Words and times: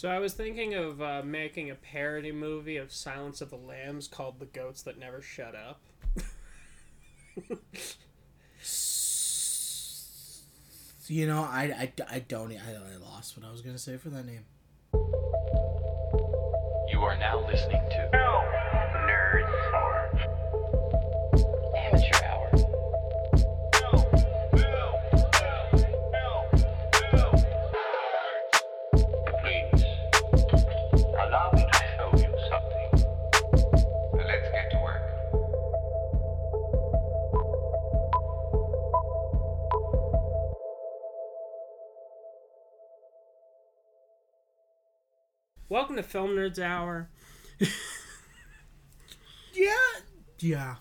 So 0.00 0.08
I 0.08 0.18
was 0.18 0.32
thinking 0.32 0.72
of 0.72 1.02
uh, 1.02 1.20
making 1.22 1.70
a 1.70 1.74
parody 1.74 2.32
movie 2.32 2.78
of 2.78 2.90
Silence 2.90 3.42
of 3.42 3.50
the 3.50 3.56
Lambs 3.56 4.08
called 4.08 4.38
"The 4.38 4.46
Goats 4.46 4.80
That 4.84 4.98
Never 4.98 5.20
Shut 5.20 5.54
Up." 5.54 5.82
You 11.06 11.26
know, 11.26 11.42
I, 11.42 11.64
I, 11.64 11.92
I 12.08 12.18
don't. 12.20 12.52
I, 12.52 12.54
I 12.54 12.96
lost 13.04 13.36
what 13.36 13.44
I 13.44 13.50
was 13.50 13.62
gonna 13.62 13.78
say 13.78 13.96
for 13.96 14.10
that 14.10 14.24
name. 14.24 14.44
You 16.88 17.00
are 17.00 17.16
now 17.18 17.44
listening 17.48 17.82
to 17.90 18.08
Welcome 45.90 46.04
to 46.04 46.08
Film 46.08 46.30
Nerds 46.36 46.60
Hour. 46.60 47.08
Yeah, 49.52 49.74
yeah, 50.38 50.76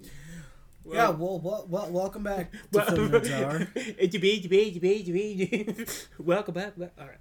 yeah. 0.00 1.10
Well, 1.10 1.38
well, 1.38 1.66
well 1.68 1.90
welcome 1.90 2.22
back 2.22 2.50
to 2.72 2.80
Film 2.80 3.10
Nerds 3.10 3.30
Hour. 3.30 3.68
Welcome 6.18 6.54
back. 6.54 6.72
All 6.78 7.06
right. 7.06 7.18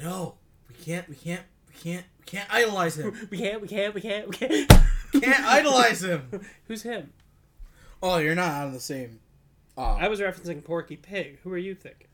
No, 0.00 0.34
we 0.68 0.74
can't. 0.74 1.08
We 1.08 1.14
can't. 1.14 1.44
We 1.68 1.74
can't. 1.76 2.06
We 2.18 2.24
can't 2.26 2.52
idolize 2.52 2.98
him. 2.98 3.14
We 3.30 3.38
can't. 3.38 3.62
We 3.62 3.68
can't. 3.68 3.94
We 3.94 4.00
can't. 4.00 4.28
We 4.28 4.36
can't. 4.36 4.72
Can't 5.22 5.46
idolize 5.46 6.02
him. 6.02 6.40
Who's 6.66 6.82
him? 6.82 7.12
Oh, 8.02 8.16
you're 8.16 8.34
not 8.34 8.64
on 8.64 8.72
the 8.72 8.80
same. 8.80 9.20
Uh, 9.78 9.94
I 9.94 10.08
was 10.08 10.18
referencing 10.18 10.64
Porky 10.64 10.96
Pig. 10.96 11.38
Who 11.44 11.52
are 11.52 11.56
you 11.56 11.76
thinking? 11.76 12.08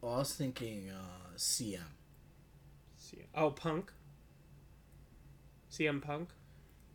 well, 0.00 0.14
I 0.14 0.18
was 0.20 0.32
thinking 0.32 0.88
uh, 0.88 1.36
CM. 1.36 1.95
C- 3.36 3.40
Oh, 3.42 3.50
Punk. 3.50 3.92
CM 5.70 6.00
Punk. 6.00 6.30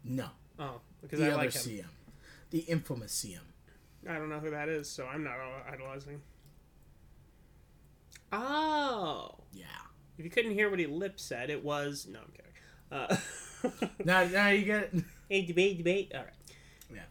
No, 0.04 0.30
Oh, 0.58 0.82
because 1.02 1.20
the 1.20 1.26
I 1.26 1.30
other 1.30 1.38
like 1.38 1.54
him. 1.54 1.62
CM, 1.62 1.86
the 2.50 2.60
infamous 2.60 3.14
CM. 3.24 3.42
I 4.10 4.14
don't 4.16 4.30
know 4.30 4.40
who 4.40 4.50
that 4.50 4.68
is, 4.68 4.90
so 4.90 5.06
I'm 5.06 5.24
not 5.24 5.36
idolizing. 5.72 6.22
Oh, 8.32 9.36
Yeah. 9.54 9.66
if 10.18 10.24
you 10.26 10.32
couldn't 10.32 10.52
hear 10.54 10.70
what 10.70 10.80
he 10.80 10.88
lip 10.88 11.20
said, 11.20 11.50
it 11.50 11.64
was 11.64 12.08
no. 12.10 12.20
I'm 12.20 12.32
kidding. 12.32 12.52
Uh, 12.92 13.18
Now, 14.06 14.24
now 14.26 14.50
you 14.50 14.66
get. 14.66 14.92
it. 14.94 15.04
hey, 15.30 15.46
debate, 15.46 15.78
debate. 15.78 16.12
All 16.16 16.22
right. 16.24 16.34
Yeah. 16.92 17.04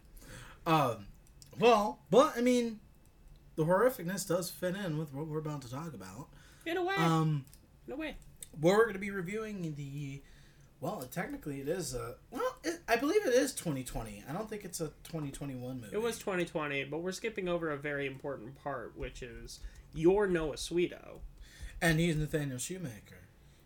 Um, 0.73 1.07
well, 1.57 1.99
but 2.09 2.33
I 2.37 2.41
mean, 2.41 2.81
the 3.55 3.63
horrificness 3.63 4.27
does 4.27 4.49
fit 4.49 4.75
in 4.75 4.97
with 4.97 5.13
what 5.13 5.27
we're 5.27 5.39
about 5.39 5.61
to 5.61 5.71
talk 5.71 5.93
about. 5.93 6.27
In 6.65 6.75
a 6.75 6.83
way. 6.83 6.95
Um, 6.97 7.45
in 7.87 7.93
a 7.93 7.95
way. 7.95 8.15
Well, 8.59 8.73
we're 8.75 8.83
going 8.83 8.93
to 8.93 8.99
be 8.99 9.11
reviewing 9.11 9.73
the. 9.75 10.21
Well, 10.79 11.01
technically, 11.11 11.61
it 11.61 11.67
is 11.69 11.93
a. 11.93 12.15
Well, 12.31 12.55
it, 12.63 12.79
I 12.87 12.95
believe 12.95 13.25
it 13.25 13.33
is 13.33 13.53
2020. 13.53 14.23
I 14.27 14.33
don't 14.33 14.49
think 14.49 14.65
it's 14.65 14.81
a 14.81 14.87
2021 15.03 15.81
movie. 15.81 15.89
It 15.95 16.01
was 16.01 16.17
2020, 16.17 16.85
but 16.85 17.01
we're 17.01 17.11
skipping 17.11 17.47
over 17.47 17.69
a 17.71 17.77
very 17.77 18.07
important 18.07 18.55
part, 18.63 18.97
which 18.97 19.21
is 19.21 19.59
you're 19.93 20.25
Noah 20.27 20.55
Sweeto. 20.55 21.19
and 21.81 21.99
he's 21.99 22.15
Nathaniel 22.15 22.57
Shoemaker. 22.57 23.17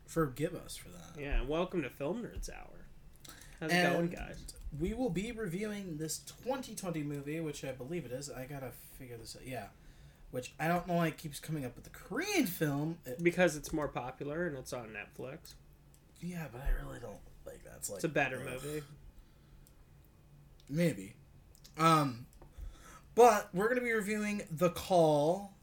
Forgive 0.05 0.53
us 0.55 0.75
for 0.75 0.89
that. 0.89 1.19
Yeah, 1.19 1.41
welcome 1.43 1.81
to 1.83 1.89
Film 1.89 2.21
Nerds 2.23 2.49
Hour. 2.49 2.85
How's 3.61 3.71
it 3.71 3.75
And 3.75 3.93
going, 3.93 4.07
guys? 4.09 4.37
We 4.77 4.93
will 4.93 5.09
be 5.09 5.31
reviewing 5.31 5.95
this 5.97 6.17
2020 6.43 7.01
movie, 7.03 7.39
which 7.39 7.63
I 7.63 7.71
believe 7.71 8.05
it 8.05 8.11
is. 8.11 8.29
I 8.29 8.45
gotta 8.45 8.71
figure 8.99 9.15
this 9.17 9.35
out. 9.37 9.47
Yeah, 9.47 9.67
which 10.35 10.53
I 10.59 10.67
don't 10.67 10.85
know 10.85 10.95
why 10.95 11.07
it 11.07 11.17
keeps 11.17 11.39
coming 11.39 11.63
up 11.65 11.75
with 11.75 11.85
the 11.85 11.89
Korean 11.91 12.45
film. 12.45 12.97
It- 13.05 13.23
Because 13.23 13.55
it's 13.55 13.71
more 13.71 13.87
popular 13.87 14.45
and 14.45 14.57
it's 14.57 14.73
on 14.73 14.89
Netflix. 14.89 15.53
yeah, 16.19 16.47
but 16.51 16.61
I 16.61 16.69
really 16.85 16.99
don't 16.99 17.19
like 17.45 17.63
that's 17.63 17.89
like 17.89 17.97
It's 17.99 18.03
a 18.03 18.09
better 18.09 18.41
ugh. 18.45 18.61
movie. 18.61 18.83
Maybe. 20.69 21.13
Um, 21.77 22.25
but 23.15 23.49
we're 23.53 23.69
gonna 23.69 23.79
be 23.81 23.91
reviewing 23.93 24.43
The 24.51 24.71
Call 24.71 25.53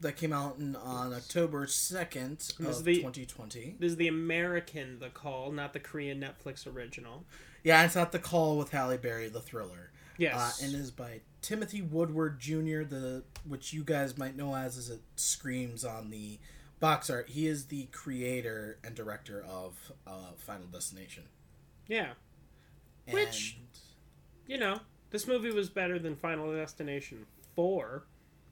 that 0.00 0.16
came 0.16 0.32
out 0.32 0.56
in, 0.58 0.74
on 0.76 1.12
October 1.12 1.66
2nd 1.66 2.38
This 2.38 2.58
of 2.58 2.66
is 2.66 2.82
the- 2.84 2.96
2020. 2.96 3.76
This 3.78 3.90
is 3.92 3.96
the 3.96 4.08
American 4.08 4.98
The 5.00 5.10
Call, 5.10 5.52
not 5.52 5.72
the 5.74 5.80
Korean 5.80 6.18
Netflix 6.20 6.66
original. 6.66 7.24
Yeah, 7.62 7.84
it's 7.84 7.94
not 7.94 8.10
The 8.12 8.18
Call 8.18 8.56
with 8.58 8.70
Halle 8.70 8.96
Berry, 8.96 9.28
the 9.28 9.40
thriller. 9.40 9.91
Yes. 10.18 10.62
Uh, 10.62 10.66
and 10.66 10.74
is 10.74 10.90
by 10.90 11.20
Timothy 11.40 11.82
Woodward 11.82 12.38
Jr., 12.40 12.82
the 12.84 13.22
which 13.46 13.72
you 13.72 13.82
guys 13.84 14.16
might 14.18 14.36
know 14.36 14.54
as 14.54 14.76
as 14.78 14.90
it 14.90 15.00
screams 15.16 15.84
on 15.84 16.10
the 16.10 16.38
box 16.80 17.08
art. 17.10 17.28
He 17.30 17.46
is 17.46 17.66
the 17.66 17.84
creator 17.92 18.78
and 18.84 18.94
director 18.94 19.44
of 19.48 19.92
uh, 20.06 20.32
Final 20.36 20.66
Destination. 20.66 21.24
yeah. 21.88 22.12
And 23.06 23.14
Which- 23.14 23.58
You 24.46 24.58
know, 24.58 24.80
this 25.10 25.26
movie 25.26 25.50
was 25.50 25.68
better 25.68 25.98
than 25.98 26.14
Final 26.16 26.52
Destination 26.52 27.26
4 27.56 28.04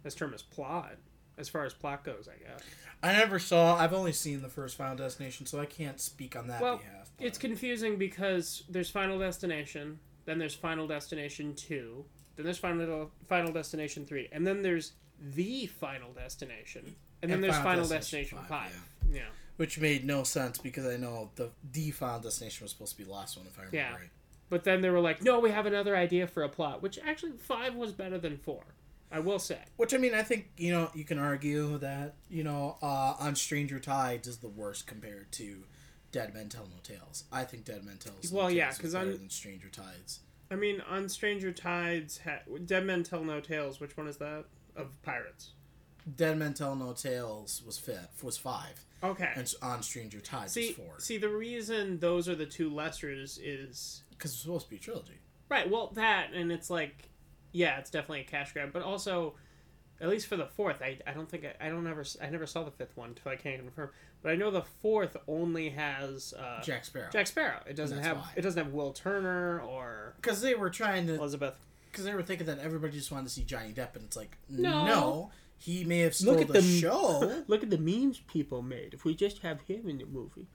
as 0.05 0.15
term 0.15 0.35
as 0.35 0.43
plot. 0.43 0.97
As 1.39 1.49
far 1.49 1.65
as 1.65 1.73
plot 1.73 2.05
goes, 2.05 2.29
I 2.29 2.37
guess. 2.43 2.61
I 3.03 3.13
never 3.13 3.39
saw. 3.39 3.77
I've 3.77 3.93
only 3.95 4.13
seen 4.13 4.43
the 4.43 4.49
first 4.49 4.77
Final 4.77 4.97
Destination, 4.97 5.47
so 5.47 5.59
I 5.61 5.65
can't 5.67 5.99
speak 6.01 6.37
on 6.37 6.49
that 6.49 6.61
Well, 6.61 6.77
behalf. 6.79 7.11
It's 7.19 7.39
confusing 7.39 7.97
because 7.97 8.63
there's 8.69 8.91
Final 8.91 9.19
Destination, 9.19 9.99
then 10.25 10.39
there's 10.39 10.55
Final 10.55 10.87
Destination 10.87 11.55
2, 11.55 12.05
then 12.37 12.45
there's 12.45 12.59
Final 12.59 13.11
Final 13.29 13.53
Destination 13.53 14.05
3, 14.07 14.29
and 14.33 14.47
then 14.47 14.63
there's 14.63 14.93
the 15.35 15.67
Final 15.67 16.13
Destination, 16.13 16.95
and 17.23 17.31
then 17.31 17.37
And 17.37 17.45
there's 17.45 17.55
Final 17.57 17.85
Final 17.85 17.89
Destination 17.89 18.39
Destination 18.39 18.73
5. 18.73 18.73
5, 18.73 19.15
Yeah. 19.15 19.23
which 19.57 19.79
made 19.79 20.05
no 20.05 20.23
sense 20.23 20.59
because 20.59 20.87
I 20.87 20.97
know 20.97 21.31
the 21.37 21.51
the 21.73 21.91
Final 21.91 22.21
Destination 22.21 22.65
was 22.65 22.73
supposed 22.73 22.93
to 22.93 22.99
be 22.99 23.05
the 23.05 23.13
last 23.13 23.37
one, 23.37 23.47
if 23.47 23.59
I 23.59 23.63
remember 23.65 23.77
Yeah. 23.77 23.95
right. 23.95 24.11
But 24.49 24.65
then 24.65 24.81
they 24.81 24.91
were 24.91 25.01
like, 25.01 25.23
"No, 25.23 25.39
we 25.39 25.51
have 25.51 25.67
another 25.67 25.97
idea 25.97 26.27
for 26.27 26.43
a 26.43 26.49
plot," 26.49 26.83
which 26.83 26.99
actually 26.99 27.33
5 27.39 27.75
was 27.77 27.93
better 27.93 28.19
than 28.19 28.37
4. 28.39 28.65
I 29.13 29.19
will 29.19 29.39
say. 29.41 29.59
Which 29.77 29.93
I 29.93 29.97
mean, 29.99 30.15
I 30.15 30.23
think 30.23 30.51
you 30.57 30.71
know 30.73 30.91
you 30.95 31.05
can 31.05 31.19
argue 31.19 31.79
that 31.79 32.15
you 32.29 32.45
know 32.45 32.77
uh, 32.81 33.15
on 33.19 33.35
Stranger 33.37 33.81
Tides 33.81 34.29
is 34.29 34.39
the 34.39 34.49
worst 34.49 34.87
compared 34.87 35.33
to 35.33 35.65
Dead 36.13 36.35
Men 36.35 36.49
Tell 36.49 36.67
No 36.67 36.77
Tales. 36.83 37.25
I 37.33 37.45
think 37.45 37.65
Dead 37.65 37.85
Men 37.85 37.97
Tell 37.99 38.13
No 38.13 38.37
Well, 38.37 38.51
yeah, 38.51 38.65
Tales 38.67 38.75
is 38.77 38.81
'cause 38.83 38.93
better 38.95 39.11
on- 39.13 39.19
than 39.19 39.31
Stranger 39.31 39.69
Tides. 39.69 40.21
I 40.51 40.57
mean, 40.57 40.81
on 40.83 41.09
Stranger 41.09 41.53
Tides, 41.53 42.19
ha- 42.19 42.43
Dead 42.65 42.85
Men 42.85 43.05
Tell 43.05 43.23
No 43.25 43.41
Tales, 43.41 43.79
which 43.81 43.97
one 43.97 44.09
is 44.09 44.17
that? 44.19 44.47
Of 44.75 45.01
pirates. 45.03 45.53
Dead 46.17 46.39
Men 46.39 46.55
Tell 46.55 46.75
No 46.75 46.93
Tales 46.93 47.63
was 47.65 47.79
fifth, 47.79 48.25
was 48.25 48.37
five, 48.37 48.85
Okay. 49.03 49.33
and 49.37 49.53
on 49.63 49.83
Stranger 49.83 50.21
Tides 50.21 50.53
See, 50.55 50.69
was 50.69 50.77
four 50.77 50.99
see, 50.99 51.19
the 51.19 51.29
reason 51.29 51.99
those 52.01 52.29
are 52.29 52.35
the 52.35 52.47
two 52.47 52.71
lessers 52.71 53.39
is 53.41 54.03
because 54.11 54.33
it's 54.33 54.41
supposed 54.43 54.67
to 54.67 54.71
be 54.71 54.77
a 54.77 54.81
trilogy. 54.81 55.21
Right. 55.49 55.69
Well, 55.71 55.89
that 55.95 56.33
and 56.33 56.51
it's 56.51 56.71
like, 56.71 57.11
yeah, 57.53 57.79
it's 57.79 57.91
definitely 57.91 58.21
a 58.21 58.25
cash 58.25 58.53
grab. 58.53 58.73
But 58.73 58.83
also, 58.83 59.35
at 60.01 60.09
least 60.09 60.27
for 60.27 60.37
the 60.37 60.47
fourth, 60.47 60.81
I, 60.83 60.99
I 61.07 61.13
don't 61.13 61.29
think 61.29 61.45
I, 61.45 61.67
I 61.67 61.69
don't 61.69 61.87
ever 61.87 62.05
I 62.23 62.31
never 62.31 62.47
saw 62.47 62.63
the 62.65 62.71
fifth 62.71 62.97
one, 62.97 63.17
so 63.23 63.31
I 63.31 63.37
can't 63.37 63.59
confirm. 63.61 63.91
But 64.23 64.33
I 64.33 64.37
know 64.37 64.51
the 64.51 64.63
fourth 64.83 65.17
only 65.29 65.71
has 65.71 66.35
uh, 66.35 66.63
Jack 66.63 66.85
Sparrow. 66.85 67.09
Jack 67.13 67.27
Sparrow. 67.27 67.61
It 67.67 67.75
doesn't 67.77 67.99
have 68.03 68.19
why. 68.19 68.31
it 68.37 68.43
doesn't 68.43 68.63
have 68.63 68.73
Will 68.73 68.93
Turner 68.93 69.61
or 69.61 70.15
Because 70.17 70.41
they 70.43 70.55
were 70.55 70.71
trying 70.71 71.07
to, 71.07 71.15
Elizabeth. 71.15 71.55
because 71.91 72.05
they 72.05 72.15
were 72.15 72.23
thinking 72.23 72.47
that 72.47 72.59
everybody 72.59 72.93
just 72.95 73.11
wanted 73.11 73.25
to 73.25 73.31
see 73.31 73.43
Johnny 73.45 73.73
Depp, 73.73 73.95
and 73.97 74.05
it's 74.05 74.17
like, 74.17 74.37
No. 74.49 74.85
no, 74.87 75.31
he 75.59 75.85
may 75.85 76.01
have 76.01 76.15
stole 76.15 76.33
Look 76.35 76.43
at 76.43 76.49
the, 76.49 76.61
the- 76.61 76.63
show. 76.81 77.45
Look 77.47 77.63
at 77.63 77.71
the 77.71 77.79
memes 77.79 78.21
people 78.27 78.61
made. 78.63 78.93
If 78.95 79.05
we 79.05 79.15
just 79.15 79.39
have 79.39 79.61
him 79.63 79.89
in 79.89 79.99
the 79.99 80.07
movie. 80.07 80.47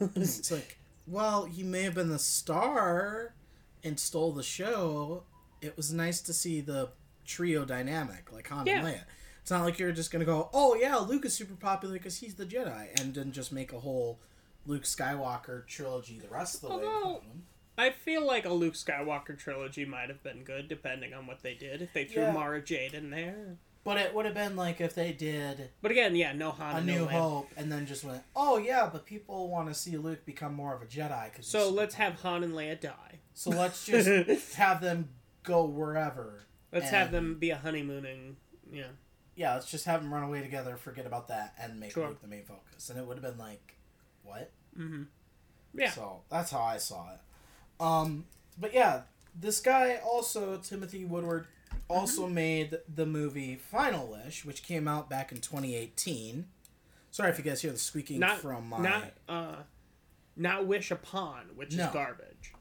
it's 0.16 0.50
like, 0.50 0.78
well, 1.06 1.44
he 1.44 1.62
may 1.62 1.82
have 1.82 1.94
been 1.94 2.08
the 2.08 2.18
star 2.18 3.34
and 3.82 4.00
stole 4.00 4.32
the 4.32 4.42
show. 4.42 5.24
It 5.60 5.76
was 5.76 5.92
nice 5.92 6.20
to 6.22 6.32
see 6.32 6.60
the 6.62 6.88
trio 7.24 7.64
dynamic, 7.64 8.32
like 8.32 8.48
Han 8.48 8.66
Yeah. 8.66 8.78
and 8.78 8.86
Leia. 8.88 9.04
It's 9.42 9.50
not 9.50 9.62
like 9.64 9.78
you're 9.78 9.92
just 9.92 10.10
gonna 10.10 10.24
go, 10.24 10.48
oh 10.54 10.74
yeah, 10.74 10.96
Luke 10.96 11.24
is 11.26 11.34
super 11.34 11.54
popular 11.54 11.94
because 11.94 12.18
he's 12.18 12.34
the 12.34 12.46
Jedi, 12.46 12.88
and 13.00 13.14
then 13.14 13.32
just 13.32 13.52
make 13.52 13.72
a 13.72 13.80
whole 13.80 14.18
Luke 14.66 14.84
Skywalker 14.84 15.66
trilogy 15.66 16.18
the 16.18 16.28
rest 16.28 16.56
of 16.56 16.60
the 16.62 16.68
way. 16.76 16.84
Although- 16.84 17.20
him. 17.20 17.46
I 17.76 17.90
feel 17.90 18.24
like 18.24 18.44
a 18.44 18.52
Luke 18.52 18.74
Skywalker 18.74 19.36
trilogy 19.36 19.84
might 19.84 20.08
have 20.08 20.22
been 20.22 20.44
good, 20.44 20.68
depending 20.68 21.12
on 21.12 21.26
what 21.26 21.42
they 21.42 21.54
did. 21.54 21.82
If 21.82 21.92
they 21.92 22.04
threw 22.04 22.22
Yeah. 22.22 22.32
Mara 22.32 22.62
Jade 22.62 22.94
in 22.94 23.10
there. 23.10 23.56
But 23.82 23.98
it 23.98 24.14
would 24.14 24.24
have 24.24 24.34
been 24.34 24.54
like 24.56 24.80
if 24.80 24.94
they 24.94 25.12
did 25.12 25.68
But 25.82 25.90
again, 25.90 26.16
yeah, 26.16 26.32
no 26.32 26.52
Han 26.52 26.74
A 26.74 26.78
and 26.78 26.86
New 26.86 27.00
no. 27.00 27.06
Hope 27.06 27.50
and 27.56 27.70
then 27.70 27.84
just 27.84 28.02
went, 28.04 28.22
oh 28.34 28.56
yeah, 28.56 28.88
but 28.90 29.04
people 29.04 29.48
want 29.50 29.68
to 29.68 29.74
see 29.74 29.96
Luke 29.98 30.24
become 30.24 30.54
more 30.54 30.74
of 30.74 30.80
a 30.82 30.86
Jedi. 30.86 31.34
Cause 31.34 31.46
So 31.46 31.68
let's 31.68 31.96
have 31.96 32.14
Han 32.22 32.44
and 32.44 32.54
Leia 32.54 32.80
die. 32.80 33.18
So 33.34 33.50
let's 33.50 33.84
just 33.84 34.54
have 34.54 34.80
them 34.80 35.10
go 35.42 35.64
wherever. 35.66 36.44
Let's 36.74 36.90
have 36.90 37.10
them 37.12 37.36
be 37.38 37.50
a 37.50 37.56
honeymooning. 37.56 38.36
Yeah. 38.72 38.86
yeah, 39.36 39.54
let's 39.54 39.70
just 39.70 39.84
have 39.84 40.02
them 40.02 40.12
run 40.12 40.22
away 40.24 40.42
together, 40.42 40.76
forget 40.76 41.06
about 41.06 41.28
that, 41.28 41.54
and 41.60 41.78
make 41.80 41.92
Sure. 41.92 42.08
Luke 42.08 42.20
the 42.20 42.28
main 42.28 42.44
focus. 42.44 42.90
And 42.90 42.98
it 42.98 43.06
would 43.06 43.16
have 43.16 43.22
been 43.24 43.38
like, 43.38 43.76
what? 44.24 44.50
Mm-hmm. 44.78 45.04
Yeah. 45.74 45.90
So 45.90 46.22
that's 46.30 46.50
how 46.50 46.60
I 46.62 46.78
saw 46.78 47.12
it. 47.12 47.20
Um, 47.80 48.24
but 48.58 48.72
yeah, 48.74 49.02
this 49.38 49.60
guy 49.60 50.00
also 50.04 50.56
Timothy 50.58 51.04
Woodward 51.04 51.46
also 51.88 52.24
Mm-hmm. 52.26 52.34
made 52.34 52.78
the 52.92 53.06
movie 53.06 53.56
Final 53.56 54.06
Wish, 54.08 54.44
which 54.44 54.62
came 54.62 54.88
out 54.88 55.08
back 55.10 55.30
in 55.32 55.38
2018. 55.40 56.46
Sorry 57.10 57.30
if 57.30 57.38
you 57.38 57.44
guys 57.44 57.60
hear 57.62 57.70
the 57.72 57.78
squeaking 57.78 58.18
not 58.20 58.38
from 58.38 58.68
my 58.68 58.78
not 58.80 59.04
uh, 59.28 59.56
not 60.36 60.66
Wish 60.66 60.90
Upon, 60.90 61.50
which 61.54 61.74
No. 61.76 61.84
is 61.86 61.92
garbage. 61.92 62.54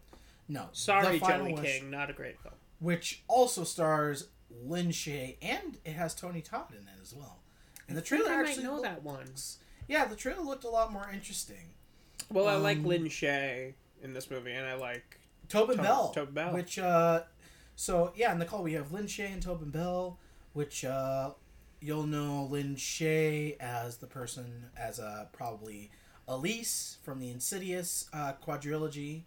no. 0.48 0.68
Sorry, 0.74 1.14
The 1.18 1.26
Final 1.26 1.46
Joey 1.48 1.54
Wish, 1.54 1.80
King, 1.80 1.90
not 1.92 2.10
a 2.10 2.14
great 2.14 2.40
film. 2.42 2.54
Which 2.84 3.24
also 3.28 3.64
stars 3.64 4.28
Lin 4.64 4.92
Shay 4.92 5.38
and 5.42 5.78
it 5.86 5.94
has 5.94 6.14
Tony 6.14 6.42
Todd 6.42 6.72
in 6.72 6.84
it 6.88 7.02
as 7.02 7.14
well. 7.14 7.40
And 7.88 7.98
the 7.98 8.02
trailer 8.02 8.30
I 8.32 8.36
might 8.38 8.50
actually 8.50 8.64
know 8.66 8.74
looked- 8.74 8.84
that 8.84 9.04
one. 9.04 9.34
Yeah, 9.88 10.06
the 10.06 10.16
trailer 10.16 10.44
looked 10.44 10.64
a 10.66 10.70
lot 10.70 10.92
more 10.94 11.10
interesting. 11.12 11.74
Well, 12.32 12.48
I 12.48 12.56
like 12.56 12.78
Um, 12.78 12.86
Lin 12.86 13.10
Shay 13.10 13.76
in 14.02 14.14
this 14.14 14.30
movie, 14.30 14.52
and 14.54 14.66
I 14.66 14.76
like 14.76 15.20
Tobin 15.50 15.78
Tob- 15.78 15.86
Bell. 15.86 16.12
Tobin 16.14 16.34
Bell. 16.34 16.54
Which 16.54 16.78
uh 16.80 17.24
so 17.76 18.14
yeah, 18.16 18.32
in 18.34 18.40
the 18.40 18.46
call 18.46 18.64
we 18.64 18.74
have 18.74 18.92
Lin 18.92 19.08
Shay 19.08 19.32
and 19.32 19.42
Tobin 19.42 19.70
Bell, 19.72 20.20
which 20.54 20.84
uh 20.86 21.32
you'll 21.82 22.06
know 22.06 22.46
Lin 22.46 22.76
Shay 22.76 23.56
as 23.60 23.98
the 23.98 24.08
person 24.08 24.70
as 24.78 25.00
uh 25.00 25.26
probably 25.34 25.90
Elise 26.28 26.98
from 27.04 27.20
the 27.20 27.30
Insidious 27.30 28.08
uh 28.14 28.34
quadrilogy 28.46 29.24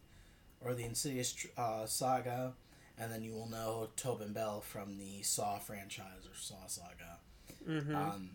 or 0.61 0.75
the 0.75 0.85
Insidious 0.85 1.47
uh 1.59 1.85
saga, 1.87 2.55
and 2.99 3.13
then 3.13 3.23
you 3.23 3.33
will 3.33 3.49
know 3.49 3.89
Tobin 3.97 4.33
Bell 4.33 4.61
from 4.61 4.99
the 4.99 5.23
Saw 5.23 5.59
franchise 5.59 6.27
or 6.29 6.35
Saw 6.35 6.67
saga. 6.67 7.19
Mhm. 7.67 7.95
Um 7.95 8.31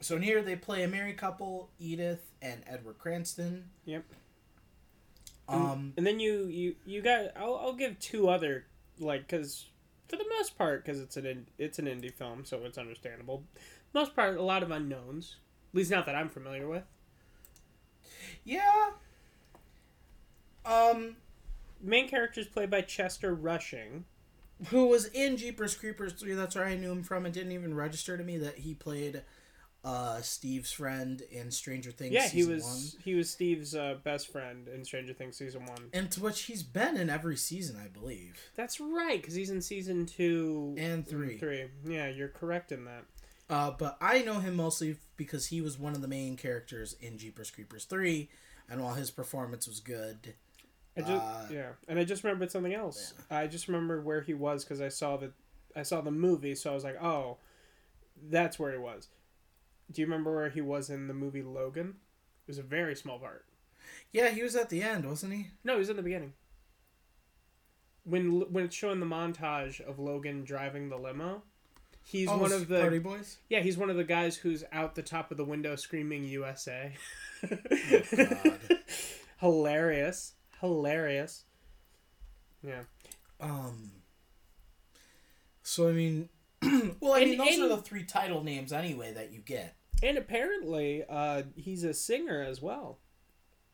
so 0.00 0.16
in 0.16 0.22
here 0.22 0.42
they 0.42 0.56
play 0.56 0.82
a 0.82 0.88
married 0.88 1.18
couple, 1.18 1.70
Edith 1.78 2.30
and 2.40 2.62
Edward 2.66 2.98
Cranston. 2.98 3.70
Yep. 3.84 4.04
Um 5.48 5.92
and 5.96 6.06
then 6.06 6.20
you 6.20 6.46
you 6.46 6.76
you 6.86 7.02
got 7.02 7.36
I'll 7.36 7.56
I'll 7.56 7.72
give 7.74 7.98
two 7.98 8.28
other 8.28 8.66
like 8.98 9.26
because 9.26 9.66
for 10.08 10.16
the 10.16 10.26
most 10.38 10.56
part 10.58 10.84
because 10.84 11.00
it's 11.00 11.16
an 11.16 11.26
in, 11.26 11.46
it's 11.58 11.78
an 11.78 11.86
indie 11.86 12.12
film 12.12 12.44
so 12.44 12.64
it's 12.64 12.78
understandable. 12.78 13.44
Most 13.92 14.14
part 14.14 14.36
a 14.36 14.42
lot 14.42 14.62
of 14.62 14.70
unknowns. 14.70 15.36
At 15.72 15.76
least 15.76 15.90
not 15.90 16.06
that 16.06 16.14
I'm 16.16 16.28
familiar 16.28 16.68
with. 16.68 16.84
yeah. 18.44 18.90
Um 20.64 21.16
Main 21.82 22.08
character 22.08 22.40
is 22.40 22.46
played 22.46 22.70
by 22.70 22.82
Chester 22.82 23.34
Rushing. 23.34 24.04
who 24.68 24.86
was 24.88 25.06
in 25.06 25.36
Jeepers 25.36 25.74
Creepers 25.74 26.12
3. 26.14 26.34
That's 26.34 26.54
where 26.54 26.64
I 26.66 26.76
knew 26.76 26.92
him 26.92 27.02
from. 27.02 27.24
It 27.26 27.32
didn't 27.32 27.52
even 27.52 27.74
register 27.74 28.16
to 28.18 28.22
me 28.24 28.36
that 28.38 28.58
he 28.58 28.74
played 28.74 29.22
uh, 29.82 30.20
Steve's 30.20 30.70
friend 30.72 31.22
in 31.30 31.50
Stranger 31.50 31.90
Things 31.90 32.12
Yeah, 32.12 32.28
he 32.28 32.44
was 32.44 32.62
one. 32.62 33.02
he 33.02 33.14
was 33.14 33.30
Steve's 33.30 33.74
uh, 33.74 33.94
best 34.04 34.30
friend 34.30 34.68
in 34.68 34.84
Stranger 34.84 35.14
Things 35.14 35.38
season 35.38 35.64
one. 35.64 35.88
And 35.94 36.10
to 36.10 36.20
which 36.20 36.42
he's 36.42 36.62
been 36.62 36.98
in 36.98 37.08
every 37.08 37.36
season, 37.38 37.80
I 37.82 37.88
believe. 37.88 38.38
That's 38.56 38.78
right, 38.78 39.18
because 39.18 39.34
he's 39.34 39.48
in 39.48 39.62
season 39.62 40.04
two 40.04 40.74
And 40.76 41.06
three. 41.08 41.38
Three. 41.38 41.64
Yeah, 41.86 42.08
you're 42.08 42.28
correct 42.28 42.72
in 42.72 42.84
that. 42.84 43.04
Uh, 43.48 43.70
but 43.70 43.96
I 44.02 44.20
know 44.20 44.40
him 44.40 44.54
mostly 44.56 44.96
because 45.16 45.46
he 45.46 45.62
was 45.62 45.78
one 45.78 45.94
of 45.94 46.02
the 46.02 46.08
main 46.08 46.36
characters 46.36 46.94
in 47.00 47.16
Jeepers 47.16 47.50
Creepers 47.50 47.84
3. 47.84 48.28
And 48.68 48.82
while 48.82 48.94
his 48.94 49.10
performance 49.10 49.66
was 49.66 49.80
good, 49.80 50.34
I 51.04 51.08
just 51.08 51.24
Uh, 51.24 51.46
yeah, 51.52 51.68
and 51.88 51.98
I 51.98 52.04
just 52.04 52.24
remembered 52.24 52.50
something 52.50 52.74
else. 52.74 53.14
I 53.30 53.46
just 53.46 53.68
remembered 53.68 54.04
where 54.04 54.20
he 54.20 54.34
was 54.34 54.64
because 54.64 54.80
I 54.80 54.88
saw 54.88 55.16
the 55.16 55.32
I 55.74 55.82
saw 55.82 56.00
the 56.00 56.10
movie, 56.10 56.54
so 56.54 56.70
I 56.70 56.74
was 56.74 56.84
like, 56.84 57.02
oh, 57.02 57.38
that's 58.28 58.58
where 58.58 58.72
he 58.72 58.78
was. 58.78 59.08
Do 59.90 60.00
you 60.00 60.06
remember 60.06 60.34
where 60.34 60.50
he 60.50 60.60
was 60.60 60.90
in 60.90 61.08
the 61.08 61.14
movie 61.14 61.42
Logan? 61.42 61.96
It 62.46 62.48
was 62.48 62.58
a 62.58 62.62
very 62.62 62.94
small 62.96 63.18
part. 63.18 63.44
yeah, 64.12 64.30
he 64.30 64.42
was 64.42 64.56
at 64.56 64.68
the 64.68 64.82
end, 64.82 65.06
wasn't 65.06 65.32
he? 65.32 65.48
No, 65.64 65.74
he 65.74 65.78
was 65.78 65.90
in 65.90 65.96
the 65.96 66.02
beginning. 66.02 66.32
When 68.04 68.40
when 68.52 68.64
it's 68.64 68.74
showing 68.76 69.00
the 69.00 69.06
montage 69.06 69.80
of 69.80 69.98
Logan 69.98 70.42
driving 70.44 70.88
the 70.88 70.96
limo, 70.96 71.42
he's 72.04 72.28
oh, 72.28 72.38
one 72.38 72.52
of 72.52 72.66
the 72.68 72.80
Party 72.80 72.98
Boys? 72.98 73.38
yeah 73.48 73.60
he's 73.60 73.76
one 73.76 73.90
of 73.90 73.96
the 73.96 74.04
guys 74.04 74.36
who's 74.36 74.64
out 74.72 74.94
the 74.94 75.02
top 75.02 75.30
of 75.30 75.36
the 75.36 75.44
window 75.44 75.76
screaming 75.76 76.24
USA. 76.24 76.92
God. 77.48 78.58
Hilarious, 79.40 80.34
hilarious. 80.60 81.44
Yeah. 82.62 82.82
Um. 83.40 83.92
So 85.62 85.88
I 85.88 85.92
mean, 85.92 86.28
well, 87.00 87.12
I 87.14 87.20
And- 87.20 87.30
mean, 87.30 87.38
those 87.38 87.54
and- 87.54 87.62
are 87.64 87.68
the 87.76 87.82
three 87.82 88.04
title 88.04 88.42
names 88.42 88.72
anyway 88.72 89.12
that 89.12 89.32
you 89.32 89.40
get. 89.40 89.76
And 90.02 90.16
apparently, 90.16 91.04
uh, 91.08 91.42
he's 91.56 91.84
a 91.84 91.92
singer 91.92 92.42
as 92.42 92.62
well. 92.62 92.98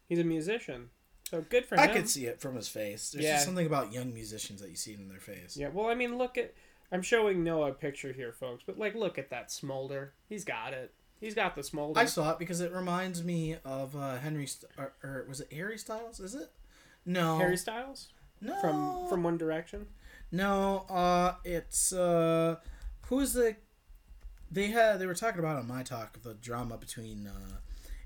He's 0.08 0.18
a 0.18 0.24
musician. 0.24 0.90
So 1.30 1.40
good 1.42 1.64
for 1.66 1.78
I 1.78 1.84
him. 1.84 1.90
I 1.90 1.94
could 1.94 2.08
see 2.08 2.26
it 2.26 2.40
from 2.40 2.56
his 2.56 2.68
face. 2.68 3.10
There's 3.10 3.24
Yeah. 3.24 3.34
just 3.34 3.44
something 3.46 3.66
about 3.66 3.92
young 3.92 4.12
musicians 4.12 4.60
that 4.60 4.70
you 4.70 4.76
see 4.76 4.94
in 4.94 5.08
their 5.08 5.20
face. 5.20 5.56
Yeah, 5.56 5.68
well, 5.68 5.86
I 5.86 5.94
mean, 5.94 6.18
look 6.18 6.36
at. 6.38 6.52
I'm 6.92 7.02
showing 7.02 7.42
Noah 7.42 7.70
a 7.70 7.74
picture 7.74 8.12
here, 8.12 8.32
folks, 8.32 8.62
but, 8.64 8.78
like, 8.78 8.94
look 8.94 9.18
at 9.18 9.30
that 9.30 9.50
smolder. 9.50 10.14
He's 10.28 10.44
got 10.44 10.72
it. 10.72 10.94
He's 11.20 11.34
got 11.34 11.56
the 11.56 11.64
smolder. 11.64 11.98
I 11.98 12.04
saw 12.04 12.30
it 12.32 12.38
because 12.38 12.60
it 12.60 12.70
reminds 12.72 13.24
me 13.24 13.56
of 13.64 13.96
uh, 13.96 14.18
Henry, 14.18 14.46
St- 14.46 14.70
or, 14.78 14.92
or 15.02 15.24
was 15.28 15.40
it 15.40 15.52
Harry 15.52 15.78
Styles? 15.78 16.20
Is 16.20 16.36
it? 16.36 16.48
No, 17.06 17.38
Harry 17.38 17.56
Styles? 17.56 18.08
no, 18.40 18.54
From 18.60 19.08
from 19.08 19.22
One 19.22 19.38
Direction? 19.38 19.86
no. 20.32 20.84
Uh, 20.90 21.34
it's 21.44 21.92
uh, 21.92 22.56
who's 23.06 23.32
the? 23.32 23.56
They 24.50 24.68
had 24.68 24.98
they 24.98 25.06
were 25.06 25.14
talking 25.14 25.38
about 25.40 25.56
on 25.56 25.66
my 25.66 25.82
talk 25.82 26.20
the 26.22 26.34
drama 26.34 26.76
between 26.76 27.26
uh, 27.26 27.56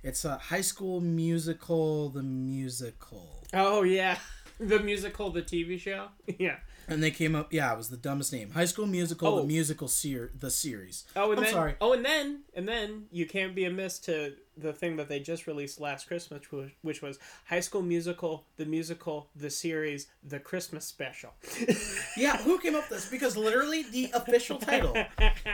it's 0.02 0.24
a 0.24 0.36
High 0.38 0.60
School 0.62 1.00
Musical, 1.00 2.08
the 2.10 2.22
musical, 2.22 3.44
Oh, 3.52 3.82
yeah. 3.82 4.18
The 4.58 4.78
musical, 4.78 5.30
the 5.30 5.40
TV 5.42 5.78
show? 5.80 6.08
Yeah. 6.38 6.56
and 6.86 7.02
they 7.02 7.10
came 7.10 7.34
up. 7.34 7.50
Yeah, 7.50 7.72
it 7.72 7.78
was 7.78 7.88
the 7.88 7.96
dumbest 7.96 8.30
name. 8.32 8.50
High 8.50 8.66
School 8.66 8.86
Musical, 8.86 9.28
Oh. 9.28 9.40
the 9.40 9.46
musical 9.46 9.88
ser- 9.88 10.30
the 10.38 10.50
series. 10.50 11.04
Oh, 11.16 11.30
and 11.30 11.38
I'm 11.40 11.44
then, 11.44 11.52
sorry. 11.54 11.74
Oh, 11.80 11.92
and 11.94 12.04
then, 12.04 12.42
and 12.54 12.68
then 12.68 13.06
you 13.10 13.24
can't 13.26 13.54
be 13.54 13.64
amiss 13.64 13.98
to 14.00 14.34
the 14.60 14.72
thing 14.72 14.96
that 14.96 15.08
they 15.08 15.20
just 15.20 15.46
released 15.46 15.80
last 15.80 16.06
Christmas, 16.06 16.42
which 16.82 17.02
was, 17.02 17.18
High 17.46 17.60
School 17.60 17.82
Musical, 17.82 18.44
the 18.56 18.64
musical, 18.66 19.28
the 19.34 19.50
series, 19.50 20.06
the 20.22 20.38
Christmas 20.38 20.84
special. 20.84 21.30
Yeah, 22.16 22.36
who 22.38 22.58
came 22.58 22.74
up 22.74 22.90
with 22.90 22.98
this? 23.00 23.08
Because 23.10 23.36
literally 23.36 23.84
the 23.84 24.10
official 24.14 24.58
title. 24.58 24.94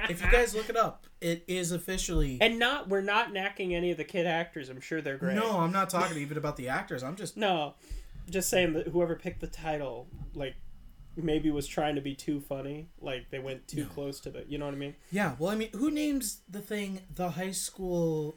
If 0.08 0.25
you 0.25 0.31
guys 0.31 0.55
look 0.55 0.69
it 0.70 0.76
up, 0.76 1.06
it 1.20 1.44
is 1.47 1.70
officially. 1.70 2.38
and 2.41 2.58
not, 2.58 2.88
we're 2.88 3.03
not 3.03 3.32
knacking 3.32 3.73
any 3.73 3.91
of 3.91 3.97
the 3.99 4.05
kid 4.05 4.26
actors. 4.26 4.69
I'm 4.69 4.81
sure 4.81 5.00
they're 5.00 5.19
great. 5.19 5.37
No, 5.37 5.58
I'm 5.61 5.70
not 5.73 5.91
talking 5.91 6.17
even 6.19 6.38
about 6.38 6.56
the 6.56 6.69
actors. 6.69 7.03
I'm 7.03 7.15
just. 7.15 7.36
No, 7.36 7.75
just 8.31 8.48
saying 8.48 8.72
that 8.72 8.89
whoever 8.89 9.15
picked 9.15 9.41
the 9.41 9.46
title, 9.46 10.08
like, 10.34 10.55
maybe 11.17 11.51
was 11.51 11.67
trying 11.67 11.94
to 11.94 12.01
be 12.01 12.15
too 12.15 12.41
funny. 12.41 12.89
Like 13.01 13.31
they 13.31 13.39
went 13.39 13.69
too 13.69 13.82
No. 13.82 13.86
close 13.89 14.19
to 14.20 14.31
the. 14.31 14.44
You 14.48 14.58
know 14.58 14.65
what 14.65 14.75
I 14.75 14.79
mean? 14.79 14.96
Yeah, 15.13 15.34
well, 15.39 15.51
I 15.51 15.55
mean, 15.56 15.70
who 15.72 15.91
names 15.91 16.41
the 16.51 16.60
thing 16.60 17.01
the 17.15 17.31
high 17.31 17.53
school, 17.53 18.36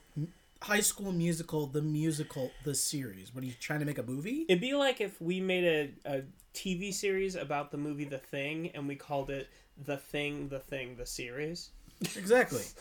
high 0.62 0.80
school 0.82 1.12
musical, 1.12 1.68
the 1.68 1.82
musical, 1.82 2.52
the 2.64 2.76
series? 2.76 3.34
What 3.34 3.44
are 3.44 3.48
you 3.48 3.54
trying 3.60 3.80
to 3.80 3.86
make 3.86 3.98
a 3.98 4.04
movie? 4.04 4.46
It'd 4.48 4.62
be 4.62 4.74
like 4.74 5.02
if 5.02 5.20
we 5.22 5.40
made 5.40 5.94
a, 6.06 6.18
a 6.18 6.22
TV 6.54 6.94
series 6.94 7.36
about 7.36 7.72
the 7.72 7.78
movie 7.78 8.06
The 8.06 8.18
Thing, 8.18 8.72
and 8.74 8.88
we 8.88 8.96
called 8.96 9.30
it 9.30 9.50
The 9.86 9.98
Thing, 9.98 10.50
The 10.50 10.60
Thing, 10.60 10.96
The 10.96 11.06
Series. 11.06 11.70
Exactly. 12.02 12.64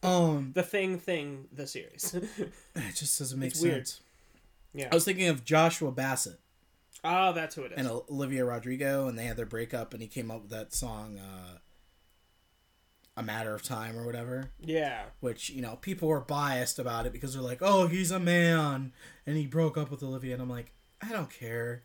Um, 0.00 0.52
The 0.54 0.62
Thing, 0.62 1.00
Thing, 1.00 1.48
The 1.52 1.66
Series. 1.66 2.14
it 2.76 2.94
just 2.94 3.18
doesn't 3.18 3.36
make 3.36 3.50
It's 3.50 3.60
weird. 3.60 3.88
sense. 3.88 4.00
Yeah. 4.72 4.90
I 4.92 4.94
was 4.94 5.04
thinking 5.04 5.26
of 5.26 5.44
Joshua 5.44 5.90
Bassett 5.90 6.38
oh, 7.04 7.32
that's 7.32 7.54
who 7.54 7.62
it 7.62 7.72
is. 7.72 7.78
and 7.78 7.88
Olivia 7.88 8.44
Rodrigo, 8.44 9.08
and 9.08 9.18
they 9.18 9.24
had 9.24 9.36
their 9.36 9.46
breakup, 9.46 9.92
and 9.92 10.02
he 10.02 10.08
came 10.08 10.30
up 10.30 10.42
with 10.42 10.50
that 10.50 10.74
song, 10.74 11.18
uh, 11.18 11.58
"A 13.18 13.22
Matter 13.22 13.54
of 13.54 13.62
Time" 13.62 13.98
or 13.98 14.06
whatever. 14.06 14.50
Yeah. 14.60 15.04
which 15.20 15.50
you 15.50 15.60
know 15.60 15.76
people 15.80 16.08
were 16.08 16.20
biased 16.20 16.78
about 16.78 17.06
it 17.06 17.12
because 17.12 17.34
they're 17.34 17.42
like, 17.42 17.60
"Oh, 17.60 17.86
he's 17.86 18.10
a 18.10 18.20
man," 18.20 18.92
and 19.26 19.36
he 19.36 19.46
broke 19.46 19.76
up 19.76 19.90
with 19.90 20.02
Olivia, 20.02 20.34
and 20.34 20.42
I'm 20.42 20.50
like, 20.50 20.72
I 21.02 21.12
don't 21.12 21.30
care. 21.30 21.84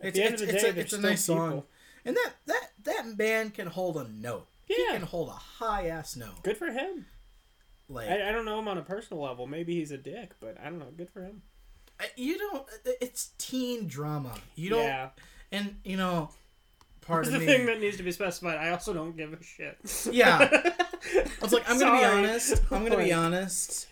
It's 0.00 0.16
the 0.16 0.24
end 0.24 0.34
it's, 0.34 0.42
of 0.42 0.48
the 0.48 0.54
it's, 0.54 0.62
day, 0.62 0.70
a, 0.70 0.74
it's 0.74 0.92
a 0.92 1.00
nice 1.00 1.24
song, 1.24 1.64
and 2.04 2.16
that 2.16 2.32
that 2.46 2.70
that 2.84 3.18
man 3.18 3.50
can 3.50 3.66
hold 3.66 3.96
a 3.96 4.08
note. 4.08 4.48
Yeah. 4.68 4.76
He 4.76 4.86
can 4.92 5.02
hold 5.02 5.28
a 5.28 5.32
high 5.32 5.88
ass 5.88 6.16
note. 6.16 6.42
Good 6.42 6.56
for 6.56 6.70
him. 6.70 7.06
Like 7.88 8.08
I, 8.08 8.28
I 8.28 8.32
don't 8.32 8.44
know 8.44 8.58
him 8.58 8.68
on 8.68 8.78
a 8.78 8.82
personal 8.82 9.22
level. 9.22 9.46
Maybe 9.46 9.74
he's 9.74 9.90
a 9.90 9.98
dick, 9.98 10.34
but 10.40 10.56
I 10.60 10.64
don't 10.64 10.78
know. 10.78 10.92
Good 10.96 11.10
for 11.10 11.22
him. 11.22 11.42
You 12.16 12.38
don't. 12.38 12.66
It's 13.00 13.30
teen 13.36 13.86
drama. 13.86 14.38
You 14.54 14.70
don't. 14.70 14.84
Yeah. 14.84 15.08
And 15.52 15.76
you 15.84 15.96
know, 15.96 16.30
part 17.10 17.26
of 17.26 17.32
the 17.32 17.38
me. 17.38 17.46
thing 17.46 17.66
that 17.66 17.80
needs 17.80 17.96
to 17.98 18.02
be 18.02 18.12
specified. 18.12 18.56
I 18.56 18.70
also 18.70 18.92
don't 18.94 19.16
give 19.16 19.32
a 19.32 19.42
shit. 19.42 19.76
Yeah. 20.10 20.48
I 20.50 21.24
was 21.42 21.52
like, 21.52 21.68
I'm 21.68 21.78
gonna 21.78 21.96
be 21.98 22.02
Sorry. 22.04 22.18
honest. 22.18 22.62
I'm 22.70 22.82
gonna 22.84 22.96
be 22.96 23.10
Like, 23.10 23.16
honest. 23.16 23.86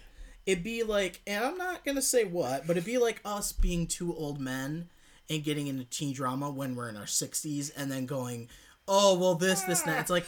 It'd 0.46 0.64
be 0.64 0.82
like, 0.82 1.20
and 1.26 1.44
I'm 1.44 1.58
not 1.58 1.84
gonna 1.84 2.00
say 2.02 2.24
what, 2.24 2.66
but 2.66 2.76
it'd 2.76 2.86
be 2.86 2.98
like 2.98 3.20
us 3.24 3.52
being 3.52 3.86
two 3.86 4.14
old 4.14 4.40
men 4.40 4.88
and 5.30 5.44
getting 5.44 5.66
into 5.66 5.84
teen 5.84 6.14
drama 6.14 6.50
when 6.50 6.74
we're 6.74 6.88
in 6.88 6.96
our 6.96 7.04
60s, 7.04 7.70
and 7.76 7.92
then 7.92 8.06
going, 8.06 8.48
oh 8.86 9.18
well, 9.18 9.34
this, 9.34 9.60
this, 9.62 9.82
and 9.82 9.92
that. 9.92 10.00
It's 10.00 10.10
like 10.10 10.24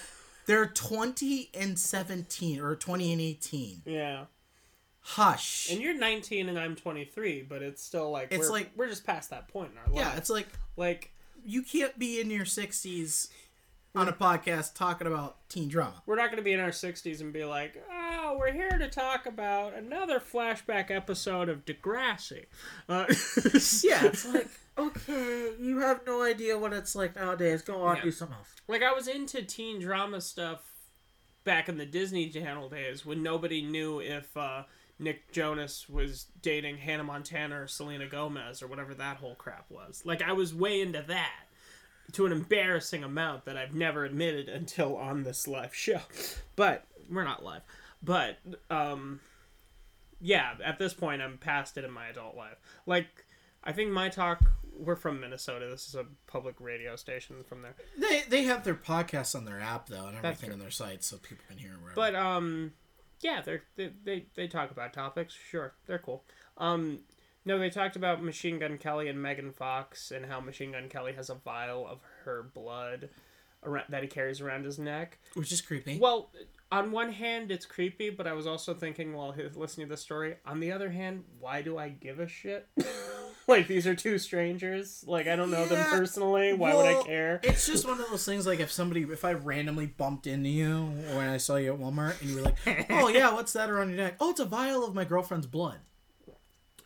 They're 0.47 0.67
20 0.67 1.51
and 1.55 1.79
17 1.79 2.61
or 2.61 2.77
20 2.77 3.13
and 3.13 3.21
18. 3.21 3.83
Yeah. 3.87 4.25
Hush. 5.03 5.71
And 5.71 5.81
you're 5.81 5.95
19 5.95 6.49
and 6.51 6.59
I'm 6.59 6.77
23, 6.77 7.43
but 7.49 7.63
it's 7.63 7.83
still 7.83 8.11
like 8.11 8.29
It's 8.31 8.47
we're, 8.49 8.53
like- 8.55 8.71
we're 8.77 8.89
just 8.89 9.07
past 9.07 9.31
that 9.31 9.49
point 9.49 9.73
in 9.73 9.79
our 9.79 9.87
life. 9.87 9.97
yeah, 10.13 10.17
it's 10.17 10.29
like 10.31 10.49
like 10.77 11.13
you 11.45 11.63
can't 11.63 11.99
be 11.99 12.21
in 12.21 12.31
your 12.31 12.45
60s 12.45 13.29
on 13.95 14.07
a 14.09 14.13
podcast 14.13 14.75
talking 14.75 15.07
about 15.07 15.49
teen 15.49 15.69
drama. 15.69 16.01
we're 16.07 16.15
not 16.17 16.27
going 16.27 16.37
to 16.37 16.43
be 16.45 16.53
in 16.53 16.61
our 16.61 16.69
60s 16.71 17.21
and 17.21 17.33
be 17.33 17.45
like, 17.45 17.83
"Oh, 17.91 18.37
we're 18.39 18.53
here 18.53 18.71
to 18.79 18.89
talk 18.89 19.27
about 19.27 19.75
another 19.75 20.21
flashback 20.21 20.91
episode 20.93 21.49
of 21.49 21.65
Degrassi." 21.65 22.47
Uh, 22.89 23.07
Yeah, 23.83 24.05
it's 24.07 24.27
like 24.27 24.49
okay, 24.79 25.53
you 25.61 25.79
have 25.81 26.01
no 26.07 26.23
idea 26.23 26.57
what 26.57 26.73
it's 26.73 26.95
like 26.95 27.17
nowadays. 27.17 27.63
Go 27.63 27.83
on, 27.83 27.97
Yeah. 27.97 28.03
do 28.03 28.11
something 28.13 28.37
else. 28.37 28.49
like 28.69 28.83
I 28.83 28.93
was 28.93 29.09
into 29.09 29.43
teen 29.43 29.81
drama 29.81 30.21
stuff 30.21 30.63
back 31.45 31.69
in 31.69 31.77
the 31.77 31.87
Disney 31.87 32.29
Channel 32.29 32.69
days 32.69 33.05
when 33.05 33.23
nobody 33.23 33.61
knew 33.63 33.99
if 34.01 34.37
uh, 34.37 34.63
Nick 35.01 35.33
Jonas 35.33 35.89
was 35.89 36.27
dating 36.43 36.77
Hannah 36.77 37.05
Montana 37.05 37.63
or 37.63 37.67
Selena 37.67 38.07
Gomez 38.07 38.63
or 38.63 38.67
whatever 38.67 38.95
that 38.95 39.17
whole 39.17 39.35
crap 39.35 39.65
was. 39.71 40.03
Like 40.05 40.23
I 40.23 40.33
was 40.33 40.55
way 40.55 40.81
into 40.81 41.03
that 41.09 41.47
to 42.13 42.27
an 42.27 42.33
embarrassing 42.33 43.03
amount 43.03 43.47
that 43.47 43.57
I've 43.57 43.75
never 43.75 44.05
admitted 44.05 44.49
until 44.49 44.97
on 44.97 45.23
this 45.23 45.49
live 45.49 45.75
show. 45.75 46.01
But 46.57 46.85
we're 47.11 47.25
not 47.25 47.43
live. 47.43 47.63
But 48.03 48.37
um 48.69 49.21
yeah, 50.21 50.55
at 50.63 50.79
this 50.79 50.93
point 50.93 51.23
I'm 51.23 51.39
past 51.39 51.79
it 51.79 51.85
in 51.85 51.91
my 51.91 52.09
adult 52.09 52.37
life. 52.37 52.59
Like 52.85 53.25
I 53.65 53.73
think 53.73 53.91
my 53.91 54.11
talk 54.11 54.43
we're 54.79 54.97
from 54.97 55.21
Minnesota. 55.21 55.69
This 55.71 55.89
is 55.89 55.95
a 55.95 56.05
public 56.27 56.57
radio 56.61 56.97
station 56.97 57.37
from 57.49 57.63
there. 57.63 57.75
They 57.97 58.25
they 58.29 58.45
have 58.45 58.65
their 58.65 58.75
podcasts 58.75 59.35
on 59.35 59.47
their 59.47 59.61
app 59.61 59.89
though 59.89 60.07
and 60.07 60.17
everything 60.19 60.53
on 60.53 60.59
their 60.59 60.71
site, 60.71 61.03
so 61.05 61.17
people 61.17 61.45
can 61.49 61.59
hear 61.59 61.73
wherever. 61.81 61.95
But 61.95 62.15
um, 62.15 62.73
yeah, 63.21 63.43
they're, 63.43 63.63
they 63.77 63.91
they 64.05 64.27
they 64.35 64.49
talk 64.49 64.71
about 64.71 64.93
topics. 64.93 65.35
Sure, 65.35 65.75
they're 65.87 65.99
cool. 65.99 66.25
Um, 66.57 67.01
no, 67.45 67.59
they 67.59 67.71
talked 67.71 67.97
about 67.97 68.23
Machine 68.23 68.59
Gun 68.59 68.79
Kelly 68.79 69.09
and 69.09 69.21
Megan 69.21 69.53
Fox 69.53 70.11
and 70.11 70.27
how 70.27 70.41
Machine 70.41 70.73
Gun 70.73 70.89
Kelly 70.89 71.13
has 71.15 71.31
a 71.31 71.35
vial 71.35 71.87
of 71.87 72.01
her 72.25 72.51
blood 72.55 73.09
around, 73.65 73.87
that 73.89 74.03
he 74.03 74.09
carries 74.09 74.41
around 74.41 74.65
his 74.65 74.79
neck. 74.79 75.19
which 75.35 75.53
is 75.53 75.61
creepy. 75.61 75.99
Well, 75.99 76.31
on 76.73 76.93
one 76.93 77.13
hand, 77.13 77.51
it's 77.51 77.67
creepy, 77.67 78.11
but 78.11 78.27
I 78.27 78.33
was 78.33 78.47
also 78.47 78.75
thinking 78.75 79.15
while 79.15 79.35
listening 79.55 79.89
to 79.89 79.95
the 79.95 79.97
story. 79.97 80.37
On 80.47 80.61
the 80.61 80.73
other 80.73 80.91
hand, 80.91 81.25
why 81.39 81.63
do 81.63 81.79
I 81.79 81.89
give 81.89 82.21
a 82.21 82.29
shit? 82.29 82.69
Like 83.51 83.67
these 83.69 83.87
are 83.87 83.95
two 83.95 84.19
strangers. 84.19 85.05
Like 85.07 85.27
I 85.29 85.37
don't 85.37 85.51
know 85.51 85.67
them 85.67 85.85
personally. 85.91 86.53
Why 86.55 86.75
would 86.75 86.87
I 86.87 87.03
care? 87.03 87.41
It's 87.43 87.67
just 87.67 87.87
one 87.87 88.01
of 88.01 88.09
those 88.11 88.25
things 88.25 88.47
like 88.47 88.61
if 88.61 88.71
somebody 88.73 89.03
if 89.03 89.25
I 89.25 89.33
randomly 89.35 89.87
bumped 89.87 90.27
into 90.27 90.49
you 90.49 90.87
when 91.15 91.29
I 91.29 91.37
saw 91.37 91.57
you 91.57 91.75
at 91.75 91.79
Walmart 91.81 92.21
and 92.21 92.31
you 92.31 92.37
were 92.37 92.43
like, 92.43 92.87
"Oh 92.91 93.09
yeah, 93.09 93.33
what's 93.35 93.53
that 93.53 93.69
around 93.69 93.89
your 93.91 93.99
neck?" 93.99 94.15
"Oh, 94.21 94.31
it's 94.31 94.41
a 94.41 94.45
vial 94.47 94.85
of 94.85 94.95
my 94.95 95.05
girlfriend's 95.05 95.47
blood." 95.47 95.79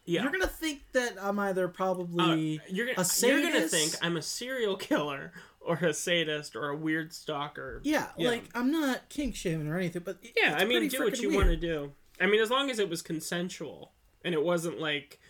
Yeah. 0.06 0.20
You're 0.22 0.32
going 0.32 0.42
to 0.42 0.48
think 0.48 0.82
that 0.92 1.14
I'm 1.18 1.38
either 1.38 1.66
probably 1.66 2.58
Uh, 2.58 2.62
you're 2.68 2.88
a 2.90 2.94
gonna 2.94 3.08
you're 3.22 3.40
gonna 3.42 3.68
think 3.68 3.94
I'm 4.02 4.18
a 4.18 4.22
serial 4.22 4.76
killer 4.76 5.32
or 5.62 5.76
a 5.76 5.94
sadist 5.94 6.54
or 6.56 6.68
a 6.68 6.76
weird 6.76 7.14
stalker. 7.14 7.80
Yeah, 7.84 8.08
Yeah. 8.18 8.28
like 8.28 8.44
I'm 8.54 8.70
not 8.70 9.08
kink 9.08 9.34
shaming 9.34 9.66
or 9.66 9.78
anything, 9.78 10.02
but 10.04 10.18
Yeah, 10.36 10.56
I 10.58 10.66
mean, 10.66 10.88
do 10.88 11.02
what 11.04 11.18
you 11.20 11.34
want 11.34 11.46
to 11.46 11.56
do. 11.56 11.92
I 12.20 12.26
mean, 12.26 12.40
as 12.42 12.50
long 12.50 12.70
as 12.70 12.78
it 12.78 12.90
was 12.90 13.00
consensual 13.00 13.92
and 14.22 14.34
it 14.34 14.42
wasn't 14.44 14.78
like 14.78 15.20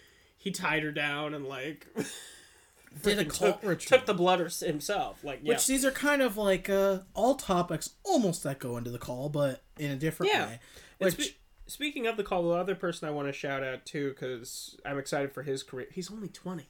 he 0.44 0.50
tied 0.52 0.82
her 0.84 0.92
down 0.92 1.34
and 1.34 1.46
like 1.46 1.88
Did 3.02 3.18
a 3.18 3.24
cult 3.24 3.60
took, 3.60 3.68
ritual. 3.68 3.98
took 3.98 4.06
the 4.06 4.14
blood 4.14 4.38
himself. 4.38 5.24
Like, 5.24 5.40
yeah, 5.42 5.54
Which 5.54 5.66
these 5.66 5.84
are 5.84 5.90
kind 5.90 6.22
of 6.22 6.36
like 6.36 6.70
uh, 6.70 6.98
all 7.12 7.34
topics 7.34 7.90
almost 8.04 8.44
that 8.44 8.60
go 8.60 8.76
into 8.76 8.90
the 8.90 8.98
call, 8.98 9.28
but 9.28 9.64
in 9.78 9.90
a 9.90 9.96
different 9.96 10.32
Yeah. 10.32 10.46
way. 10.46 10.60
Which 10.98 11.14
spe- 11.14 11.34
speaking 11.66 12.06
of 12.06 12.16
the 12.16 12.22
call, 12.22 12.44
the 12.44 12.50
other 12.50 12.76
person 12.76 13.08
I 13.08 13.10
want 13.10 13.26
to 13.26 13.32
shout 13.32 13.64
out 13.64 13.84
too, 13.84 14.10
because 14.10 14.76
I'm 14.86 14.96
excited 14.98 15.32
for 15.32 15.42
his 15.42 15.64
career. 15.64 15.88
He's 15.90 16.08
only 16.12 16.28
twenty. 16.28 16.68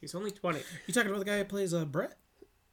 He's 0.00 0.14
only 0.14 0.32
twenty. 0.32 0.60
you 0.88 0.94
talking 0.94 1.10
about 1.10 1.20
the 1.20 1.24
guy 1.30 1.38
who 1.38 1.44
plays 1.44 1.72
uh, 1.72 1.84
Brett? 1.84 2.16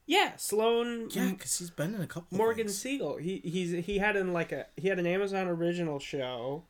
Yeah, 0.07 0.31
Sloan. 0.37 1.09
Yeah, 1.11 1.31
because 1.31 1.59
he's 1.59 1.69
been 1.69 1.93
in 1.93 2.01
a 2.01 2.07
couple. 2.07 2.35
Morgan 2.37 2.67
things. 2.67 2.79
Siegel. 2.79 3.17
He 3.17 3.41
he's 3.43 3.85
he 3.85 3.99
had 3.99 4.15
in 4.15 4.33
like 4.33 4.51
a 4.53 4.65
he 4.77 4.87
had 4.87 4.97
an 4.97 5.05
Amazon 5.05 5.47
original 5.47 5.99
show. 5.99 6.63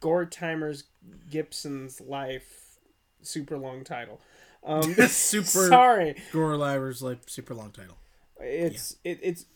Gortimer's 0.00 0.84
Gibson's 1.30 2.00
life, 2.00 2.78
super 3.22 3.56
long 3.58 3.84
title. 3.84 4.20
Um, 4.64 4.82
Super- 5.08 5.68
Sorry, 5.68 6.16
Gore 6.32 6.56
Liver's 6.56 7.02
like 7.02 7.18
super 7.26 7.54
long 7.54 7.70
title. 7.70 7.96
it's 8.40 8.96
it, 9.04 9.20
it's 9.22 9.46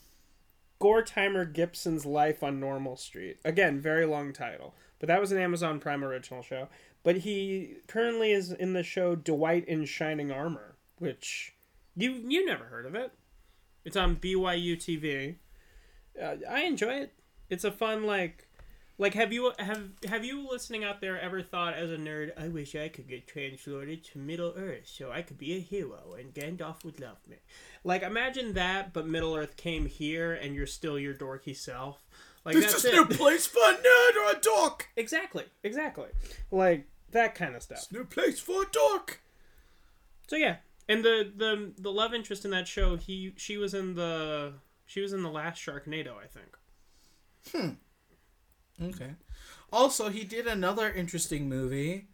Gortimer 0.80 1.44
Gibson's 1.44 2.06
life 2.06 2.42
on 2.42 2.60
Normal 2.60 2.96
Street. 2.96 3.38
Again, 3.44 3.80
very 3.80 4.06
long 4.06 4.32
title, 4.32 4.74
but 4.98 5.08
that 5.08 5.20
was 5.20 5.32
an 5.32 5.38
Amazon 5.38 5.80
Prime 5.80 6.04
original 6.04 6.42
show. 6.42 6.68
But 7.02 7.18
he 7.18 7.76
currently 7.86 8.32
is 8.32 8.52
in 8.52 8.72
the 8.74 8.82
show 8.82 9.14
Dwight 9.16 9.66
in 9.66 9.84
Shining 9.84 10.30
Armor, 10.30 10.76
which 10.98 11.54
you 11.96 12.12
you 12.12 12.44
never 12.46 12.64
heard 12.64 12.86
of 12.86 12.94
it. 12.94 13.12
It's 13.84 13.96
on 13.96 14.16
BYU 14.16 14.76
TV. 14.76 15.36
Uh, 16.20 16.36
I 16.48 16.62
enjoy 16.62 16.92
it. 16.94 17.12
It's 17.48 17.64
a 17.64 17.72
fun 17.72 18.04
like 18.04 18.46
like 19.00 19.14
have 19.14 19.32
you 19.32 19.52
have 19.58 19.88
have 20.06 20.24
you 20.24 20.46
listening 20.48 20.84
out 20.84 21.00
there 21.00 21.18
ever 21.18 21.42
thought 21.42 21.74
as 21.74 21.90
a 21.90 21.96
nerd 21.96 22.32
I 22.38 22.48
wish 22.48 22.76
I 22.76 22.88
could 22.88 23.08
get 23.08 23.26
transported 23.26 24.04
to 24.04 24.18
Middle 24.18 24.52
Earth 24.56 24.86
so 24.86 25.10
I 25.10 25.22
could 25.22 25.38
be 25.38 25.56
a 25.56 25.60
hero 25.60 26.14
and 26.18 26.34
Gandalf 26.34 26.84
would 26.84 27.00
love 27.00 27.16
me. 27.26 27.36
Like 27.82 28.02
imagine 28.02 28.52
that 28.52 28.92
but 28.92 29.06
Middle 29.06 29.34
Earth 29.34 29.56
came 29.56 29.86
here 29.86 30.34
and 30.34 30.54
you're 30.54 30.66
still 30.66 30.98
your 30.98 31.14
dorky 31.14 31.56
self. 31.56 32.06
Like 32.44 32.54
There's 32.54 32.66
that's 32.66 32.82
just 32.82 32.94
it. 32.94 32.96
no 32.96 33.06
place 33.06 33.46
for 33.46 33.58
a 33.58 33.74
nerd 33.74 34.16
or 34.16 34.36
a 34.36 34.40
dork. 34.40 34.88
Exactly. 34.96 35.44
Exactly. 35.64 36.08
Like 36.50 36.86
that 37.12 37.34
kind 37.34 37.56
of 37.56 37.62
stuff. 37.62 37.86
No 37.90 38.04
place 38.04 38.38
for 38.38 38.62
a 38.62 38.66
dork. 38.70 39.22
So 40.28 40.36
yeah, 40.36 40.56
and 40.88 41.04
the 41.04 41.32
the 41.34 41.72
the 41.76 41.90
love 41.90 42.14
interest 42.14 42.44
in 42.44 42.50
that 42.50 42.68
show, 42.68 42.96
he 42.96 43.32
she 43.36 43.56
was 43.56 43.74
in 43.74 43.94
the 43.94 44.54
she 44.86 45.00
was 45.00 45.12
in 45.12 45.22
the 45.22 45.30
last 45.30 45.58
Sharknado, 45.58 46.14
I 46.16 46.26
think. 46.26 46.56
Hmm. 47.52 47.74
Okay. 48.82 49.10
Also, 49.72 50.08
he 50.08 50.24
did 50.24 50.46
another 50.46 50.90
interesting 50.90 51.48
movie, 51.48 52.08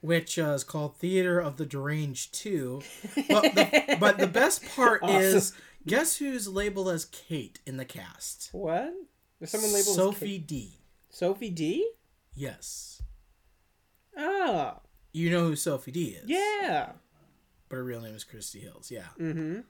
which 0.00 0.38
uh, 0.38 0.50
is 0.52 0.64
called 0.64 0.96
Theater 0.96 1.40
of 1.40 1.56
the 1.56 1.66
Deranged 1.66 2.32
2. 2.34 2.82
But 3.28 3.42
the, 3.54 3.96
but 4.00 4.18
the 4.18 4.26
best 4.26 4.64
part 4.74 5.02
is 5.08 5.52
guess 5.86 6.16
who's 6.18 6.46
labeled 6.48 6.88
as 6.90 7.04
Kate 7.06 7.58
in 7.66 7.76
the 7.76 7.84
cast? 7.84 8.50
What? 8.52 8.92
There's 9.38 9.50
someone 9.50 9.70
labeled 9.72 9.88
as 9.88 9.94
Sophie 9.96 10.38
D. 10.38 10.78
Sophie 11.08 11.50
D. 11.50 11.90
Yes. 12.34 13.02
Oh, 14.16 14.80
You 15.12 15.30
know 15.30 15.44
who 15.44 15.56
Sophie 15.56 15.90
D 15.92 16.04
is. 16.22 16.28
yeah. 16.28 16.92
But 17.68 17.76
her 17.76 17.84
real 17.84 18.00
name 18.00 18.14
is 18.14 18.24
Christy 18.24 18.58
Hills. 18.60 18.90
Yeah. 18.90 19.06
Mm-hmm. 19.18 19.60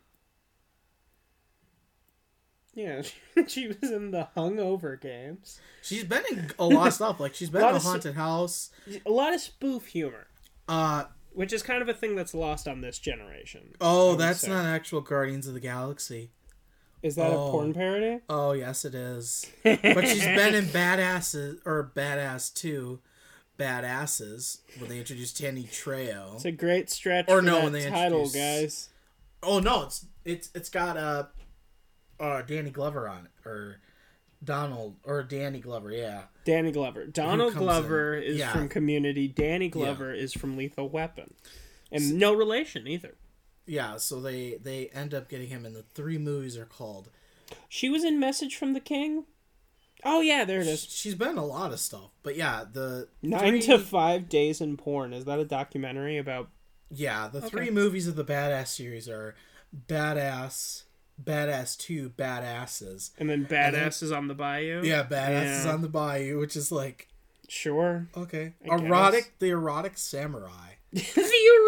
Yeah, 2.74 3.02
she 3.48 3.66
was 3.68 3.90
in 3.90 4.10
the 4.12 4.28
Hungover 4.36 5.00
games. 5.00 5.60
She's 5.82 6.04
been 6.04 6.22
in 6.30 6.50
a 6.58 6.66
lot 6.66 6.86
of 6.88 6.94
stuff. 6.94 7.18
Like 7.20 7.34
she's 7.34 7.50
been 7.50 7.62
in 7.68 7.74
a 7.74 7.78
haunted 7.80 8.14
house. 8.14 8.70
A 9.04 9.10
lot 9.10 9.34
of 9.34 9.40
spoof 9.40 9.86
humor, 9.86 10.26
Uh 10.68 11.04
which 11.32 11.52
is 11.52 11.62
kind 11.62 11.80
of 11.80 11.88
a 11.88 11.94
thing 11.94 12.16
that's 12.16 12.34
lost 12.34 12.66
on 12.68 12.80
this 12.80 12.98
generation. 12.98 13.72
oh, 13.80 14.14
that's 14.16 14.40
say. 14.40 14.48
not 14.48 14.64
actual 14.66 15.00
Guardians 15.00 15.46
of 15.46 15.54
the 15.54 15.60
Galaxy. 15.60 16.30
Is 17.02 17.14
that 17.16 17.30
Oh. 17.32 17.48
a 17.48 17.50
porn 17.50 17.72
parody? 17.72 18.18
Oh 18.28 18.52
yes, 18.52 18.84
it 18.84 18.94
is. 18.94 19.46
But 19.64 20.06
she's 20.06 20.24
been 20.24 20.54
in 20.54 20.66
Badasses 20.66 21.58
or 21.64 21.90
Badass 21.96 22.52
Two, 22.52 23.00
Badasses 23.58 24.58
when 24.78 24.88
they 24.90 24.98
introduced 24.98 25.40
Danny 25.40 25.64
Trejo. 25.64 26.34
It's 26.34 26.44
a 26.44 26.52
great 26.52 26.90
stretch 26.90 27.26
Or 27.28 27.38
for 27.38 27.42
no, 27.42 27.54
that 27.56 27.64
when 27.64 27.72
they 27.72 27.88
title, 27.88 28.22
introduce- 28.24 28.34
guys. 28.34 28.88
Oh 29.42 29.58
no, 29.60 29.84
it's 29.84 30.06
it's 30.24 30.50
it's 30.54 30.68
got 30.68 30.96
uh, 30.96 31.24
uh 32.20 32.42
Danny 32.42 32.70
Glover 32.70 33.08
on 33.08 33.26
it 33.26 33.48
or 33.48 33.80
Donald 34.42 34.96
or 35.04 35.22
Danny 35.22 35.60
Glover. 35.60 35.90
Yeah, 35.90 36.22
Danny 36.44 36.70
Glover. 36.72 37.06
Donald 37.06 37.54
Glover 37.54 38.14
in. 38.14 38.22
is 38.22 38.38
Yeah. 38.38 38.52
from 38.52 38.68
Community. 38.68 39.28
Danny 39.28 39.68
Glover 39.68 40.12
is 40.12 40.32
from 40.32 40.56
Lethal 40.56 40.88
Weapon, 40.88 41.34
and 41.90 42.18
no 42.18 42.32
relation 42.34 42.86
either. 42.86 43.16
yeah. 43.66 43.96
So 43.98 44.20
they 44.20 44.56
they 44.62 44.88
end 44.88 45.12
up 45.14 45.28
getting 45.28 45.48
him, 45.48 45.64
and 45.66 45.74
the 45.74 45.82
three 45.94 46.18
movies 46.18 46.56
are 46.56 46.64
called. 46.66 47.10
She 47.68 47.88
was 47.88 48.04
in 48.04 48.18
Message 48.20 48.56
from 48.56 48.72
the 48.74 48.80
King. 48.80 49.24
Oh 50.02 50.22
yeah, 50.22 50.44
there 50.46 50.60
it 50.60 50.66
is. 50.66 50.84
She's 50.84 51.14
been 51.14 51.36
a 51.36 51.44
lot 51.44 51.72
of 51.72 51.80
stuff, 51.80 52.10
but 52.22 52.34
yeah, 52.36 52.64
the 52.72 53.08
Nine 53.22 53.40
three- 53.50 53.62
to 53.62 53.78
Five 53.78 54.28
Days 54.30 54.60
in 54.62 54.78
Porn. 54.78 55.12
Is 55.12 55.26
that 55.26 55.38
a 55.38 55.44
documentary 55.44 56.16
about? 56.16 56.48
Yeah, 56.90 57.28
the 57.28 57.42
three 57.42 57.68
movies 57.70 58.08
of 58.08 58.16
the 58.16 58.24
Badass 58.24 58.68
series 58.68 59.08
are 59.08 59.34
Badass, 59.88 60.84
Badass 61.22 61.76
Two, 61.76 62.10
Badasses. 62.10 63.10
And 63.18 63.28
then 63.28 63.46
Badasses 63.46 64.16
on 64.16 64.28
the 64.28 64.34
Bayou. 64.34 64.82
Yeah, 64.84 65.04
Badasses 65.04 65.64
Yeah. 65.64 65.72
on 65.72 65.82
the 65.82 65.88
Bayou, 65.88 66.38
which 66.38 66.56
is 66.56 66.70
like 66.72 67.08
Sure. 67.48 68.08
okay, 68.16 68.54
I 68.70 68.76
erotic, 68.76 69.24
guess. 69.24 69.32
the 69.40 69.50
erotic 69.50 69.98
samurai. 69.98 70.74
the 70.92 71.02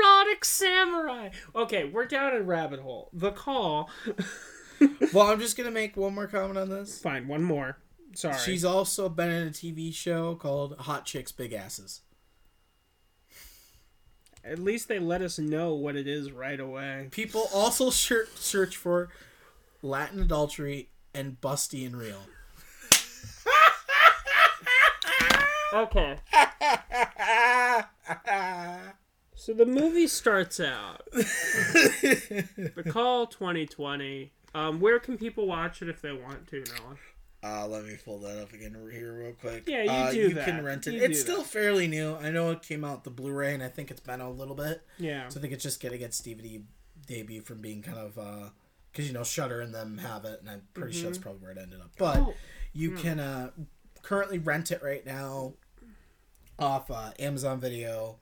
erotic 0.05 0.45
samurai. 0.45 1.31
Okay, 1.55 1.85
we're 1.85 2.07
down 2.07 2.35
a 2.35 2.41
rabbit 2.43 2.81
hole. 2.81 3.11
The 3.13 3.33
call. 3.33 3.89
well, 5.13 5.27
I'm 5.31 5.41
just 5.41 5.57
gonna 5.57 5.71
make 5.71 5.97
one 5.97 6.15
more 6.15 6.27
comment 6.27 6.59
on 6.59 6.69
this. 6.71 6.99
Fine, 7.01 7.29
one 7.29 7.43
more. 7.43 7.79
Sorry. 8.15 8.37
She's 8.45 8.65
also 8.65 9.09
been 9.09 9.31
in 9.31 9.49
a 9.49 9.51
TV 9.51 9.93
show 9.95 10.35
called 10.35 10.77
Hot 10.81 11.05
Chicks 11.07 11.33
Big 11.33 11.53
Asses. 11.53 12.01
At 14.45 14.59
least 14.59 14.89
they 14.89 14.99
let 14.99 15.23
us 15.23 15.39
know 15.39 15.75
what 15.75 15.95
it 15.95 16.09
is 16.09 16.33
right 16.33 16.59
away. 16.59 17.09
People 17.13 17.49
also 17.55 17.91
search 17.91 18.29
search 18.35 18.77
for 18.77 19.09
Latin 19.83 20.21
adultery 20.23 20.89
and 21.15 21.41
busty 21.41 21.85
and 21.87 21.97
real. 21.97 22.21
Okay. 25.75 26.19
So 29.35 29.53
the 29.53 29.67
movie 29.67 30.07
starts 30.07 30.61
out. 30.61 31.03
the 31.13 32.85
Call 32.89 33.27
2020. 33.27 34.31
Um, 34.55 34.79
where 34.81 35.01
can 35.01 35.17
people 35.19 35.47
watch 35.47 35.83
it 35.83 35.89
if 35.89 36.01
they 36.03 36.13
want 36.13 36.47
to, 36.49 36.59
Noah? 36.59 36.97
Uh, 37.45 37.67
let 37.67 37.85
me 37.85 37.97
pull 38.05 38.21
that 38.21 38.41
up 38.41 38.53
again 38.53 38.77
here 38.93 39.15
real 39.19 39.33
quick. 39.33 39.65
Yeah, 39.67 39.83
you 39.83 39.91
uh, 39.91 40.11
do 40.13 40.17
You 40.19 40.35
that. 40.35 40.45
can 40.45 40.65
rent 40.65 40.87
it. 40.87 40.95
You 40.95 41.01
it's 41.03 41.21
still 41.21 41.39
that. 41.39 41.49
fairly 41.49 41.89
new. 41.89 42.15
I 42.17 42.31
know 42.31 42.53
it 42.53 42.63
came 42.63 42.85
out 42.85 43.03
the 43.03 43.11
Blu-ray, 43.11 43.53
and 43.55 43.63
I 43.65 43.69
think 43.69 43.91
it's 43.91 43.99
been 44.01 44.21
a 44.21 44.31
little 44.31 44.55
bit. 44.55 44.83
Yeah. 44.99 45.27
So 45.29 45.41
I 45.41 45.43
think 45.43 45.53
it's 45.53 45.63
just 45.65 45.81
getting 45.81 46.03
its 46.03 46.21
DVD 46.21 46.63
debut 47.09 47.41
from 47.41 47.61
being 47.61 47.83
kind 47.83 47.99
of 47.99 48.17
because 48.93 49.07
you 49.09 49.15
know 49.15 49.25
Shutter 49.25 49.61
and 49.61 49.75
them 49.75 49.99
have 49.99 50.25
it, 50.25 50.41
and 50.41 50.51
I'm 50.51 50.63
pretty 50.75 50.93
sure 50.93 51.05
that's 51.05 51.19
probably 51.19 51.41
where 51.41 51.53
it 51.53 51.59
ended 51.59 51.81
up. 51.81 51.91
But 51.99 52.17
Mm-hmm. 52.17 52.29
Oh, 52.31 52.35
you 52.75 52.91
can 52.93 53.21
uh, 53.21 53.51
currently 54.03 54.39
rent 54.39 54.71
it 54.71 54.83
right 54.83 55.05
now 55.05 55.55
off 56.59 56.91
uh, 56.91 57.11
Amazon 57.19 57.61
Video. 57.61 58.17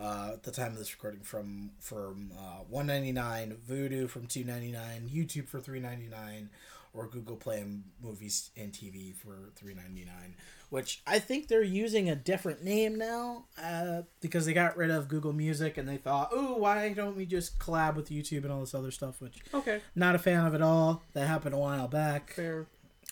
Uh, 0.00 0.30
at 0.32 0.42
the 0.42 0.50
time 0.50 0.72
of 0.72 0.78
this 0.78 0.92
recording, 0.92 1.20
from 1.20 1.70
from 1.78 2.32
uh, 2.36 2.64
one 2.68 2.88
ninety 2.88 3.12
nine, 3.12 3.56
Vudu 3.68 4.08
from 4.08 4.26
two 4.26 4.42
ninety 4.42 4.72
nine, 4.72 5.08
YouTube 5.12 5.46
for 5.48 5.60
three 5.60 5.78
ninety 5.78 6.08
nine, 6.08 6.50
or 6.94 7.06
Google 7.06 7.36
Play 7.36 7.64
Movies 8.02 8.50
and 8.56 8.72
TV 8.72 9.14
for 9.14 9.50
three 9.56 9.74
ninety 9.74 10.04
nine. 10.04 10.34
Which 10.70 11.02
I 11.06 11.18
think 11.18 11.48
they're 11.48 11.62
using 11.62 12.08
a 12.08 12.14
different 12.16 12.64
name 12.64 12.96
now 12.96 13.44
uh, 13.62 14.02
because 14.22 14.46
they 14.46 14.54
got 14.54 14.76
rid 14.76 14.90
of 14.90 15.06
Google 15.06 15.34
Music 15.34 15.76
and 15.76 15.86
they 15.86 15.98
thought, 15.98 16.30
oh, 16.32 16.56
why 16.56 16.94
don't 16.94 17.14
we 17.14 17.26
just 17.26 17.58
collab 17.58 17.94
with 17.94 18.08
YouTube 18.08 18.44
and 18.44 18.50
all 18.52 18.60
this 18.60 18.74
other 18.74 18.90
stuff? 18.90 19.20
Which 19.20 19.38
Okay. 19.52 19.80
not 19.94 20.14
a 20.14 20.18
fan 20.18 20.46
of 20.46 20.54
at 20.54 20.62
all. 20.62 21.02
That 21.12 21.26
happened 21.26 21.54
a 21.54 21.58
while 21.58 21.88
back. 21.88 22.32
Fair. 22.32 22.66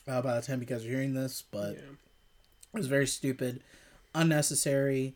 Uh, 0.09 0.23
by 0.23 0.37
the 0.37 0.43
time 0.47 0.61
you 0.61 0.67
guys 0.67 0.85
are 0.87 0.89
hearing 0.89 1.13
this, 1.13 1.43
but 1.51 1.75
Yeah. 1.75 1.81
it 1.81 2.79
was 2.79 2.87
very 2.87 3.07
stupid, 3.07 3.63
unnecessary. 4.15 5.15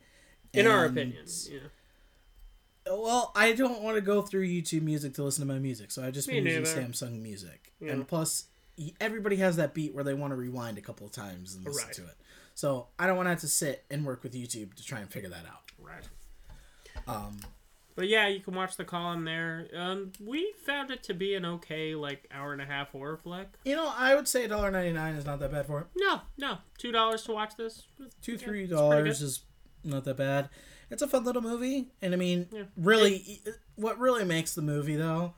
In 0.53 0.67
our 0.67 0.85
opinions. 0.85 1.49
Yeah. 1.51 1.61
well, 2.87 3.33
I 3.35 3.53
don't 3.53 3.81
want 3.83 3.97
to 3.97 4.01
go 4.03 4.21
through 4.23 4.47
YouTube 4.47 4.83
Music 4.83 5.15
to 5.15 5.23
listen 5.25 5.47
to 5.47 5.53
my 5.53 5.59
music, 5.59 5.91
so 5.91 6.05
I 6.05 6.11
just 6.11 6.29
been 6.29 6.45
using. 6.45 6.65
Samsung 6.85 7.23
Music. 7.23 7.73
Yeah. 7.81 7.93
And 7.93 8.07
plus, 8.07 8.45
everybody 9.01 9.37
has 9.37 9.57
that 9.57 9.75
beat 9.75 9.95
where 9.95 10.05
they 10.05 10.15
want 10.15 10.33
to 10.33 10.37
rewind 10.37 10.79
a 10.79 10.81
couple 10.81 11.07
of 11.07 11.13
times 11.13 11.55
and 11.55 11.65
listen 11.65 11.87
Right. 11.87 11.95
to 11.97 12.03
it. 12.05 12.17
So 12.55 12.89
I 12.99 13.07
don't 13.07 13.17
want 13.17 13.27
to 13.27 13.31
have 13.31 13.41
to 13.41 13.49
sit 13.49 13.85
and 13.91 14.05
work 14.05 14.23
with 14.23 14.33
YouTube 14.35 14.75
to 14.75 14.85
try 14.85 15.01
and 15.01 15.11
figure 15.11 15.31
that 15.31 15.45
out. 15.47 15.63
Right. 15.79 16.05
Um, 17.07 17.39
But 17.97 18.09
yeah, 18.09 18.27
you 18.27 18.41
can 18.41 18.55
watch 18.55 18.77
the 18.77 18.85
call 18.85 19.07
on 19.07 19.25
there. 19.25 19.69
Um, 19.77 20.11
we 20.21 20.53
found 20.67 20.91
it 20.91 21.03
to 21.05 21.15
be 21.15 21.35
an 21.37 21.45
okay, 21.45 21.95
like, 21.95 22.27
hour 22.33 22.53
and 22.53 22.61
a 22.61 22.65
half 22.65 22.91
horror 22.91 23.17
flick. 23.17 23.49
you 23.65 23.77
know, 23.77 23.93
I 23.97 24.15
would 24.17 24.27
say 24.27 24.47
$1.99 24.49 25.17
is 25.17 25.25
not 25.25 25.39
that 25.41 25.53
bad 25.53 25.67
for 25.67 25.81
it. 25.83 25.87
No, 25.97 26.23
no. 26.37 26.59
$2 26.81 27.25
to 27.27 27.33
watch 27.33 27.57
this. 27.57 27.85
Two, 28.21 28.37
three 28.37 28.67
dollars 28.67 29.23
is 29.23 29.43
not 29.85 30.05
that 30.05 30.17
bad. 30.17 30.49
It's 30.91 31.03
a 31.03 31.09
fun 31.09 31.25
little 31.25 31.43
movie, 31.43 31.91
and 32.03 32.13
I 32.13 32.17
mean, 32.17 32.49
Yeah. 32.53 32.65
really, 32.77 33.41
what 33.77 33.99
really 33.99 34.25
makes 34.25 34.55
the 34.55 34.63
movie 34.63 34.97
though 34.97 35.35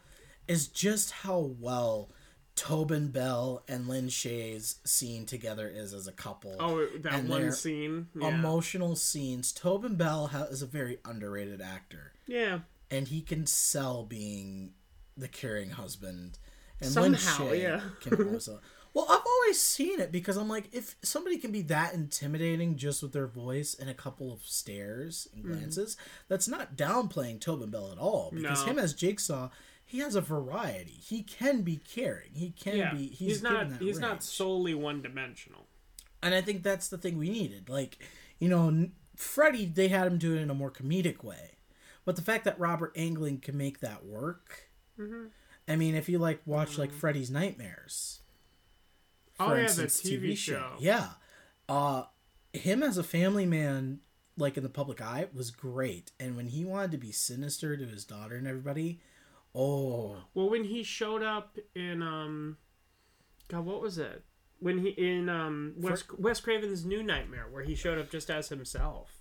is 0.49 0.67
just 0.69 1.11
how 1.11 1.39
well 1.39 2.11
Tobin 2.57 3.09
Bell 3.09 3.63
and 3.69 3.87
Lin 3.87 4.09
Shay's 4.09 4.77
scene 4.85 5.27
together 5.27 5.69
is 5.73 5.93
as 5.93 6.07
a 6.09 6.13
couple. 6.13 6.57
Oh, 6.59 6.87
that 7.01 7.13
And 7.13 7.29
one 7.29 7.53
scene. 7.53 8.09
Yeah. 8.19 8.29
Emotional 8.29 8.97
scenes. 8.97 9.53
Tobin 9.53 9.97
Bell 9.97 10.29
ha- 10.29 10.47
is 10.51 10.63
a 10.63 10.67
very 10.67 10.99
underrated 11.05 11.61
actor, 11.61 12.13
yeah. 12.27 12.61
and 12.91 13.09
he 13.09 13.21
can 13.21 13.47
sell 13.47 14.05
being 14.05 14.73
the 15.17 15.29
caring 15.29 15.71
husband. 15.71 16.39
And 16.81 16.91
Somehow, 16.91 17.45
Lynn 17.45 17.51
Shay 17.51 17.63
yeah. 17.63 17.81
can 18.01 18.35
also. 18.35 18.61
Well, 18.97 19.05
I've 19.11 19.27
always 19.27 19.61
seen 19.61 20.01
it 20.01 20.11
because 20.11 20.39
I'm 20.39 20.49
like, 20.49 20.71
if 20.73 20.97
somebody 21.03 21.37
can 21.37 21.53
be 21.53 21.61
that 21.63 21.93
intimidating 21.93 22.77
just 22.77 23.03
with 23.03 23.13
their 23.13 23.27
voice 23.27 23.77
and 23.79 23.91
a 23.91 23.95
couple 23.95 24.33
of 24.33 24.41
stares 24.41 25.29
and 25.35 25.45
mm-hmm. 25.45 25.53
glances, 25.53 25.99
that's 26.29 26.49
not 26.49 26.77
downplaying 26.77 27.43
Tobin 27.43 27.69
Bell 27.69 27.93
at 27.93 27.99
all. 27.99 28.31
Because 28.35 28.65
No. 28.65 28.73
him 28.73 28.79
as 28.79 28.95
Jigsaw, 28.95 29.51
he 29.87 30.01
has 30.01 30.17
a 30.17 30.21
variety. 30.21 30.99
He 31.01 31.23
can 31.23 31.63
be 31.63 31.77
caring. 31.77 32.31
He 32.35 32.51
can 32.51 32.77
Yeah. 32.77 32.93
be. 32.93 33.07
He's, 33.07 33.19
He's, 33.19 33.43
not. 33.43 33.73
He's 33.79 33.99
not 34.01 34.23
solely 34.23 34.75
one 34.75 35.01
dimensional. 35.01 35.69
And 36.23 36.35
I 36.35 36.41
think 36.41 36.63
that's 36.63 36.89
the 36.89 36.99
thing 36.99 37.17
we 37.17 37.31
needed. 37.31 37.69
Like, 37.69 37.99
you 38.41 38.49
know, 38.49 38.89
Freddy, 39.15 39.65
they 39.65 39.89
had 39.89 40.09
him 40.09 40.19
do 40.19 40.35
it 40.35 40.41
in 40.41 40.51
a 40.51 40.55
more 40.55 40.73
comedic 40.73 41.23
way. 41.23 41.53
But 42.05 42.17
the 42.17 42.23
fact 42.23 42.45
that 42.45 42.59
Robert 42.59 42.95
Englund 42.97 43.43
can 43.43 43.57
make 43.57 43.81
that 43.81 44.05
work. 44.05 44.71
Mm-hmm. 44.99 45.27
I 45.69 45.77
mean, 45.77 45.95
if 45.95 46.09
you 46.09 46.19
like 46.19 46.41
watch 46.45 46.79
like 46.79 46.93
Freddy's 46.93 47.31
Nightmares. 47.31 48.21
Oh, 49.39 49.51
for 49.51 49.51
yeah, 49.53 49.69
the 49.69 49.83
instance, 49.83 50.03
TV 50.03 50.37
show. 50.37 50.73
Yeah. 50.79 51.11
Uh 51.69 52.05
him 52.53 52.83
as 52.83 52.97
a 52.99 53.03
family 53.03 53.47
man, 53.47 54.01
like 54.37 54.57
in 54.57 54.63
the 54.63 54.69
public 54.69 55.01
eye, 55.01 55.29
was 55.35 55.51
great. 55.51 56.11
And 56.19 56.37
when 56.37 56.49
he 56.49 56.65
wanted 56.65 56.93
to 56.93 56.99
be 56.99 57.13
sinister 57.13 57.77
to 57.77 57.87
his 57.87 58.05
daughter 58.05 58.37
and 58.37 58.47
everybody, 58.47 59.01
oh 59.57 60.17
Well, 60.35 60.51
when 60.51 60.65
he 60.65 60.83
showed 60.83 61.23
up 61.23 61.57
in 61.75 62.03
um, 62.03 62.59
God, 63.49 63.65
what 63.65 63.81
was 63.81 63.99
it? 63.99 64.23
When 64.59 64.79
he 64.79 64.91
in 64.91 65.29
um 65.29 65.75
Wes 65.79 66.05
Wes 66.19 66.41
Craven's 66.41 66.85
New 66.85 67.03
Nightmare, 67.03 67.47
where 67.51 67.63
he 67.63 67.75
showed 67.75 67.99
up 67.99 68.11
just 68.11 68.31
as 68.31 68.49
himself. 68.49 69.21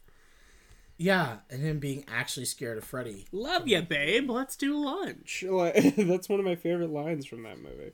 yeah, 0.98 1.38
and 1.50 1.62
him 1.62 1.80
being 1.80 2.06
actually 2.08 2.46
scared 2.46 2.78
of 2.78 2.86
Freddy. 2.86 3.28
Love 3.34 3.68
ya, 3.68 3.82
babe. 3.82 4.30
Let's 4.30 4.56
do 4.56 4.78
lunch. 4.78 5.44
That's 5.98 6.30
one 6.30 6.40
of 6.40 6.46
my 6.46 6.56
favorite 6.56 6.90
lines 6.90 7.26
from 7.26 7.44
that 7.44 7.60
movie. 7.62 7.92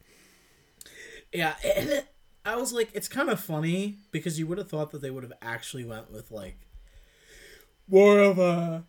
Yeah, 1.34 1.56
it, 1.63 2.06
I 2.45 2.56
was 2.58 2.73
like, 2.73 2.89
it's 2.93 3.08
kind 3.08 3.30
of 3.30 3.39
funny 3.39 3.97
because 4.12 4.38
you 4.38 4.45
would 4.47 4.60
have 4.60 4.69
thought 4.69 4.91
that 4.91 5.01
they 5.01 5.10
would 5.10 5.23
have 5.23 5.34
actually 5.41 5.84
went 5.86 6.12
with 6.12 6.30
like 6.30 6.60
more 7.88 8.19
of 8.19 8.38
a 8.38 8.86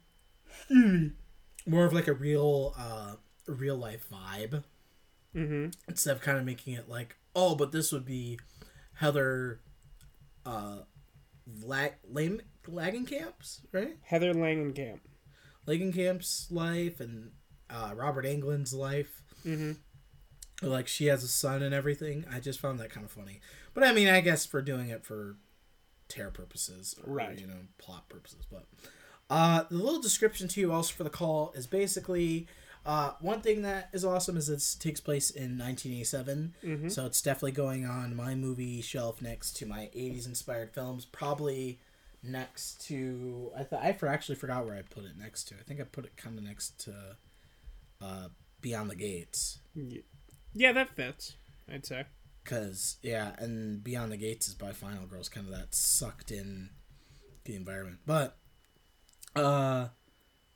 more 1.67 1.85
of 1.87 1.93
like 1.95 2.07
a 2.09 2.13
real 2.13 2.75
uh 2.79 3.15
real 3.47 3.77
life 3.77 4.07
vibe 4.11 4.63
Mm-hmm. 5.35 5.71
instead 5.89 6.15
of 6.15 6.21
kind 6.21 6.37
of 6.39 6.45
making 6.45 6.75
it 6.75 6.89
like 6.91 7.17
oh 7.35 7.55
but 7.55 7.73
this 7.73 7.91
would 7.91 8.05
be 8.05 8.39
heather 8.97 9.61
uh 10.45 10.79
lag 11.65 11.93
lame 12.09 12.43
lagging 12.69 13.07
camps 13.07 13.63
right 13.73 13.97
Heather 14.03 14.35
Langenkamp. 14.35 15.01
lagging 15.67 15.93
camps 15.93 16.49
life 16.51 17.01
and 17.01 17.31
uh 17.71 17.93
robert 17.97 18.25
englund's 18.27 18.75
life 18.75 19.23
Mm-hmm. 19.47 19.73
like 20.69 20.87
she 20.87 21.07
has 21.07 21.25
a 21.25 21.29
son 21.29 21.63
and 21.63 21.75
everything 21.75 22.25
i 22.31 22.39
just 22.39 22.61
found 22.61 22.79
that 22.79 22.91
kind 22.91 23.05
of 23.07 23.11
funny 23.11 23.41
but 23.75 23.83
i 23.83 23.91
mean 23.93 24.09
i 24.09 24.21
guess 24.21 24.45
for 24.47 24.61
doing 24.63 24.91
it 24.91 25.03
for 25.05 25.37
tear 26.09 26.31
purposes 26.31 26.95
or, 27.05 27.13
Right. 27.15 27.41
you 27.41 27.47
know 27.47 27.55
plot 27.79 28.09
purposes 28.11 28.45
but 28.51 28.67
uh 29.31 29.65
the 29.71 29.77
little 29.79 30.01
description 30.03 30.47
to 30.49 30.61
you 30.61 30.73
also 30.73 30.93
for 30.93 31.05
the 31.05 31.11
call 31.11 31.53
is 31.57 31.67
basically 31.67 32.47
uh, 32.85 33.13
one 33.21 33.41
thing 33.41 33.63
that 33.63 33.89
is 33.93 34.05
awesome 34.05 34.37
is 34.37 34.49
this 34.49 34.75
takes 34.75 35.01
place 35.01 35.31
in 35.31 35.57
1987, 35.59 36.55
Mm-hmm. 36.65 36.89
so 36.89 37.07
it's 37.07 37.23
definitely 37.23 37.53
going 37.53 37.87
on 37.87 38.15
my 38.17 38.35
movie 38.35 38.81
shelf 38.83 39.23
next 39.23 39.57
to 39.59 39.67
my 39.67 39.91
80s 39.95 40.27
inspired 40.27 40.73
films. 40.73 41.05
Probably 41.05 41.79
next 42.25 42.85
to 42.87 43.51
I 43.57 43.63
th- 43.65 43.83
I 43.83 43.93
for 43.93 44.07
actually 44.09 44.37
forgot 44.37 44.65
where 44.65 44.77
I 44.77 44.83
put 44.83 45.05
it 45.05 45.17
next 45.19 45.45
to. 45.49 45.55
I 45.57 45.63
think 45.63 45.81
I 45.81 45.85
put 45.85 46.05
it 46.05 46.17
kind 46.17 46.39
of 46.39 46.45
next 46.45 46.79
to 46.85 46.95
uh, 48.01 48.29
Beyond 48.61 48.91
the 48.91 48.97
Gates. 48.97 49.59
Yeah, 50.55 50.73
that 50.73 50.91
fits. 50.91 51.35
I'd 51.73 51.87
say. 51.87 52.05
Cause 52.45 52.97
yeah, 53.03 53.33
and 53.39 53.83
Beyond 53.85 54.11
the 54.13 54.17
Gates 54.17 54.49
is 54.49 54.55
by 54.55 54.73
Final 54.73 55.07
Girls, 55.07 55.29
kind 55.29 55.47
of 55.47 55.53
that 55.57 55.75
sucked 55.75 56.31
in 56.33 56.71
the 57.45 57.55
environment. 57.55 57.99
But 58.07 58.37
uh, 59.37 59.89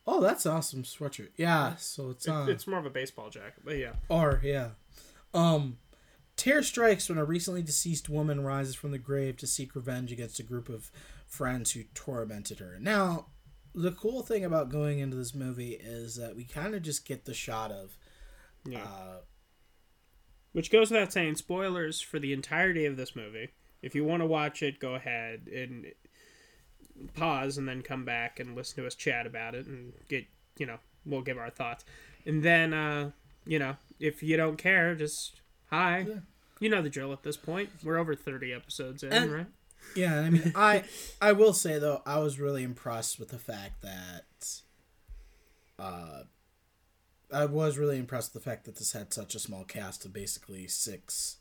oh, 0.06 0.20
that's 0.20 0.46
awesome 0.46 0.82
sweatshirt. 0.82 1.30
Yeah, 1.36 1.76
so 1.76 2.10
it's 2.10 2.26
It- 2.28 2.48
it's 2.48 2.66
more 2.66 2.78
of 2.78 2.86
a 2.86 2.90
baseball 2.90 3.30
jacket, 3.30 3.62
but 3.64 3.76
yeah. 3.78 3.94
Or 4.08 4.40
yeah, 4.44 4.70
um, 5.34 5.78
terror 6.36 6.62
strikes 6.62 7.08
when 7.08 7.18
a 7.18 7.24
recently 7.24 7.62
deceased 7.62 8.08
woman 8.08 8.40
rises 8.42 8.74
from 8.74 8.90
the 8.92 8.98
grave 8.98 9.36
to 9.38 9.46
seek 9.46 9.74
revenge 9.74 10.12
against 10.12 10.38
a 10.38 10.42
group 10.42 10.68
of 10.68 10.90
friends 11.26 11.72
who 11.72 11.84
tormented 11.94 12.58
her. 12.60 12.78
Now, 12.80 13.26
the 13.74 13.92
cool 13.92 14.22
thing 14.22 14.44
about 14.44 14.68
going 14.70 15.00
into 15.00 15.16
this 15.16 15.34
movie 15.34 15.72
is 15.72 16.16
that 16.16 16.36
we 16.36 16.44
kind 16.44 16.74
of 16.74 16.82
just 16.82 17.04
get 17.04 17.24
the 17.24 17.34
shot 17.34 17.70
of 17.72 17.96
Yeah. 18.64 18.84
uh, 18.84 19.20
Which 20.52 20.70
goes 20.70 20.90
without 20.90 21.12
saying, 21.12 21.34
spoilers 21.36 22.00
for 22.00 22.18
the 22.18 22.32
entirety 22.32 22.86
of 22.86 22.96
this 22.96 23.14
movie. 23.14 23.50
If 23.82 23.94
you 23.94 24.04
want 24.04 24.22
to 24.22 24.26
watch 24.26 24.62
it, 24.62 24.78
go 24.80 24.94
ahead 24.94 25.48
and 25.54 25.92
pause 27.14 27.58
and 27.58 27.68
then 27.68 27.82
come 27.82 28.04
back 28.04 28.38
and 28.40 28.54
listen 28.56 28.76
to 28.82 28.86
us 28.86 28.94
chat 28.94 29.26
about 29.26 29.54
it 29.54 29.66
and 29.66 29.92
get, 30.08 30.24
you 30.58 30.66
know, 30.66 30.78
we'll 31.04 31.22
give 31.22 31.38
our 31.38 31.50
thoughts. 31.50 31.84
And 32.24 32.42
then, 32.42 32.72
uh, 32.72 33.10
you 33.46 33.58
know, 33.58 33.76
if 34.00 34.22
you 34.22 34.36
don't 34.36 34.56
care, 34.56 34.94
just 34.94 35.40
Hi. 35.70 36.06
Yeah. 36.08 36.14
You 36.60 36.68
know 36.70 36.80
the 36.80 36.88
drill 36.90 37.12
at 37.12 37.22
this 37.22 37.36
point. 37.36 37.68
We're 37.84 37.98
over 37.98 38.14
30 38.14 38.52
episodes 38.52 39.02
in, 39.02 39.12
And- 39.12 39.32
right? 39.32 39.46
Yeah, 39.94 40.20
I 40.20 40.30
mean, 40.30 40.52
I 40.56 40.84
I 41.20 41.30
will 41.32 41.52
say 41.52 41.78
though, 41.78 42.02
I 42.04 42.18
was 42.18 42.40
really 42.40 42.64
impressed 42.64 43.20
with 43.20 43.28
the 43.28 43.38
fact 43.38 43.82
that, 43.82 44.62
uh, 45.78 46.22
I 47.32 47.44
was 47.46 47.76
really 47.78 47.98
impressed 47.98 48.32
with 48.34 48.42
the 48.44 48.50
fact 48.50 48.64
that 48.64 48.76
this 48.76 48.92
had 48.92 49.12
such 49.12 49.34
a 49.34 49.38
small 49.38 49.64
cast 49.64 50.04
of 50.04 50.12
basically 50.12 50.66
six, 50.68 51.36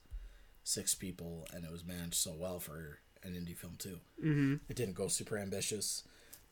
six 0.64 0.94
people, 0.96 1.48
and 1.54 1.64
it 1.64 1.72
was 1.72 1.86
managed 1.86 2.16
so 2.16 2.34
well 2.38 2.60
for 2.60 3.00
an 3.26 3.34
indie 3.34 3.56
film 3.56 3.76
too. 3.78 4.00
Mm-hmm. 4.24 4.56
It 4.70 4.76
didn't 4.76 4.96
go 4.96 5.08
super 5.08 5.38
ambitious. 5.38 6.04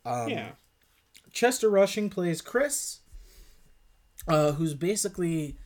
Um, 0.05 0.29
yeah. 0.29 0.51
Chester 1.31 1.69
Rushing 1.69 2.09
plays 2.09 2.41
Chris, 2.41 2.99
uh, 4.27 4.53
who's 4.53 4.73
basically 4.73 5.57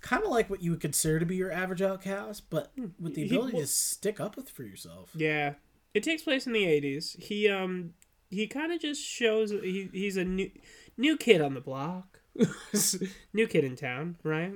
kind 0.00 0.22
of 0.22 0.30
like 0.30 0.48
what 0.48 0.62
you 0.62 0.70
would 0.70 0.80
consider 0.80 1.18
to 1.18 1.26
be 1.26 1.36
your 1.36 1.52
average 1.52 1.82
outcast, 1.82 2.48
but 2.50 2.72
with 3.00 3.14
the 3.14 3.26
He- 3.26 3.34
ability 3.34 3.58
to 3.58 3.66
stick 3.66 4.20
up 4.20 4.36
with 4.36 4.48
for 4.50 4.62
yourself. 4.62 5.10
Yeah. 5.14 5.54
It 5.94 6.02
takes 6.02 6.22
place 6.22 6.46
in 6.46 6.52
the 6.52 6.64
80s. 6.64 7.20
He 7.22 7.48
um 7.48 7.94
he 8.28 8.46
kind 8.46 8.72
of 8.72 8.80
just 8.80 9.02
shows 9.02 9.50
he 9.50 9.88
he's 9.92 10.16
a 10.16 10.24
new 10.24 10.50
new 10.96 11.16
kid 11.16 11.40
on 11.40 11.54
the 11.54 11.60
block. 11.60 12.20
new 13.32 13.46
kid 13.46 13.64
in 13.64 13.76
town, 13.76 14.16
right? 14.22 14.52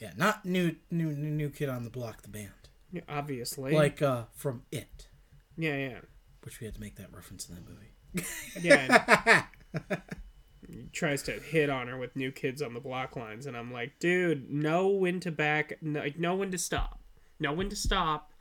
Yeah, 0.00 0.10
not 0.16 0.44
new, 0.44 0.74
new, 0.90 1.12
new, 1.12 1.30
new 1.30 1.50
kid 1.50 1.68
on 1.68 1.84
the 1.84 1.90
block. 1.90 2.22
The 2.22 2.28
band, 2.28 2.65
Yeah, 2.92 3.02
Obviously. 3.08 3.72
like 3.72 4.00
uh, 4.02 4.24
from 4.34 4.62
It, 4.70 5.08
yeah, 5.56 5.76
yeah. 5.76 5.98
which 6.42 6.60
we 6.60 6.66
had 6.66 6.74
to 6.74 6.80
make 6.80 6.96
that 6.96 7.12
reference 7.12 7.48
in 7.48 7.54
that 7.56 7.64
movie. 7.68 8.26
Yeah. 8.60 9.44
tries 10.92 11.22
to 11.24 11.32
hit 11.32 11.70
on 11.70 11.86
her 11.88 11.96
with 11.96 12.16
new 12.16 12.32
kids 12.32 12.60
on 12.62 12.74
the 12.74 12.80
block 12.80 13.16
lines 13.16 13.46
and 13.46 13.56
I'm 13.56 13.72
like, 13.72 13.98
"Dude, 13.98 14.50
know 14.50 14.88
when 14.88 15.20
to 15.20 15.30
back, 15.30 15.78
like 15.82 16.18
know 16.18 16.34
when 16.34 16.50
to 16.50 16.58
stop. 16.58 17.00
Know 17.38 17.52
when 17.52 17.68
to 17.70 17.76
stop." 17.76 18.32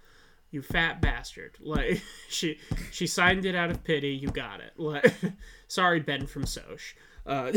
You 0.52 0.62
fat 0.62 1.02
bastard! 1.02 1.58
Like 1.62 2.02
she 2.30 2.60
she 2.92 3.08
signed 3.08 3.46
it 3.46 3.56
out 3.56 3.70
of 3.72 3.84
pity. 3.84 4.10
You 4.10 4.30
got 4.30 4.60
it. 4.62 4.74
Like, 4.78 5.14
sorry, 5.68 6.00
Ben 6.00 6.28
from 6.28 6.44
Soch. 6.46 6.96
Uh, 7.26 7.52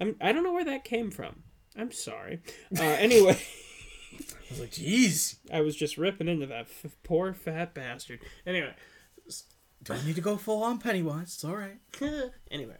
I'm 0.00 0.16
I 0.20 0.32
don't 0.32 0.42
know 0.42 0.52
where 0.52 0.64
that 0.64 0.84
came 0.84 1.10
from. 1.10 1.42
I'm 1.76 1.92
sorry. 1.92 2.42
Uh, 2.78 2.82
anyway, 2.82 3.40
I 4.20 4.50
was 4.50 4.60
like, 4.60 4.70
"Jeez, 4.70 5.36
I 5.52 5.60
was 5.60 5.76
just 5.76 5.96
ripping 5.96 6.28
into 6.28 6.46
that 6.46 6.66
f- 6.84 6.96
poor 7.02 7.32
fat 7.32 7.74
bastard. 7.74 8.20
Anyway, 8.46 8.74
don't 9.82 10.04
need 10.06 10.16
to 10.16 10.20
go 10.20 10.36
full 10.36 10.62
on 10.62 10.78
Pennywise. 10.78 11.34
It's 11.34 11.44
all 11.44 11.56
right." 11.56 11.78
anyway, 12.50 12.76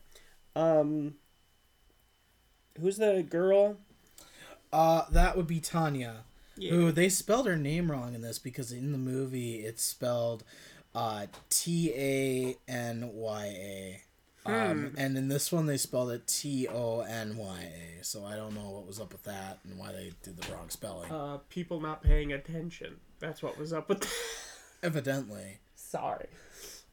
um, 0.54 1.14
who's 2.80 2.96
the 2.96 3.24
girl? 3.28 3.78
Uh, 4.72 5.04
that 5.10 5.36
would 5.36 5.46
be 5.46 5.60
Tanya. 5.60 6.24
Yeah. 6.56 6.70
Who 6.70 6.92
they 6.92 7.08
spelled 7.08 7.46
her 7.46 7.56
name 7.56 7.90
wrong 7.90 8.14
in 8.14 8.22
this 8.22 8.38
because 8.38 8.72
in 8.72 8.92
the 8.92 8.98
movie 8.98 9.56
it's 9.56 9.82
spelled 9.82 10.42
uh, 10.94 11.26
T 11.50 11.92
A 11.94 12.56
N 12.66 13.10
Y 13.12 13.44
A. 13.46 14.02
Um, 14.46 14.94
and 14.96 15.16
in 15.16 15.28
this 15.28 15.50
one 15.52 15.66
they 15.66 15.76
spelled 15.76 16.10
it 16.10 16.26
T 16.26 16.66
O 16.68 17.00
N 17.00 17.36
Y 17.36 17.70
A. 18.00 18.04
So 18.04 18.24
I 18.24 18.36
don't 18.36 18.54
know 18.54 18.70
what 18.70 18.86
was 18.86 19.00
up 19.00 19.12
with 19.12 19.22
that 19.24 19.58
and 19.64 19.78
why 19.78 19.92
they 19.92 20.12
did 20.22 20.36
the 20.36 20.52
wrong 20.52 20.68
spelling. 20.70 21.10
Uh, 21.10 21.38
people 21.48 21.80
not 21.80 22.02
paying 22.02 22.32
attention. 22.32 22.96
That's 23.18 23.42
what 23.42 23.58
was 23.58 23.72
up 23.72 23.88
with. 23.88 24.00
That. 24.00 24.12
Evidently. 24.82 25.58
Sorry. 25.74 26.26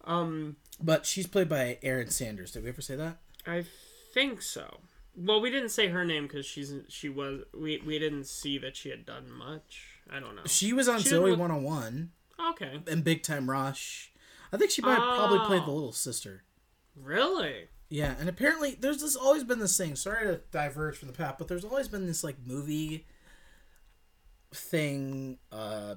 Um, 0.05 0.55
But 0.81 1.05
she's 1.05 1.27
played 1.27 1.49
by 1.49 1.77
Erin 1.81 2.09
Sanders. 2.09 2.51
Did 2.51 2.63
we 2.63 2.69
ever 2.69 2.81
say 2.81 2.95
that? 2.95 3.17
I 3.45 3.65
think 4.13 4.41
so. 4.41 4.79
Well, 5.15 5.39
we 5.41 5.49
didn't 5.51 5.69
say 5.69 5.87
her 5.89 6.03
name 6.03 6.23
because 6.27 6.45
she's 6.45 6.73
she 6.87 7.07
was 7.09 7.41
we 7.53 7.81
we 7.85 7.99
didn't 7.99 8.25
see 8.25 8.57
that 8.59 8.75
she 8.75 8.89
had 8.89 9.05
done 9.05 9.31
much. 9.31 9.87
I 10.11 10.19
don't 10.19 10.35
know. 10.35 10.41
She 10.45 10.73
was 10.73 10.87
on 10.87 10.99
She 11.01 11.09
Zoe 11.09 11.29
look- 11.31 11.39
101 11.39 12.11
Okay, 12.51 12.81
and 12.87 13.03
Big 13.03 13.21
Time 13.23 13.49
Rush. 13.49 14.11
I 14.51 14.57
think 14.57 14.71
she 14.71 14.81
might 14.81 14.95
have 14.99 15.15
probably 15.17 15.39
played 15.45 15.61
the 15.61 15.71
Oh. 15.71 15.75
little 15.75 15.91
sister. 15.93 16.43
Really? 16.95 17.67
Yeah, 17.89 18.15
and 18.19 18.27
apparently 18.27 18.75
there's 18.79 19.01
this 19.01 19.15
always 19.15 19.43
been 19.43 19.59
this 19.59 19.77
thing. 19.77 19.95
Sorry 19.95 20.25
to 20.25 20.41
diverge 20.51 20.97
from 20.97 21.07
the 21.09 21.13
path, 21.13 21.35
but 21.37 21.47
there's 21.47 21.65
always 21.65 21.87
been 21.87 22.05
this 22.07 22.23
like 22.23 22.37
movie 22.45 23.05
thing 24.53 25.37
uh 25.51 25.95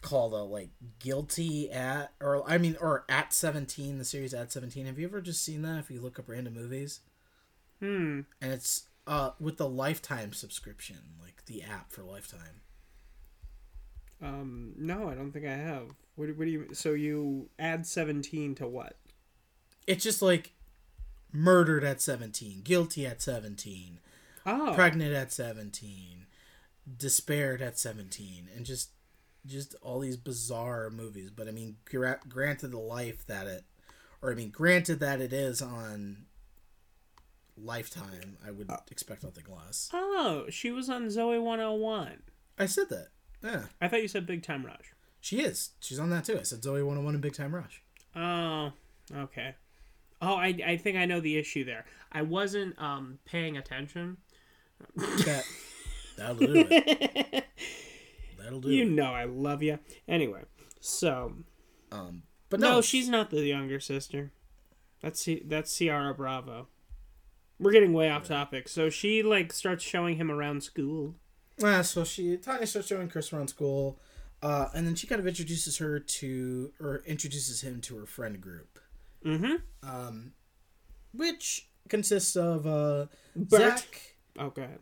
called 0.00 0.32
a 0.32 0.42
like 0.42 0.70
guilty 0.98 1.70
at 1.70 2.12
or 2.18 2.42
I 2.48 2.56
mean 2.56 2.76
or 2.80 3.04
at 3.10 3.34
17 3.34 3.98
the 3.98 4.04
series 4.06 4.32
at 4.32 4.50
17 4.50 4.86
have 4.86 4.98
you 4.98 5.06
ever 5.06 5.20
just 5.20 5.44
seen 5.44 5.60
that 5.60 5.78
if 5.80 5.90
you 5.90 6.00
look 6.00 6.18
up 6.18 6.30
random 6.30 6.54
movies 6.54 7.00
Hmm. 7.78 8.20
and 8.40 8.52
it's 8.52 8.86
uh 9.06 9.32
with 9.38 9.58
the 9.58 9.68
lifetime 9.68 10.32
subscription 10.32 10.96
like 11.22 11.44
the 11.44 11.62
app 11.62 11.92
for 11.92 12.02
lifetime 12.02 12.62
Um. 14.22 14.72
No, 14.78 15.10
I 15.10 15.14
don't 15.14 15.32
think 15.32 15.44
I 15.46 15.56
have. 15.56 15.88
What, 16.16 16.28
what 16.36 16.44
do 16.46 16.50
you? 16.50 16.68
So 16.72 16.92
you 16.92 17.50
add 17.58 17.86
seventeen 17.86 18.54
to 18.56 18.66
what? 18.66 18.96
It's 19.86 20.02
just 20.04 20.22
like 20.22 20.52
murdered 21.32 21.84
at 21.84 22.00
17 22.00 22.62
guilty 22.62 23.06
at 23.06 23.22
17 23.22 23.98
Oh. 24.46 24.72
pregnant 24.74 25.14
at 25.14 25.32
17 25.32 26.26
despaired 26.98 27.60
at 27.62 27.78
17 27.78 28.48
and 28.56 28.64
just 28.66 28.90
just 29.46 29.74
all 29.82 30.00
these 30.00 30.16
bizarre 30.16 30.90
movies 30.90 31.30
but 31.30 31.46
i 31.46 31.50
mean 31.50 31.76
gra- 31.84 32.18
granted 32.28 32.72
the 32.72 32.78
life 32.78 33.24
that 33.26 33.46
it 33.46 33.64
or 34.22 34.32
i 34.32 34.34
mean 34.34 34.50
granted 34.50 34.98
that 35.00 35.20
it 35.20 35.32
is 35.32 35.60
on 35.62 36.24
lifetime 37.56 38.36
i 38.46 38.50
would 38.50 38.70
uh. 38.70 38.78
expect 38.90 39.22
nothing 39.22 39.44
less 39.54 39.90
Oh, 39.92 40.46
she 40.48 40.70
was 40.70 40.88
on 40.88 41.10
Zoe 41.10 41.38
101. 41.38 42.22
i 42.58 42.66
said 42.66 42.88
that 42.88 43.08
yeah 43.44 43.64
I 43.80 43.88
thought 43.88 44.02
you 44.02 44.08
said 44.08 44.26
Big 44.26 44.42
Time 44.42 44.64
Rush. 44.64 44.92
she 45.20 45.40
is 45.40 45.70
she's 45.80 45.98
on 45.98 46.10
that 46.10 46.24
too 46.24 46.38
i 46.38 46.42
said 46.42 46.62
zoe 46.62 46.82
101 46.82 47.14
and 47.14 47.22
big 47.22 47.34
time 47.34 47.54
rush 47.54 47.82
Oh, 48.16 48.72
okay. 49.14 49.54
Oh, 50.22 50.34
I, 50.34 50.54
I 50.66 50.76
think 50.76 50.96
I 50.98 51.06
know 51.06 51.20
the 51.20 51.38
issue 51.38 51.64
there. 51.64 51.84
I 52.12 52.22
wasn't 52.22 52.80
um 52.80 53.18
paying 53.24 53.56
attention. 53.56 54.18
that 54.96 55.44
that'll 56.16 56.36
do 56.36 56.66
it 56.70 57.44
that'll 58.38 58.60
do 58.60 58.70
You 58.70 58.82
it 58.84 58.90
know 58.90 59.12
I 59.12 59.24
love 59.24 59.62
you. 59.62 59.78
Anyway, 60.08 60.42
so 60.80 61.34
um 61.92 62.22
but 62.48 62.60
no, 62.60 62.72
no, 62.72 62.80
she's 62.82 63.08
not 63.08 63.30
the 63.30 63.42
younger 63.42 63.78
sister. 63.80 64.32
That's 65.02 65.28
that's 65.44 65.76
Ciara 65.76 66.14
Bravo. 66.14 66.66
We're 67.58 67.72
getting 67.72 67.92
way 67.92 68.10
off 68.10 68.26
topic. 68.26 68.68
So 68.68 68.90
she 68.90 69.22
like 69.22 69.52
starts 69.52 69.84
showing 69.84 70.16
him 70.16 70.30
around 70.30 70.62
school. 70.62 71.14
Yeah, 71.58 71.82
so 71.82 72.04
she 72.04 72.36
Tanya 72.38 72.66
starts 72.66 72.88
showing 72.88 73.08
Chris 73.08 73.32
around 73.32 73.48
school, 73.48 74.00
uh, 74.42 74.68
and 74.74 74.86
then 74.86 74.94
she 74.94 75.06
kind 75.06 75.20
of 75.20 75.26
introduces 75.26 75.76
her 75.78 76.00
to 76.00 76.72
or 76.80 77.02
introduces 77.06 77.60
him 77.62 77.80
to 77.82 77.98
her 77.98 78.06
friend 78.06 78.40
group, 78.40 78.79
Mm-hmm. 79.24 79.54
um, 79.88 80.32
which 81.12 81.68
consists 81.88 82.36
of 82.36 82.66
uh, 82.66 83.06
Bert. 83.36 83.78
Zach. 83.78 84.00
Oh, 84.38 84.50
go 84.50 84.62
ahead. 84.62 84.78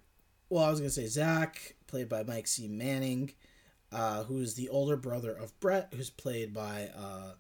Well, 0.51 0.65
I 0.65 0.71
was 0.71 0.81
gonna 0.81 0.91
say 0.91 1.07
Zach, 1.07 1.75
played 1.87 2.09
by 2.09 2.23
Mike 2.23 2.47
C. 2.47 2.69
Manning, 2.69 3.33
uh, 3.93 4.25
who 4.25 4.39
is 4.41 4.55
the 4.55 4.69
older 4.69 4.97
brother 4.97 5.33
of 5.33 5.59
Brett, 5.61 5.93
who's 5.95 6.11
played 6.11 6.55
by. 6.55 6.91
Uh, 6.97 7.33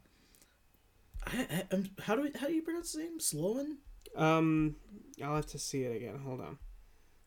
I, 1.26 1.36
I, 1.50 1.62
I'm- 1.72 1.90
how 2.02 2.16
do 2.16 2.22
we, 2.22 2.30
how 2.38 2.46
do 2.46 2.52
you 2.54 2.62
pronounce 2.62 2.92
his 2.92 3.02
name? 3.02 3.20
Sloan. 3.20 3.78
Um, 4.16 4.76
I'll 5.22 5.36
have 5.36 5.46
to 5.48 5.58
see 5.58 5.82
it 5.82 5.96
again. 5.96 6.18
Hold 6.24 6.40
on. 6.40 6.58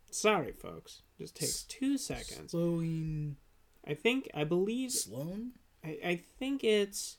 Sorry, 0.10 0.52
folks. 0.52 1.04
Just 1.20 1.36
takes 1.36 1.64
two 1.64 1.98
seconds. 1.98 2.52
Sloan. 2.52 3.38
I 3.88 3.94
think 3.94 4.30
I 4.34 4.44
believe 4.44 4.92
Sloan. 4.92 5.52
I, 5.84 5.98
I 6.04 6.22
think 6.38 6.64
it's 6.64 7.18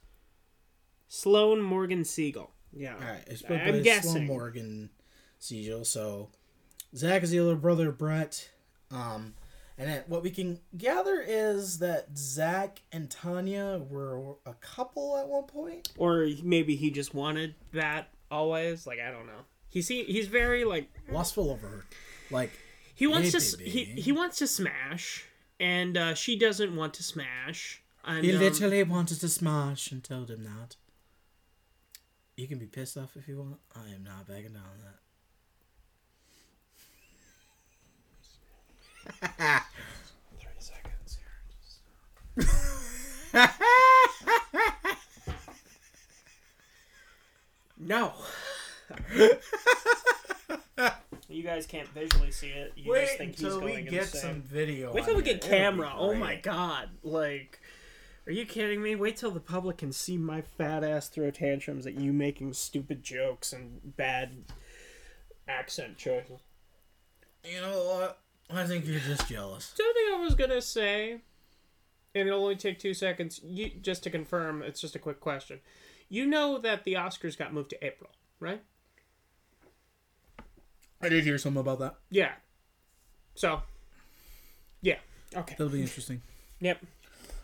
Sloan 1.12 1.61
Morgan 1.61 2.07
Siegel. 2.07 2.51
Yeah. 2.72 2.94
All 2.94 3.01
right, 3.01 3.22
it's 3.27 3.42
played 3.42 3.61
I'm 3.61 3.75
by 3.75 3.81
guessing. 3.81 4.12
Sloan 4.12 4.27
Morgan 4.27 4.88
Siegel. 5.38 5.85
So 5.85 6.31
Zach 6.96 7.22
is 7.22 7.31
the 7.31 7.40
older 7.40 7.55
brother 7.55 7.90
of 7.90 7.98
Brett. 7.98 8.48
Um, 8.90 9.35
and 9.77 9.90
it, 9.90 10.05
what 10.09 10.22
we 10.22 10.31
can 10.31 10.61
gather 10.75 11.20
is 11.20 11.81
that 11.81 12.16
Zach 12.16 12.81
and 12.92 13.11
Tanya 13.11 13.83
were 13.90 14.37
a 14.46 14.55
couple 14.62 15.18
at 15.18 15.29
one 15.29 15.44
point. 15.44 15.90
Or 15.98 16.29
maybe 16.42 16.77
he 16.77 16.90
just 16.90 17.12
wanted 17.12 17.57
that 17.75 18.09
always. 18.31 18.87
Like 18.87 18.98
I 18.98 19.11
don't 19.11 19.27
know. 19.27 19.44
He's 19.68 19.88
he, 19.88 20.05
he's 20.05 20.29
very 20.29 20.64
like 20.64 20.88
Lustful 21.11 21.51
over 21.51 21.68
her. 21.68 21.85
Like, 22.31 22.53
he 22.94 23.07
wants 23.07 23.35
Hey, 23.35 23.38
to 23.38 23.59
baby. 23.59 23.70
he 23.70 23.85
he 24.01 24.12
wants 24.12 24.38
to 24.38 24.46
smash, 24.46 25.27
and 25.61 25.94
uh, 25.94 26.14
she 26.14 26.38
doesn't 26.38 26.75
want 26.75 26.94
to 26.94 27.03
smash. 27.03 27.83
And, 28.03 28.25
he 28.25 28.33
um, 28.35 28.40
literally 28.40 28.83
wanted 28.83 29.20
to 29.20 29.29
smash 29.29 29.92
and 29.92 30.03
told 30.03 30.31
him 30.31 30.44
that. 30.44 30.77
You 32.37 32.49
can 32.49 32.59
be 32.59 32.66
pissed 32.66 32.97
off 32.97 33.16
if 33.16 33.29
you 33.29 33.38
want. 33.38 33.59
I 33.77 33.90
am 33.95 34.05
not 34.05 34.27
backing 34.27 34.53
down 34.55 34.62
on 34.62 34.81
that. 34.85 34.99
Thirty 40.40 40.61
seconds. 40.61 41.18
No. 47.79 48.12
You 51.29 51.42
guys 51.42 51.64
can't 51.66 51.88
visually 51.88 52.31
see 52.31 52.49
it. 52.49 52.75
You 52.77 52.85
just 52.85 52.90
Wait 52.92 53.18
think 53.18 53.38
he's 53.38 53.49
going 53.49 53.75
we 53.75 53.83
get 53.90 54.03
insane. 54.03 54.21
some 54.21 54.42
video. 54.42 54.92
Wait 54.92 55.07
till 55.07 55.16
we 55.16 55.23
get 55.23 55.40
camera. 55.40 55.90
Oh 55.97 56.12
my 56.14 56.37
god. 56.37 56.90
Like 57.03 57.59
are 58.26 58.32
you 58.32 58.46
kidding 58.46 58.82
me? 58.82 58.94
Wait 58.94 59.16
till 59.16 59.30
the 59.30 59.40
public 59.40 59.78
can 59.78 59.92
see 59.92 60.16
my 60.16 60.40
fat 60.40 60.85
ass 60.85 61.08
throw 61.08 61.30
tantrums 61.30 61.87
at 61.87 61.94
you 61.94 62.12
making 62.12 62.52
stupid 62.52 63.02
jokes 63.02 63.52
and 63.52 63.96
bad 63.96 64.44
accent 65.48 65.96
choices. 65.96 66.40
You 67.44 67.61
know 67.61 67.85
what? 67.85 68.18
I 68.50 68.64
think 68.66 68.87
you're 68.87 69.00
just 69.00 69.28
jealous. 69.28 69.72
Something 69.76 70.02
I 70.14 70.20
was 70.20 70.35
gonna 70.35 70.62
say, 70.62 71.20
and 72.14 72.28
it'll 72.28 72.42
only 72.42 72.56
take 72.56 72.78
two 72.78 72.94
seconds. 72.94 73.40
You 73.42 73.70
just 73.80 74.02
to 74.04 74.11
confirm. 74.11 74.62
It's 74.62 74.80
just 74.80 74.94
a 74.94 74.98
quick 74.98 75.20
question. 75.20 75.61
You 76.08 76.26
know 76.26 76.58
that 76.58 76.85
the 76.85 76.94
Oscars 76.94 77.37
got 77.37 77.52
moved 77.52 77.70
to 77.70 77.85
April, 77.85 78.11
right? 78.38 78.62
I 81.00 81.08
did 81.08 81.24
hear 81.24 81.38
something 81.38 81.61
about 81.61 81.80
that. 81.80 81.96
Yeah. 82.11 82.32
So. 83.35 83.62
Yeah. 84.82 84.98
Okay. 85.35 85.54
That'll 85.58 85.72
be 85.72 85.80
interesting. 85.80 86.22
Yep. 86.61 86.85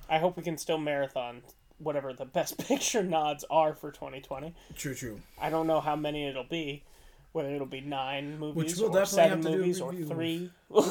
I 0.08 0.18
hope 0.18 0.36
we 0.36 0.42
can 0.42 0.58
still 0.58 0.78
marathon 0.78 1.42
whatever 1.78 2.12
the 2.12 2.24
best 2.24 2.58
picture 2.66 3.02
nods 3.02 3.44
are 3.50 3.74
for 3.74 3.90
2020. 3.90 4.54
True, 4.76 4.94
true. 4.94 5.20
I 5.40 5.50
don't 5.50 5.66
know 5.66 5.80
how 5.80 5.96
many 5.96 6.26
it'll 6.26 6.44
be. 6.44 6.84
Whether 7.32 7.54
it'll 7.54 7.66
be 7.66 7.82
nine 7.82 8.38
movies 8.38 8.80
we'll 8.80 8.96
or 8.96 9.04
seven 9.04 9.42
have 9.42 9.42
to 9.42 9.48
do 9.48 9.54
a 9.54 9.58
movies 9.58 9.80
or 9.80 9.92
three. 9.92 10.50
We 10.70 10.82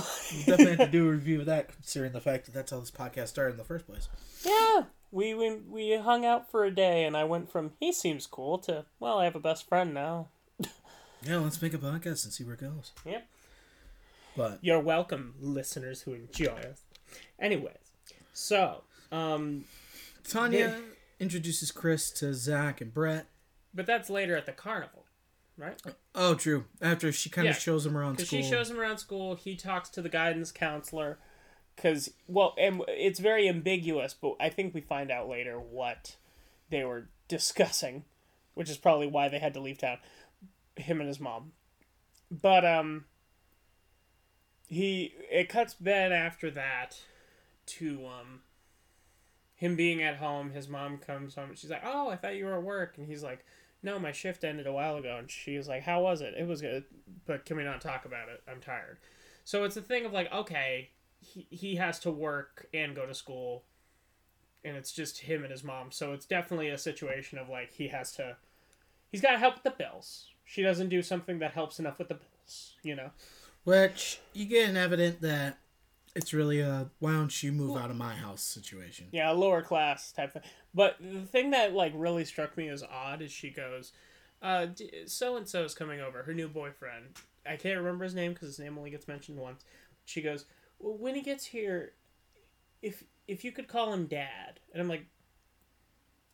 definitely 0.45 0.75
have 0.75 0.77
to 0.77 0.87
do 0.87 1.07
a 1.07 1.11
review 1.11 1.39
of 1.39 1.47
that, 1.47 1.73
considering 1.73 2.13
the 2.13 2.21
fact 2.21 2.45
that 2.45 2.53
that's 2.53 2.71
how 2.71 2.79
this 2.79 2.91
podcast 2.91 3.29
started 3.29 3.53
in 3.53 3.57
the 3.57 3.63
first 3.63 3.87
place. 3.87 4.07
Yeah, 4.45 4.83
we, 5.11 5.33
we 5.33 5.55
we 5.55 5.97
hung 5.97 6.25
out 6.25 6.49
for 6.49 6.63
a 6.63 6.71
day, 6.71 7.05
and 7.05 7.17
I 7.17 7.23
went 7.23 7.51
from 7.51 7.71
he 7.79 7.91
seems 7.91 8.27
cool 8.27 8.59
to 8.59 8.85
well, 8.99 9.17
I 9.17 9.25
have 9.25 9.35
a 9.35 9.39
best 9.39 9.67
friend 9.67 9.95
now. 9.95 10.27
Yeah, 11.23 11.37
let's 11.37 11.59
make 11.61 11.73
a 11.73 11.79
podcast 11.79 12.23
and 12.23 12.31
see 12.31 12.43
where 12.43 12.53
it 12.53 12.61
goes. 12.61 12.91
Yep. 13.03 13.27
But 14.35 14.59
You're 14.61 14.79
welcome, 14.79 15.33
listeners 15.41 16.01
who 16.01 16.13
enjoy 16.13 16.53
us. 16.53 16.83
Anyways, 17.39 17.73
so 18.31 18.83
um, 19.11 19.65
Tanya 20.27 20.75
introduces 21.19 21.71
Chris 21.71 22.11
to 22.11 22.33
Zach 22.33 22.81
and 22.81 22.93
Brett. 22.93 23.27
but 23.73 23.85
that's 23.85 24.09
later 24.09 24.35
at 24.35 24.45
the 24.45 24.51
carnival, 24.51 25.05
right? 25.57 25.81
Oh, 26.15 26.35
true. 26.35 26.65
After 26.81 27.11
she 27.11 27.29
kind 27.29 27.47
of 27.47 27.55
Yeah, 27.55 27.59
shows 27.59 27.85
him 27.85 27.97
around 27.97 28.19
school. 28.19 28.41
she 28.41 28.47
shows 28.47 28.69
him 28.69 28.79
around 28.79 28.97
school, 28.99 29.35
he 29.35 29.55
talks 29.55 29.89
to 29.89 30.01
the 30.01 30.09
guidance 30.09 30.51
counselor. 30.51 31.17
Because 31.75 32.11
well, 32.27 32.55
and 32.57 32.81
it's 32.87 33.19
very 33.19 33.47
ambiguous, 33.47 34.15
but 34.19 34.35
I 34.39 34.49
think 34.49 34.73
we 34.73 34.81
find 34.81 35.11
out 35.11 35.29
later 35.29 35.59
what 35.59 36.15
they 36.71 36.83
were 36.83 37.09
discussing, 37.27 38.03
which 38.55 38.69
is 38.69 38.77
probably 38.77 39.05
why 39.07 39.29
they 39.29 39.37
had 39.39 39.53
to 39.53 39.59
leave 39.59 39.77
town. 39.77 39.97
Him 40.75 40.99
and 41.01 41.07
his 41.07 41.19
mom, 41.19 41.51
but 42.31 42.63
um, 42.65 43.05
he 44.67 45.13
it 45.31 45.49
cuts 45.49 45.75
then 45.79 46.11
after 46.11 46.51
that 46.51 47.01
to 47.65 48.05
um 48.07 48.41
him 49.57 49.75
being 49.75 50.01
at 50.01 50.17
home. 50.17 50.51
His 50.51 50.69
mom 50.69 50.99
comes 50.99 51.35
home. 51.35 51.49
and 51.49 51.57
She's 51.57 51.71
like, 51.71 51.83
"Oh, 51.83 52.09
I 52.09 52.15
thought 52.15 52.35
you 52.35 52.45
were 52.45 52.55
at 52.57 52.63
work," 52.63 52.97
and 52.97 53.07
he's 53.07 53.23
like, 53.23 53.43
"No, 53.83 53.99
my 53.99 54.11
shift 54.11 54.43
ended 54.43 54.67
a 54.67 54.71
while 54.71 54.95
ago." 54.95 55.17
And 55.17 55.29
she's 55.29 55.67
like, 55.67 55.83
"How 55.83 56.01
was 56.01 56.21
it?" 56.21 56.35
It 56.37 56.47
was 56.47 56.61
good, 56.61 56.85
but 57.25 57.43
can 57.43 57.57
we 57.57 57.63
not 57.63 57.81
talk 57.81 58.05
about 58.05 58.29
it? 58.29 58.41
I'm 58.49 58.61
tired. 58.61 58.99
So 59.43 59.63
it's 59.63 59.75
a 59.75 59.81
thing 59.81 60.05
of 60.05 60.13
like, 60.13 60.31
okay, 60.31 60.91
he 61.19 61.47
he 61.49 61.75
has 61.77 61.99
to 62.01 62.11
work 62.11 62.67
and 62.73 62.95
go 62.95 63.05
to 63.05 63.13
school, 63.15 63.63
and 64.63 64.77
it's 64.77 64.91
just 64.91 65.19
him 65.21 65.43
and 65.43 65.51
his 65.51 65.63
mom. 65.63 65.91
So 65.91 66.13
it's 66.13 66.25
definitely 66.25 66.69
a 66.69 66.77
situation 66.77 67.39
of 67.39 67.49
like 67.49 67.73
he 67.73 67.87
has 67.87 68.11
to, 68.13 68.37
he's 69.11 69.21
got 69.21 69.31
to 69.31 69.39
help 69.39 69.55
with 69.55 69.63
the 69.63 69.71
bills. 69.71 70.27
She 70.45 70.61
doesn't 70.61 70.89
do 70.89 71.01
something 71.01 71.39
that 71.39 71.53
helps 71.53 71.79
enough 71.79 71.97
with 71.97 72.09
the 72.09 72.15
bills, 72.15 72.75
you 72.83 72.95
know. 72.95 73.11
Which 73.63 74.19
you 74.33 74.45
get 74.45 74.69
an 74.69 74.77
evident 74.77 75.21
that 75.21 75.57
it's 76.17 76.33
really 76.33 76.59
a 76.61 76.89
why 76.97 77.11
don't 77.11 77.43
you 77.43 77.51
move 77.51 77.77
out 77.77 77.91
of 77.91 77.95
my 77.95 78.15
house 78.15 78.41
situation. 78.41 79.07
Yeah, 79.11 79.31
a 79.31 79.33
lower 79.33 79.61
class 79.61 80.11
type 80.11 80.33
thing. 80.33 80.41
But 80.73 80.97
the 80.99 81.27
thing 81.27 81.51
that 81.51 81.73
like 81.73 81.93
really 81.95 82.25
struck 82.25 82.57
me 82.57 82.69
as 82.69 82.81
odd 82.83 83.21
is 83.21 83.31
she 83.31 83.51
goes, 83.51 83.93
uh, 84.41 84.67
so 85.05 85.37
and 85.37 85.47
so 85.47 85.63
is 85.63 85.75
coming 85.75 86.01
over, 86.01 86.23
her 86.23 86.33
new 86.33 86.47
boyfriend. 86.47 87.17
I 87.47 87.55
can't 87.55 87.77
remember 87.77 88.03
his 88.03 88.15
name 88.15 88.33
because 88.33 88.47
his 88.47 88.59
name 88.59 88.79
only 88.79 88.89
gets 88.89 89.07
mentioned 89.07 89.37
once. 89.37 89.63
She 90.05 90.21
goes, 90.23 90.45
well, 90.79 90.97
when 90.97 91.13
he 91.13 91.21
gets 91.21 91.45
here, 91.45 91.93
if 92.81 93.03
if 93.27 93.45
you 93.45 93.51
could 93.51 93.67
call 93.67 93.93
him 93.93 94.07
dad, 94.07 94.59
and 94.73 94.81
I'm 94.81 94.89
like, 94.89 95.05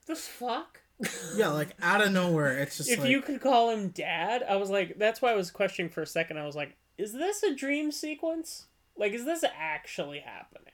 the 0.07 0.15
fuck. 0.15 0.79
Yeah, 1.35 1.49
like 1.49 1.75
out 1.81 2.05
of 2.05 2.13
nowhere, 2.13 2.59
it's 2.59 2.77
just 2.77 2.89
if 2.89 2.99
like 2.99 3.09
you 3.09 3.21
could 3.21 3.41
call 3.41 3.71
him 3.71 3.89
dad, 3.89 4.43
I 4.47 4.55
was 4.55 4.69
like, 4.69 4.97
that's 4.97 5.21
why 5.21 5.31
I 5.31 5.35
was 5.35 5.51
questioning 5.51 5.91
for 5.91 6.01
a 6.01 6.07
second. 6.07 6.37
I 6.37 6.45
was 6.45 6.55
like, 6.55 6.77
is 6.97 7.11
this 7.11 7.43
a 7.43 7.53
dream 7.53 7.91
sequence? 7.91 8.67
Like, 8.97 9.13
is 9.13 9.25
this 9.25 9.43
actually 9.58 10.19
happening? 10.19 10.73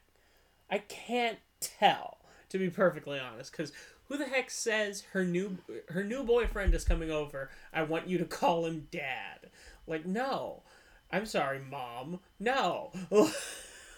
I 0.70 0.80
can't 0.80 1.40
tell, 1.60 2.20
to 2.50 2.58
be 2.58 2.70
perfectly 2.70 3.20
honest, 3.20 3.52
because 3.52 3.72
who 4.08 4.18
the 4.18 4.26
heck 4.26 4.50
says 4.50 5.04
her 5.14 5.24
new 5.24 5.58
her 5.90 6.04
new 6.04 6.24
boyfriend 6.24 6.74
is 6.74 6.84
coming 6.84 7.12
over? 7.12 7.50
I 7.74 7.84
want 7.84 8.08
you 8.08 8.18
to 8.18 8.26
call 8.26 8.66
him 8.66 8.88
dad. 8.92 9.50
Like, 9.88 10.06
no, 10.06 10.64
I'm 11.12 11.26
sorry, 11.26 11.60
mom, 11.60 12.20
no. 12.40 12.92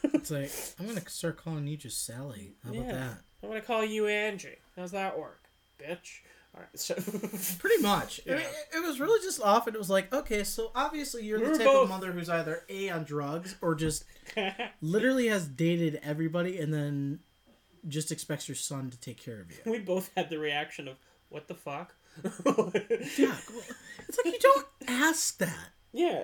it's 0.04 0.32
like 0.32 0.52
I'm 0.80 0.88
gonna 0.88 1.08
start 1.10 1.38
calling 1.44 1.68
you 1.68 1.78
just 1.78 2.06
Sally. 2.06 2.56
How 2.64 2.72
about 2.72 2.86
Yeah. 2.86 2.94
that? 2.94 3.18
I'm 3.44 3.50
gonna 3.50 3.62
call 3.62 3.84
you 3.84 4.08
Angie. 4.08 4.58
How's 4.76 4.92
that 4.92 5.18
work, 5.18 5.50
bitch? 5.80 6.22
All 6.54 6.60
right, 6.62 6.70
so 6.80 6.96
Pretty 7.60 7.82
much. 7.82 8.20
Yeah. 8.26 8.36
It, 8.36 8.46
it 8.76 8.84
was 8.84 9.00
really 9.00 9.24
just 9.24 9.42
off, 9.42 9.68
and 9.68 9.76
it 9.76 9.80
was 9.80 9.90
like, 9.90 10.14
okay, 10.14 10.44
so 10.44 10.72
obviously 10.76 11.24
you're 11.24 11.40
the 11.40 11.46
We're 11.46 11.58
type 11.58 11.66
both- 11.68 11.84
of 11.84 11.90
mother 11.90 12.12
who's 12.12 12.30
either 12.30 12.64
a 12.70 12.90
on 12.90 13.04
drugs 13.06 13.56
or 13.62 13.74
just 13.76 14.04
literally 14.82 15.28
has 15.28 15.48
dated 15.48 16.00
everybody, 16.04 16.60
and 16.60 16.74
then 16.74 17.20
just 17.88 18.12
expects 18.12 18.48
your 18.50 18.56
son 18.56 18.90
to 18.90 19.00
take 19.00 19.18
care 19.18 19.40
of 19.40 19.50
you. 19.52 19.58
we 19.72 19.80
both 19.80 20.12
had 20.16 20.30
the 20.30 20.38
reaction 20.38 20.88
of 20.88 20.98
what 21.30 21.48
the 21.48 21.56
fuck. 21.56 21.96
Yeah, 23.18 23.36
it's 24.08 24.18
like 24.18 24.26
you 24.26 24.40
don't 24.40 24.68
ask 24.88 25.38
that. 25.38 25.70
Yeah. 25.94 26.24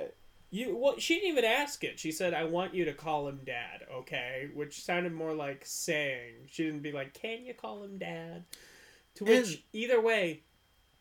You 0.50 0.78
well 0.78 0.96
she 0.98 1.16
didn't 1.16 1.30
even 1.30 1.46
ask 1.46 1.84
it. 1.84 1.98
She 2.00 2.12
said, 2.12 2.34
I 2.34 2.44
want 2.44 2.74
you 2.74 2.86
to 2.86 2.94
call 2.94 3.28
him 3.28 3.40
dad, 3.46 3.86
okay? 3.94 4.50
Which 4.54 4.84
sounded 4.84 5.14
more 5.14 5.34
like 5.34 5.62
saying. 5.66 6.34
She 6.48 6.66
didn't 6.66 6.82
be 6.82 6.92
like, 6.92 7.14
Can 7.14 7.46
you 7.46 7.54
call 7.54 7.84
him 7.84 7.98
dad? 7.98 8.44
To 9.18 9.26
which 9.26 9.48
And- 9.48 9.58
either 9.74 10.02
way, 10.02 10.44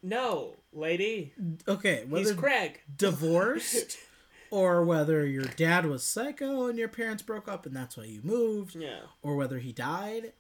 no, 0.03 0.57
lady. 0.73 1.33
Okay, 1.67 2.05
whether 2.05 2.25
He's 2.31 2.35
Craig. 2.39 2.81
divorced 2.97 3.99
or 4.51 4.85
whether 4.85 5.27
your 5.27 5.45
dad 5.45 5.87
was 5.87 6.03
psycho 6.05 6.67
and 6.67 6.79
your 6.79 6.89
parents 6.89 7.23
broke 7.23 7.49
up 7.49 7.67
and 7.67 7.75
that's 7.75 7.97
why 7.97 8.05
you 8.05 8.21
moved, 8.23 8.75
Yeah. 8.75 9.01
or 9.23 9.37
whether 9.37 9.59
he 9.59 9.73
died. 9.73 10.33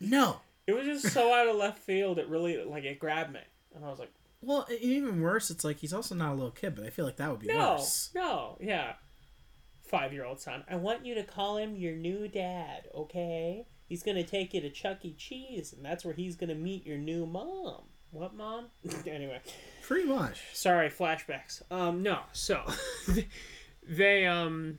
No. 0.00 0.40
It 0.66 0.72
was 0.74 0.84
just 0.86 1.12
so 1.14 1.32
out 1.32 1.46
of 1.48 1.56
left 1.56 1.78
field 1.78 2.18
it 2.18 2.28
really 2.28 2.62
like 2.64 2.84
it 2.84 2.98
grabbed 2.98 3.32
me. 3.32 3.40
And 3.74 3.84
I 3.84 3.88
was 3.88 3.98
like, 3.98 4.12
Well, 4.42 4.66
even 4.80 5.20
worse, 5.22 5.50
it's 5.50 5.64
like 5.64 5.78
he's 5.78 5.92
also 5.92 6.14
not 6.14 6.32
a 6.32 6.34
little 6.34 6.50
kid, 6.50 6.74
but 6.74 6.84
I 6.84 6.90
feel 6.90 7.04
like 7.04 7.16
that 7.16 7.30
would 7.30 7.40
be 7.40 7.46
No, 7.48 7.74
worse. 7.74 8.10
no, 8.14 8.58
yeah. 8.60 8.94
Five 9.88 10.12
year 10.12 10.24
old 10.24 10.40
son. 10.40 10.64
I 10.68 10.76
want 10.76 11.06
you 11.06 11.14
to 11.14 11.22
call 11.22 11.56
him 11.58 11.76
your 11.76 11.94
new 11.94 12.26
dad, 12.28 12.88
okay? 12.94 13.66
He's 13.88 14.02
gonna 14.02 14.24
take 14.24 14.52
you 14.54 14.60
to 14.60 14.70
Chuck 14.70 15.04
E. 15.04 15.14
Cheese, 15.16 15.72
and 15.72 15.84
that's 15.84 16.04
where 16.04 16.14
he's 16.14 16.36
gonna 16.36 16.54
meet 16.54 16.86
your 16.86 16.98
new 16.98 17.24
mom. 17.26 17.82
What 18.10 18.34
mom? 18.34 18.66
anyway, 19.06 19.40
Pretty 19.82 20.08
much. 20.08 20.40
sorry, 20.52 20.88
flashbacks. 20.90 21.62
Um, 21.70 22.02
no, 22.02 22.20
so 22.32 22.62
they 23.88 24.26
um. 24.26 24.78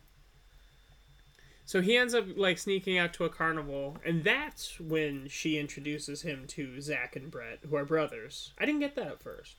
So 1.65 1.81
he 1.81 1.97
ends 1.97 2.13
up 2.13 2.25
like 2.37 2.57
sneaking 2.57 2.97
out 2.97 3.13
to 3.15 3.25
a 3.25 3.29
carnival, 3.29 3.97
and 4.05 4.23
that's 4.23 4.79
when 4.79 5.27
she 5.27 5.57
introduces 5.57 6.21
him 6.21 6.45
to 6.49 6.79
Zach 6.79 7.15
and 7.17 7.29
Brett, 7.29 7.59
who 7.69 7.75
are 7.75 7.83
brothers. 7.83 8.53
I 8.57 8.65
didn't 8.65 8.79
get 8.79 8.95
that 8.95 9.07
at 9.07 9.21
first. 9.21 9.55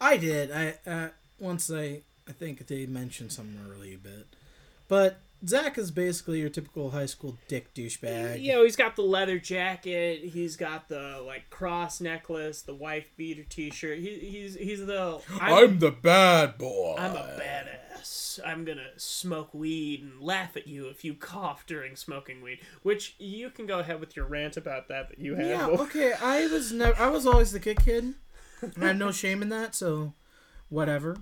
I 0.00 0.16
did. 0.16 0.50
I 0.50 0.78
uh, 0.90 1.08
once 1.38 1.70
I 1.70 2.00
I 2.26 2.32
think 2.32 2.66
they 2.66 2.86
mentioned 2.86 3.32
something 3.32 3.58
early 3.70 3.94
a 3.94 3.98
bit, 3.98 4.26
but 4.88 5.18
Zach 5.46 5.78
is 5.78 5.90
basically 5.90 6.40
your 6.40 6.48
typical 6.48 6.90
high 6.90 7.06
school 7.06 7.38
dick 7.46 7.72
douchebag. 7.74 8.42
You 8.42 8.52
know, 8.52 8.64
he's 8.64 8.76
got 8.76 8.96
the 8.96 9.02
leather 9.02 9.38
jacket. 9.38 10.24
He's 10.24 10.56
got 10.56 10.88
the 10.88 11.22
like 11.24 11.48
cross 11.50 12.00
necklace, 12.00 12.62
the 12.62 12.74
wife 12.74 13.10
beater 13.16 13.44
T-shirt. 13.44 13.98
He, 13.98 14.18
he's 14.18 14.56
he's 14.56 14.84
the 14.84 15.20
I'm, 15.40 15.78
the 15.78 15.92
bad 15.92 16.58
boy. 16.58 16.96
I'm 16.98 17.14
a 17.14 17.38
badass. 17.40 18.40
I'm 18.44 18.64
gonna 18.64 18.88
smoke 18.96 19.54
weed 19.54 20.02
and 20.02 20.20
laugh 20.20 20.56
at 20.56 20.66
you 20.66 20.88
if 20.88 21.04
you 21.04 21.14
cough 21.14 21.66
during 21.66 21.94
smoking 21.94 22.42
weed. 22.42 22.60
Which 22.82 23.14
you 23.18 23.50
can 23.50 23.66
go 23.66 23.78
ahead 23.78 24.00
with 24.00 24.16
your 24.16 24.26
rant 24.26 24.56
about 24.56 24.88
that 24.88 25.08
that 25.10 25.18
you 25.18 25.36
had. 25.36 25.46
Yeah. 25.46 25.66
Okay. 25.66 26.14
I 26.20 26.46
was 26.46 26.72
never. 26.72 27.00
I 27.00 27.10
was 27.10 27.26
always 27.26 27.52
the 27.52 27.60
good 27.60 27.84
kid. 27.84 28.14
And 28.60 28.84
I 28.84 28.88
have 28.88 28.96
no 28.96 29.12
shame 29.12 29.42
in 29.42 29.50
that. 29.50 29.74
So, 29.74 30.14
whatever. 30.68 31.18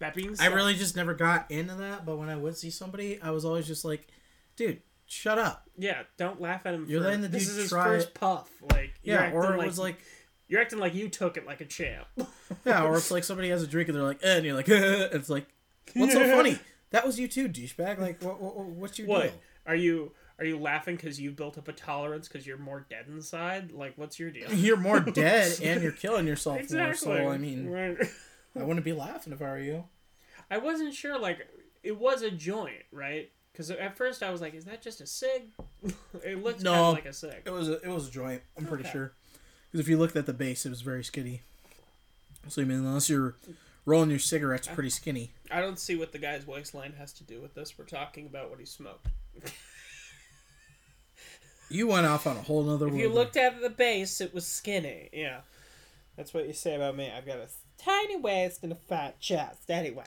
That 0.00 0.14
being 0.14 0.34
I 0.38 0.46
really 0.46 0.74
just 0.74 0.94
never 0.96 1.14
got 1.14 1.50
into 1.50 1.74
that. 1.74 2.06
But 2.06 2.18
when 2.18 2.28
I 2.28 2.36
would 2.36 2.56
see 2.56 2.70
somebody, 2.70 3.20
I 3.20 3.30
was 3.30 3.44
always 3.44 3.66
just 3.66 3.84
like, 3.84 4.06
"Dude, 4.56 4.80
shut 5.06 5.38
up." 5.38 5.68
yeah, 5.76 6.02
don't 6.16 6.40
laugh 6.40 6.62
at 6.66 6.74
him. 6.74 6.86
You're 6.88 7.00
for, 7.00 7.06
letting 7.08 7.22
the 7.22 7.28
this 7.28 7.44
dude 7.44 7.50
is 7.52 7.56
his 7.62 7.70
try 7.70 7.84
first 7.84 8.08
it. 8.08 8.14
puff. 8.14 8.48
Like 8.72 8.94
Yeah. 9.02 9.16
acting 9.22 9.38
Or 9.38 9.54
it 9.54 9.58
like, 9.58 9.66
was 9.66 9.78
like, 9.78 9.96
you're 10.46 10.60
acting 10.60 10.78
like 10.78 10.94
you 10.94 11.08
took 11.08 11.36
it 11.36 11.46
like 11.46 11.60
a 11.60 11.64
champ. 11.64 12.06
yeah. 12.64 12.84
Or 12.84 12.96
it's 12.96 13.10
like 13.10 13.24
somebody 13.24 13.48
has 13.50 13.62
a 13.62 13.66
drink 13.66 13.88
and 13.88 13.96
they're 13.96 14.04
like, 14.04 14.20
eh, 14.22 14.36
and 14.36 14.44
you're 14.46 14.54
like, 14.54 14.68
it's 14.70 15.28
like, 15.28 15.46
What's 15.94 16.12
so 16.12 16.24
funny? 16.36 16.58
That 16.90 17.04
was 17.06 17.18
you 17.18 17.28
too, 17.28 17.48
douchebag. 17.48 17.98
Like, 17.98 18.22
what, 18.22 18.40
what, 18.40 18.56
what's 18.66 18.98
your 18.98 19.08
What 19.08 19.22
deal? 19.24 19.32
are 19.66 19.74
you? 19.74 20.12
Are 20.38 20.44
you 20.44 20.56
laughing 20.58 20.94
because 20.94 21.20
you've 21.20 21.34
built 21.34 21.58
up 21.58 21.66
a 21.66 21.72
tolerance 21.72 22.28
because 22.28 22.46
you're 22.46 22.58
more 22.58 22.86
dead 22.88 23.06
inside? 23.08 23.72
Like, 23.72 23.94
what's 23.96 24.20
your 24.20 24.30
deal? 24.30 24.52
You're 24.52 24.76
more 24.76 25.00
dead 25.00 25.58
and 25.62 25.82
you're 25.82 25.90
killing 25.90 26.26
yourself 26.28 26.60
exactly. 26.60 27.08
more. 27.08 27.18
So 27.24 27.28
I 27.30 27.38
mean, 27.38 27.68
Right. 27.68 27.96
I 28.58 28.62
wouldn't 28.62 28.84
be 28.84 28.92
laughing 28.92 29.32
if 29.32 29.40
I 29.42 29.46
were 29.46 29.58
you. 29.58 29.84
I 30.50 30.58
wasn't 30.58 30.94
sure. 30.94 31.18
Like, 31.18 31.46
it 31.82 31.98
was 31.98 32.22
a 32.22 32.30
joint, 32.30 32.82
right? 32.92 33.30
Because 33.52 33.70
at 33.70 33.96
first 33.96 34.22
I 34.22 34.30
was 34.30 34.40
like, 34.40 34.54
"Is 34.54 34.64
that 34.66 34.82
just 34.82 35.00
a 35.00 35.06
cig?" 35.06 35.48
it 36.24 36.42
looked 36.42 36.62
No. 36.62 36.72
kind 36.72 36.86
of 36.86 36.94
like 36.94 37.06
a 37.06 37.12
cig. 37.12 37.42
It 37.44 37.50
was 37.50 37.68
a, 37.68 37.80
it 37.82 37.88
was 37.88 38.08
a 38.08 38.10
joint. 38.10 38.42
I'm 38.56 38.66
pretty 38.66 38.84
Okay. 38.84 38.92
sure. 38.92 39.12
Because 39.70 39.80
if 39.80 39.88
you 39.88 39.98
looked 39.98 40.16
at 40.16 40.26
the 40.26 40.32
base, 40.32 40.64
it 40.64 40.70
was 40.70 40.80
very 40.82 41.04
skinny. 41.04 41.42
So 42.48 42.62
I 42.62 42.64
mean, 42.64 42.78
unless 42.78 43.10
you're 43.10 43.34
rolling 43.84 44.10
your 44.10 44.18
cigarettes, 44.18 44.66
pretty 44.68 44.90
skinny. 44.90 45.32
I 45.50 45.60
don't 45.60 45.78
see 45.78 45.96
what 45.96 46.12
the 46.12 46.18
guy's 46.18 46.46
waistline 46.46 46.94
has 46.98 47.12
to 47.14 47.24
do 47.24 47.40
with 47.40 47.54
this. 47.54 47.76
We're 47.78 47.84
talking 47.84 48.26
about 48.26 48.48
what 48.50 48.58
he 48.60 48.66
smoked. 48.66 49.08
You 51.70 51.86
went 51.86 52.06
off 52.06 52.26
on 52.26 52.36
a 52.36 52.40
whole 52.40 52.62
nother. 52.62 52.88
If 52.88 52.94
you 52.94 53.10
looked 53.10 53.36
at 53.36 53.60
the 53.60 53.68
base, 53.68 54.22
it 54.22 54.32
was 54.32 54.46
skinny. 54.46 55.10
Yeah, 55.12 55.40
that's 56.16 56.32
what 56.32 56.46
you 56.46 56.54
say 56.54 56.74
about 56.74 56.96
me. 56.96 57.12
I've 57.14 57.26
got 57.26 57.36
a 57.38 57.48
tiny 57.78 58.16
waist 58.16 58.62
and 58.62 58.72
a 58.72 58.76
fat 58.76 59.20
chest. 59.20 59.70
Anyway, 59.70 60.04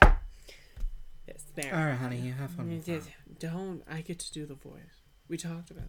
yes, 1.26 1.44
there. 1.54 1.74
All 1.74 1.84
right, 1.84 1.94
honey, 1.94 2.18
you 2.18 2.32
have 2.32 2.50
fun. 2.50 2.66
Mm, 2.66 2.86
with 2.86 3.04
that. 3.04 3.38
Don't. 3.38 3.82
I 3.90 4.00
get 4.00 4.18
to 4.20 4.32
do 4.32 4.46
the 4.46 4.54
voice. 4.54 5.02
We 5.28 5.36
talked 5.36 5.70
about 5.70 5.88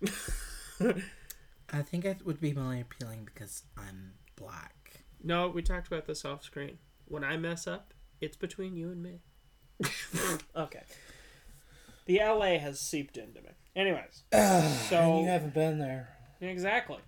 this. 0.00 0.30
I 1.72 1.82
think 1.82 2.04
it 2.04 2.24
would 2.24 2.40
be 2.40 2.52
more 2.52 2.74
appealing 2.74 3.24
because 3.24 3.64
I'm 3.76 4.12
black. 4.36 5.02
No, 5.22 5.48
we 5.48 5.62
talked 5.62 5.88
about 5.88 6.06
this 6.06 6.24
off 6.24 6.44
screen. 6.44 6.78
When 7.06 7.24
I 7.24 7.36
mess 7.36 7.66
up, 7.66 7.92
it's 8.20 8.36
between 8.36 8.76
you 8.76 8.90
and 8.90 9.02
me. 9.02 9.20
okay. 10.56 10.82
The 12.06 12.20
LA 12.20 12.58
has 12.58 12.78
seeped 12.80 13.16
into 13.16 13.42
me. 13.42 13.50
Anyways, 13.74 14.22
so 14.88 15.20
you 15.20 15.26
haven't 15.26 15.54
been 15.54 15.78
there. 15.78 16.08
exactly, 16.40 16.98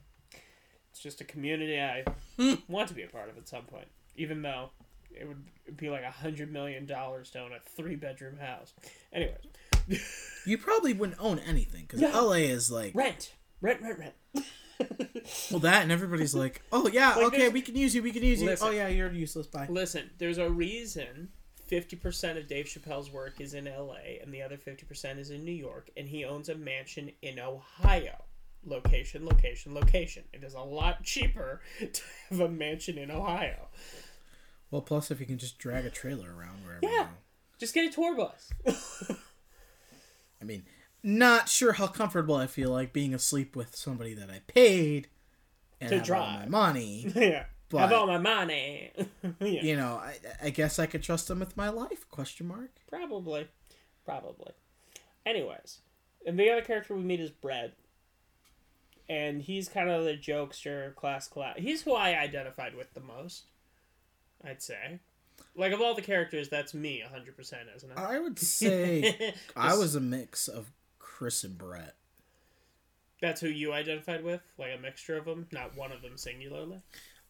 it's 0.91 1.01
just 1.01 1.21
a 1.21 1.25
community 1.25 1.81
I 1.81 2.05
want 2.69 2.89
to 2.89 2.95
be 2.95 3.03
a 3.03 3.07
part 3.07 3.31
of 3.31 3.39
at 3.39 3.49
some 3.49 3.65
point. 3.65 3.87
Even 4.19 4.43
though 4.43 4.71
it 5.11 5.27
would 5.27 5.77
be 5.77 5.89
like 5.91 6.05
a 6.05 6.11
hundred 6.11 6.53
million 6.53 6.87
dollars 6.87 7.31
to 7.31 7.41
own 7.41 7.53
a 7.53 7.61
three 7.77 7.97
bedroom 7.97 8.37
house. 8.39 8.73
Anyways, 9.13 10.03
You 10.45 10.59
probably 10.59 10.93
wouldn't 10.93 11.19
own 11.21 11.39
anything 11.39 11.83
because 11.83 12.01
No. 12.01 12.27
LA 12.27 12.35
is 12.53 12.71
like 12.71 12.95
rent, 12.95 13.33
rent, 13.61 13.81
rent, 13.83 13.99
rent. 13.99 14.47
well 15.51 15.61
that, 15.61 15.83
and 15.83 15.91
everybody's 15.93 16.35
like, 16.35 16.63
oh 16.73 16.89
yeah, 16.89 17.15
Like, 17.15 17.27
okay, 17.27 17.49
we 17.49 17.63
can 17.63 17.75
use 17.77 17.95
you, 17.95 18.03
we 18.03 18.13
can 18.13 18.23
use 18.23 18.41
you. 18.41 18.47
Listen. 18.49 18.69
Oh 18.69 18.71
yeah, 18.71 18.89
you're 18.89 19.11
useless. 19.11 19.47
Bye. 19.47 19.67
Listen, 19.69 20.11
there's 20.19 20.39
a 20.39 20.51
reason 20.51 21.29
50% 21.71 22.39
of 22.39 22.47
Dave 22.47 22.67
Chappelle's 22.67 23.11
work 23.11 23.41
is 23.41 23.55
in 23.55 23.65
LA 23.67 24.21
and 24.23 24.33
the 24.33 24.43
other 24.43 24.57
50% 24.57 25.19
is 25.19 25.31
in 25.31 25.45
New 25.45 25.53
York, 25.53 25.91
and 25.97 26.09
he 26.09 26.25
owns 26.25 26.49
a 26.49 26.55
mansion 26.55 27.11
in 27.23 27.39
Ohio. 27.39 28.25
Location, 28.65 29.25
location, 29.25 29.75
location. 29.75 30.25
It 30.33 30.43
is 30.43 30.55
a 30.55 30.61
lot 30.61 31.03
cheaper 31.03 31.61
to 31.93 32.03
have 32.31 32.41
a 32.41 32.49
mansion 32.49 32.99
in 32.99 33.11
Ohio. 33.11 33.69
Well, 34.71 34.83
plus 34.83 35.11
if 35.11 35.21
you 35.21 35.27
can 35.27 35.39
just 35.39 35.59
drag 35.59 35.85
a 35.87 35.91
trailer 35.91 36.29
around 36.37 36.65
wherever. 36.65 36.81
you 36.83 36.91
Yeah. 36.93 37.05
go. 37.05 37.09
Just 37.59 37.75
get 37.75 37.87
a 37.87 37.91
tour 37.91 38.15
bus. 38.17 38.51
I 40.41 40.45
mean, 40.45 40.65
not 41.03 41.49
sure 41.49 41.73
how 41.73 41.87
comfortable 41.87 42.37
I 42.37 42.47
feel 42.47 42.71
like 42.71 42.93
being 42.93 43.15
asleep 43.15 43.57
with 43.57 43.75
somebody 43.75 44.15
that 44.15 44.31
I 44.31 44.41
paid 44.47 45.09
and 45.81 46.05
To 46.05 46.17
all 46.17 46.27
my 46.27 46.47
money. 46.47 47.11
yeah. 47.15 47.45
But- 47.71 47.79
Have 47.81 47.93
all 47.93 48.07
my 48.07 48.19
money. 48.19 48.93
yeah. 49.41 49.63
you 49.63 49.77
know, 49.77 49.97
I, 50.03 50.17
I 50.45 50.51
guess 50.51 50.79
I 50.79 50.87
could 50.87 51.03
trust 51.03 51.29
them 51.29 51.41
with 51.41 51.57
my 51.57 51.69
life? 51.69 52.09
Question 52.11 52.49
mark. 52.49 52.71
Probably. 52.89 53.49
Probably. 54.05 54.53
Anyways, 55.27 55.81
and 56.27 56.39
the 56.39 56.51
other 56.51 56.63
character 56.63 56.95
we 56.95 57.03
meet 57.03 57.21
is 57.21 57.31
Brad, 57.31 57.73
And 59.09 59.43
he's 59.43 59.69
kind 59.69 59.91
of 59.91 60.05
the 60.05 60.17
jokester, 60.17 60.95
class 60.95 61.29
class. 61.29 61.57
He's 61.59 61.83
who 61.83 61.93
I 61.93 62.19
identified 62.19 62.75
with 62.75 62.95
the 62.95 63.01
most, 63.01 63.45
I'd 64.44 64.62
say. 64.62 65.01
Like, 65.55 65.72
of 65.72 65.81
all 65.81 65.94
the 65.94 66.03
characters, 66.03 66.48
that's 66.48 66.74
me 66.74 67.03
100%, 67.05 67.38
isn't 67.77 67.90
it? 67.90 67.98
I 67.98 68.18
would 68.18 68.38
say 68.40 69.35
I 69.57 69.77
was 69.77 69.94
a 69.94 70.01
mix 70.01 70.48
of 70.48 70.70
Chris 70.98 71.44
and 71.44 71.59
Brett. 71.59 71.94
That's 73.20 73.40
who 73.40 73.48
you 73.48 73.72
identified 73.72 74.22
with? 74.22 74.40
Like 74.57 74.70
a 74.77 74.81
mixture 74.81 75.16
of 75.16 75.24
them, 75.24 75.48
not 75.51 75.77
one 75.77 75.90
of 75.90 76.03
them 76.03 76.16
singularly? 76.16 76.81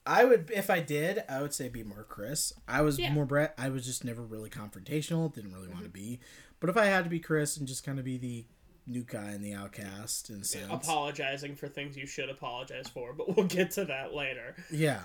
I 0.04 0.24
would, 0.24 0.50
if 0.54 0.70
I 0.70 0.80
did, 0.80 1.22
I 1.28 1.42
would 1.42 1.54
say 1.54 1.68
be 1.68 1.82
more 1.82 2.04
Chris. 2.04 2.52
I 2.66 2.82
was 2.82 2.98
Yeah. 2.98 3.12
more 3.12 3.26
Brett. 3.26 3.54
I 3.58 3.68
was 3.68 3.84
just 3.84 4.04
never 4.04 4.22
really 4.22 4.50
confrontational. 4.50 5.32
Didn't 5.32 5.52
really 5.52 5.68
want 5.68 5.84
to 5.84 5.90
mm-hmm. 5.90 6.10
be. 6.10 6.20
But 6.60 6.70
if 6.70 6.76
I 6.76 6.86
had 6.86 7.04
to 7.04 7.10
be 7.10 7.20
Chris 7.20 7.56
and 7.56 7.68
just 7.68 7.84
kind 7.84 7.98
of 7.98 8.04
be 8.04 8.18
the 8.18 8.44
new 8.86 9.04
guy 9.04 9.30
and 9.30 9.44
the 9.44 9.52
outcast 9.52 10.30
in 10.30 10.40
a 10.40 10.44
sense, 10.44 10.70
Apologizing 10.70 11.56
for 11.56 11.68
things 11.68 11.96
you 11.96 12.06
should 12.06 12.30
apologize 12.30 12.88
for, 12.88 13.12
but 13.12 13.36
we'll 13.36 13.46
get 13.46 13.70
to 13.72 13.84
that 13.84 14.14
later. 14.14 14.56
yeah, 14.70 15.00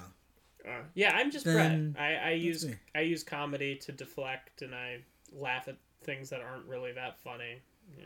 Uh, 0.68 0.82
yeah, 0.94 1.14
I'm 1.16 1.30
just 1.32 1.46
Brett. 1.46 1.78
I, 2.00 2.16
I 2.16 2.32
use 2.32 2.66
me. 2.66 2.76
I 2.96 3.02
use 3.02 3.24
comedy 3.24 3.76
to 3.78 3.92
deflect, 3.92 4.62
and 4.62 4.74
I 4.74 5.00
laugh 5.34 5.68
at 5.68 5.76
things 6.04 6.30
that 6.30 6.42
aren't 6.42 6.66
really 6.66 6.92
that 6.94 7.20
funny. 7.20 7.62
Yeah. 7.98 8.06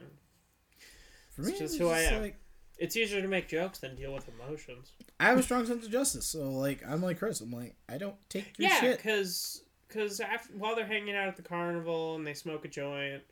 for 1.36 1.42
It's 1.42 1.52
me, 1.52 1.58
just 1.60 1.74
it's 1.76 1.78
who 1.78 1.90
I 1.90 2.00
am. 2.02 2.22
like- 2.24 2.36
It's 2.80 2.96
easier 2.96 3.22
to 3.22 3.28
make 3.28 3.48
jokes 3.48 3.80
than 3.80 3.96
deal 3.96 4.14
with 4.14 4.28
emotions. 4.28 4.92
I 5.20 5.26
have 5.26 5.38
a 5.38 5.44
strong 5.44 5.66
sense 5.66 5.86
of 5.86 5.92
justice, 5.92 6.26
so 6.28 6.50
like 6.52 6.82
I'm 6.88 7.02
like 7.02 7.20
Chris. 7.20 7.42
I'm 7.42 7.52
like 7.52 7.76
I 7.90 7.98
don't 7.98 8.16
take 8.30 8.58
your 8.58 8.70
yeah, 8.70 8.80
shit. 8.80 8.98
because 8.98 9.64
because 9.88 10.20
after 10.20 10.54
while 10.54 10.76
they're 10.76 10.86
hanging 10.86 11.16
out 11.16 11.28
at 11.28 11.36
the 11.38 11.42
carnival 11.44 12.16
and 12.16 12.26
they 12.26 12.34
smoke 12.34 12.66
a 12.66 12.68
joint, 12.68 13.24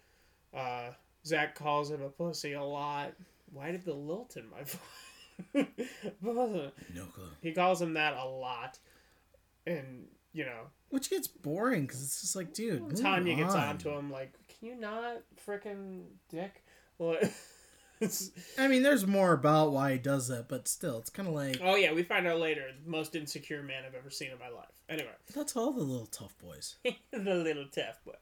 uh, 0.53 0.89
Zach 1.25 1.53
calls 1.55 1.89
him 1.91 2.01
a 2.03 2.09
pussy 2.09 2.53
a 2.53 2.63
lot. 2.63 3.13
Why 3.51 3.71
did 3.71 3.85
the 3.85 3.93
lilt 3.93 4.35
in 4.37 4.49
my 4.49 4.63
voice? 5.53 6.71
No 6.93 7.05
clue. 7.13 7.27
he 7.41 7.51
calls 7.51 7.81
him 7.81 7.93
that 7.93 8.15
a 8.15 8.25
lot, 8.25 8.79
and 9.65 10.07
you 10.33 10.45
know 10.45 10.67
Which 10.89 11.09
gets 11.09 11.27
boring 11.27 11.83
because 11.83 12.03
it's 12.03 12.21
just 12.21 12.35
like, 12.35 12.53
dude. 12.53 12.97
Tanya 12.97 13.35
gets 13.35 13.55
on. 13.55 13.77
to 13.79 13.89
him 13.91 14.11
like, 14.11 14.33
"Can 14.47 14.69
you 14.69 14.75
not 14.75 15.21
freaking 15.47 16.03
dick?" 16.29 16.63
Well, 16.97 17.17
I 18.57 18.67
mean, 18.67 18.83
there's 18.83 19.07
more 19.07 19.33
about 19.33 19.71
why 19.71 19.93
he 19.93 19.97
does 19.97 20.27
that, 20.27 20.49
but 20.49 20.67
still, 20.67 20.99
it's 20.99 21.09
kind 21.09 21.27
of 21.27 21.33
like 21.33 21.59
oh 21.63 21.75
yeah, 21.75 21.93
we 21.93 22.03
find 22.03 22.27
out 22.27 22.39
later. 22.39 22.63
The 22.83 22.89
most 22.89 23.15
insecure 23.15 23.63
man 23.63 23.83
I've 23.87 23.95
ever 23.95 24.09
seen 24.09 24.31
in 24.31 24.39
my 24.39 24.49
life. 24.49 24.71
Anyway, 24.89 25.09
that's 25.33 25.55
all 25.55 25.71
the 25.71 25.81
little 25.81 26.07
tough 26.07 26.37
boys. 26.37 26.75
the 27.11 27.35
little 27.35 27.67
tough 27.73 28.03
boy. 28.05 28.13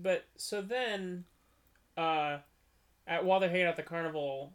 But 0.00 0.24
so 0.36 0.62
then, 0.62 1.24
uh, 1.96 2.38
at 3.06 3.24
while 3.24 3.40
they're 3.40 3.50
hanging 3.50 3.66
out 3.66 3.70
at 3.70 3.76
the 3.76 3.82
carnival, 3.82 4.52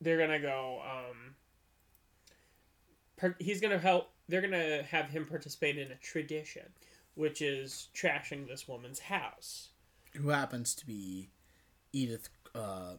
they're 0.00 0.18
gonna 0.18 0.40
go. 0.40 0.82
Um, 0.84 1.34
per, 3.16 3.36
he's 3.38 3.60
gonna 3.60 3.78
help. 3.78 4.10
They're 4.30 4.40
gonna 4.40 4.82
have 4.84 5.10
him 5.10 5.26
participate 5.26 5.76
in 5.78 5.90
a 5.90 5.96
tradition, 5.96 6.66
which 7.14 7.42
is 7.42 7.88
trashing 7.94 8.46
this 8.48 8.68
woman's 8.68 9.00
house. 9.00 9.70
Who 10.16 10.28
happens 10.28 10.74
to 10.76 10.86
be 10.86 11.30
Edith 11.92 12.28
uh, 12.54 12.94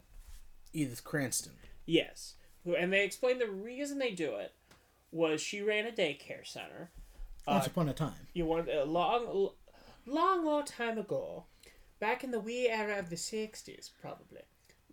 Edith 0.74 1.04
Cranston. 1.04 1.54
Yes. 1.86 2.36
Who- 2.64 2.76
And 2.76 2.92
they 2.94 3.04
explained 3.04 3.42
the 3.42 3.50
reason 3.50 3.98
they 3.98 4.12
do 4.12 4.36
it 4.36 4.54
was 5.12 5.42
she 5.42 5.62
ran 5.62 5.86
a 5.86 5.92
daycare 5.92 6.46
center. 6.46 6.92
Once 7.48 7.66
Uh, 7.66 7.70
upon 7.72 7.90
a 7.90 7.94
time. 7.94 8.28
You 8.34 8.46
want 8.46 8.70
a 8.70 8.86
long, 8.86 9.50
long, 10.06 10.46
long 10.46 10.64
time 10.66 10.98
ago, 10.98 11.46
back 12.00 12.24
in 12.24 12.32
the 12.32 12.40
wee 12.40 12.70
era 12.70 12.98
of 13.00 13.10
the 13.10 13.16
'60s, 13.18 13.90
probably, 14.00 14.42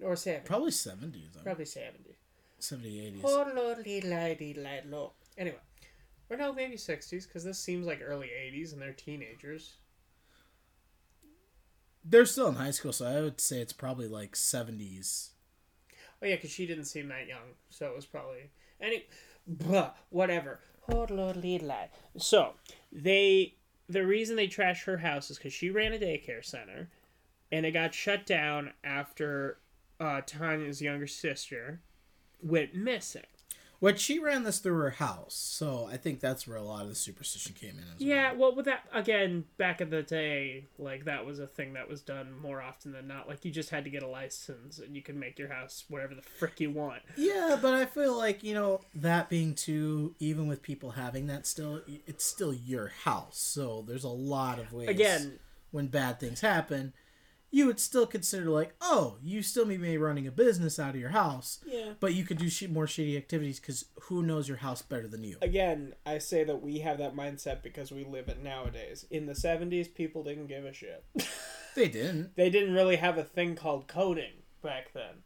or 0.02 0.14
'70s, 0.14 0.44
Probably 0.46 0.70
70s. 0.72 1.32
though. 1.34 1.42
probably 1.42 1.64
'70s. 1.66 2.16
70, 2.58 3.20
80s. 3.20 3.20
Oh 3.24 3.52
lordy, 3.54 4.00
lady, 4.00 4.54
light 4.54 4.86
low. 4.86 5.12
Anyway, 5.36 5.58
or 6.30 6.36
no, 6.36 6.52
maybe 6.52 6.76
'60s 6.76 7.26
because 7.26 7.44
this 7.44 7.58
seems 7.58 7.86
like 7.86 8.00
early 8.02 8.28
'80s 8.28 8.72
and 8.72 8.80
they're 8.80 8.92
teenagers. 8.92 9.76
They're 12.04 12.26
still 12.26 12.48
in 12.48 12.54
high 12.54 12.70
school, 12.70 12.92
so 12.92 13.06
I 13.06 13.20
would 13.20 13.40
say 13.40 13.60
it's 13.60 13.72
probably 13.72 14.08
like 14.08 14.32
70s. 14.32 15.30
Oh 16.22 16.26
yeah, 16.26 16.36
because 16.36 16.50
she 16.50 16.66
didn't 16.66 16.86
seem 16.86 17.08
that 17.08 17.26
young, 17.26 17.54
so 17.68 17.86
it 17.86 17.94
was 17.94 18.06
probably 18.06 18.50
any, 18.80 19.04
blah, 19.46 19.90
whatever. 20.08 20.60
So 22.16 22.54
they, 22.90 23.56
the 23.88 24.06
reason 24.06 24.36
they 24.36 24.48
trashed 24.48 24.84
her 24.84 24.96
house 24.96 25.30
is 25.30 25.36
because 25.36 25.52
she 25.52 25.70
ran 25.70 25.92
a 25.92 25.98
daycare 25.98 26.44
center, 26.44 26.88
and 27.52 27.66
it 27.66 27.72
got 27.72 27.92
shut 27.92 28.24
down 28.24 28.72
after 28.82 29.58
uh, 30.00 30.22
Tanya's 30.24 30.80
younger 30.80 31.06
sister 31.06 31.80
went 32.42 32.74
missing. 32.74 33.22
Which 33.80 34.00
she 34.00 34.18
ran 34.18 34.42
this 34.42 34.58
through 34.58 34.78
her 34.80 34.90
house, 34.90 35.34
so 35.34 35.88
I 35.90 35.96
think 35.98 36.18
that's 36.18 36.48
where 36.48 36.56
a 36.56 36.62
lot 36.62 36.82
of 36.82 36.88
the 36.88 36.96
superstition 36.96 37.54
came 37.54 37.78
in 37.78 37.84
as 37.94 38.00
Yeah, 38.00 38.32
well. 38.32 38.40
well, 38.40 38.56
with 38.56 38.64
that 38.64 38.82
again, 38.92 39.44
back 39.56 39.80
in 39.80 39.90
the 39.90 40.02
day, 40.02 40.64
like 40.78 41.04
that 41.04 41.24
was 41.24 41.38
a 41.38 41.46
thing 41.46 41.74
that 41.74 41.88
was 41.88 42.00
done 42.00 42.32
more 42.42 42.60
often 42.60 42.90
than 42.90 43.06
not. 43.06 43.28
Like 43.28 43.44
you 43.44 43.52
just 43.52 43.70
had 43.70 43.84
to 43.84 43.90
get 43.90 44.02
a 44.02 44.08
license, 44.08 44.80
and 44.80 44.96
you 44.96 45.02
could 45.02 45.14
make 45.14 45.38
your 45.38 45.48
house 45.52 45.84
whatever 45.88 46.16
the 46.16 46.22
frick 46.22 46.58
you 46.58 46.70
want. 46.72 47.02
Yeah, 47.16 47.56
but 47.62 47.72
I 47.74 47.86
feel 47.86 48.16
like, 48.16 48.42
you 48.42 48.52
know, 48.54 48.80
that 48.96 49.28
being 49.28 49.54
too, 49.54 50.16
even 50.18 50.48
with 50.48 50.60
people 50.60 50.90
having 50.90 51.28
that 51.28 51.46
still, 51.46 51.80
it's 52.06 52.24
still 52.24 52.52
your 52.52 52.88
house, 53.04 53.38
so 53.38 53.84
there's 53.86 54.04
a 54.04 54.08
lot 54.08 54.58
of 54.58 54.72
ways. 54.72 54.88
Again, 54.88 55.38
when 55.70 55.86
bad 55.86 56.18
things 56.18 56.40
happen, 56.40 56.94
you 57.50 57.66
would 57.66 57.80
still 57.80 58.06
consider 58.06 58.50
like, 58.50 58.74
oh, 58.80 59.16
you 59.22 59.42
still 59.42 59.64
may 59.64 59.76
be 59.78 59.96
running 59.96 60.26
a 60.26 60.30
business 60.30 60.78
out 60.78 60.90
of 60.94 61.00
your 61.00 61.10
house, 61.10 61.60
Yeah. 61.66 61.92
but 61.98 62.14
you 62.14 62.24
could 62.24 62.36
do 62.38 62.48
sh- 62.50 62.68
more 62.68 62.86
shady 62.86 63.16
activities 63.16 63.58
because 63.58 63.86
who 64.02 64.22
knows 64.22 64.48
your 64.48 64.58
house 64.58 64.82
better 64.82 65.08
than 65.08 65.24
you? 65.24 65.38
Again, 65.40 65.94
I 66.04 66.18
say 66.18 66.44
that 66.44 66.60
we 66.62 66.80
have 66.80 66.98
that 66.98 67.16
mindset 67.16 67.62
because 67.62 67.90
we 67.90 68.04
live 68.04 68.28
it 68.28 68.42
nowadays. 68.42 69.06
In 69.10 69.24
the 69.26 69.32
70s, 69.32 69.94
people 69.94 70.22
didn't 70.24 70.46
give 70.48 70.64
a 70.64 70.72
shit. 70.72 71.04
They 71.74 71.88
didn't. 71.88 72.34
they 72.34 72.50
didn't 72.50 72.74
really 72.74 72.96
have 72.96 73.18
a 73.18 73.22
thing 73.22 73.54
called 73.54 73.86
coding 73.86 74.32
back 74.64 74.92
then. 74.94 75.22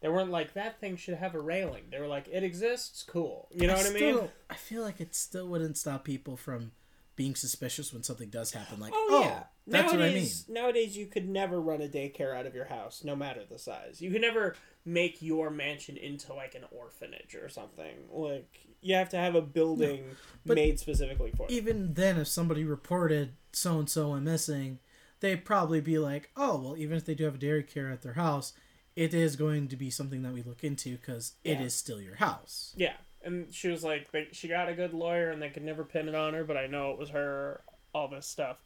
They 0.00 0.08
weren't 0.08 0.30
like, 0.30 0.54
that 0.54 0.78
thing 0.78 0.96
should 0.96 1.14
have 1.16 1.34
a 1.34 1.40
railing. 1.40 1.84
They 1.90 1.98
were 1.98 2.06
like, 2.06 2.28
it 2.30 2.44
exists, 2.44 3.02
cool. 3.02 3.48
You 3.52 3.66
know 3.66 3.74
what 3.74 3.86
I 3.86 3.90
mean? 3.92 4.20
I 4.48 4.54
feel 4.54 4.82
like 4.82 5.00
it 5.00 5.16
still 5.16 5.48
wouldn't 5.48 5.76
stop 5.76 6.04
people 6.04 6.36
from 6.36 6.70
being 7.16 7.34
suspicious 7.34 7.92
when 7.92 8.02
something 8.02 8.28
does 8.28 8.52
happen. 8.52 8.78
Like, 8.78 8.92
Oh, 8.94 9.08
oh, 9.10 9.20
yeah. 9.22 9.42
that's 9.66 9.92
what 9.92 10.02
I 10.02 10.06
mean. 10.06 10.12
nowadays, 10.14 10.44
Nowadays, 10.48 10.96
you 10.96 11.06
could 11.06 11.28
never 11.28 11.60
run 11.60 11.80
a 11.82 11.88
daycare 11.88 12.36
out 12.36 12.46
of 12.46 12.54
your 12.54 12.66
house, 12.66 13.02
no 13.02 13.16
matter 13.16 13.40
the 13.48 13.58
size. 13.58 14.00
You 14.02 14.10
could 14.10 14.20
never 14.20 14.54
make 14.84 15.20
your 15.22 15.50
mansion 15.50 15.96
into 15.96 16.32
like 16.34 16.54
an 16.54 16.64
orphanage 16.70 17.34
or 17.34 17.48
something. 17.48 17.94
Like 18.10 18.60
you 18.82 18.94
have 18.94 19.08
to 19.10 19.16
have 19.16 19.34
a 19.34 19.40
building 19.42 20.04
but 20.44 20.54
made 20.56 20.78
specifically 20.78 21.32
for 21.36 21.44
it. 21.46 21.50
Even 21.50 21.94
then, 21.94 22.18
if 22.18 22.28
somebody 22.28 22.64
reported 22.64 23.32
so 23.52 23.78
and 23.78 23.88
so 23.90 24.12
and 24.12 24.24
missing, 24.24 24.78
they'd 25.20 25.44
probably 25.44 25.80
be 25.80 25.98
like, 25.98 26.30
oh, 26.36 26.60
well, 26.60 26.76
even 26.76 26.96
if 26.96 27.04
they 27.06 27.14
do 27.14 27.24
have 27.24 27.36
a 27.36 27.38
dairy 27.38 27.62
care 27.62 27.90
at 27.90 28.02
their 28.02 28.12
house, 28.12 28.52
it 28.94 29.12
is 29.14 29.36
going 29.36 29.68
to 29.68 29.76
be 29.76 29.88
something 29.90 30.22
that 30.22 30.32
we 30.32 30.42
look 30.42 30.62
into 30.62 30.96
because 30.98 31.32
it 31.44 31.58
Yeah. 31.58 31.64
is 31.64 31.74
still 31.74 32.00
your 32.00 32.16
house. 32.16 32.74
Yeah, 32.76 32.94
and 33.26 33.52
she 33.52 33.68
was 33.68 33.84
like, 33.84 34.10
they, 34.12 34.28
she 34.32 34.48
got 34.48 34.68
a 34.70 34.74
good 34.74 34.94
lawyer, 34.94 35.30
and 35.30 35.42
they 35.42 35.50
could 35.50 35.64
never 35.64 35.84
pin 35.84 36.08
it 36.08 36.14
on 36.14 36.32
her, 36.34 36.44
but 36.44 36.56
I 36.56 36.66
know 36.66 36.92
it 36.92 36.98
was 36.98 37.10
her. 37.10 37.60
All 37.92 38.08
this 38.08 38.26
stuff, 38.26 38.62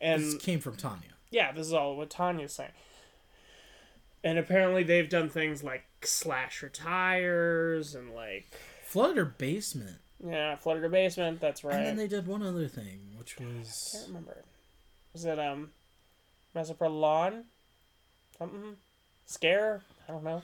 and 0.00 0.22
This 0.22 0.36
came 0.36 0.60
from 0.60 0.76
Tanya. 0.76 1.14
yeah, 1.32 1.50
this 1.52 1.66
is 1.66 1.72
all 1.72 1.96
what 1.96 2.10
Tanya's 2.10 2.52
saying. 2.52 2.70
And 4.22 4.38
apparently, 4.38 4.84
they've 4.84 5.08
done 5.08 5.28
things 5.28 5.64
like 5.64 5.82
slash 6.04 6.60
her 6.60 6.68
tires 6.68 7.94
and 7.96 8.14
like 8.14 8.52
Flooded 8.84 9.16
her 9.16 9.24
basement. 9.24 9.96
yeah, 10.24 10.54
flooded 10.54 10.82
her 10.84 10.88
basement. 10.88 11.40
That's 11.40 11.64
right. 11.64 11.74
And 11.74 11.86
then 11.86 11.96
they 11.96 12.06
did 12.06 12.28
one 12.28 12.42
other 12.42 12.68
thing, 12.68 13.00
which 13.18 13.36
was 13.40 13.94
I 13.94 13.96
can't 13.98 14.08
remember. 14.08 14.44
Was 15.12 15.24
it 15.24 15.38
um, 15.40 15.70
mess 16.54 16.70
up 16.70 16.78
her 16.78 16.88
lawn? 16.88 17.44
Something 18.38 18.76
scare? 19.26 19.82
I 20.08 20.12
don't 20.12 20.22
know. 20.22 20.42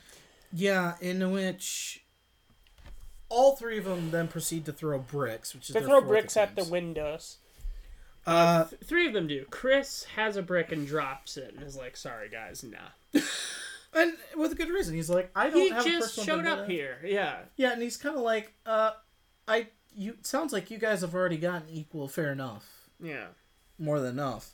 Yeah, 0.53 0.95
in 1.01 1.31
which. 1.31 2.05
All 3.31 3.57
three 3.57 3.79
of 3.79 3.85
them 3.85 4.11
then 4.11 4.29
proceed 4.29 4.65
to 4.67 4.73
throw 4.73 4.99
bricks, 4.99 5.55
which 5.55 5.69
is 5.69 5.75
They 5.75 5.81
their 5.81 5.89
throw 5.89 5.99
fourth 6.01 6.09
bricks 6.09 6.37
at 6.37 6.57
the 6.57 6.65
windows. 6.65 7.39
Uh, 8.27 8.65
Th- 8.65 8.81
three 8.83 9.07
of 9.07 9.13
them 9.13 9.27
do. 9.27 9.45
Chris 9.51 10.05
has 10.17 10.37
a 10.37 10.43
brick 10.43 10.73
and 10.73 10.87
drops 10.87 11.37
it 11.37 11.55
and 11.55 11.63
is 11.63 11.77
like, 11.77 11.97
"Sorry 11.97 12.29
guys, 12.29 12.63
nah." 12.65 12.79
and 13.95 14.15
with 14.37 14.53
a 14.53 14.55
good 14.55 14.69
reason. 14.69 14.95
He's 14.95 15.09
like, 15.11 15.31
I 15.35 15.49
don't 15.51 15.61
He 15.61 15.69
have 15.71 15.85
a 15.87 15.89
just 15.89 16.17
personal 16.17 16.27
showed 16.27 16.45
vendetta. 16.45 16.63
up 16.63 16.69
here. 16.69 16.99
Yeah. 17.05 17.37
Yeah, 17.57 17.73
and 17.73 17.83
he's 17.83 17.97
kind 17.97 18.17
of 18.17 18.23
like, 18.23 18.53
uh, 18.67 18.93
I. 19.47 19.69
You 19.95 20.17
sounds 20.23 20.53
like 20.53 20.71
you 20.71 20.79
guys 20.79 21.01
have 21.01 21.15
already 21.15 21.39
gotten 21.39 21.69
equal, 21.71 22.07
fair 22.07 22.31
enough, 22.31 22.65
Yeah. 23.03 23.29
more 23.79 23.99
than 23.99 24.11
enough. 24.11 24.53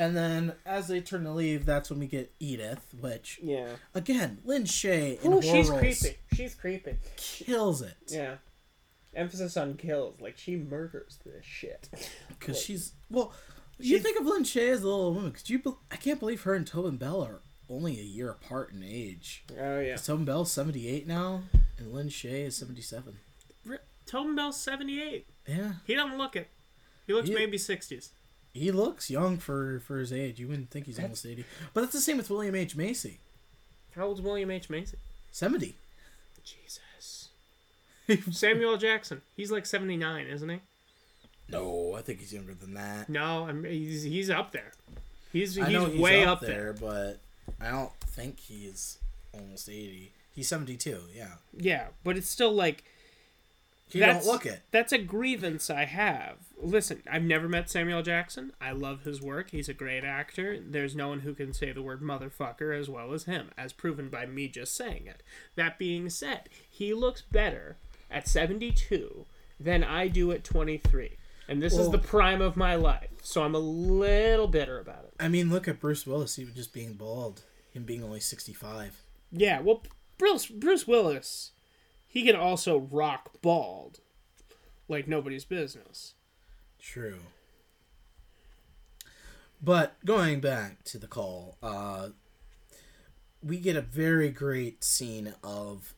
And 0.00 0.16
then 0.16 0.54
as 0.64 0.88
they 0.88 1.02
turn 1.02 1.24
to 1.24 1.30
leave, 1.30 1.66
that's 1.66 1.90
when 1.90 1.98
we 1.98 2.06
get 2.06 2.32
Edith, 2.40 2.94
which 2.98 3.38
Yeah. 3.42 3.76
again, 3.94 4.38
Lin 4.46 4.64
Shay 4.64 5.18
in 5.22 5.34
Ooh, 5.34 5.42
she's 5.42 5.68
creepy. 5.68 6.16
She's 6.34 6.54
creepy. 6.54 6.96
kills 7.16 7.82
it 7.82 7.96
Yeah. 8.06 8.36
Emphasis 9.14 9.58
on 9.58 9.76
kills. 9.76 10.18
Like 10.18 10.38
she 10.38 10.56
murders 10.56 11.18
this 11.24 11.44
shit. 11.44 11.90
because 12.28 12.58
she's 12.62 12.92
well. 13.10 13.34
You 13.78 13.98
think 13.98 14.18
of 14.18 14.24
Lin 14.26 14.44
Shay 14.44 14.70
as 14.70 14.82
a 14.82 14.86
little 14.88 15.12
woman 15.12 15.30
because 15.32 15.48
you, 15.50 15.58
be- 15.58 15.72
I 15.90 15.96
can't 15.96 16.18
believe 16.20 16.42
her 16.42 16.54
and 16.54 16.66
Tobin 16.66 16.96
Bell 16.96 17.22
are 17.22 17.40
only 17.68 17.98
a 17.98 18.02
year 18.02 18.30
apart 18.30 18.72
in 18.72 18.82
age. 18.82 19.44
Oh 19.58 19.80
yeah. 19.80 19.96
Tobin 19.96 20.24
Bell's 20.24 20.50
seventy 20.50 20.88
eight 20.88 21.06
now, 21.06 21.42
and 21.78 21.92
Lin 21.92 22.08
Shay 22.08 22.42
is 22.42 22.56
seventy 22.56 22.82
seven. 22.82 23.18
Tobin 24.06 24.34
Bell's 24.34 24.60
seventy 24.60 25.00
eight. 25.02 25.26
Yeah, 25.46 25.74
He 25.86 25.94
doesn't 25.94 26.16
look 26.16 26.36
it. 26.36 26.48
He 27.06 27.12
looks 27.12 27.28
He- 27.28 27.34
maybe 27.34 27.58
sixties. 27.58 28.10
He 28.52 28.70
looks 28.72 29.10
young 29.10 29.36
for 29.38 29.80
for 29.80 29.98
his 29.98 30.12
age. 30.12 30.38
You 30.40 30.48
wouldn't 30.48 30.70
think 30.70 30.86
he's 30.86 30.98
almost 30.98 31.24
eighty, 31.26 31.44
but 31.74 31.82
that's 31.82 31.92
the 31.92 32.00
same 32.00 32.16
with 32.16 32.30
William 32.30 32.54
H 32.54 32.76
Macy, 32.76 33.18
How 33.96 34.06
old's 34.06 34.20
William 34.20 34.50
H 34.50 34.68
Macy? 34.70 34.96
seventy. 35.30 35.74
Jesus. 36.44 37.28
Samuel 38.30 38.76
Jackson. 38.76 39.22
He's 39.36 39.50
like 39.50 39.66
seventy 39.66 39.96
nine, 39.96 40.26
isn't 40.26 40.48
he? 40.48 40.60
No, 41.48 41.94
I 41.96 42.02
think 42.02 42.20
he's 42.20 42.32
younger 42.32 42.54
than 42.54 42.74
that. 42.74 43.08
No, 43.08 43.46
I'm, 43.48 43.64
he's 43.64 44.02
he's 44.02 44.30
up 44.30 44.52
there. 44.52 44.72
He's 45.32 45.58
I 45.58 45.64
he's, 45.66 45.72
know 45.72 45.86
he's 45.86 46.00
way 46.00 46.24
up, 46.24 46.38
up, 46.38 46.40
there. 46.40 46.72
there, 46.72 46.72
but 46.72 47.18
I 47.60 47.70
don't 47.70 47.92
think 48.00 48.38
he's 48.40 48.98
almost 49.32 49.68
eighty. 49.68 50.12
He's 50.34 50.48
seventy 50.48 50.76
two. 50.76 51.00
Yeah, 51.14 51.34
Yeah, 51.56 51.86
but 52.04 52.16
it's 52.16 52.28
still 52.28 52.52
like 52.52 52.84
you 53.94 54.00
That's- 54.00 54.24
don't 54.24 54.32
look 54.32 54.46
it. 54.46 54.62
That's 54.70 54.92
a 54.92 54.98
grievance 54.98 55.70
I 55.70 55.84
have. 55.84 56.36
Listen, 56.60 57.02
I've 57.10 57.22
never 57.22 57.48
met 57.48 57.70
Samuel 57.70 58.02
Jackson. 58.02 58.52
I 58.60 58.72
love 58.72 59.02
his 59.04 59.20
work. 59.22 59.50
He's 59.50 59.68
a 59.68 59.74
great 59.74 60.04
actor. 60.04 60.58
There's 60.60 60.94
no 60.96 61.08
one 61.08 61.20
who 61.20 61.34
can 61.34 61.52
say 61.52 61.72
the 61.72 61.82
word 61.82 62.02
motherfucker 62.02 62.78
as 62.78 62.88
well 62.88 63.12
as 63.12 63.24
him, 63.24 63.50
as 63.56 63.72
proven 63.72 64.08
by 64.08 64.26
me 64.26 64.48
just 64.48 64.74
saying 64.76 65.06
it. 65.06 65.22
That 65.56 65.78
being 65.78 66.10
said, 66.10 66.48
he 66.68 66.92
looks 66.94 67.22
better 67.22 67.76
at 68.10 68.28
72 68.28 69.26
than 69.58 69.84
I 69.84 70.08
do 70.08 70.32
at 70.32 70.44
23. 70.44 71.16
And 71.48 71.60
this 71.60 71.76
is 71.76 71.90
the 71.90 71.98
prime 71.98 72.40
of 72.40 72.56
my 72.56 72.76
life, 72.76 73.10
so 73.22 73.42
I'm 73.42 73.56
a 73.56 73.58
little 73.58 74.46
bitter 74.46 74.78
about 74.78 75.04
it. 75.04 75.14
I 75.18 75.26
mean, 75.26 75.50
look 75.50 75.66
at 75.66 75.80
Bruce 75.80 76.06
Willis, 76.06 76.38
even 76.38 76.54
just 76.54 76.72
being 76.72 76.92
bald, 76.92 77.42
him 77.72 77.82
being 77.82 78.04
only 78.04 78.20
sixty 78.20 78.52
five. 78.52 79.02
Yeah, 79.32 79.60
well, 79.60 79.82
Bruce, 80.16 80.46
Bruce 80.46 80.86
Willis, 80.86 81.50
he 82.10 82.24
can 82.24 82.34
also 82.34 82.78
rock 82.78 83.30
bald 83.40 84.00
like 84.88 85.06
nobody's 85.06 85.44
business. 85.44 86.14
True. 86.80 87.20
But 89.62 89.94
going 90.04 90.40
back 90.40 90.82
to 90.84 90.98
the 90.98 91.06
call, 91.06 91.56
uh, 91.62 92.08
we 93.42 93.58
get 93.58 93.76
a 93.76 93.80
very 93.80 94.30
great 94.30 94.82
scene 94.82 95.34
of 95.44 95.94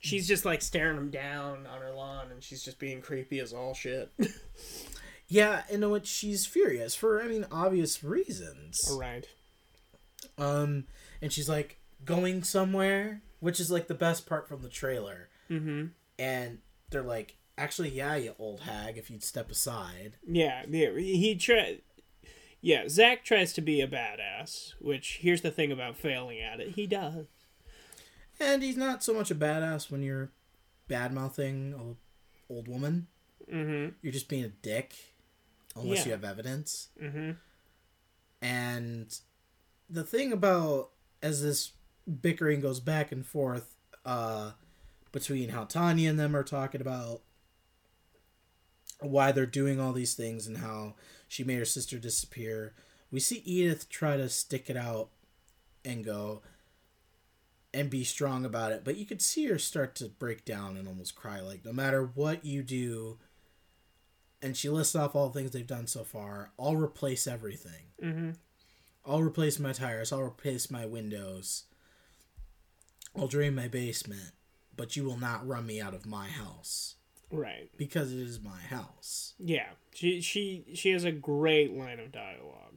She's 0.00 0.26
just 0.26 0.44
like 0.44 0.62
staring 0.62 0.96
him 0.96 1.10
down 1.10 1.64
on 1.72 1.80
her 1.80 1.92
lawn, 1.92 2.32
and 2.32 2.42
she's 2.42 2.64
just 2.64 2.80
being 2.80 3.00
creepy 3.00 3.38
as 3.38 3.52
all 3.52 3.72
shit. 3.72 4.10
yeah, 5.28 5.62
and 5.70 5.88
which 5.92 6.08
she's 6.08 6.44
furious 6.44 6.96
for 6.96 7.22
I 7.22 7.28
mean 7.28 7.46
obvious 7.52 8.02
reasons. 8.02 8.92
right. 8.98 9.28
Um, 10.36 10.84
and 11.20 11.32
she's 11.32 11.48
like 11.48 11.78
going 12.04 12.42
somewhere, 12.42 13.22
which 13.38 13.60
is 13.60 13.70
like 13.70 13.86
the 13.86 13.94
best 13.94 14.26
part 14.26 14.48
from 14.48 14.62
the 14.62 14.68
trailer. 14.68 15.28
Mm-hmm. 15.52 15.86
And 16.18 16.58
they're 16.90 17.02
like, 17.02 17.36
actually, 17.58 17.90
yeah, 17.90 18.16
you 18.16 18.34
old 18.38 18.60
hag, 18.60 18.96
if 18.96 19.10
you'd 19.10 19.22
step 19.24 19.50
aside. 19.50 20.16
Yeah, 20.26 20.64
yeah. 20.68 20.90
He 20.96 21.34
try. 21.36 21.78
Yeah, 22.60 22.88
Zach 22.88 23.24
tries 23.24 23.52
to 23.54 23.60
be 23.60 23.80
a 23.80 23.88
badass, 23.88 24.74
which 24.80 25.18
here's 25.20 25.40
the 25.42 25.50
thing 25.50 25.72
about 25.72 25.96
failing 25.96 26.40
at 26.40 26.60
it. 26.60 26.70
He 26.76 26.86
does. 26.86 27.26
And 28.38 28.62
he's 28.62 28.76
not 28.76 29.02
so 29.02 29.12
much 29.12 29.30
a 29.30 29.34
badass 29.34 29.90
when 29.90 30.02
you're 30.02 30.30
bad 30.88 31.12
mouthing 31.12 31.74
a 31.74 32.52
old 32.52 32.68
woman. 32.68 33.08
Mm-hmm. 33.52 33.94
You're 34.00 34.12
just 34.12 34.28
being 34.28 34.44
a 34.44 34.48
dick, 34.48 34.94
unless 35.74 36.00
Yeah. 36.00 36.04
you 36.06 36.10
have 36.12 36.24
evidence. 36.24 36.88
Mm-hmm. 37.02 37.32
And 38.40 39.18
the 39.88 40.04
thing 40.04 40.32
about 40.32 40.90
as 41.22 41.42
this 41.42 41.72
bickering 42.20 42.60
goes 42.60 42.80
back 42.80 43.12
and 43.12 43.24
forth 43.26 43.74
uh, 44.04 44.52
between 45.12 45.50
how 45.50 45.64
Tanya 45.64 46.10
and 46.10 46.18
them 46.18 46.34
are 46.34 46.42
talking 46.42 46.80
about 46.80 47.20
why 49.00 49.32
they're 49.32 49.46
doing 49.46 49.80
all 49.80 49.92
these 49.92 50.14
things 50.14 50.46
and 50.46 50.58
how 50.58 50.94
she 51.28 51.44
made 51.44 51.58
her 51.58 51.64
sister 51.64 51.98
disappear, 51.98 52.74
we 53.10 53.20
see 53.20 53.42
Edith 53.44 53.88
try 53.88 54.16
to 54.16 54.28
stick 54.28 54.70
it 54.70 54.76
out 54.76 55.10
and 55.84 56.04
go 56.04 56.42
and 57.74 57.90
be 57.90 58.04
strong 58.04 58.44
about 58.44 58.72
it. 58.72 58.84
But 58.84 58.96
you 58.96 59.06
could 59.06 59.22
see 59.22 59.46
her 59.46 59.58
start 59.58 59.94
to 59.96 60.08
break 60.08 60.44
down 60.44 60.76
and 60.76 60.86
almost 60.86 61.14
cry. 61.14 61.40
Like, 61.40 61.64
no 61.64 61.72
matter 61.72 62.10
what 62.14 62.44
you 62.44 62.62
do, 62.62 63.18
and 64.40 64.56
she 64.56 64.68
lists 64.68 64.96
off 64.96 65.14
all 65.14 65.28
the 65.28 65.38
things 65.38 65.52
they've 65.52 65.66
done 65.66 65.86
so 65.86 66.04
far, 66.04 66.52
I'll 66.58 66.76
replace 66.76 67.26
everything. 67.26 67.92
Mm-hmm. 68.02 68.30
I'll 69.04 69.22
replace 69.22 69.58
my 69.58 69.72
tires. 69.72 70.12
I'll 70.12 70.22
replace 70.22 70.70
my 70.70 70.86
windows. 70.86 71.64
I'll 73.16 73.28
drain 73.28 73.54
my 73.54 73.68
basement. 73.68 74.32
But 74.76 74.96
you 74.96 75.04
will 75.04 75.18
not 75.18 75.46
run 75.46 75.66
me 75.66 75.80
out 75.80 75.94
of 75.94 76.06
my 76.06 76.28
house 76.28 76.96
Right. 77.30 77.70
because 77.76 78.12
it 78.12 78.18
is 78.18 78.40
my 78.40 78.60
house. 78.60 79.34
Yeah. 79.38 79.68
She 79.94 80.20
she 80.20 80.64
she 80.74 80.90
has 80.90 81.04
a 81.04 81.12
great 81.12 81.72
line 81.76 82.00
of 82.00 82.10
dialogue. 82.12 82.76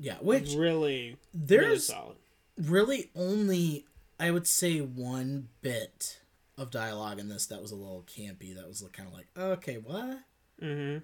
Yeah, 0.00 0.16
which 0.20 0.50
really, 0.54 0.58
really 0.58 1.16
there's 1.34 1.86
solid. 1.86 2.16
really 2.56 3.10
only 3.16 3.84
I 4.20 4.30
would 4.30 4.46
say 4.46 4.78
one 4.80 5.48
bit 5.62 6.20
of 6.56 6.70
dialogue 6.70 7.18
in 7.20 7.28
this 7.28 7.46
that 7.46 7.62
was 7.62 7.70
a 7.72 7.76
little 7.76 8.04
campy. 8.06 8.54
That 8.54 8.66
was 8.68 8.82
kind 8.92 9.08
of 9.08 9.14
like, 9.14 9.26
okay, 9.36 9.76
what? 9.78 10.20
Mm-hmm. 10.62 10.98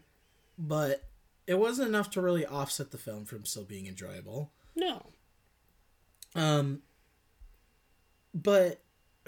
But 0.58 1.04
it 1.46 1.58
wasn't 1.58 1.88
enough 1.88 2.10
to 2.10 2.20
really 2.20 2.44
offset 2.46 2.90
the 2.90 2.98
film 2.98 3.24
from 3.24 3.44
still 3.44 3.64
being 3.64 3.86
enjoyable. 3.86 4.50
No. 4.76 5.06
Um, 6.34 6.82
but 8.34 8.80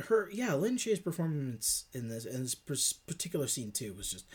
her, 0.08 0.28
yeah, 0.32 0.54
Lin 0.54 0.76
Shaye's 0.76 0.98
performance 1.00 1.84
in 1.92 2.08
this 2.08 2.24
in 2.24 2.42
this 2.42 2.54
particular 2.92 3.46
scene 3.46 3.72
too 3.72 3.92
was 3.94 4.10
just 4.10 4.26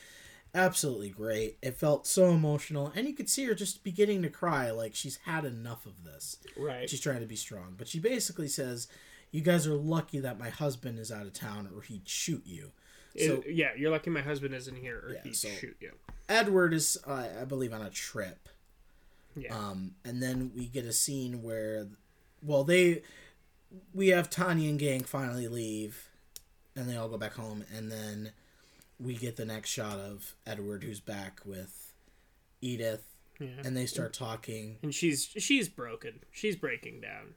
absolutely 0.53 1.09
great. 1.09 1.57
It 1.62 1.76
felt 1.78 2.05
so 2.07 2.32
emotional, 2.32 2.91
and 2.95 3.07
you 3.07 3.14
could 3.14 3.30
see 3.30 3.45
her 3.45 3.53
just 3.55 3.84
beginning 3.84 4.22
to 4.24 4.30
cry, 4.30 4.72
like 4.72 4.95
she's 4.95 5.18
had 5.26 5.45
enough 5.45 5.86
of 5.86 6.03
this. 6.03 6.38
Right. 6.57 6.89
She's 6.89 6.99
trying 6.99 7.22
to 7.22 7.26
be 7.26 7.36
strong, 7.36 7.76
but 7.78 7.88
she 7.88 7.99
basically 7.99 8.47
says, 8.47 8.88
"You 9.32 9.41
guys 9.41 9.68
are 9.68 9.74
lucky 9.76 10.20
that 10.20 10.39
my 10.39 10.49
husband 10.49 10.99
is 10.99 11.12
out 11.12 11.26
of 11.26 11.34
town, 11.34 11.70
or 11.76 11.82
he'd 11.82 12.07
shoot 12.09 12.43
you." 12.45 12.72
So 13.18 13.43
It- 13.45 13.55
yeah, 13.55 13.72
you're 13.78 13.91
lucky 13.91 14.09
my 14.09 14.22
husband 14.22 14.53
isn't 14.55 14.76
here, 14.78 14.99
or 15.05 15.14
Yeah, 15.14 15.24
he'd 15.24 15.36
so- 15.36 15.49
shoot 15.49 15.76
you. 15.80 15.91
Edward 16.30 16.74
is, 16.74 16.97
uh, 17.05 17.28
I 17.41 17.45
believe, 17.45 17.74
on 17.74 17.82
a 17.82 17.89
trip. 17.89 18.47
Yeah. 19.36 19.55
Um, 19.55 19.95
and 20.05 20.22
then 20.24 20.51
we 20.55 20.68
get 20.68 20.86
a 20.86 20.93
scene 20.93 21.41
where, 21.43 21.88
well, 22.41 22.64
they, 22.64 23.03
we 23.93 24.09
have 24.09 24.30
Tanya 24.30 24.69
and 24.69 24.80
gang 24.80 25.03
finally 25.03 25.47
leave, 25.47 26.09
and 26.76 26.89
they 26.89 26.95
all 26.95 27.07
go 27.09 27.17
back 27.17 27.34
home, 27.34 27.63
and 27.76 27.91
then 27.91 28.32
we 28.99 29.15
get 29.15 29.36
the 29.36 29.45
next 29.45 29.69
shot 29.69 29.97
of 29.99 30.36
Edward 30.45 30.84
who's 30.84 30.99
back 30.99 31.39
with 31.45 31.93
Edith, 32.61 33.03
yeah. 33.39 33.47
and 33.63 33.76
they 33.76 33.86
start 33.86 34.13
talking. 34.13 34.78
and 34.82 34.93
she's 34.93 35.26
she's 35.38 35.69
broken. 35.69 36.19
She's 36.32 36.55
breaking 36.55 37.01
down. 37.01 37.36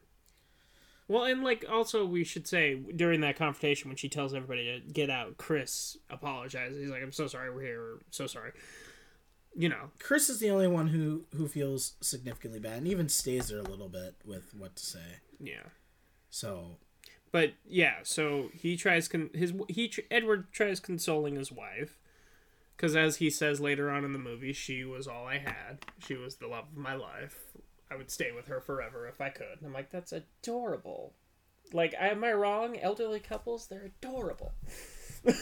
Well, 1.06 1.24
and 1.24 1.44
like 1.44 1.64
also 1.70 2.04
we 2.06 2.24
should 2.24 2.46
say 2.48 2.74
during 2.74 3.20
that 3.20 3.36
confrontation 3.36 3.90
when 3.90 3.96
she 3.96 4.08
tells 4.08 4.32
everybody 4.32 4.80
to 4.80 4.92
get 4.92 5.10
out, 5.10 5.36
Chris 5.36 5.98
apologizes. 6.10 6.80
He's 6.80 6.90
like, 6.90 7.02
"I'm 7.02 7.12
so 7.12 7.26
sorry, 7.26 7.50
we're 7.50 7.62
here. 7.62 7.98
So 8.10 8.26
sorry." 8.26 8.52
You 9.56 9.68
know, 9.68 9.90
Chris 10.00 10.28
is 10.28 10.40
the 10.40 10.50
only 10.50 10.66
one 10.66 10.88
who 10.88 11.26
who 11.36 11.46
feels 11.46 11.94
significantly 12.00 12.58
bad, 12.58 12.78
and 12.78 12.88
even 12.88 13.08
stays 13.08 13.48
there 13.48 13.60
a 13.60 13.62
little 13.62 13.88
bit 13.88 14.14
with 14.24 14.54
what 14.54 14.76
to 14.76 14.84
say. 14.84 15.20
yeah. 15.38 15.62
So 16.34 16.78
But 17.30 17.52
yeah, 17.64 17.98
so 18.02 18.50
he 18.52 18.76
tries 18.76 19.06
con- 19.06 19.30
his 19.32 19.52
he 19.68 19.86
tr- 19.86 20.00
Edward 20.10 20.52
tries 20.52 20.80
consoling 20.80 21.36
his 21.36 21.52
wife 21.52 22.00
because 22.76 22.96
as 22.96 23.18
he 23.18 23.30
says 23.30 23.60
later 23.60 23.88
on 23.88 24.04
in 24.04 24.12
the 24.12 24.18
movie, 24.18 24.52
she 24.52 24.82
was 24.84 25.06
all 25.06 25.28
I 25.28 25.38
had. 25.38 25.84
She 26.00 26.14
was 26.14 26.34
the 26.36 26.48
love 26.48 26.64
of 26.72 26.76
my 26.76 26.94
life. 26.94 27.52
I 27.88 27.94
would 27.94 28.10
stay 28.10 28.32
with 28.32 28.48
her 28.48 28.60
forever 28.60 29.06
if 29.06 29.20
I 29.20 29.28
could. 29.28 29.58
And 29.58 29.66
I'm 29.66 29.72
like, 29.72 29.90
that's 29.90 30.12
adorable. 30.12 31.12
Like, 31.72 31.94
am 31.96 32.24
I 32.24 32.32
wrong? 32.32 32.76
Elderly 32.78 33.20
couples, 33.20 33.68
they're 33.68 33.92
adorable. 34.02 34.52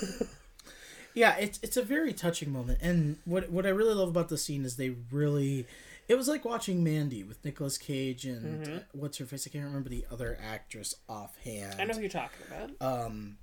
Yeah, 1.14 1.36
it's 1.36 1.58
it's 1.62 1.76
a 1.76 1.82
very 1.82 2.12
touching 2.12 2.50
moment, 2.50 2.78
and 2.80 3.18
what 3.26 3.50
what 3.50 3.66
I 3.66 3.68
really 3.68 3.94
love 3.94 4.08
about 4.08 4.30
the 4.30 4.38
scene 4.38 4.64
is 4.64 4.76
they 4.76 4.94
really, 5.10 5.66
it 6.12 6.16
was 6.18 6.28
like 6.28 6.44
watching 6.44 6.84
Mandy 6.84 7.22
with 7.22 7.42
Nicolas 7.42 7.78
Cage 7.78 8.26
and 8.26 8.68
uh, 8.68 8.80
what's 8.92 9.16
her 9.16 9.24
face? 9.24 9.46
I 9.46 9.50
can't 9.50 9.64
remember 9.64 9.88
the 9.88 10.04
other 10.10 10.38
actress 10.46 10.94
offhand. 11.08 11.80
I 11.80 11.84
know 11.84 11.94
who 11.94 12.00
you're 12.00 12.10
talking 12.10 12.46
about. 12.46 13.06
Um, 13.06 13.38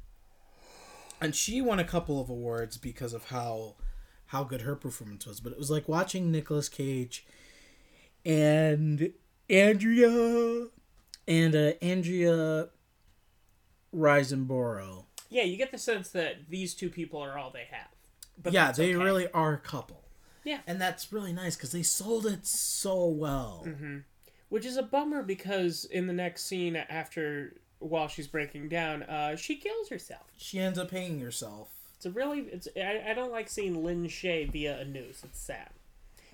and 1.19 1.33
she 1.33 1.61
won 1.61 1.79
a 1.79 1.83
couple 1.83 2.21
of 2.21 2.29
awards 2.29 2.77
because 2.77 3.13
of 3.13 3.29
how 3.29 3.73
how 4.27 4.43
good 4.43 4.61
her 4.61 4.75
performance 4.75 5.25
was. 5.25 5.39
But 5.39 5.51
it 5.51 5.57
was 5.57 5.71
like 5.71 5.89
watching 5.89 6.31
Nicolas 6.31 6.69
Cage 6.69 7.25
and 8.23 9.13
Andrea 9.49 10.67
and 11.27 11.55
uh, 11.55 11.71
Andrea 11.81 12.69
Riseborough. 13.95 15.05
yeah, 15.31 15.41
you 15.41 15.57
get 15.57 15.71
the 15.71 15.79
sense 15.79 16.09
that 16.09 16.49
these 16.49 16.75
two 16.75 16.91
people 16.91 17.19
are 17.19 17.35
all 17.35 17.49
they 17.49 17.67
have. 17.71 17.87
But 18.37 18.53
yeah, 18.53 18.71
they 18.71 18.93
okay. 18.93 19.03
really 19.03 19.27
are 19.31 19.53
a 19.53 19.59
couple. 19.59 19.98
Yeah. 20.43 20.59
and 20.67 20.79
that's 20.79 21.11
really 21.11 21.33
nice 21.33 21.55
because 21.55 21.71
they 21.71 21.83
sold 21.83 22.25
it 22.25 22.45
so 22.45 23.05
well. 23.07 23.67
Which 24.49 24.65
is 24.65 24.77
a 24.77 24.83
bummer 24.83 25.21
because 25.21 25.85
in 25.85 26.07
the 26.07 26.13
next 26.13 26.45
scene 26.45 26.75
after 26.75 27.55
while 27.79 28.07
she's 28.07 28.27
breaking 28.27 28.67
down, 28.69 29.03
uh, 29.03 29.35
she 29.35 29.55
kills 29.55 29.89
herself. 29.89 30.23
She 30.37 30.59
ends 30.59 30.79
up 30.79 30.91
hanging 30.91 31.19
herself. 31.19 31.69
It's 31.95 32.05
a 32.05 32.11
really 32.11 32.39
it's 32.51 32.67
I, 32.75 33.03
I 33.09 33.13
don't 33.13 33.31
like 33.31 33.49
seeing 33.49 33.83
Lin 33.83 34.07
Shay 34.07 34.45
via 34.45 34.79
a 34.79 34.85
noose. 34.85 35.21
It's 35.23 35.39
sad. 35.39 35.69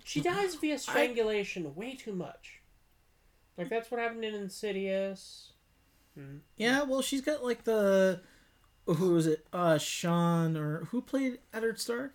She 0.04 0.22
dies 0.22 0.56
via 0.56 0.78
strangulation 0.78 1.74
way 1.76 1.96
too 1.96 2.14
much. 2.14 2.62
Like 3.58 3.70
that's 3.70 3.90
what 3.90 4.00
happened 4.00 4.24
in 4.24 4.36
Insidious. 4.36 5.52
Yeah, 6.56 6.84
well, 6.84 7.02
she's 7.02 7.22
got 7.22 7.44
like 7.44 7.64
the 7.66 8.22
who 8.86 9.14
was 9.14 9.28
it? 9.28 9.46
Uh, 9.52 9.78
Sean 9.78 10.56
or 10.56 10.86
who 10.92 11.02
played 11.02 11.40
Eddard 11.54 11.80
Stark? 11.80 12.14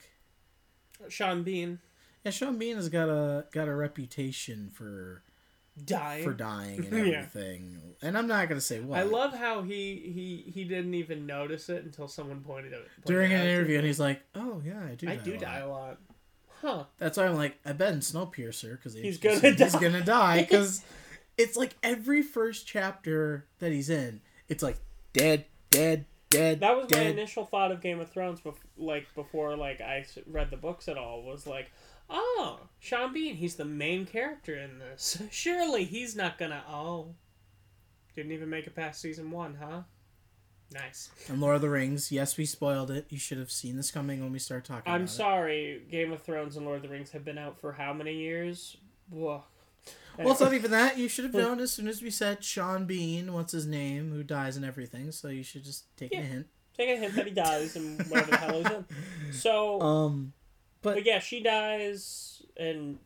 Sean 1.09 1.43
Bean 1.43 1.79
Yeah, 2.25 2.31
Sean 2.31 2.59
Bean 2.59 2.77
has 2.77 2.89
got 2.89 3.09
a 3.09 3.47
got 3.53 3.69
a 3.69 3.75
reputation 3.75 4.71
for 4.73 5.23
dying. 5.85 6.25
for 6.25 6.33
dying 6.33 6.87
and 6.87 6.93
Yeah. 7.07 7.19
everything. 7.19 7.81
And 8.03 8.17
I'm 8.19 8.27
not 8.27 8.49
gonna 8.49 8.61
say 8.61 8.81
what. 8.81 8.99
I 8.99 9.03
love 9.03 9.35
how 9.35 9.63
he 9.63 9.97
he 10.45 10.51
he 10.53 10.65
didn't 10.65 10.95
even 10.95 11.27
notice 11.27 11.69
it 11.69 11.85
until 11.85 12.09
someone 12.09 12.41
pointed 12.41 12.73
it 12.73 12.87
pointed 12.97 13.05
during 13.07 13.33
an 13.33 13.47
interview, 13.47 13.79
and 13.79 13.87
he's 13.87 14.01
like, 14.01 14.23
"Oh 14.35 14.61
yeah, 14.65 14.81
I 14.91 14.95
do. 14.95 15.09
I 15.09 15.17
die 15.17 15.25
do 15.25 15.35
a 15.35 15.39
die 15.39 15.59
a 15.59 15.69
lot. 15.69 15.99
Huh. 16.61 16.85
That's 16.99 17.17
why 17.17 17.27
I'm 17.27 17.37
like, 17.37 17.57
I 17.65 17.73
bet 17.73 17.95
in 17.95 18.01
Snowpiercer 18.01 18.73
because 18.73 18.93
He's 18.93 19.17
gonna 19.17 19.41
die. 19.41 19.51
He's 19.65 19.75
gonna 19.77 20.05
die 20.05 20.43
because 20.43 20.83
it's 21.39 21.57
like 21.57 21.75
every 21.83 22.21
first 22.21 22.67
chapter 22.67 23.47
that 23.61 23.73
he's 23.73 23.89
in, 23.89 24.21
it's 24.47 24.63
like 24.63 24.77
dead, 25.15 25.47
dead, 25.71 26.05
dead. 26.31 26.61
That 26.61 26.77
was 26.77 26.91
my 26.91 27.03
initial 27.03 27.45
thought 27.45 27.73
of 27.73 27.81
Game 27.81 28.01
of 28.01 28.11
Thrones, 28.11 28.41
bef- 28.41 28.55
like 28.79 29.13
before, 29.15 29.57
like 29.57 29.81
I 29.81 30.07
read 30.27 30.51
the 30.51 30.57
books 30.57 30.89
at 30.89 30.97
all. 30.97 31.23
Was 31.23 31.47
like, 31.47 31.71
oh, 32.09 32.61
Sean 32.79 33.13
Bean, 33.13 33.35
he's 33.35 33.57
the 33.57 33.65
main 33.65 34.07
character 34.07 34.57
in 34.57 34.79
this. 34.79 35.23
Surely 35.31 35.85
he's 35.85 36.17
not 36.17 36.39
gonna. 36.39 36.63
Oh, 36.69 37.15
didn't 38.15 38.33
even 38.33 38.49
make 38.49 38.67
it 38.67 38.75
past 38.75 39.01
season 39.01 39.31
one, 39.31 39.59
huh? 39.61 39.83
Nice. 40.73 41.11
And 41.29 41.41
Lord 41.41 41.57
of 41.57 41.63
the 41.63 41.69
Rings, 41.69 42.13
yes, 42.13 42.37
we 42.37 42.47
spoiled 42.47 42.93
it. 42.93 43.07
You 43.09 43.19
should 43.19 43.39
have 43.39 43.51
seen 43.51 43.77
this 43.77 43.91
coming 43.91 44.21
when 44.21 44.31
we 44.31 44.39
start 44.39 44.65
talking. 44.65 44.93
I'm 44.93 45.09
sorry, 45.09 45.83
Game 45.91 46.13
of 46.13 46.23
Thrones 46.23 46.57
and 46.57 46.65
Lord 46.65 46.77
of 46.77 46.83
the 46.83 46.89
Rings 46.89 47.11
have 47.11 47.25
been 47.25 47.39
out 47.39 47.61
for 47.61 47.73
how 47.73 47.93
many 47.93 48.15
years? 48.15 48.77
Whoa. 49.09 49.43
Well, 50.19 50.33
it's 50.33 50.41
not 50.41 50.53
even 50.53 50.71
that. 50.73 50.99
You 50.99 51.09
should 51.09 51.25
have 51.25 51.35
known 51.45 51.61
as 51.61 51.73
soon 51.73 51.89
as 51.89 52.03
we 52.03 52.11
said 52.11 52.45
Sean 52.45 52.85
Bean, 52.87 53.33
what's 53.33 53.53
his 53.53 53.67
name, 53.67 54.13
who 54.13 54.23
dies 54.23 54.57
and 54.57 54.65
everything. 54.67 55.13
So 55.13 55.29
you 55.29 55.43
should 55.43 55.65
just 55.65 55.85
take 55.97 56.13
Yeah. 56.13 56.21
a 56.21 56.25
hint. 56.25 56.47
Take 56.77 56.91
a 56.91 56.97
hint 57.01 57.15
that 57.15 57.27
he 57.27 57.33
dies 57.33 57.77
and 57.77 57.99
whatever 58.11 58.31
the 58.31 58.37
hell 58.37 58.59
he's 58.63 58.71
in. 58.71 58.85
So, 59.33 59.81
Um, 59.81 60.33
but 60.83 61.05
yeah, 61.07 61.19
she 61.21 61.43
dies, 61.43 62.43
and 62.57 62.99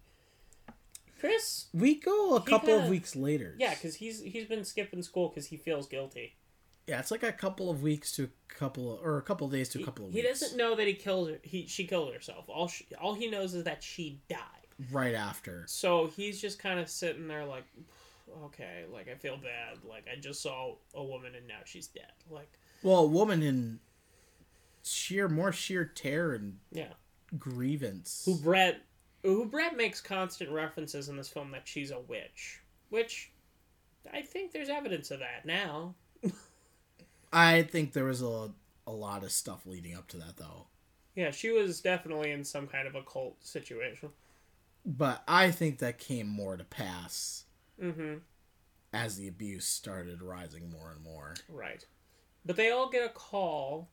Chris 1.18 1.66
we 1.72 1.94
go 1.94 2.36
a 2.36 2.40
couple 2.42 2.70
of 2.74 2.80
kinda- 2.82 2.90
weeks 2.90 3.16
later. 3.16 3.54
Yeah, 3.58 3.74
because 3.74 3.96
he's 3.96 4.20
he's 4.22 4.46
been 4.46 4.64
skipping 4.64 5.02
school 5.02 5.28
because 5.28 5.46
he 5.46 5.56
feels 5.56 5.86
guilty. 5.86 6.36
yeah, 6.86 6.98
it's 7.00 7.10
like 7.10 7.22
a 7.22 7.32
couple 7.32 7.70
of 7.70 7.82
weeks 7.82 8.12
to 8.12 8.24
a 8.24 8.54
couple 8.54 8.94
of, 8.94 9.04
or 9.04 9.16
a 9.18 9.22
couple 9.22 9.46
of 9.46 9.52
days 9.52 9.68
to 9.70 9.80
a 9.80 9.84
couple 9.84 10.04
of 10.06 10.12
he 10.12 10.18
weeks. 10.18 10.26
He 10.40 10.46
doesn't 10.46 10.58
know 10.58 10.74
that 10.76 10.86
he 10.86 10.94
killed 10.94 11.30
her. 11.30 11.38
He 11.42 11.66
she 11.66 11.86
killed 11.86 12.12
herself. 12.12 12.44
All 12.48 12.68
she, 12.68 12.86
all 13.00 13.14
he 13.14 13.28
knows 13.30 13.54
is 13.54 13.64
that 13.64 13.82
she 13.82 14.20
died. 14.28 14.63
Right 14.90 15.14
after. 15.14 15.64
So 15.66 16.06
he's 16.16 16.40
just 16.40 16.58
kind 16.58 16.78
of 16.80 16.88
sitting 16.88 17.28
there 17.28 17.44
like, 17.44 17.64
okay, 18.44 18.84
like 18.92 19.08
I 19.08 19.14
feel 19.14 19.36
bad. 19.36 19.78
Like 19.88 20.06
I 20.10 20.18
just 20.20 20.42
saw 20.42 20.74
a 20.94 21.02
woman 21.02 21.34
and 21.34 21.46
now 21.46 21.60
she's 21.64 21.86
dead. 21.86 22.12
Like 22.30 22.50
Well, 22.82 23.00
a 23.00 23.06
woman 23.06 23.42
in 23.42 23.80
sheer, 24.82 25.28
more 25.28 25.52
sheer 25.52 25.84
terror 25.84 26.34
and 26.34 26.58
yeah, 26.72 26.92
grievance. 27.38 28.22
who 28.24 28.36
Brett 28.36 28.82
who 29.22 29.46
Brett 29.46 29.76
makes 29.76 30.00
constant 30.00 30.50
references 30.50 31.08
in 31.08 31.16
this 31.16 31.28
film 31.28 31.50
that 31.52 31.66
she's 31.66 31.90
a 31.90 32.00
witch, 32.00 32.60
which 32.90 33.30
I 34.12 34.20
think 34.22 34.52
there's 34.52 34.68
evidence 34.68 35.10
of 35.10 35.20
that 35.20 35.46
now. 35.46 35.94
I 37.32 37.62
think 37.62 37.92
there 37.92 38.04
was 38.04 38.22
a 38.22 38.50
a 38.86 38.92
lot 38.92 39.24
of 39.24 39.32
stuff 39.32 39.64
leading 39.66 39.94
up 39.94 40.08
to 40.08 40.16
that 40.18 40.36
though. 40.36 40.66
Yeah, 41.14 41.30
she 41.30 41.50
was 41.50 41.80
definitely 41.80 42.32
in 42.32 42.44
some 42.44 42.66
kind 42.66 42.86
of 42.86 42.94
occult 42.94 43.36
situation. 43.44 44.10
But 44.84 45.22
I 45.26 45.50
think 45.50 45.78
that 45.78 45.98
came 45.98 46.26
more 46.28 46.56
to 46.56 46.64
pass 46.64 47.44
Mm-hmm. 47.82 48.18
as 48.92 49.16
the 49.16 49.26
abuse 49.26 49.66
started 49.66 50.22
rising 50.22 50.70
more 50.70 50.92
and 50.92 51.02
more. 51.02 51.34
Right. 51.48 51.84
But 52.46 52.54
they 52.56 52.70
all 52.70 52.88
get 52.88 53.04
a 53.04 53.08
call. 53.08 53.88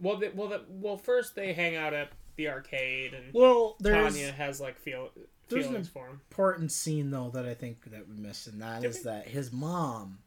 Well, 0.00 0.16
they, 0.18 0.28
well, 0.28 0.48
the, 0.48 0.62
well. 0.68 0.96
First, 0.96 1.34
they 1.34 1.52
hang 1.52 1.74
out 1.74 1.92
at 1.94 2.10
the 2.36 2.48
arcade, 2.48 3.14
and 3.14 3.32
Well, 3.34 3.76
Tanya 3.82 4.30
has 4.30 4.60
like 4.60 4.78
feel 4.78 5.10
there's 5.48 5.64
an- 5.64 5.70
feelings 5.72 5.88
for 5.88 6.06
him. 6.06 6.20
important 6.30 6.70
scene 6.70 7.10
though 7.10 7.30
that 7.30 7.44
I 7.46 7.54
think 7.54 7.90
that 7.90 8.08
we 8.08 8.14
missed, 8.16 8.46
and 8.46 8.62
that 8.62 8.82
Did 8.82 8.90
is 8.90 8.98
we? 8.98 9.02
that 9.04 9.26
his 9.26 9.52
mom 9.52 10.18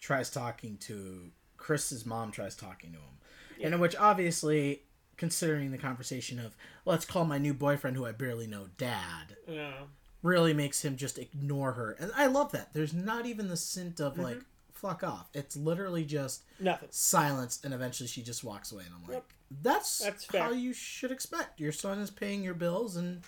tries 0.00 0.28
talking 0.30 0.76
to 0.78 1.30
Chris's 1.56 2.04
mom 2.04 2.32
tries 2.32 2.56
talking 2.56 2.90
to 2.92 2.98
him, 2.98 3.62
and 3.62 3.74
in 3.74 3.80
which 3.80 3.94
obviously 3.94 4.82
considering 5.20 5.70
the 5.70 5.78
conversation 5.78 6.40
of 6.40 6.56
let's 6.84 7.04
call 7.04 7.24
my 7.24 7.38
new 7.38 7.54
boyfriend 7.54 7.96
who 7.96 8.06
I 8.06 8.12
barely 8.12 8.46
know 8.48 8.66
dad 8.78 9.36
Yeah. 9.46 9.74
really 10.22 10.52
makes 10.54 10.82
him 10.84 10.96
just 10.96 11.18
ignore 11.18 11.72
her, 11.72 11.92
and 12.00 12.10
I 12.16 12.26
love 12.26 12.50
that. 12.52 12.72
There's 12.72 12.94
not 12.94 13.26
even 13.26 13.46
the 13.48 13.56
scent 13.56 14.00
of 14.00 14.14
mm-hmm. 14.14 14.22
like 14.22 14.38
fuck 14.72 15.04
off. 15.04 15.28
It's 15.34 15.56
literally 15.56 16.04
just 16.06 16.42
Nothing. 16.58 16.88
silence, 16.90 17.60
and 17.62 17.74
eventually 17.74 18.08
she 18.08 18.22
just 18.22 18.42
walks 18.42 18.72
away, 18.72 18.84
and 18.86 18.94
I'm 18.94 19.02
like, 19.02 19.12
Yep. 19.16 19.24
that's, 19.62 19.98
That's 19.98 20.24
fair. 20.24 20.42
how 20.44 20.50
you 20.52 20.72
should 20.72 21.12
expect. 21.12 21.60
Your 21.60 21.72
son 21.72 21.98
is 21.98 22.10
paying 22.10 22.42
your 22.42 22.54
bills, 22.54 22.96
and 22.96 23.20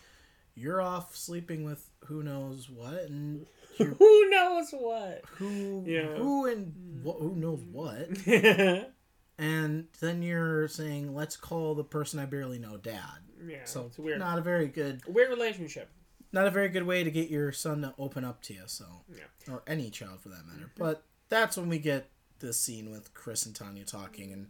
you're 0.55 0.81
off 0.81 1.15
sleeping 1.15 1.63
with 1.65 1.91
who 2.07 2.23
knows 2.23 2.71
what, 2.71 2.95
and 3.09 3.47
Who 3.79 4.31
knows 4.31 4.71
what? 4.71 5.23
who 5.37 5.85
Yeah. 5.87 6.15
who 6.17 6.47
and 6.47 6.73
wh- 7.05 7.19
who 7.21 7.35
knows 7.37 7.61
what, 7.71 8.09
and 9.39 9.87
then 10.01 10.23
you're 10.23 10.69
saying, 10.69 11.15
let's 11.15 11.37
call 11.37 11.75
the 11.75 11.85
person 11.85 12.19
I 12.19 12.27
barely 12.27 12.59
know 12.59 12.77
dad. 12.77 13.01
Yeah, 13.47 13.65
so 13.65 13.87
it's 13.87 13.99
weird. 13.99 14.19
not 14.21 14.39
a 14.39 14.43
very 14.43 14.69
good, 14.69 15.03
weird 15.07 15.31
relationship. 15.31 15.89
not 16.33 16.47
a 16.47 16.51
very 16.51 16.69
good 16.69 16.85
way 16.85 17.03
to 17.05 17.11
get 17.11 17.29
your 17.29 17.53
son 17.53 17.83
to 17.83 17.93
open 17.99 18.25
up 18.25 18.41
to 18.43 18.55
you. 18.55 18.63
So, 18.67 18.85
Yeah. 19.11 19.53
or 19.55 19.63
any 19.67 19.91
child 19.91 20.21
for 20.21 20.29
that 20.31 20.47
matter. 20.47 20.71
But 20.79 21.03
that's 21.29 21.57
when 21.57 21.69
we 21.69 21.79
get 21.79 22.09
this 22.39 22.59
scene 22.61 22.91
with 22.91 23.13
Chris 23.15 23.45
and 23.47 23.55
Tanya 23.55 23.85
talking, 23.85 24.33
and 24.33 24.49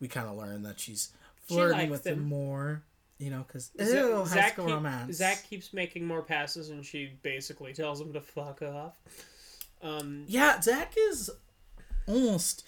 we 0.00 0.08
kind 0.08 0.28
of 0.28 0.36
learn 0.36 0.62
that 0.64 0.78
she's 0.80 1.12
flirting 1.46 1.78
likes 1.78 1.90
with 1.90 2.06
him. 2.06 2.14
him 2.20 2.24
more. 2.24 2.82
You 3.18 3.30
know, 3.30 3.44
because 3.46 3.70
Zach, 4.26 4.54
school 4.54 4.66
keep- 4.66 4.74
romance. 4.74 5.16
Zach 5.16 5.44
keeps 5.48 5.72
making 5.72 6.04
more 6.04 6.22
passes, 6.22 6.70
and 6.70 6.84
she 6.84 7.12
basically 7.22 7.72
tells 7.72 8.00
him 8.00 8.12
to 8.14 8.20
fuck 8.20 8.60
off. 8.62 8.98
Um, 9.80 10.24
Yeah, 10.26 10.60
Zach 10.60 10.94
is 10.96 11.30
almost. 12.08 12.64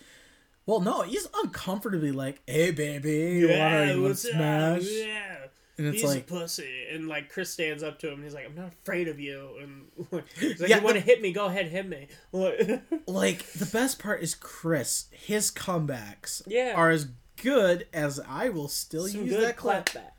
Well, 0.67 0.81
no, 0.81 1.03
he's 1.03 1.29
uncomfortably 1.43 2.13
like, 2.13 2.41
"Hey, 2.47 2.71
baby, 2.71 3.11
you 3.41 3.49
wanna, 3.49 3.87
you 3.87 3.91
wanna 3.93 4.03
what's 4.03 4.25
up? 4.25 4.33
smash?" 4.33 4.83
Yeah. 4.85 5.37
And 5.77 5.89
it's 5.89 6.03
he's 6.03 6.05
like, 6.11 6.21
a 6.23 6.33
pussy, 6.33 6.87
and 6.93 7.09
like 7.09 7.29
Chris 7.31 7.51
stands 7.51 7.83
up 7.83 7.99
to 7.99 8.07
him. 8.09 8.15
and 8.15 8.25
He's 8.25 8.33
like, 8.35 8.47
"I'm 8.47 8.55
not 8.55 8.73
afraid 8.83 9.09
of 9.09 9.19
you," 9.19 9.51
and 9.61 10.23
he's 10.39 10.61
like, 10.61 10.71
Yeah, 10.71 10.79
"You 10.79 10.85
want 10.85 10.95
to 10.97 11.01
hit 11.01 11.21
me? 11.21 11.33
Go 11.33 11.47
ahead, 11.47 11.67
hit 11.67 11.87
me." 11.89 12.07
like 13.07 13.45
the 13.53 13.67
best 13.67 13.99
part 13.99 14.23
is 14.23 14.35
Chris. 14.37 15.07
His 15.11 15.51
comebacks 15.51 16.43
Yeah. 16.47 16.75
are 16.77 16.91
as 16.91 17.09
good 17.43 17.87
as 17.93 18.21
I 18.21 18.49
will 18.51 18.69
still 18.69 19.09
Some 19.09 19.27
use 19.27 19.37
that 19.41 19.57
clap. 19.57 19.87
clapbacks. 19.91 20.11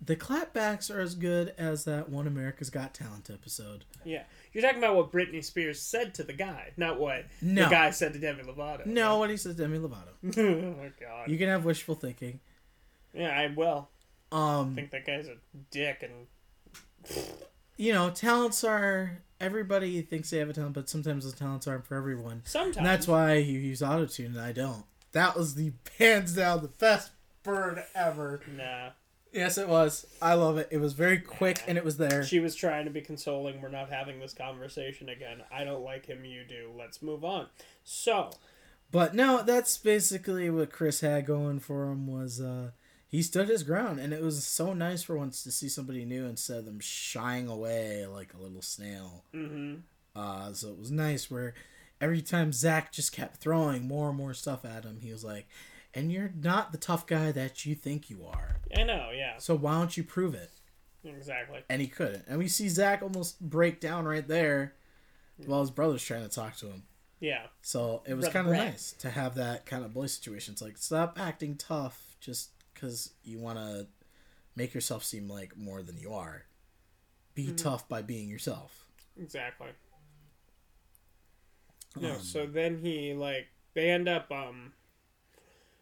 The 0.00 0.14
clapbacks 0.14 0.88
are 0.94 1.00
as 1.00 1.14
good 1.16 1.52
as 1.58 1.84
that 1.84 2.08
one 2.08 2.26
America's 2.28 2.70
Got 2.70 2.94
Talent 2.94 3.28
episode. 3.28 3.84
Yeah, 4.04 4.22
you're 4.56 4.62
talking 4.62 4.78
about 4.82 4.96
what 4.96 5.12
Britney 5.12 5.44
Spears 5.44 5.82
said 5.82 6.14
to 6.14 6.22
the 6.24 6.32
guy, 6.32 6.72
not 6.78 6.98
what 6.98 7.26
No. 7.42 7.64
the 7.64 7.70
guy 7.70 7.90
said 7.90 8.14
to 8.14 8.18
Demi 8.18 8.42
Lovato. 8.42 8.86
No, 8.86 9.18
what 9.18 9.28
he 9.28 9.36
says, 9.36 9.54
Demi 9.56 9.78
Lovato. 9.78 10.14
oh 10.38 10.90
God. 10.98 11.28
You 11.30 11.36
can 11.36 11.48
have 11.48 11.64
wishful 11.66 11.94
thinking. 11.94 12.40
Yeah, 13.12 13.28
I 13.38 13.52
will. 13.54 13.90
I 14.32 14.54
Um, 14.60 14.74
think 14.74 14.90
that 14.92 15.04
guy's 15.06 15.28
a 15.28 15.36
dick, 15.70 16.02
and 16.02 16.26
you 17.76 17.92
know, 17.92 18.08
talents 18.10 18.64
are 18.64 19.18
everybody 19.40 20.00
thinks 20.00 20.30
they 20.30 20.38
have 20.38 20.48
a 20.48 20.52
talent, 20.54 20.72
but 20.74 20.88
sometimes 20.88 21.30
the 21.30 21.36
talents 21.36 21.66
aren't 21.66 21.86
for 21.86 21.94
everyone. 21.96 22.40
sometimes 22.46 22.78
And 22.78 22.86
that's 22.86 23.06
why 23.06 23.34
you 23.34 23.58
use 23.58 23.80
autotune 23.82 24.26
and 24.26 24.40
I 24.40 24.52
don't. 24.52 24.84
That 25.12 25.36
was 25.36 25.54
the 25.54 25.72
hands 25.98 26.34
down 26.34 26.62
the 26.62 26.68
best 26.68 27.10
bird 27.42 27.84
ever. 27.94 28.40
Nah. 28.56 28.90
Yes, 29.36 29.58
it 29.58 29.68
was. 29.68 30.06
I 30.22 30.34
love 30.34 30.56
it. 30.58 30.68
It 30.70 30.78
was 30.78 30.94
very 30.94 31.18
quick 31.18 31.62
and 31.66 31.76
it 31.76 31.84
was 31.84 31.98
there. 31.98 32.24
She 32.24 32.40
was 32.40 32.54
trying 32.56 32.86
to 32.86 32.90
be 32.90 33.00
consoling. 33.02 33.60
We're 33.60 33.68
not 33.68 33.90
having 33.90 34.18
this 34.18 34.32
conversation 34.32 35.08
again. 35.08 35.42
I 35.52 35.64
don't 35.64 35.84
like 35.84 36.06
him. 36.06 36.24
You 36.24 36.42
do. 36.48 36.70
Let's 36.76 37.02
move 37.02 37.24
on. 37.24 37.46
So, 37.84 38.30
But 38.90 39.14
no, 39.14 39.42
that's 39.42 39.76
basically 39.78 40.48
what 40.50 40.72
Chris 40.72 41.00
had 41.00 41.26
going 41.26 41.60
for 41.60 41.90
him 41.90 42.06
was 42.06 42.40
uh 42.40 42.70
he 43.08 43.22
stood 43.22 43.48
his 43.48 43.62
ground 43.62 44.00
and 44.00 44.12
it 44.12 44.22
was 44.22 44.44
so 44.44 44.72
nice 44.72 45.02
for 45.02 45.16
once 45.16 45.42
to 45.44 45.52
see 45.52 45.68
somebody 45.68 46.04
new 46.04 46.24
instead 46.26 46.58
of 46.58 46.64
them 46.64 46.80
shying 46.80 47.46
away 47.48 48.06
like 48.06 48.32
a 48.34 48.42
little 48.42 48.62
snail. 48.62 49.24
hmm 49.32 49.74
Uh 50.14 50.52
so 50.54 50.70
it 50.70 50.78
was 50.78 50.90
nice 50.90 51.30
where 51.30 51.54
every 52.00 52.22
time 52.22 52.52
Zach 52.52 52.92
just 52.92 53.12
kept 53.12 53.36
throwing 53.36 53.86
more 53.86 54.08
and 54.08 54.18
more 54.18 54.34
stuff 54.34 54.64
at 54.64 54.84
him, 54.84 55.00
he 55.02 55.12
was 55.12 55.24
like, 55.24 55.46
And 55.96 56.12
you're 56.12 56.30
not 56.40 56.70
the 56.72 56.78
tough 56.78 57.06
guy 57.06 57.32
that 57.32 57.64
you 57.66 57.74
think 57.74 58.10
you 58.10 58.24
are. 58.26 58.56
I 58.76 58.82
know. 58.84 59.10
Yeah. 59.14 59.38
So 59.38 59.56
why 59.56 59.72
don't 59.78 59.96
you 59.96 60.04
prove 60.04 60.34
it? 60.34 60.50
Exactly. 61.04 61.60
And 61.70 61.80
he 61.80 61.88
couldn't. 61.88 62.24
And 62.28 62.38
we 62.38 62.48
see 62.48 62.68
Zach 62.68 63.02
almost 63.02 63.40
break 63.40 63.80
down 63.80 64.04
right 64.04 64.26
there 64.28 64.74
while 65.46 65.60
his 65.60 65.70
brother's 65.70 66.04
trying 66.04 66.22
to 66.22 66.28
talk 66.28 66.56
to 66.58 66.66
him. 66.66 66.82
Yeah. 67.18 67.46
So 67.62 68.02
it 68.06 68.14
was 68.14 68.28
kind 68.28 68.46
of 68.46 68.52
nice 68.52 68.92
to 68.98 69.10
have 69.10 69.36
that 69.36 69.64
kind 69.66 69.84
of 69.84 69.94
boy 69.94 70.06
situation. 70.06 70.52
It's 70.52 70.60
like, 70.62 70.76
stop 70.76 71.18
acting 71.18 71.56
tough 71.56 72.16
just 72.20 72.50
because 72.74 73.12
you 73.24 73.38
want 73.38 73.58
to 73.58 73.86
make 74.54 74.74
yourself 74.74 75.02
seem 75.02 75.28
like 75.28 75.56
more 75.56 75.82
than 75.82 75.96
you 75.96 76.12
are. 76.12 76.42
Be 77.34 77.44
Mm-hmm. 77.46 77.56
tough 77.56 77.88
by 77.88 78.02
being 78.02 78.28
yourself. 78.28 78.86
Exactly. 79.18 79.68
No. 81.98 82.12
Um, 82.12 82.20
so 82.20 82.46
then 82.46 82.78
he 82.82 83.14
like 83.14 83.46
they 83.74 83.90
end 83.90 84.08
up 84.08 84.30
um 84.30 84.72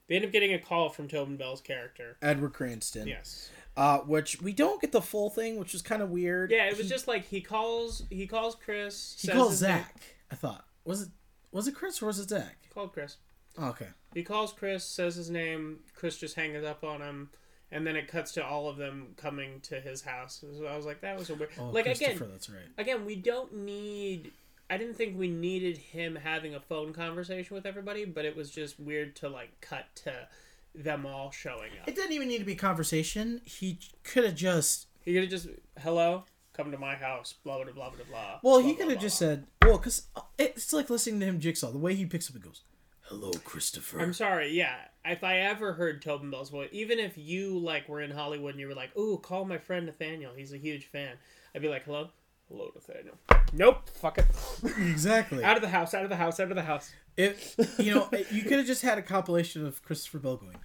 they 0.08 0.16
end 0.16 0.24
up 0.24 0.32
getting 0.32 0.52
a 0.54 0.58
call 0.58 0.88
from 0.90 1.08
Tobin 1.08 1.36
Bell's 1.36 1.60
character. 1.60 2.16
Edward 2.22 2.52
Cranston. 2.52 3.06
Yes. 3.08 3.50
Uh, 3.76 3.98
which 3.98 4.40
we 4.40 4.52
don't 4.52 4.80
get 4.80 4.92
the 4.92 5.02
full 5.02 5.30
thing, 5.30 5.58
which 5.58 5.74
is 5.74 5.82
kind 5.82 6.00
of 6.02 6.10
weird. 6.10 6.50
Yeah. 6.50 6.66
It 6.66 6.76
was 6.76 6.86
He- 6.86 6.88
just 6.90 7.08
like 7.08 7.24
he 7.26 7.40
calls 7.40 8.02
he 8.10 8.26
calls 8.26 8.54
Chris. 8.54 9.16
he 9.20 9.26
says 9.28 9.36
calls 9.36 9.50
his 9.52 9.62
name- 9.62 9.78
Zach. 9.78 10.00
I 10.30 10.34
thought 10.36 10.64
was 10.84 11.02
it 11.02 11.08
was 11.50 11.66
it 11.68 11.74
Chris 11.74 12.00
or 12.02 12.06
was 12.06 12.18
it 12.18 12.28
Zach? 12.28 12.56
He 12.62 12.68
Called 12.68 12.92
Chris. 12.92 13.16
Oh, 13.58 13.68
okay. 13.68 13.88
He 14.14 14.22
calls 14.24 14.52
Chris, 14.52 14.84
says 14.84 15.14
his 15.16 15.30
name. 15.30 15.80
Chris 15.94 16.16
just 16.18 16.34
hangs 16.34 16.64
up 16.64 16.82
on 16.84 17.00
him, 17.00 17.30
and 17.70 17.86
then 17.86 17.94
it 17.96 18.08
cuts 18.08 18.32
to 18.32 18.44
all 18.44 18.68
of 18.68 18.76
them 18.76 19.14
coming 19.16 19.60
to 19.62 19.80
his 19.80 20.02
house. 20.02 20.42
So 20.58 20.66
I 20.66 20.76
was 20.76 20.86
like, 20.86 21.00
that 21.02 21.16
was 21.18 21.30
a 21.30 21.34
weird. 21.36 21.50
Oh, 21.58 21.66
like 21.70 21.86
again, 21.86 22.18
that's 22.30 22.50
right. 22.50 22.62
again, 22.78 23.04
we 23.04 23.14
don't 23.16 23.52
need. 23.54 24.32
I 24.74 24.76
didn't 24.76 24.96
think 24.96 25.16
we 25.16 25.28
needed 25.28 25.78
him 25.78 26.16
having 26.16 26.56
a 26.56 26.60
phone 26.60 26.92
conversation 26.92 27.54
with 27.54 27.64
everybody, 27.64 28.04
but 28.04 28.24
it 28.24 28.36
was 28.36 28.50
just 28.50 28.80
weird 28.80 29.14
to 29.16 29.28
like 29.28 29.60
cut 29.60 29.84
to 30.02 30.26
them 30.74 31.06
all 31.06 31.30
showing 31.30 31.70
up. 31.80 31.86
It 31.86 31.94
didn't 31.94 32.10
even 32.10 32.26
need 32.26 32.38
to 32.38 32.44
be 32.44 32.56
conversation. 32.56 33.40
He 33.44 33.78
could 34.02 34.24
have 34.24 34.34
just 34.34 34.88
He 35.02 35.12
could 35.12 35.22
have 35.22 35.30
just 35.30 35.46
hello, 35.78 36.24
come 36.54 36.72
to 36.72 36.76
my 36.76 36.96
house, 36.96 37.34
blah 37.44 37.62
blah 37.62 37.72
blah 37.72 37.90
blah 37.90 38.04
blah. 38.10 38.40
Well, 38.42 38.60
blah, 38.60 38.68
he 38.68 38.74
could 38.74 38.90
have 38.90 39.00
just 39.00 39.16
said, 39.16 39.46
well, 39.62 39.78
because 39.78 40.08
uh, 40.16 40.22
it's 40.38 40.72
like 40.72 40.90
listening 40.90 41.20
to 41.20 41.26
him 41.26 41.38
jigsaw. 41.38 41.70
The 41.70 41.78
way 41.78 41.94
he 41.94 42.04
picks 42.04 42.28
up 42.28 42.34
and 42.34 42.42
goes, 42.42 42.62
"Hello, 43.02 43.30
Christopher." 43.44 44.00
I'm 44.00 44.12
sorry, 44.12 44.50
yeah. 44.50 44.74
If 45.04 45.22
I 45.22 45.38
ever 45.38 45.74
heard 45.74 46.02
Tobin 46.02 46.32
Bell's 46.32 46.50
voice, 46.50 46.70
even 46.72 46.98
if 46.98 47.16
you 47.16 47.60
like 47.60 47.88
were 47.88 48.00
in 48.00 48.10
Hollywood 48.10 48.54
and 48.54 48.60
you 48.60 48.66
were 48.66 48.74
like, 48.74 48.96
"Ooh, 48.98 49.18
call 49.18 49.44
my 49.44 49.58
friend 49.58 49.86
Nathaniel, 49.86 50.32
he's 50.34 50.52
a 50.52 50.58
huge 50.58 50.86
fan," 50.86 51.14
I'd 51.54 51.62
be 51.62 51.68
like, 51.68 51.84
"Hello, 51.84 52.10
hello, 52.48 52.70
Nathaniel." 52.74 53.16
Nope, 53.52 53.88
fuck 53.90 54.18
it. 54.18 54.26
exactly. 54.78 55.44
out 55.44 55.56
of 55.56 55.62
the 55.62 55.68
house, 55.68 55.94
out 55.94 56.04
of 56.04 56.10
the 56.10 56.16
house, 56.16 56.40
out 56.40 56.50
of 56.50 56.56
the 56.56 56.62
house. 56.62 56.92
If 57.16 57.54
you 57.78 57.94
know, 57.94 58.08
you 58.30 58.42
could 58.42 58.58
have 58.58 58.66
just 58.66 58.82
had 58.82 58.98
a 58.98 59.02
compilation 59.02 59.66
of 59.66 59.82
Christopher 59.82 60.18
Bell 60.18 60.36
going, 60.36 60.56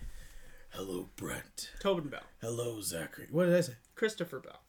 "Hello, 0.69 1.09
Brent. 1.15 1.71
Tobin 1.79 2.09
Bell, 2.09 2.23
Hello, 2.41 2.81
Zachary." 2.81 3.27
What 3.31 3.45
did 3.45 3.55
I 3.55 3.61
say? 3.61 3.73
Christopher 3.95 4.39
Bell. 4.39 4.61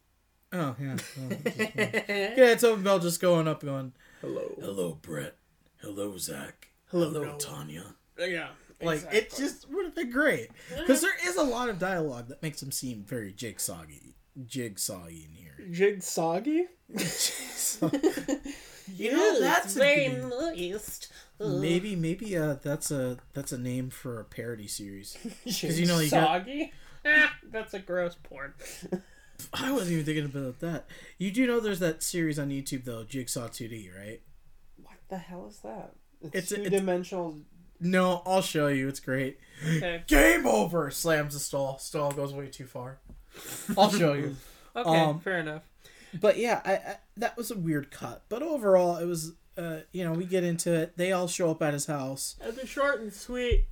Oh 0.53 0.75
yeah. 0.79 0.97
Oh, 1.19 1.29
yeah, 2.37 2.55
Tobin 2.55 2.83
Bell 2.83 2.99
just 2.99 3.21
going 3.21 3.47
up, 3.47 3.61
going, 3.61 3.93
Hello. 4.21 4.55
"Hello, 4.59 4.99
Brett. 5.01 5.35
Hello, 5.77 6.17
Zach. 6.17 6.67
Hello, 6.89 7.09
Hello, 7.09 7.37
Tanya." 7.37 7.95
Yeah, 8.19 8.49
Like 8.81 9.03
it 9.11 9.33
just 9.35 9.67
would 9.71 9.85
have 9.85 9.95
been 9.95 10.11
great 10.11 10.49
uh-huh. 10.49 10.81
because 10.81 11.01
there 11.01 11.15
is 11.25 11.37
a 11.37 11.43
lot 11.43 11.69
of 11.69 11.79
dialogue 11.79 12.27
that 12.27 12.43
makes 12.43 12.61
him 12.61 12.71
seem 12.71 13.03
very 13.03 13.33
jigsawgy, 13.33 14.13
jigsawgy 14.45 15.25
in 15.25 15.31
here. 15.31 15.51
Jig 15.71 16.01
Soggy. 16.01 16.67
You 18.95 19.11
know, 19.13 19.39
that's 19.39 19.75
a 19.77 19.79
good- 19.79 20.29
nice. 20.57 21.07
Maybe 21.39 21.95
maybe 21.95 22.37
uh 22.37 22.55
that's 22.61 22.91
a 22.91 23.17
that's 23.33 23.51
a 23.51 23.57
name 23.57 23.89
for 23.89 24.19
a 24.19 24.23
parody 24.25 24.67
series. 24.67 25.17
Because 25.43 25.79
you 25.79 25.87
know 25.87 25.99
you 25.99 26.09
got 26.11 26.27
Soggy. 26.27 26.71
Ah, 27.05 27.33
that's 27.51 27.73
a 27.73 27.79
gross 27.79 28.15
porn. 28.21 28.53
I 29.53 29.71
wasn't 29.71 29.93
even 29.93 30.05
thinking 30.05 30.25
about 30.25 30.59
that. 30.59 30.85
You 31.17 31.31
do 31.31 31.47
know 31.47 31.59
there's 31.59 31.79
that 31.79 32.03
series 32.03 32.37
on 32.37 32.49
YouTube 32.49 32.83
though, 32.85 33.03
Jigsaw 33.03 33.47
2D, 33.47 33.89
right? 33.97 34.21
What 34.83 34.97
the 35.09 35.17
hell 35.17 35.47
is 35.47 35.57
that? 35.59 35.93
It's 36.33 36.51
a- 36.51 36.57
two 36.57 36.61
it's- 36.65 36.79
dimensional. 36.79 37.39
No, 37.83 38.21
I'll 38.27 38.43
show 38.43 38.67
you. 38.67 38.87
It's 38.87 38.99
great. 38.99 39.39
Okay. 39.67 40.03
Game 40.07 40.45
over. 40.45 40.91
Slams 40.91 41.33
the 41.33 41.39
stall. 41.39 41.79
Stall 41.79 42.11
goes 42.11 42.31
way 42.31 42.45
too 42.47 42.67
far. 42.67 42.99
I'll 43.77 43.89
show 43.91 44.13
you. 44.13 44.35
Okay. 44.73 44.89
Um, 44.99 45.19
fair 45.19 45.39
enough. 45.39 45.63
But 46.19 46.37
yeah, 46.37 46.61
I, 46.65 46.73
I 46.73 46.95
that 47.17 47.37
was 47.37 47.51
a 47.51 47.57
weird 47.57 47.91
cut. 47.91 48.23
But 48.29 48.41
overall, 48.41 48.97
it 48.97 49.05
was. 49.05 49.33
Uh, 49.57 49.81
you 49.91 50.03
know, 50.05 50.13
we 50.13 50.23
get 50.23 50.45
into 50.45 50.73
it. 50.73 50.95
They 50.95 51.11
all 51.11 51.27
show 51.27 51.51
up 51.51 51.61
at 51.61 51.73
his 51.73 51.85
house, 51.85 52.37
the 52.55 52.65
short 52.65 53.01
and 53.01 53.11
sweet. 53.11 53.65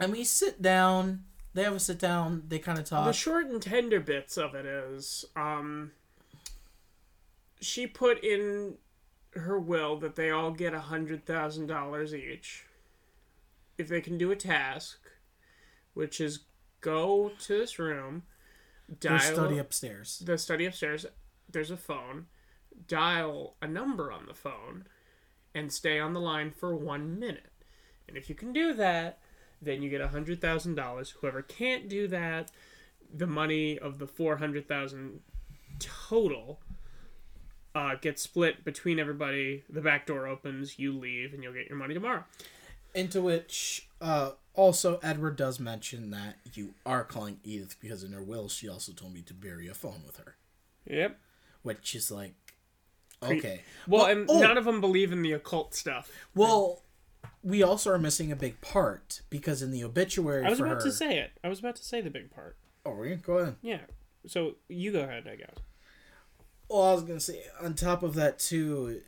and 0.00 0.10
we 0.12 0.24
sit 0.24 0.60
down. 0.60 1.22
They 1.54 1.62
have 1.62 1.74
a 1.74 1.80
sit 1.80 2.00
down. 2.00 2.42
They 2.48 2.58
kind 2.58 2.76
of 2.78 2.84
talk. 2.84 3.06
The 3.06 3.12
short 3.12 3.46
and 3.46 3.62
tender 3.62 4.00
bits 4.00 4.36
of 4.36 4.54
it 4.56 4.66
is, 4.66 5.24
um, 5.36 5.92
she 7.60 7.86
put 7.86 8.22
in 8.22 8.74
her 9.34 9.58
will 9.58 9.96
that 9.98 10.16
they 10.16 10.30
all 10.30 10.50
get 10.50 10.74
a 10.74 10.80
hundred 10.80 11.24
thousand 11.24 11.66
dollars 11.68 12.12
each 12.14 12.64
if 13.78 13.88
they 13.88 14.00
can 14.00 14.18
do 14.18 14.30
a 14.32 14.36
task, 14.36 14.98
which 15.94 16.20
is 16.20 16.40
go 16.80 17.30
to 17.40 17.58
this 17.58 17.78
room, 17.78 18.24
dial 19.00 19.18
study 19.20 19.58
upstairs. 19.58 20.22
the 20.24 20.36
study 20.36 20.66
upstairs. 20.66 21.06
There's 21.56 21.70
a 21.70 21.76
phone. 21.78 22.26
Dial 22.86 23.54
a 23.62 23.66
number 23.66 24.12
on 24.12 24.26
the 24.26 24.34
phone, 24.34 24.84
and 25.54 25.72
stay 25.72 25.98
on 25.98 26.12
the 26.12 26.20
line 26.20 26.50
for 26.50 26.76
one 26.76 27.18
minute. 27.18 27.50
And 28.06 28.18
if 28.18 28.28
you 28.28 28.34
can 28.34 28.52
do 28.52 28.74
that, 28.74 29.20
then 29.62 29.80
you 29.80 29.88
get 29.88 30.02
a 30.02 30.08
hundred 30.08 30.42
thousand 30.42 30.74
dollars. 30.74 31.14
Whoever 31.18 31.40
can't 31.40 31.88
do 31.88 32.08
that, 32.08 32.50
the 33.10 33.26
money 33.26 33.78
of 33.78 33.98
the 33.98 34.06
four 34.06 34.36
hundred 34.36 34.68
thousand 34.68 35.20
total 35.78 36.60
uh, 37.74 37.94
gets 37.94 38.20
split 38.20 38.62
between 38.62 38.98
everybody. 38.98 39.64
The 39.70 39.80
back 39.80 40.04
door 40.04 40.26
opens, 40.26 40.78
you 40.78 40.92
leave, 40.92 41.32
and 41.32 41.42
you'll 41.42 41.54
get 41.54 41.70
your 41.70 41.78
money 41.78 41.94
tomorrow. 41.94 42.24
Into 42.94 43.22
which, 43.22 43.88
uh, 44.02 44.32
also 44.52 45.00
Edward 45.02 45.36
does 45.36 45.58
mention 45.58 46.10
that 46.10 46.36
you 46.52 46.74
are 46.84 47.02
calling 47.02 47.40
Edith 47.44 47.76
because 47.80 48.04
in 48.04 48.12
her 48.12 48.22
will 48.22 48.50
she 48.50 48.68
also 48.68 48.92
told 48.92 49.14
me 49.14 49.22
to 49.22 49.32
bury 49.32 49.68
a 49.68 49.74
phone 49.74 50.02
with 50.04 50.18
her, 50.18 50.36
Yep. 50.84 51.18
Which 51.66 51.94
is 51.94 52.10
like, 52.10 52.32
okay. 53.22 53.60
Well, 53.86 54.04
Well, 54.04 54.12
and 54.12 54.30
oh. 54.30 54.40
none 54.40 54.56
of 54.56 54.64
them 54.64 54.80
believe 54.80 55.12
in 55.12 55.22
the 55.22 55.32
occult 55.32 55.74
stuff. 55.74 56.10
Well, 56.34 56.82
we 57.42 57.62
also 57.62 57.90
are 57.90 57.98
missing 57.98 58.32
a 58.32 58.36
big 58.36 58.60
part 58.60 59.20
because 59.28 59.62
in 59.62 59.70
the 59.70 59.84
obituary 59.84 60.44
I 60.44 60.50
was 60.50 60.60
about 60.60 60.76
her, 60.76 60.82
to 60.82 60.92
say 60.92 61.18
it. 61.18 61.32
I 61.44 61.48
was 61.48 61.58
about 61.58 61.76
to 61.76 61.84
say 61.84 62.00
the 62.00 62.10
big 62.10 62.30
part. 62.30 62.56
Oh, 62.84 62.92
really? 62.92 63.16
Go 63.16 63.38
ahead. 63.38 63.56
Yeah. 63.62 63.80
So 64.26 64.54
you 64.68 64.92
go 64.92 65.00
ahead, 65.00 65.28
I 65.30 65.36
guess. 65.36 65.56
Well, 66.68 66.82
I 66.82 66.94
was 66.94 67.02
gonna 67.02 67.20
say 67.20 67.42
on 67.60 67.74
top 67.74 68.02
of 68.02 68.14
that 68.14 68.38
too, 68.38 69.00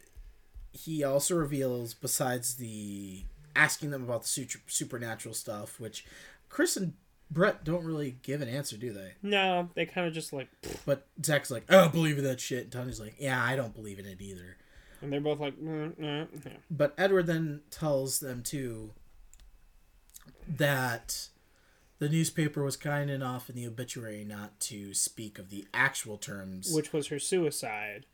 he 0.72 1.02
also 1.02 1.34
reveals 1.34 1.94
besides 1.94 2.56
the 2.56 3.24
asking 3.56 3.90
them 3.90 4.04
about 4.04 4.22
the 4.22 4.28
super, 4.28 4.58
supernatural 4.68 5.34
stuff, 5.34 5.80
which 5.80 6.04
Chris 6.48 6.76
and 6.76 6.92
Brett 7.30 7.62
don't 7.64 7.84
really 7.84 8.16
give 8.22 8.40
an 8.40 8.48
answer, 8.48 8.76
do 8.76 8.92
they? 8.92 9.12
No, 9.22 9.68
they 9.74 9.84
kind 9.86 10.06
of 10.06 10.14
just 10.14 10.32
like, 10.32 10.48
But 10.86 11.06
Zach's 11.24 11.50
like, 11.50 11.64
I 11.70 11.74
don't 11.74 11.92
believe 11.92 12.18
in 12.18 12.24
that 12.24 12.40
shit. 12.40 12.64
And 12.64 12.72
Tony's 12.72 13.00
like, 13.00 13.14
Yeah, 13.18 13.42
I 13.42 13.54
don't 13.56 13.74
believe 13.74 13.98
in 13.98 14.06
it 14.06 14.20
either. 14.20 14.56
and 15.02 15.12
they're 15.12 15.20
both 15.20 15.38
like, 15.40 15.56
mm, 15.60 15.94
mm, 15.96 16.26
yeah. 16.44 16.52
But 16.70 16.94
Edward 16.96 17.26
then 17.26 17.60
tells 17.70 18.20
them 18.20 18.42
too 18.42 18.92
that 20.48 21.28
the 21.98 22.08
newspaper 22.08 22.62
was 22.62 22.76
kind 22.76 23.10
enough 23.10 23.50
in 23.50 23.56
the 23.56 23.66
obituary 23.66 24.24
not 24.24 24.58
to 24.60 24.94
speak 24.94 25.38
of 25.38 25.50
the 25.50 25.66
actual 25.74 26.16
terms. 26.16 26.72
which 26.74 26.92
was 26.92 27.08
her 27.08 27.18
suicide. 27.18 28.06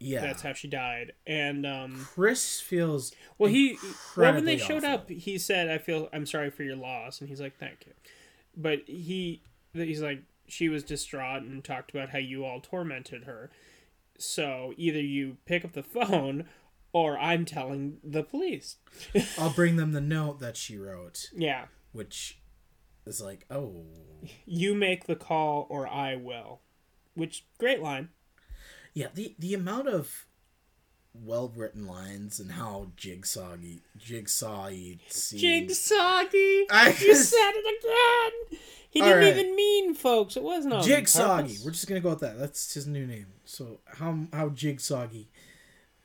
Yeah, 0.00 0.22
That's 0.22 0.42
how 0.42 0.54
she 0.54 0.66
died. 0.66 1.12
And 1.26 1.66
um, 1.66 2.08
Chris 2.14 2.60
feels 2.60 3.12
well, 3.38 3.50
he 3.50 3.78
well 4.16 4.34
when 4.34 4.46
they 4.46 4.56
showed 4.56 4.84
awful. 4.84 4.94
up, 4.94 5.10
he 5.10 5.38
said, 5.38 5.68
"I 5.68 5.78
feel 5.78 6.08
I'm 6.12 6.26
sorry 6.26 6.50
for 6.50 6.62
your 6.62 6.76
loss," 6.76 7.20
and 7.20 7.28
he's 7.28 7.40
like, 7.40 7.58
"Thank 7.58 7.86
you," 7.86 7.92
but 8.56 8.80
he 8.86 9.42
he's 9.74 10.02
like, 10.02 10.22
she 10.46 10.68
was 10.68 10.82
distraught 10.82 11.42
and 11.42 11.62
talked 11.62 11.90
about 11.90 12.10
how 12.10 12.18
you 12.18 12.44
all 12.44 12.60
tormented 12.60 13.24
her. 13.24 13.50
So 14.18 14.74
either 14.76 15.00
you 15.00 15.36
pick 15.44 15.64
up 15.64 15.72
the 15.72 15.82
phone, 15.82 16.46
or 16.92 17.18
I'm 17.18 17.44
telling 17.44 17.98
the 18.02 18.22
police. 18.22 18.76
I'll 19.38 19.50
bring 19.50 19.76
them 19.76 19.92
the 19.92 20.00
note 20.00 20.40
that 20.40 20.56
she 20.56 20.76
wrote, 20.76 21.30
yeah, 21.34 21.66
which 21.92 22.38
is 23.06 23.20
like, 23.20 23.44
oh, 23.50 23.84
you 24.44 24.74
make 24.74 25.06
the 25.06 25.16
call, 25.16 25.66
or 25.70 25.86
I 25.86 26.16
will. 26.16 26.60
Which 27.14 27.44
great 27.58 27.80
line. 27.80 28.08
Yeah. 28.94 29.08
The 29.14 29.34
the 29.38 29.54
amount 29.54 29.88
of 29.88 30.26
well 31.14 31.52
written 31.54 31.86
lines 31.86 32.38
and 32.38 32.52
how 32.52 32.88
jigsaw 32.96 33.56
jigsaw 33.96 34.68
Jigsoggy. 34.68 36.64
I 36.70 36.94
You 37.00 37.14
said 37.14 37.52
it 37.54 37.78
again. 37.78 38.58
He 38.90 39.00
didn't 39.00 39.18
right. 39.18 39.36
even 39.36 39.54
mean, 39.54 39.94
folks. 39.94 40.36
It 40.36 40.42
wasn't 40.42 40.74
Jigsoggy. 40.74 41.42
purpose. 41.42 41.64
We're 41.64 41.70
just 41.70 41.88
gonna 41.88 42.00
go 42.00 42.10
with 42.10 42.20
that. 42.20 42.38
That's 42.38 42.74
his 42.74 42.86
new 42.86 43.06
name. 43.06 43.26
So 43.44 43.80
how 43.86 44.26
how 44.32 44.48
jigsoggy 44.50 45.26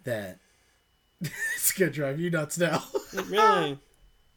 that 0.03 0.39
it's 1.21 1.71
gonna 1.71 1.91
drive 1.91 2.19
you 2.19 2.29
nuts 2.29 2.57
now. 2.57 2.83
Really? 3.13 3.79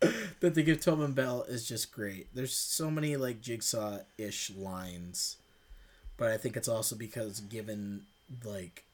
that 0.40 0.54
they 0.54 0.62
give 0.62 0.80
Tobin 0.80 1.12
Bell 1.12 1.42
is 1.48 1.66
just 1.66 1.92
great. 1.92 2.28
There's 2.34 2.54
so 2.54 2.90
many 2.90 3.16
like 3.16 3.40
jigsaw 3.40 3.98
ish 4.16 4.50
lines, 4.50 5.38
but 6.16 6.30
I 6.30 6.36
think 6.36 6.56
it's 6.56 6.68
also 6.68 6.94
because 6.94 7.40
given 7.40 8.02
like 8.44 8.84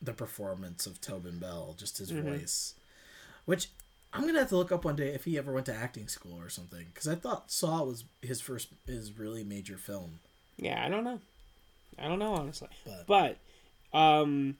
the 0.00 0.12
performance 0.12 0.86
of 0.86 1.00
Tobin 1.00 1.38
Bell, 1.38 1.74
just 1.78 1.98
his 1.98 2.10
voice, 2.10 2.74
which 3.46 3.68
I'm 4.12 4.26
gonna 4.26 4.38
have 4.38 4.48
to 4.50 4.56
look 4.56 4.72
up 4.72 4.84
one 4.84 4.96
day 4.96 5.08
if 5.08 5.24
he 5.24 5.36
ever 5.38 5.52
went 5.52 5.66
to 5.66 5.74
acting 5.74 6.08
school 6.08 6.40
or 6.40 6.48
something 6.48 6.86
because 6.92 7.08
I 7.08 7.14
thought 7.14 7.50
Saw 7.50 7.82
was 7.84 8.04
his 8.22 8.40
first 8.40 8.68
his 8.86 9.18
really 9.18 9.44
major 9.44 9.76
film. 9.76 10.20
Yeah, 10.56 10.84
I 10.84 10.88
don't 10.88 11.04
know. 11.04 11.20
I 11.98 12.08
don't 12.08 12.18
know 12.18 12.34
honestly. 12.34 12.68
But- 12.84 13.06
But, 13.92 13.98
um, 13.98 14.56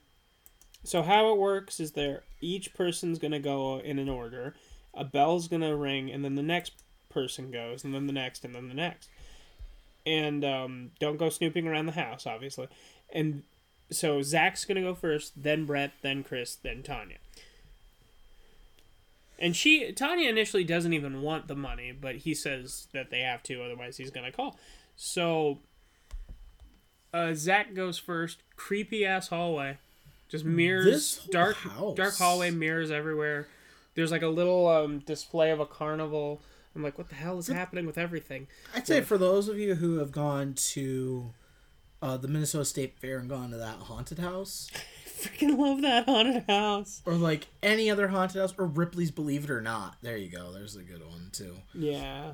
so 0.83 1.01
how 1.01 1.31
it 1.33 1.37
works 1.39 1.79
is 1.79 1.91
there 1.93 2.23
each 2.41 2.73
person's 2.73 3.17
gonna 3.19 3.39
go 3.39 3.79
in 3.79 3.97
an 3.99 4.09
order. 4.09 4.55
A 4.93 5.03
bell's 5.05 5.47
gonna 5.47 5.75
ring, 5.75 6.09
and 6.11 6.23
then 6.25 6.35
the 6.35 6.43
next 6.43 6.73
person 7.09 7.49
goes, 7.51 7.83
and 7.83 7.93
then 7.93 8.07
the 8.07 8.13
next, 8.13 8.43
and 8.45 8.53
then 8.55 8.67
the 8.67 8.73
next. 8.73 9.09
And 10.05 10.43
um, 10.45 10.91
don't 10.99 11.17
go 11.17 11.29
snooping 11.29 11.67
around 11.67 11.85
the 11.85 11.91
house, 11.93 12.25
obviously. 12.25 12.67
And 13.13 13.43
so 13.91 14.21
Zach's 14.21 14.65
gonna 14.65 14.81
go 14.81 14.95
first, 14.95 15.33
then 15.41 15.65
Brett, 15.65 15.91
then 16.01 16.23
Chris, 16.23 16.55
then 16.55 16.83
Tanya. 16.83 17.17
And 19.37 19.55
she 19.55 19.91
Tanya 19.93 20.29
initially 20.29 20.63
doesn't 20.63 20.93
even 20.93 21.21
want 21.21 21.47
the 21.47 21.55
money, 21.55 21.91
but 21.91 22.17
he 22.17 22.33
says 22.33 22.87
that 22.93 23.09
they 23.09 23.21
have 23.21 23.41
to, 23.43 23.63
otherwise 23.63 23.97
he's 23.97 24.11
gonna 24.11 24.31
call. 24.31 24.57
So 24.95 25.59
uh, 27.13 27.33
Zach 27.33 27.73
goes 27.73 27.97
first. 27.97 28.43
Creepy 28.55 29.05
ass 29.05 29.29
hallway, 29.29 29.77
just 30.27 30.45
mirrors, 30.45 31.25
dark, 31.31 31.55
house. 31.57 31.95
dark 31.95 32.15
hallway, 32.15 32.51
mirrors 32.51 32.91
everywhere. 32.91 33.47
There's 33.95 34.11
like 34.11 34.21
a 34.21 34.27
little 34.27 34.67
um, 34.67 34.99
display 34.99 35.51
of 35.51 35.59
a 35.59 35.65
carnival. 35.65 36.41
I'm 36.75 36.83
like, 36.83 36.97
what 36.97 37.09
the 37.09 37.15
hell 37.15 37.39
is 37.39 37.47
happening 37.47 37.85
with 37.85 37.97
everything? 37.97 38.47
I'd 38.75 38.85
say 38.85 39.01
for 39.01 39.17
those 39.17 39.49
of 39.49 39.57
you 39.57 39.75
who 39.75 39.97
have 39.97 40.11
gone 40.11 40.53
to 40.53 41.33
uh, 42.01 42.17
the 42.17 42.27
Minnesota 42.27 42.65
State 42.65 42.97
Fair 42.99 43.19
and 43.19 43.29
gone 43.29 43.51
to 43.51 43.57
that 43.57 43.75
haunted 43.75 44.19
house, 44.19 44.69
I 44.73 44.79
Freaking 45.09 45.57
love 45.57 45.81
that 45.81 46.05
haunted 46.05 46.45
house. 46.47 47.01
or 47.05 47.13
like 47.13 47.47
any 47.61 47.89
other 47.91 48.07
haunted 48.07 48.39
house, 48.39 48.53
or 48.57 48.65
Ripley's 48.65 49.11
Believe 49.11 49.43
It 49.45 49.49
or 49.51 49.61
Not. 49.61 49.97
There 50.01 50.15
you 50.17 50.29
go. 50.29 50.51
There's 50.53 50.75
a 50.75 50.83
good 50.83 51.05
one 51.05 51.29
too. 51.33 51.55
Yeah, 51.73 52.33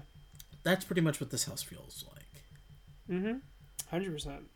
That's 0.64 0.86
pretty 0.86 1.02
much 1.02 1.20
what 1.20 1.32
this 1.32 1.46
house 1.46 1.64
feels 1.64 2.06
like. 2.14 2.42
Mm-hmm. 3.10 3.38
hundred 3.90 4.12
percent. 4.14 4.50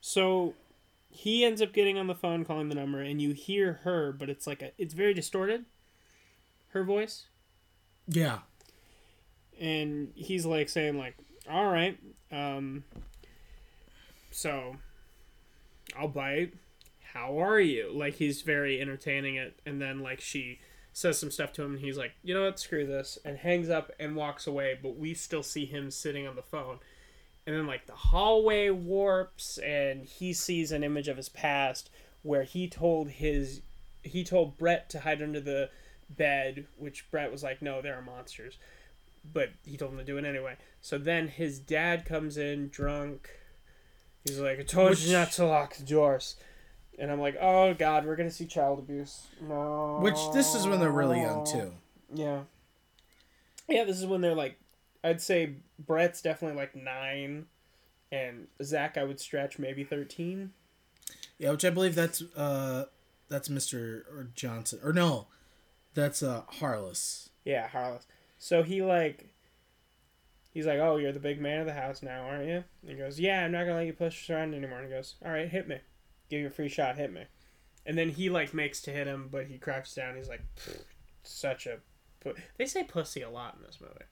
So 0.00 0.54
he 1.10 1.44
ends 1.44 1.62
up 1.62 1.72
getting 1.72 1.96
on 1.98 2.06
the 2.06 2.14
phone, 2.14 2.44
calling 2.44 2.68
the 2.68 2.74
number, 2.74 3.00
and 3.00 3.20
you 3.20 3.32
hear 3.32 3.80
her, 3.84 4.12
but 4.12 4.28
it's 4.28 4.46
like 4.46 4.62
a, 4.62 4.72
it's 4.78 4.94
very 4.94 5.14
distorted. 5.14 5.64
Her 6.68 6.84
voice. 6.84 7.26
Yeah. 8.08 8.40
and 9.60 10.10
he's 10.14 10.44
like 10.44 10.68
saying 10.68 10.98
like 10.98 11.14
all 11.48 11.66
right 11.70 11.96
um 12.32 12.82
so 14.34 14.76
i'll 15.96 16.08
bite. 16.08 16.54
How 17.12 17.40
are 17.40 17.60
you? 17.60 17.92
Like 17.94 18.14
he's 18.14 18.42
very 18.42 18.80
entertaining 18.80 19.36
it 19.36 19.60
and 19.64 19.80
then 19.80 20.00
like 20.00 20.20
she 20.20 20.58
says 20.92 21.18
some 21.18 21.30
stuff 21.30 21.52
to 21.54 21.62
him 21.62 21.74
and 21.74 21.80
he's 21.80 21.96
like 21.96 22.12
you 22.22 22.34
know 22.34 22.44
what? 22.44 22.58
Screw 22.58 22.86
this 22.86 23.18
and 23.24 23.38
hangs 23.38 23.70
up 23.70 23.92
and 24.00 24.16
walks 24.16 24.46
away 24.46 24.78
but 24.80 24.96
we 24.96 25.14
still 25.14 25.42
see 25.42 25.64
him 25.64 25.90
sitting 25.90 26.26
on 26.26 26.34
the 26.34 26.42
phone. 26.42 26.78
And 27.46 27.54
then 27.54 27.66
like 27.66 27.86
the 27.86 27.92
hallway 27.92 28.70
warps 28.70 29.58
and 29.58 30.04
he 30.04 30.32
sees 30.32 30.72
an 30.72 30.82
image 30.82 31.08
of 31.08 31.16
his 31.16 31.28
past 31.28 31.88
where 32.22 32.42
he 32.42 32.68
told 32.68 33.10
his 33.10 33.62
he 34.02 34.24
told 34.24 34.58
Brett 34.58 34.90
to 34.90 35.00
hide 35.00 35.22
under 35.22 35.40
the 35.40 35.70
bed 36.10 36.66
which 36.76 37.10
Brett 37.10 37.30
was 37.30 37.44
like 37.44 37.62
no 37.62 37.80
there 37.80 37.96
are 37.96 38.02
monsters. 38.02 38.58
But 39.32 39.50
he 39.64 39.76
told 39.76 39.92
him 39.92 39.98
to 39.98 40.04
do 40.04 40.18
it 40.18 40.24
anyway. 40.24 40.56
So 40.80 40.98
then 40.98 41.28
his 41.28 41.60
dad 41.60 42.04
comes 42.04 42.36
in 42.36 42.68
drunk 42.68 43.30
he's 44.24 44.38
like 44.40 44.58
I 44.58 44.62
told 44.62 44.90
Which- 44.90 45.04
you 45.06 45.12
not 45.12 45.32
to 45.32 45.46
lock 45.46 45.76
the 45.76 45.84
doors 45.84 46.36
and 46.98 47.10
I'm 47.10 47.20
like 47.20 47.36
oh 47.40 47.74
god 47.74 48.06
we're 48.06 48.16
gonna 48.16 48.30
see 48.30 48.46
child 48.46 48.78
abuse 48.78 49.26
no 49.40 49.98
Which 50.00 50.18
this 50.32 50.54
is 50.54 50.66
when 50.66 50.80
they're 50.80 50.90
really 50.90 51.20
young 51.20 51.44
too. 51.46 51.72
yeah. 52.14 52.40
Yeah, 53.68 53.84
this 53.84 53.98
is 53.98 54.04
when 54.04 54.20
they're 54.20 54.34
like, 54.34 54.58
I'd 55.02 55.22
say 55.22 55.54
Brett's 55.78 56.20
definitely 56.20 56.58
like 56.58 56.76
nine, 56.76 57.46
and 58.12 58.46
Zach 58.62 58.98
I 58.98 59.04
would 59.04 59.18
stretch 59.18 59.58
maybe 59.58 59.84
thirteen. 59.84 60.52
Yeah, 61.38 61.50
which 61.52 61.64
I 61.64 61.70
believe 61.70 61.94
that's 61.94 62.22
uh 62.36 62.84
that's 63.30 63.48
Mr. 63.48 64.02
or 64.12 64.28
Johnson 64.34 64.80
or 64.84 64.92
no, 64.92 65.28
that's 65.94 66.22
uh 66.22 66.42
Harless. 66.46 67.30
Yeah, 67.46 67.68
Harless. 67.68 68.06
So 68.38 68.62
he 68.62 68.82
like, 68.82 69.28
he's 70.54 70.64
like, 70.66 70.78
oh, 70.78 70.96
you're 70.96 71.12
the 71.12 71.20
big 71.20 71.40
man 71.40 71.60
of 71.60 71.66
the 71.66 71.74
house 71.74 72.02
now, 72.02 72.22
aren't 72.22 72.46
you? 72.48 72.64
And 72.80 72.90
he 72.90 72.94
goes, 72.94 73.20
yeah, 73.20 73.44
I'm 73.44 73.52
not 73.52 73.64
gonna 73.64 73.76
let 73.76 73.86
you 73.86 73.92
push 73.92 74.24
us 74.24 74.30
around 74.34 74.54
anymore. 74.54 74.78
And 74.78 74.88
he 74.88 74.94
goes, 74.94 75.16
all 75.22 75.30
right, 75.32 75.48
hit 75.48 75.68
me, 75.68 75.78
give 76.30 76.40
you 76.40 76.46
a 76.46 76.50
free 76.50 76.68
shot, 76.70 76.96
hit 76.96 77.12
me. 77.12 77.24
And 77.84 77.98
then 77.98 78.08
he 78.08 78.30
like 78.30 78.54
makes 78.54 78.80
to 78.82 78.90
hit 78.90 79.06
him, 79.06 79.28
but 79.30 79.46
he 79.46 79.58
crouches 79.58 79.92
down. 79.94 80.16
He's 80.16 80.28
like, 80.28 80.40
such 81.22 81.66
a. 81.66 81.78
Pu-. 82.20 82.34
They 82.56 82.64
say 82.64 82.82
pussy 82.84 83.20
a 83.20 83.28
lot 83.28 83.56
in 83.58 83.62
this 83.66 83.78
movie. 83.80 84.06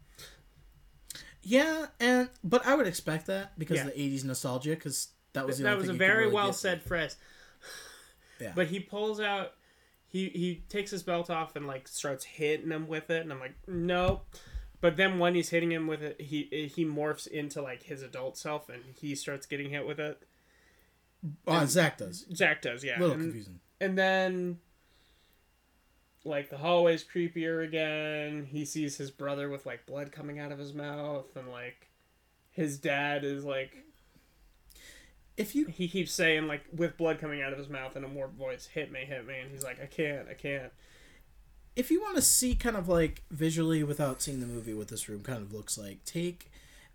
Yeah, 1.43 1.87
and 1.99 2.29
but 2.45 2.67
I 2.67 2.75
would 2.75 2.87
expect 2.87 3.27
that 3.27 3.59
because 3.59 3.79
Yeah. 3.79 3.87
of 3.87 3.95
the 3.95 3.99
'80s 4.17 4.25
nostalgia, 4.25 4.71
because 4.71 5.09
that 5.33 5.47
was 5.47 5.59
the 5.59 5.65
that 5.65 5.71
only 5.71 5.81
was 5.81 5.89
a 5.89 5.93
thing 5.93 5.95
you 5.95 5.99
could 5.99 6.07
very 6.07 6.23
really 6.25 6.35
well 6.35 6.47
get. 6.49 6.55
said 6.57 6.83
phrase. 6.83 7.17
Yeah. 8.41 8.53
But 8.55 8.69
he 8.69 8.79
pulls 8.81 9.21
out, 9.21 9.53
he 10.07 10.29
he 10.29 10.63
takes 10.69 10.91
his 10.91 11.03
belt 11.03 11.31
off 11.31 11.57
and 11.57 11.67
like 11.67 11.89
starts 11.89 12.25
hitting 12.25 12.71
him 12.71 12.87
with 12.87 13.11
it, 13.11 13.23
and 13.23 13.33
I'm 13.33 13.41
like, 13.41 13.55
no. 13.67 14.23
But 14.83 14.97
then 14.97 15.21
when 15.21 15.37
he's 15.37 15.51
hitting 15.51 15.71
him 15.71 15.87
with 15.87 16.03
it, 16.03 16.21
he 16.21 16.71
he 16.75 16.85
morphs 16.85 17.29
into 17.29 17.63
like 17.63 17.85
his 17.85 18.03
adult 18.03 18.37
self, 18.37 18.69
and 18.69 18.83
he 19.01 19.15
starts 19.15 19.47
getting 19.47 19.71
hit 19.71 19.87
with 19.87 20.01
it. 20.01 20.21
Oh, 21.47 21.65
Zach 21.67 21.99
does. 21.99 22.27
Zach 22.35 22.61
does, 22.61 22.83
yeah. 22.83 22.99
A 22.99 23.01
little 23.01 23.15
and, 23.15 23.23
confusing. 23.23 23.61
and 23.81 23.97
then 23.97 24.59
like 26.25 26.51
the 26.51 26.59
hallway's 26.59 27.05
creepier 27.05 27.65
again. 27.65 28.49
He 28.51 28.65
sees 28.65 28.97
his 28.97 29.13
brother 29.13 29.49
with 29.49 29.67
like 29.67 29.87
blood 29.87 30.11
coming 30.11 30.41
out 30.41 30.51
of 30.51 30.59
his 30.59 30.75
mouth 30.75 31.37
and 31.37 31.49
like 31.49 31.89
his 32.51 32.77
dad 32.77 33.25
is 33.25 33.45
like 33.45 33.85
If 35.37 35.55
you 35.55 35.67
he 35.67 35.87
keeps 35.87 36.13
saying 36.13 36.49
like 36.49 36.65
with 36.73 36.97
blood 36.97 37.21
coming 37.21 37.41
out 37.41 37.53
of 37.53 37.59
his 37.59 37.69
mouth 37.69 37.97
in 37.97 38.03
a 38.03 38.09
more 38.09 38.27
voice, 38.29 38.67
hit 38.67 38.91
me, 38.91 39.05
hit 39.07 39.27
me, 39.27 39.39
and 39.39 39.51
he's 39.51 39.63
like, 39.63 39.81
I 39.81 39.87
can't, 39.87 40.29
I 40.29 40.35
can't. 40.35 40.73
If 41.77 41.91
you 41.91 42.01
want 42.01 42.17
to 42.17 42.23
see 42.23 42.55
kind 42.55 42.77
of 42.77 42.89
like 42.89 43.23
visually 43.31 43.83
without 43.83 44.21
seeing 44.23 44.41
the 44.41 44.47
movie 44.47 44.75
what 44.75 44.89
this 44.89 45.09
room 45.09 45.23
kind 45.23 45.43
of 45.43 45.53
looks 45.53 45.79
like, 45.79 46.05
take 46.05 46.51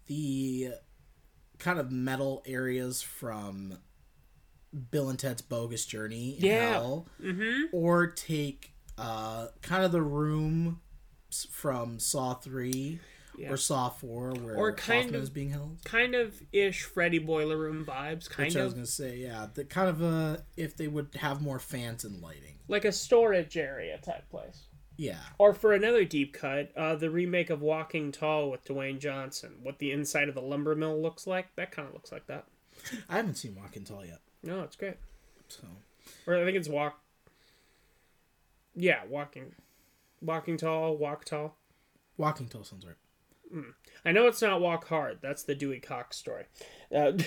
the 0.08 0.70
kind 1.60 1.80
of 1.80 1.92
metal 1.92 2.44
areas 2.46 3.02
from 3.02 3.80
Bill 4.92 5.10
and 5.10 5.18
Ted's 5.18 5.42
Bogus 5.42 5.86
Journey 5.86 6.38
in 6.38 6.46
Yeah. 6.46 6.70
Hell, 6.74 7.08
Mm-hmm. 7.22 7.76
or 7.76 8.08
take 8.08 8.74
uh, 8.98 9.48
kind 9.62 9.84
of 9.84 9.92
the 9.92 10.02
room 10.02 10.82
from 11.52 12.00
Saw 12.00 12.34
Three 12.36 13.00
Yeah. 13.38 13.52
or 13.52 13.58
Saw 13.58 13.90
Four, 13.90 14.32
where 14.34 14.56
Or 14.56 14.72
kind 14.74 15.04
Hoffman 15.04 15.16
of- 15.16 15.24
is 15.24 15.30
being 15.30 15.50
held. 15.52 15.84
Kind 15.84 16.16
of 16.16 16.42
ish 16.52 16.84
Freddy 16.84 17.20
Boiler 17.20 17.58
Room 17.58 17.86
vibes, 17.86 18.30
kind 18.30 18.48
Which 18.48 18.58
I 18.58 18.64
was 18.64 18.74
of 18.74 18.78
gonna 18.78 18.86
say, 18.88 19.18
yeah, 19.18 19.48
the 19.54 19.66
kind 19.66 19.90
of 19.90 20.02
uh, 20.04 20.38
if 20.56 20.76
they 20.78 20.88
would 20.88 21.16
have 21.20 21.42
more 21.42 21.60
fans 21.60 22.04
and 22.06 22.22
lighting, 22.22 22.56
like 22.68 22.86
a 22.86 22.92
storage 22.92 23.56
area 23.58 23.98
type 24.00 24.30
place. 24.30 24.67
Yeah. 24.98 25.20
Or 25.38 25.54
for 25.54 25.74
another 25.74 26.04
deep 26.04 26.34
cut, 26.34 26.72
uh, 26.76 26.96
the 26.96 27.10
remake 27.10 27.50
of 27.50 27.62
Walking 27.62 28.12
Tall 28.12 28.50
with 28.52 28.66
Dwayne 28.66 29.00
Johnson. 29.00 29.56
What 29.64 29.80
the 29.80 29.92
inside 29.92 30.28
of 30.28 30.36
the 30.36 30.42
lumber 30.42 30.76
mill 30.76 31.02
looks 31.02 31.26
like, 31.28 31.56
that 31.56 31.72
kind 31.72 31.88
of 31.88 31.94
looks 31.94 32.12
like 32.12 32.28
that. 32.28 32.46
I 33.10 33.18
haven't 33.18 33.36
seen 33.36 33.56
Walking 33.56 33.84
Tall 33.84 34.06
yet, 34.06 34.20
No, 34.44 34.62
it's 34.62 34.76
great. 34.76 34.98
so 35.48 35.64
Or 36.26 36.38
I 36.38 36.44
think 36.46 36.58
it's 36.58 36.70
Walk. 36.70 37.00
Yeah, 38.76 39.02
Walking, 39.10 39.54
Walking 40.22 40.58
Tall, 40.58 40.96
Walk 40.98 41.26
Tall. 41.26 41.56
Walking 42.18 42.48
Tall 42.48 42.64
sounds 42.64 42.86
right. 42.86 43.64
I 44.06 44.12
know 44.12 44.28
it's 44.28 44.42
not 44.42 44.60
Walk 44.62 44.88
Hard. 44.90 45.20
That's 45.22 45.44
the 45.44 45.56
Dewey 45.56 45.80
Cox 45.80 46.18
story. 46.18 46.44
Uh, 46.94 47.14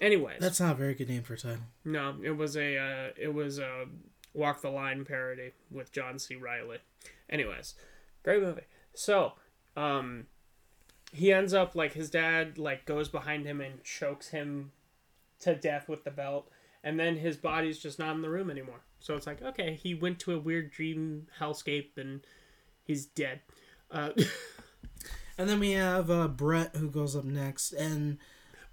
anyways, 0.00 0.38
That's 0.40 0.60
not 0.60 0.72
a 0.72 0.74
very 0.74 0.94
good 0.94 1.08
name 1.08 1.22
for 1.22 1.34
a 1.34 1.38
title. 1.38 1.62
no, 1.84 2.16
it 2.22 2.36
was 2.36 2.56
a 2.56 2.76
uh, 2.78 3.08
it 3.16 3.32
was 3.34 3.58
a 3.58 3.86
Walk 4.34 4.62
the 4.62 4.70
Line 4.70 5.04
parody 5.04 5.52
with 5.70 5.92
John 5.92 6.18
C. 6.18 6.36
Reilly. 6.36 6.78
Anyways, 7.28 7.74
great 8.22 8.42
movie. 8.42 8.62
So, 8.94 9.32
um, 9.76 10.26
he 11.12 11.32
ends 11.32 11.54
up 11.54 11.74
like 11.74 11.92
his 11.92 12.10
dad 12.10 12.58
like 12.58 12.84
goes 12.84 13.08
behind 13.08 13.46
him 13.46 13.60
and 13.60 13.82
chokes 13.84 14.28
him 14.28 14.72
to 15.40 15.54
death 15.54 15.88
with 15.88 16.04
the 16.04 16.10
belt, 16.10 16.50
and 16.84 16.98
then 16.98 17.16
his 17.16 17.36
body's 17.36 17.78
just 17.78 17.98
not 17.98 18.14
in 18.14 18.22
the 18.22 18.30
room 18.30 18.50
anymore. 18.50 18.82
So 19.00 19.16
it's 19.16 19.26
like 19.26 19.42
okay, 19.42 19.78
he 19.80 19.94
went 19.94 20.18
to 20.20 20.34
a 20.34 20.38
weird 20.38 20.70
dream 20.70 21.26
hellscape 21.40 21.96
and 21.96 22.20
he's 22.84 23.06
dead. 23.06 23.40
Uh, 23.90 24.10
And 25.40 25.48
then 25.48 25.58
we 25.58 25.70
have 25.70 26.10
uh, 26.10 26.28
Brett 26.28 26.76
who 26.76 26.90
goes 26.90 27.16
up 27.16 27.24
next, 27.24 27.72
and 27.72 28.18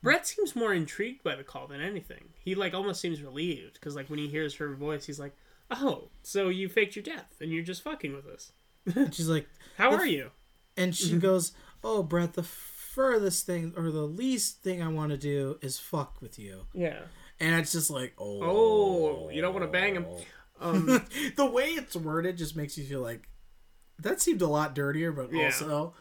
Brett 0.03 0.27
seems 0.27 0.53
more 0.53 0.73
intrigued 0.73 1.23
by 1.23 1.33
the 1.37 1.43
call 1.45 1.65
than 1.65 1.79
anything. 1.79 2.25
He 2.43 2.55
like 2.55 2.73
almost 2.73 2.99
seems 2.99 3.21
relieved 3.21 3.75
because 3.75 3.95
like 3.95 4.09
when 4.09 4.19
he 4.19 4.27
hears 4.27 4.55
her 4.55 4.75
voice, 4.75 5.05
he's 5.05 5.17
like, 5.17 5.33
"Oh, 5.71 6.09
so 6.23 6.49
you 6.49 6.69
faked 6.69 6.95
your 6.95 7.03
death 7.03 7.35
and 7.41 7.51
you're 7.51 7.63
just 7.63 7.81
fucking 7.83 8.13
with 8.15 8.25
us? 8.27 8.51
she's 9.13 9.29
like, 9.29 9.47
How 9.77 9.91
are 9.91 10.05
you?" 10.05 10.31
and 10.75 10.95
she 10.95 11.17
goes, 11.17 11.51
"Oh, 11.83 12.03
Brett, 12.03 12.33
the 12.33 12.43
furthest 12.43 13.45
thing 13.45 13.73
or 13.77 13.91
the 13.91 14.07
least 14.07 14.61
thing 14.63 14.81
I 14.81 14.87
want 14.87 15.11
to 15.11 15.17
do 15.17 15.57
is 15.61 15.77
fuck 15.79 16.21
with 16.21 16.37
you." 16.39 16.67
Yeah. 16.73 17.01
And 17.39 17.59
it's 17.59 17.71
just 17.71 17.89
like, 17.91 18.13
oh, 18.17 18.39
Oh, 18.43 19.29
you 19.29 19.41
don't 19.41 19.53
wanna 19.53 19.67
bang 19.67 19.95
him. 19.95 20.05
Um, 20.59 20.85
the 21.35 21.45
way 21.45 21.65
it's 21.65 21.95
worded 21.95 22.35
just 22.37 22.55
makes 22.55 22.77
you 22.77 22.83
feel 22.83 23.01
like 23.01 23.29
that 23.99 24.19
seemed 24.21 24.41
a 24.41 24.47
lot 24.47 24.73
dirtier, 24.73 25.11
but 25.11 25.31
Yeah. 25.31 25.45
also 25.45 25.93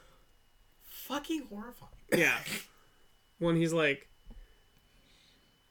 fucking 0.82 1.46
horrifying. 1.48 1.92
yeah. 2.14 2.38
When 3.38 3.56
he's 3.56 3.74
like, 3.74 4.08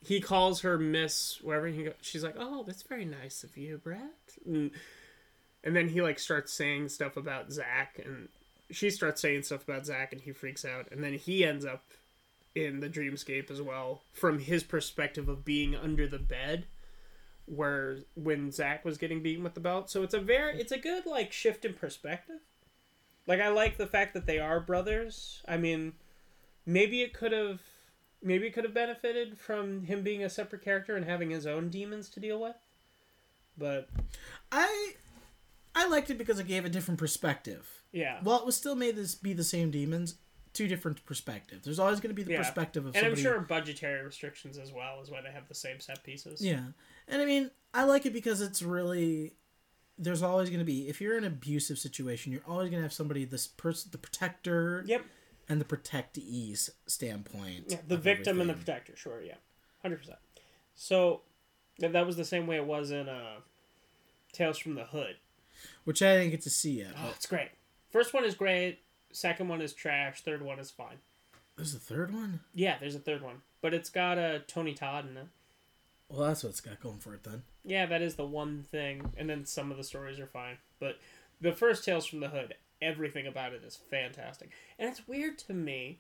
he 0.06 0.22
calls 0.22 0.62
her 0.62 0.78
Miss 0.78 1.40
whatever. 1.42 1.68
He 1.68 1.84
go, 1.84 1.94
she's 2.02 2.24
like, 2.24 2.36
"Oh, 2.38 2.64
that's 2.64 2.84
very 2.84 3.06
nice 3.06 3.44
of 3.44 3.58
you, 3.58 3.78
Brett." 3.78 4.38
And, 4.46 4.72
and 5.64 5.76
then 5.76 5.90
he 5.90 6.02
like 6.02 6.20
starts 6.20 6.54
saying 6.54 6.90
stuff 6.90 7.18
about 7.18 7.52
Zach, 7.52 8.00
and 8.04 8.30
she 8.70 8.90
starts 8.90 9.22
saying 9.22 9.44
stuff 9.44 9.64
about 9.68 9.86
Zach, 9.86 10.14
and 10.14 10.22
he 10.22 10.32
freaks 10.32 10.64
out. 10.64 10.88
And 10.92 11.04
then 11.04 11.14
he 11.14 11.44
ends 11.44 11.66
up 11.66 11.84
in 12.54 12.80
the 12.80 12.90
dreamscape 12.90 13.50
as 13.50 13.62
well, 13.62 14.02
from 14.14 14.40
his 14.40 14.64
perspective 14.64 15.28
of 15.28 15.44
being 15.44 15.76
under 15.76 16.08
the 16.08 16.20
bed, 16.20 16.66
where 17.46 17.98
when 18.16 18.52
Zach 18.52 18.86
was 18.86 18.98
getting 18.98 19.24
beaten 19.24 19.44
with 19.44 19.56
the 19.56 19.60
belt. 19.60 19.90
So 19.90 20.04
it's 20.04 20.14
a 20.14 20.20
very, 20.20 20.60
it's 20.60 20.72
a 20.72 20.78
good 20.78 21.06
like 21.08 21.32
shift 21.32 21.66
in 21.66 21.74
perspective. 21.74 22.42
Like 23.28 23.42
I 23.42 23.48
like 23.48 23.78
the 23.78 23.88
fact 23.88 24.14
that 24.14 24.28
they 24.28 24.38
are 24.38 24.60
brothers. 24.60 25.42
I 25.48 25.58
mean, 25.58 25.94
maybe 26.66 27.02
it 27.02 27.14
could 27.14 27.32
have 27.32 27.60
maybe 28.22 28.48
it 28.48 28.54
could 28.54 28.64
have 28.64 28.74
benefited 28.74 29.38
from 29.38 29.84
him 29.84 30.02
being 30.04 30.24
a 30.24 30.30
separate 30.30 30.64
character 30.64 30.96
and 30.96 31.06
having 31.06 31.30
his 31.30 31.46
own 31.46 31.70
demons 31.70 32.10
to 32.10 32.20
deal 32.20 32.40
with. 32.42 32.56
But 33.58 33.90
I 34.52 34.94
I 35.76 35.88
liked 35.88 36.10
it 36.10 36.18
because 36.18 36.40
it 36.40 36.48
gave 36.48 36.66
a 36.66 36.70
different 36.70 37.00
perspective. 37.00 37.82
yeah. 37.92 38.20
Well, 38.24 38.40
it 38.40 38.46
was 38.46 38.56
still 38.56 38.76
made 38.76 38.96
this 38.96 39.16
be 39.16 39.34
the 39.34 39.44
same 39.44 39.72
demons, 39.72 40.16
two 40.54 40.68
different 40.68 41.06
perspectives. 41.06 41.66
There's 41.66 41.80
always 41.80 42.00
going 42.00 42.10
to 42.10 42.16
be 42.16 42.24
the 42.24 42.32
Yeah. 42.34 42.38
perspective 42.40 42.86
of 42.86 42.96
and 42.96 43.06
I'm 43.06 43.16
sure 43.16 43.40
budgetary 43.42 44.04
restrictions 44.04 44.58
as 44.58 44.72
well 44.74 45.02
is 45.02 45.10
why 45.10 45.22
they 45.22 45.32
have 45.32 45.48
the 45.48 45.56
same 45.56 45.80
set 45.80 46.04
pieces. 46.04 46.42
Yeah, 46.44 46.64
and 47.08 47.22
I 47.22 47.26
mean, 47.26 47.52
I 47.74 47.84
like 47.84 48.06
it 48.06 48.14
because 48.14 48.42
it's 48.42 48.62
really. 48.62 49.34
There's 49.98 50.22
always 50.22 50.50
going 50.50 50.60
to 50.60 50.66
be 50.66 50.90
if 50.90 51.00
you're 51.00 51.18
in 51.18 51.24
an 51.24 51.32
abusive 51.32 51.78
situation, 51.80 52.34
you're 52.34 52.42
always 52.46 52.70
going 52.70 52.80
to 52.80 52.84
have 52.84 52.92
somebody 52.92 53.24
this 53.24 53.48
person, 53.48 53.92
the 53.94 53.98
protector, 53.98 54.84
Yep. 54.86 55.06
And 55.48 55.60
the 55.62 55.66
protectees 55.66 56.70
standpoint. 56.88 57.66
Yeah, 57.70 57.78
the 57.88 57.98
victim 57.98 58.42
and 58.42 58.50
the 58.50 58.54
protector, 58.56 58.96
sure, 58.96 59.22
yeah. 59.22 59.36
100%. 59.86 60.00
So 60.76 61.22
that 61.80 61.94
that 61.94 62.06
was 62.06 62.18
the 62.18 62.26
same 62.26 62.48
way 62.48 62.56
it 62.58 62.66
was 62.66 62.92
in 62.92 63.08
uh 63.10 63.36
Tales 64.34 64.58
from 64.58 64.76
the 64.76 64.84
Hood. 64.86 65.16
which 65.86 66.02
I 66.02 66.18
didn't 66.18 66.32
get 66.32 66.42
to 66.42 66.50
see 66.50 66.80
yet. 66.80 66.94
Oh, 66.98 67.12
it's 67.16 67.26
great. 67.28 67.50
First 67.90 68.14
one 68.14 68.26
is 68.26 68.36
great, 68.36 68.80
second 69.12 69.48
one 69.48 69.62
is 69.62 69.74
trash, 69.74 70.22
third 70.22 70.42
one 70.42 70.60
is 70.60 70.72
fine. 70.72 70.98
there's 71.56 71.74
a 71.74 71.80
third 71.80 72.14
one. 72.14 72.42
Yeah, 72.54 72.78
there's 72.80 72.96
a 72.96 73.00
third 73.00 73.22
one, 73.22 73.42
but 73.62 73.74
it's 73.74 73.90
got 73.90 74.18
uh, 74.18 74.40
Tony 74.48 74.74
Todd 74.74 75.08
in 75.10 75.16
it. 75.18 75.28
Well, 76.10 76.28
that's 76.28 76.44
what 76.44 76.50
it's 76.50 76.62
got 76.62 76.82
going 76.82 76.98
for 77.00 77.14
it 77.14 77.24
then. 77.24 77.44
Yeah, 77.64 77.86
that 77.88 78.02
is 78.02 78.16
the 78.16 78.26
one 78.26 78.64
thing, 78.70 79.14
and 79.18 79.30
then 79.30 79.46
some 79.46 79.72
of 79.72 79.78
the 79.78 79.84
stories 79.84 80.20
are 80.20 80.28
fine. 80.28 80.58
But 80.80 81.00
the 81.42 81.52
first 81.54 81.84
Tales 81.86 82.06
from 82.06 82.20
the 82.20 82.28
Hood, 82.30 82.56
everything 82.82 83.28
about 83.28 83.54
it 83.54 83.64
is 83.64 83.76
fantastic. 83.90 84.52
And 84.80 84.90
it's 84.90 85.08
weird 85.08 85.38
to 85.40 85.54
me 85.54 86.00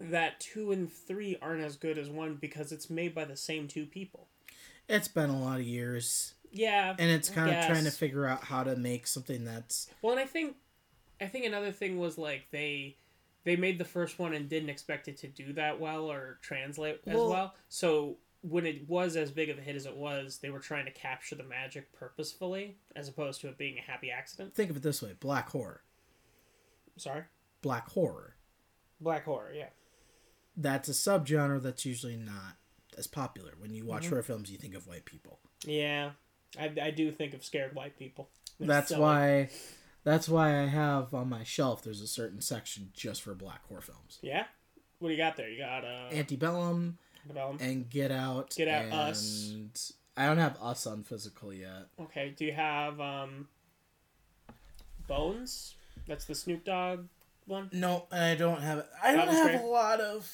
that 0.00 0.40
two 0.40 0.72
and 0.72 0.92
three 0.92 1.36
aren't 1.40 1.62
as 1.64 1.76
good 1.76 1.98
as 1.98 2.08
one 2.10 2.34
because 2.34 2.72
it's 2.72 2.90
made 2.90 3.14
by 3.14 3.24
the 3.24 3.36
same 3.36 3.66
two 3.68 3.86
people. 3.86 4.28
It's 4.88 5.08
been 5.08 5.30
a 5.30 5.40
lot 5.40 5.58
of 5.58 5.66
years, 5.66 6.34
Yeah, 6.52 6.94
and 6.98 7.10
it's 7.10 7.28
kind 7.28 7.50
of 7.50 7.64
trying 7.66 7.84
to 7.84 7.90
figure 7.90 8.26
out 8.26 8.44
how 8.44 8.62
to 8.62 8.76
make 8.76 9.06
something 9.06 9.44
that's 9.44 9.88
Well, 10.02 10.12
and 10.12 10.20
I 10.20 10.26
think, 10.26 10.56
I 11.20 11.26
think 11.26 11.44
another 11.46 11.72
thing 11.72 11.98
was 11.98 12.18
like 12.18 12.50
they, 12.50 12.96
they 13.44 13.56
made 13.56 13.78
the 13.78 13.84
first 13.84 14.18
one 14.18 14.32
and 14.34 14.48
didn't 14.48 14.68
expect 14.68 15.08
it 15.08 15.16
to 15.18 15.28
do 15.28 15.52
that 15.54 15.80
well 15.80 16.10
or 16.10 16.38
translate 16.42 17.00
as 17.06 17.14
Well- 17.14 17.30
well. 17.30 17.54
So 17.68 18.18
when 18.42 18.64
it 18.64 18.88
was 18.88 19.16
as 19.16 19.32
big 19.32 19.48
of 19.50 19.58
a 19.58 19.60
hit 19.60 19.74
as 19.74 19.86
it 19.86 19.96
was, 19.96 20.38
they 20.38 20.50
were 20.50 20.60
trying 20.60 20.84
to 20.84 20.92
capture 20.92 21.34
the 21.34 21.42
magic 21.42 21.92
purposefully, 21.92 22.76
as 22.94 23.08
opposed 23.08 23.40
to 23.40 23.48
it 23.48 23.58
being 23.58 23.78
a 23.78 23.80
happy 23.80 24.10
accident. 24.10 24.54
think 24.54 24.70
of 24.70 24.76
it 24.76 24.82
this 24.84 25.02
way: 25.02 25.14
black 25.18 25.48
horror, 25.48 25.80
Sorry, 26.96 27.22
black 27.62 27.88
horror. 27.90 28.36
black 29.00 29.24
horror. 29.24 29.52
Yeah. 29.54 29.68
That's 30.56 30.88
a 30.88 30.92
subgenre 30.92 31.62
that's 31.62 31.84
usually 31.84 32.16
not 32.16 32.56
as 32.96 33.06
popular. 33.06 33.52
When 33.58 33.74
you 33.74 33.82
Mm-hmm. 33.82 33.90
watch 33.90 34.08
horror 34.08 34.22
films, 34.22 34.50
you 34.50 34.56
think 34.58 34.74
of 34.74 34.86
white 34.86 35.04
people. 35.04 35.38
Yeah, 35.64 36.10
I, 36.58 36.72
I 36.82 36.90
do 36.90 37.10
think 37.12 37.34
of 37.34 37.44
scared 37.44 37.74
white 37.74 37.98
people. 37.98 38.28
It's 38.58 38.66
That's 38.66 38.88
silly. 38.88 39.00
why. 39.02 39.48
That's 40.04 40.28
why 40.28 40.62
I 40.62 40.66
have 40.66 41.12
on 41.12 41.28
my 41.28 41.42
shelf. 41.42 41.82
There's 41.82 42.00
a 42.00 42.06
certain 42.06 42.40
section 42.40 42.90
just 42.94 43.22
for 43.22 43.34
black 43.34 43.66
horror 43.68 43.80
films. 43.82 44.18
Yeah. 44.22 44.44
What 44.98 45.08
do 45.08 45.12
you 45.14 45.18
got 45.18 45.36
there? 45.36 45.48
You 45.50 45.58
got 45.58 45.84
uh, 45.84 46.08
Antebellum 46.12 46.96
Antebellum. 47.24 47.58
and 47.60 47.90
Get 47.90 48.10
Out. 48.12 48.54
Get 48.56 48.68
Out, 48.68 48.84
and 48.84 48.92
Us. 48.94 49.92
I 50.16 50.26
don't 50.26 50.38
have 50.38 50.56
Us 50.62 50.86
on 50.86 51.02
physical 51.02 51.52
yet. 51.52 51.88
Okay. 52.00 52.32
Do 52.34 52.44
you 52.46 52.52
have 52.52 52.98
um, 53.00 53.48
Bones? 55.06 55.74
That's 56.06 56.24
the 56.24 56.34
Snoop 56.34 56.64
Dogg 56.64 57.06
one. 57.46 57.70
No, 57.72 58.06
I 58.12 58.34
don't 58.34 58.62
have 58.62 58.78
it. 58.78 58.86
I 59.02 59.12
don't 59.14 59.28
have 59.28 59.44
great. 59.46 59.60
a 59.60 59.64
lot 59.66 60.00
of. 60.00 60.30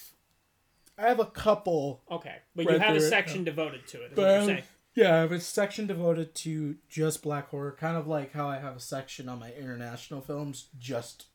I 0.99 1.09
have 1.09 1.21
a 1.21 1.27
couple. 1.27 2.03
Okay, 2.11 2.37
but 2.55 2.67
Right 2.67 2.75
you 2.75 2.81
have 2.81 2.97
a 2.97 3.01
there, 3.01 3.09
section 3.09 3.45
devoted 3.45 3.87
to 3.89 4.03
it. 4.05 4.15
But 4.15 4.23
what 4.23 4.27
I 4.27 4.31
you're 4.31 4.39
have- 4.41 4.47
saying? 4.47 4.63
yeah, 4.95 5.15
I 5.15 5.19
have 5.21 5.33
a 5.33 5.41
section 5.41 5.87
devoted 5.87 6.35
to 6.37 6.77
just 6.89 7.23
black 7.23 7.49
horror, 7.49 7.73
kind 7.79 7.97
of 7.97 8.07
like 8.07 8.33
how 8.33 8.47
I 8.49 8.59
have 8.59 8.77
a 8.77 8.81
section 8.81 9.29
on 9.29 9.39
my 9.41 9.53
international 9.53 10.21
films 10.21 10.69
just 10.79 11.27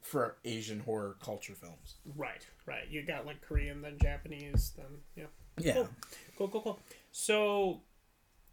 for 0.00 0.36
Asian 0.44 0.80
horror 0.80 1.16
culture 1.22 1.54
films. 1.54 1.96
Right. 2.16 2.46
Right. 2.66 2.88
You 2.90 3.02
got 3.04 3.26
like 3.26 3.40
Korean, 3.40 3.82
then 3.82 3.96
Japanese, 4.02 4.72
then 4.76 4.86
yeah. 5.16 5.24
Yeah. 5.58 5.72
Cool. 5.74 5.88
Cool, 6.36 6.48
cool, 6.48 6.60
cool. 6.62 6.78
So 7.12 7.80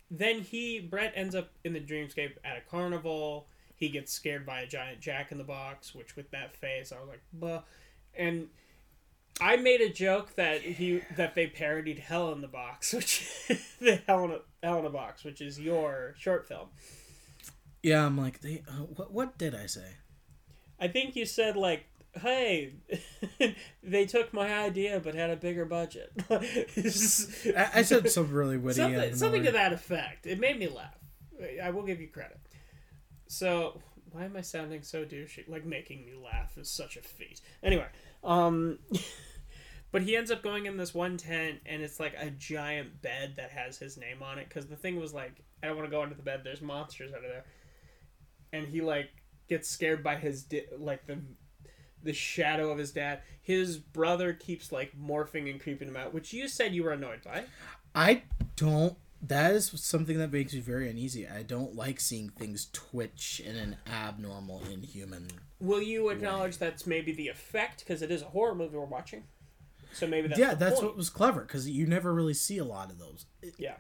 then 0.09 0.41
he 0.41 0.79
Brett 0.79 1.13
ends 1.15 1.33
up 1.35 1.49
in 1.63 1.73
the 1.73 1.79
dreamscape 1.79 2.33
at 2.45 2.57
a 2.57 2.61
carnival. 2.69 3.47
He 3.83 3.89
gets 3.89 4.13
scared 4.13 4.45
by 4.45 4.61
a 4.61 4.65
giant 4.65 5.01
jack 5.01 5.33
in 5.33 5.37
the 5.37 5.43
box, 5.43 5.93
which 5.93 6.15
with 6.15 6.31
that 6.31 6.55
face 6.55 6.93
I 6.93 7.01
was 7.01 7.09
like, 7.09 7.21
Buh. 7.33 7.59
and 8.15 8.47
I 9.41 9.57
made 9.57 9.81
a 9.81 9.89
joke 9.89 10.35
that 10.35 10.61
he 10.61 11.01
that 11.17 11.35
they 11.35 11.47
parodied 11.47 11.99
Hell 11.99 12.31
in 12.31 12.39
the 12.39 12.47
Box, 12.47 12.93
which 12.97 13.27
the 13.81 13.99
Hell 14.07 14.23
in 14.23 14.31
a, 14.31 14.39
Hell 14.65 14.79
in 14.79 14.85
a 14.85 14.89
Box, 14.89 15.25
which 15.25 15.41
is 15.41 15.59
your 15.59 16.15
short 16.17 16.47
film. 16.47 16.69
Yeah, 17.81 18.05
I'm 18.05 18.17
like, 18.17 18.39
they, 18.39 18.63
uh, 18.69 18.83
what, 18.95 19.11
what 19.11 19.37
did 19.37 19.53
I 19.53 19.65
say? 19.65 19.97
I 20.79 20.87
think 20.87 21.17
you 21.17 21.25
said 21.25 21.57
like, 21.57 21.83
"Hey, 22.13 22.75
they 23.83 24.05
took 24.05 24.33
my 24.33 24.59
idea 24.59 25.01
but 25.03 25.13
had 25.13 25.29
a 25.29 25.35
bigger 25.35 25.65
budget." 25.65 26.13
I, 26.29 27.69
I 27.75 27.81
said 27.81 28.09
something 28.09 28.33
really 28.33 28.55
witty. 28.55 28.77
something, 28.77 29.13
something 29.13 29.43
to 29.43 29.51
that 29.51 29.73
effect. 29.73 30.25
It 30.25 30.39
made 30.39 30.57
me 30.57 30.69
laugh. 30.69 30.95
I 31.61 31.71
will 31.71 31.83
give 31.83 31.99
you 31.99 32.07
credit. 32.07 32.39
So 33.33 33.81
why 34.11 34.25
am 34.25 34.37
I 34.37 34.41
sounding 34.41 34.83
so 34.83 35.05
douchey? 35.05 35.47
Like 35.47 35.65
making 35.65 36.05
me 36.05 36.13
laugh 36.13 36.55
is 36.57 36.69
such 36.69 36.97
a 36.97 37.01
feat. 37.01 37.41
Anyway, 37.63 37.87
um, 38.23 38.77
but 39.91 40.03
he 40.03 40.15
ends 40.15 40.29
up 40.29 40.43
going 40.43 40.67
in 40.67 40.77
this 40.77 40.93
one 40.93 41.17
tent, 41.17 41.59
and 41.65 41.81
it's 41.81 41.99
like 41.99 42.13
a 42.17 42.29
giant 42.29 43.01
bed 43.01 43.33
that 43.37 43.49
has 43.49 43.77
his 43.77 43.97
name 43.97 44.21
on 44.21 44.37
it. 44.37 44.47
Because 44.47 44.67
the 44.67 44.75
thing 44.75 44.99
was 44.99 45.13
like, 45.13 45.43
I 45.63 45.67
don't 45.67 45.75
want 45.75 45.89
to 45.89 45.91
go 45.91 46.03
under 46.03 46.13
the 46.13 46.21
bed. 46.21 46.41
There's 46.43 46.61
monsters 46.61 47.11
under 47.11 47.27
there, 47.27 47.45
and 48.53 48.67
he 48.67 48.81
like 48.81 49.09
gets 49.49 49.67
scared 49.67 50.03
by 50.03 50.15
his 50.15 50.43
di- 50.43 50.67
like 50.77 51.07
the 51.07 51.17
the 52.03 52.13
shadow 52.13 52.69
of 52.69 52.77
his 52.77 52.91
dad. 52.91 53.21
His 53.41 53.77
brother 53.77 54.33
keeps 54.33 54.71
like 54.71 54.91
morphing 54.95 55.49
and 55.49 55.59
creeping 55.59 55.87
him 55.87 55.97
out, 55.97 56.13
which 56.13 56.33
you 56.33 56.47
said 56.47 56.75
you 56.75 56.83
were 56.83 56.91
annoyed 56.91 57.23
by. 57.23 57.45
I 57.95 58.23
don't. 58.55 58.95
That 59.25 59.53
is 59.53 59.71
something 59.75 60.17
that 60.17 60.33
makes 60.33 60.53
me 60.53 60.59
very 60.59 60.89
uneasy. 60.89 61.27
I 61.27 61.43
don't 61.43 61.75
like 61.75 61.99
seeing 62.01 62.29
things 62.29 62.67
twitch 62.73 63.41
in 63.45 63.55
an 63.55 63.77
abnormal, 63.91 64.61
inhuman. 64.71 65.29
Will 65.61 65.81
you 65.81 66.09
acknowledge 66.09 66.57
that's 66.57 66.85
maybe 66.85 67.13
the 67.13 67.29
effect 67.29 67.79
because 67.79 68.01
it 68.01 68.11
is 68.11 68.21
a 68.21 68.25
horror 68.25 68.53
movie 68.53 68.75
we're 68.75 68.85
watching? 68.85 69.23
So 69.93 70.07
maybe 70.07 70.27
that's 70.27 70.39
yeah, 70.39 70.55
that's 70.55 70.75
point. 70.75 70.87
what 70.87 70.97
was 70.97 71.09
clever 71.09 71.41
because 71.41 71.69
you 71.69 71.87
never 71.87 72.13
really 72.13 72.33
see 72.33 72.57
a 72.57 72.65
lot 72.65 72.91
of 72.91 72.99
those. 72.99 73.25
It, 73.41 73.53
Yeah, 73.57 73.75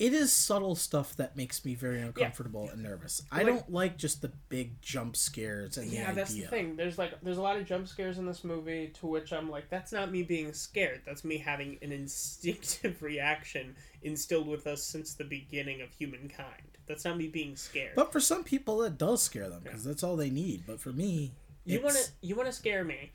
it 0.00 0.14
is 0.14 0.32
subtle 0.32 0.74
stuff 0.74 1.14
that 1.16 1.36
makes 1.36 1.62
me 1.62 1.74
very 1.74 2.00
uncomfortable 2.00 2.70
and 2.72 2.82
nervous. 2.82 3.20
I 3.30 3.42
don't 3.42 3.70
like 3.70 3.98
just 3.98 4.22
the 4.22 4.32
big 4.48 4.80
jump 4.80 5.14
scares 5.14 5.76
and 5.76 5.92
yeah, 5.92 6.08
the 6.10 6.16
that's 6.16 6.34
the 6.34 6.46
thing. 6.46 6.74
There's 6.74 6.96
like 6.96 7.20
there's 7.20 7.36
a 7.36 7.42
lot 7.42 7.58
of 7.58 7.66
jump 7.66 7.86
scares 7.86 8.16
in 8.16 8.24
this 8.24 8.42
movie 8.42 8.92
to 8.98 9.06
which 9.06 9.30
I'm 9.30 9.50
like, 9.50 9.68
that's 9.68 9.92
not 9.92 10.10
me 10.10 10.22
being 10.22 10.54
scared. 10.54 11.02
That's 11.04 11.22
me 11.22 11.36
having 11.36 11.76
an 11.82 11.92
instinctive 11.92 13.02
reaction 13.02 13.76
instilled 14.00 14.48
with 14.48 14.66
us 14.66 14.82
since 14.82 15.12
the 15.12 15.24
beginning 15.24 15.82
of 15.82 15.90
humankind. 15.92 16.78
That's 16.86 17.04
not 17.04 17.18
me 17.18 17.28
being 17.28 17.54
scared. 17.54 17.92
But 17.94 18.10
for 18.10 18.20
some 18.20 18.42
people, 18.42 18.78
that 18.78 18.96
does 18.96 19.22
scare 19.22 19.50
them 19.50 19.60
because 19.62 19.84
that's 19.84 20.02
all 20.02 20.16
they 20.16 20.30
need. 20.30 20.62
But 20.66 20.80
for 20.80 20.92
me, 20.92 21.32
you 21.66 21.82
want 21.82 21.96
to 21.96 22.10
you 22.22 22.36
want 22.36 22.46
to 22.46 22.54
scare 22.54 22.84
me? 22.84 23.12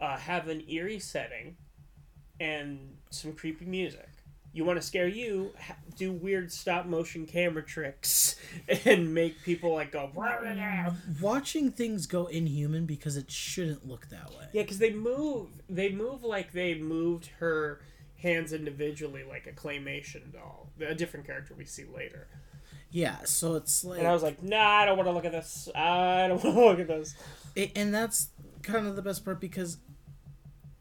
Uh, 0.00 0.16
have 0.16 0.48
an 0.48 0.62
eerie 0.66 0.98
setting 0.98 1.56
and 2.40 2.96
some 3.10 3.34
creepy 3.34 3.66
music. 3.66 4.08
You 4.54 4.64
want 4.66 4.78
to 4.80 4.86
scare 4.86 5.08
you? 5.08 5.52
Do 5.96 6.12
weird 6.12 6.52
stop 6.52 6.84
motion 6.86 7.26
camera 7.26 7.62
tricks 7.64 8.36
and 8.84 9.14
make 9.14 9.42
people 9.42 9.72
like 9.74 9.92
go. 9.92 10.10
Watching 11.20 11.70
things 11.70 12.06
go 12.06 12.26
inhuman 12.26 12.84
because 12.86 13.16
it 13.16 13.30
shouldn't 13.30 13.86
look 13.86 14.08
that 14.10 14.30
way. 14.30 14.46
Yeah, 14.52 14.62
because 14.62 14.78
they 14.78 14.92
move. 14.92 15.48
They 15.70 15.90
move 15.90 16.22
like 16.22 16.52
they 16.52 16.74
moved 16.74 17.30
her 17.38 17.80
hands 18.18 18.52
individually, 18.52 19.24
like 19.24 19.46
a 19.46 19.52
claymation 19.52 20.32
doll. 20.32 20.68
A 20.86 20.94
different 20.94 21.26
character 21.26 21.54
we 21.56 21.64
see 21.64 21.84
later. 21.84 22.28
Yeah, 22.90 23.24
so 23.24 23.54
it's 23.54 23.84
like, 23.84 24.00
And 24.00 24.06
I 24.06 24.12
was 24.12 24.22
like, 24.22 24.42
Nah, 24.42 24.58
I 24.80 24.84
don't 24.84 24.98
want 24.98 25.08
to 25.08 25.12
look 25.12 25.24
at 25.24 25.32
this. 25.32 25.66
I 25.74 26.28
don't 26.28 26.44
want 26.44 26.56
to 26.56 26.64
look 26.66 26.78
at 26.80 26.88
this. 26.88 27.14
it, 27.56 27.72
and 27.74 27.92
that's 27.94 28.28
kind 28.62 28.86
of 28.86 28.96
the 28.96 29.02
best 29.02 29.24
part 29.24 29.40
because 29.40 29.78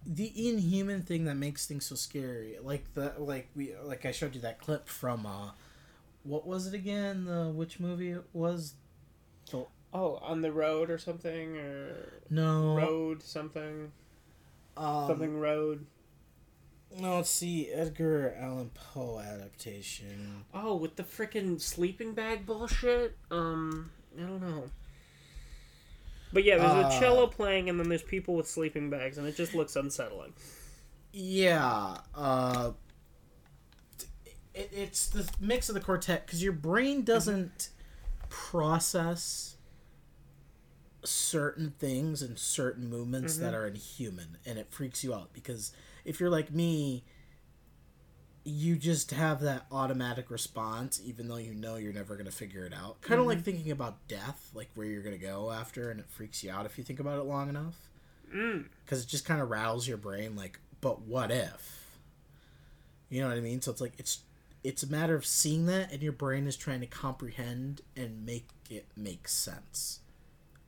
the 0.05 0.49
inhuman 0.49 1.01
thing 1.01 1.25
that 1.25 1.35
makes 1.35 1.65
things 1.67 1.85
so 1.85 1.95
scary, 1.95 2.57
like 2.61 2.93
the 2.93 3.13
like 3.17 3.49
we 3.55 3.73
like 3.83 4.05
I 4.05 4.11
showed 4.11 4.35
you 4.35 4.41
that 4.41 4.59
clip 4.59 4.87
from 4.87 5.25
uh, 5.25 5.51
what 6.23 6.45
was 6.45 6.67
it 6.67 6.73
again? 6.73 7.25
The 7.25 7.49
which 7.49 7.79
movie 7.79 8.11
it 8.11 8.25
was? 8.33 8.73
The, 9.51 9.65
Oh, 9.93 10.19
on 10.21 10.41
the 10.41 10.53
road 10.53 10.89
or 10.89 10.97
something, 10.97 11.57
or 11.57 12.21
no, 12.29 12.77
road 12.77 13.21
something, 13.21 13.91
um, 14.77 15.07
something 15.07 15.37
road. 15.37 15.85
No, 16.97 17.17
let's 17.17 17.29
see, 17.29 17.69
Edgar 17.69 18.35
Allan 18.39 18.71
Poe 18.73 19.19
adaptation. 19.19 20.45
Oh, 20.53 20.75
with 20.75 20.95
the 20.95 21.03
freaking 21.03 21.59
sleeping 21.59 22.13
bag 22.13 22.45
bullshit. 22.45 23.17
Um, 23.29 23.91
I 24.17 24.21
don't 24.21 24.41
know. 24.41 24.69
But 26.33 26.43
yeah, 26.43 26.57
there's 26.57 26.71
Uh, 26.71 26.89
a 26.89 26.99
cello 26.99 27.27
playing, 27.27 27.69
and 27.69 27.79
then 27.79 27.89
there's 27.89 28.03
people 28.03 28.35
with 28.35 28.47
sleeping 28.47 28.89
bags, 28.89 29.17
and 29.17 29.27
it 29.27 29.35
just 29.35 29.53
looks 29.53 29.75
unsettling. 29.75 30.33
Yeah, 31.11 31.97
uh, 32.15 32.71
it, 34.53 34.69
it's 34.71 35.07
the 35.07 35.29
mix 35.39 35.69
of 35.69 35.75
the 35.75 35.81
quartet 35.81 36.25
because 36.25 36.41
your 36.41 36.53
brain 36.53 37.03
doesn't 37.03 37.69
process 38.29 39.57
certain 41.03 41.73
things 41.79 42.21
and 42.21 42.37
certain 42.37 42.89
movements 42.89 43.37
that 43.37 43.53
are 43.53 43.67
inhuman, 43.67 44.37
and 44.45 44.57
it 44.57 44.67
freaks 44.69 45.03
you 45.03 45.13
out 45.13 45.33
because 45.33 45.73
if 46.05 46.19
you're 46.19 46.29
like 46.29 46.51
me, 46.51 47.03
you 48.43 48.75
just 48.75 49.11
have 49.11 49.41
that 49.41 49.65
automatic 49.71 50.31
response, 50.31 50.99
even 51.05 51.27
though 51.27 51.37
you 51.37 51.53
know 51.53 51.75
you're 51.75 51.93
never 51.93 52.15
gonna 52.15 52.31
figure 52.31 52.65
it 52.65 52.73
out. 52.73 52.99
Kind 53.01 53.19
of 53.21 53.27
like 53.27 53.41
thinking 53.43 53.71
about 53.71 54.07
death, 54.07 54.49
like 54.55 54.69
where 54.75 54.87
you're 54.87 55.03
gonna 55.03 55.17
go 55.17 55.51
after, 55.51 55.91
and 55.91 55.99
it 55.99 56.07
freaks 56.09 56.43
you 56.43 56.51
out 56.51 56.65
if 56.65 56.77
you 56.77 56.83
think 56.83 56.99
about 56.99 57.19
it 57.19 57.23
long 57.23 57.49
enough 57.49 57.75
Mm. 58.33 58.65
because 58.85 59.03
it 59.03 59.07
just 59.09 59.25
kind 59.25 59.41
of 59.41 59.49
rattles 59.49 59.87
your 59.89 59.97
brain 59.97 60.37
like 60.37 60.57
but 60.79 61.01
what 61.01 61.31
if 61.31 61.97
you 63.09 63.19
know 63.21 63.27
what 63.27 63.35
i 63.35 63.41
mean 63.41 63.61
so 63.61 63.69
it's 63.71 63.81
like 63.81 63.91
it's 63.97 64.21
it's 64.63 64.83
a 64.83 64.87
matter 64.87 65.15
of 65.15 65.25
seeing 65.25 65.65
that 65.65 65.91
and 65.91 66.01
your 66.01 66.13
brain 66.13 66.47
is 66.47 66.55
trying 66.55 66.79
to 66.79 66.85
comprehend 66.87 67.81
and 67.97 68.25
make 68.25 68.47
it 68.69 68.85
make 68.95 69.27
sense 69.27 69.99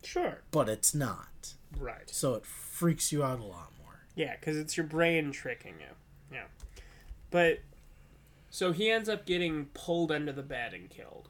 Sure. 0.04 0.42
but 0.52 0.68
it's 0.68 0.94
not 0.94 1.54
Right. 1.80 2.10
so 2.10 2.34
it 2.36 2.46
freaks 2.46 3.14
you 3.14 3.24
out 3.24 3.40
a 3.40 3.44
lot 3.46 3.72
more 3.82 4.02
Yeah, 4.14 4.36
because 4.38 4.58
it's 4.58 4.76
your 4.76 4.86
brain 4.86 5.32
tricking 5.32 5.76
you. 5.80 5.96
Yeah. 6.34 6.48
But 7.34 7.62
so 8.52 8.72
he 8.74 8.92
ends 8.92 9.10
up 9.10 9.26
getting 9.26 9.66
pulled 9.74 10.12
under 10.12 10.32
the 10.32 10.44
bed 10.44 10.76
and 10.76 10.88
killed. 10.88 11.30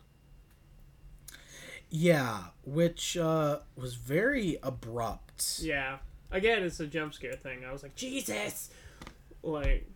yeah 1.89 2.47
which 2.66 3.16
uh 3.16 3.60
was 3.78 3.95
very 3.95 4.58
abrupt 4.62 5.60
Yeah. 5.62 5.99
Again, 6.30 6.64
it's 6.64 6.80
a 6.80 6.88
jump 6.88 7.14
scare 7.14 7.36
thing. 7.36 7.64
I 7.64 7.72
was 7.72 7.84
like, 7.84 7.95
Jesus! 7.95 8.70
Like. 9.43 9.88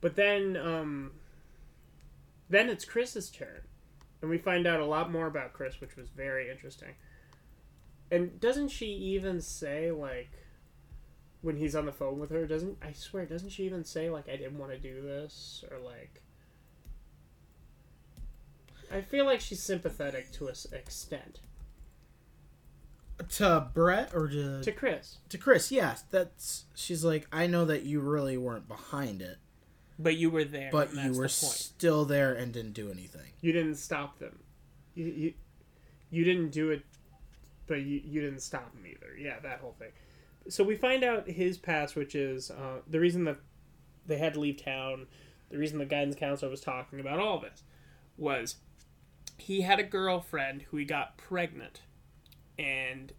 But 0.00 0.16
then, 0.16 0.56
um. 0.56 1.12
Then 2.50 2.68
it's 2.68 2.84
Chris's 2.84 3.30
turn. 3.30 3.62
And 4.20 4.28
we 4.28 4.38
find 4.38 4.66
out 4.66 4.80
a 4.80 4.84
lot 4.84 5.12
more 5.12 5.28
about 5.28 5.52
Chris, 5.52 5.80
which 5.80 5.94
was 5.96 6.08
very 6.08 6.50
interesting. 6.50 6.94
And 8.10 8.40
doesn't 8.40 8.68
she 8.68 8.86
even 8.86 9.40
say, 9.40 9.92
like. 9.92 10.30
When 11.46 11.56
he's 11.58 11.76
on 11.76 11.86
the 11.86 11.92
phone 11.92 12.18
with 12.18 12.30
her, 12.30 12.44
doesn't. 12.44 12.76
I 12.82 12.92
swear, 12.92 13.24
doesn't 13.24 13.50
she 13.50 13.62
even 13.66 13.84
say, 13.84 14.10
like, 14.10 14.28
I 14.28 14.34
didn't 14.36 14.58
want 14.58 14.72
to 14.72 14.78
do 14.78 15.00
this? 15.00 15.62
Or, 15.70 15.78
like. 15.78 16.20
I 18.90 19.00
feel 19.00 19.24
like 19.24 19.40
she's 19.40 19.62
sympathetic 19.62 20.32
to 20.32 20.48
an 20.48 20.54
extent. 20.72 21.38
to 23.30 23.68
brett 23.72 24.10
or 24.12 24.26
to, 24.28 24.60
To 24.60 24.72
Chris. 24.72 25.18
to 25.28 25.38
Chris. 25.38 25.68
chris 25.68 25.72
yes 25.72 26.04
that's 26.10 26.64
she's 26.74 27.04
like 27.04 27.26
i 27.32 27.46
know 27.46 27.64
that 27.64 27.82
you 27.84 27.98
really 28.00 28.36
weren't 28.36 28.68
behind 28.68 29.22
it 29.22 29.38
But 29.98 30.16
you 30.16 30.28
were 30.30 30.44
there. 30.44 30.68
but 30.70 30.92
you 30.94 31.08
were 31.10 31.14
the 31.14 31.20
point. 31.20 31.30
still 31.30 32.04
there 32.04 32.34
and 32.34 32.52
didn't 32.52 32.72
do 32.74 32.90
anything 32.90 33.30
You 33.40 33.52
didn't 33.52 33.76
stop 33.76 34.18
them. 34.18 34.38
You 34.94 35.04
you, 35.06 35.34
you 36.10 36.24
didn't 36.24 36.50
do 36.50 36.70
it, 36.70 36.82
but 37.68 37.76
you, 37.82 38.00
you 38.04 38.20
didn't 38.20 38.40
stop 38.40 38.72
them 38.72 38.84
either. 38.86 39.16
Yeah, 39.18 39.38
that 39.42 39.60
whole 39.60 39.74
thing. 39.78 39.90
So 40.48 40.64
we 40.64 40.76
find 40.76 41.04
out 41.04 41.28
his 41.28 41.58
past, 41.58 41.96
which 41.96 42.14
is 42.14 42.50
uh, 42.50 42.80
the 42.88 43.00
reason 43.00 43.24
that 43.24 43.38
they 44.06 44.18
had 44.18 44.34
to 44.34 44.40
leave 44.40 44.62
town. 44.62 45.06
The 45.50 45.58
reason 45.58 45.78
the 45.78 45.84
guidance 45.84 46.16
counselor 46.16 46.50
was 46.50 46.60
talking 46.60 47.00
about 47.00 47.18
all 47.18 47.38
this 47.38 47.62
was 48.16 48.56
he 49.38 49.60
had 49.60 49.78
a 49.78 49.84
girlfriend 49.84 50.62
who 50.62 50.76
he 50.76 50.84
got 50.84 51.16
pregnant, 51.16 51.82
and 52.58 53.12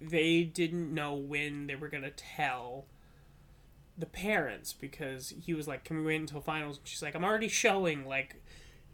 they 0.00 0.42
didn't 0.42 0.92
know 0.92 1.14
when 1.14 1.66
they 1.66 1.76
were 1.76 1.88
gonna 1.88 2.10
tell 2.10 2.86
the 3.96 4.06
parents 4.06 4.72
because 4.72 5.34
he 5.42 5.54
was 5.54 5.68
like, 5.68 5.84
"Can 5.84 5.98
we 5.98 6.04
wait 6.04 6.20
until 6.20 6.40
finals?" 6.40 6.78
And 6.78 6.86
she's 6.86 7.02
like, 7.02 7.14
"I'm 7.14 7.24
already 7.24 7.48
showing." 7.48 8.06
Like, 8.06 8.42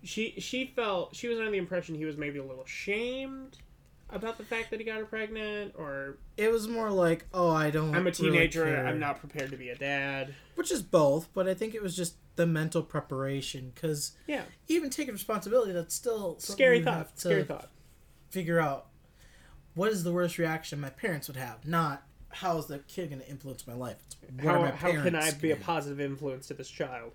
she 0.03 0.35
she 0.39 0.67
felt 0.67 1.15
she 1.15 1.29
was 1.29 1.39
under 1.39 1.51
the 1.51 1.59
impression 1.59 1.95
he 1.95 2.05
was 2.05 2.17
maybe 2.17 2.39
a 2.39 2.45
little 2.45 2.67
shamed 2.67 3.59
about 4.11 4.39
the 4.39 4.45
fact 4.45 4.71
that 4.71 4.81
he 4.81 4.87
got 4.87 4.99
her 4.99 5.05
pregnant, 5.05 5.75
or 5.77 6.19
It 6.37 6.51
was 6.51 6.69
more 6.69 6.91
like, 6.91 7.27
oh, 7.35 7.51
I 7.51 7.71
don't. 7.71 7.95
I'm 7.95 8.03
a 8.07 8.11
really 8.11 8.13
teenager, 8.13 8.65
care. 8.65 8.87
I'm 8.87 8.99
not 8.99 9.21
prepared 9.21 9.51
to 9.51 9.57
be 9.57 9.71
a 9.71 9.77
dad. 9.77 10.35
Which 10.55 10.71
is 10.71 10.83
both, 10.83 11.29
but 11.35 11.49
I 11.49 11.55
think 11.55 11.75
it 11.75 11.83
was 11.83 11.97
just 11.97 12.17
the 12.37 12.47
mental 12.47 12.83
preparation 12.83 13.73
because 13.75 14.13
Yeah, 14.27 14.43
even 14.69 14.91
taking 14.91 15.15
responsibility, 15.15 15.73
that's 15.73 15.95
still 15.95 16.39
scary 16.39 16.83
thought. 16.83 17.19
Scary 17.19 17.45
thought. 17.45 17.71
Figure 18.31 18.61
out 18.61 18.87
what 19.75 19.91
is 19.91 20.05
the 20.05 20.13
worst 20.13 20.39
reaction 20.39 20.81
my 20.81 20.91
parents 20.91 21.29
would 21.29 21.37
have, 21.37 21.67
not 21.67 22.03
how 22.29 22.59
is 22.59 22.67
the 22.67 22.79
kid 22.81 23.11
going 23.11 23.21
to 23.21 23.29
influence 23.29 23.67
my 23.67 23.75
life. 23.75 23.97
It's 24.07 24.45
How, 24.45 24.65
how 24.73 24.93
can 24.93 25.15
I 25.15 25.31
be 25.33 25.53
a 25.53 25.57
positive 25.57 26.01
influence 26.01 26.49
to 26.49 26.55
this 26.55 26.69
child? 26.69 27.13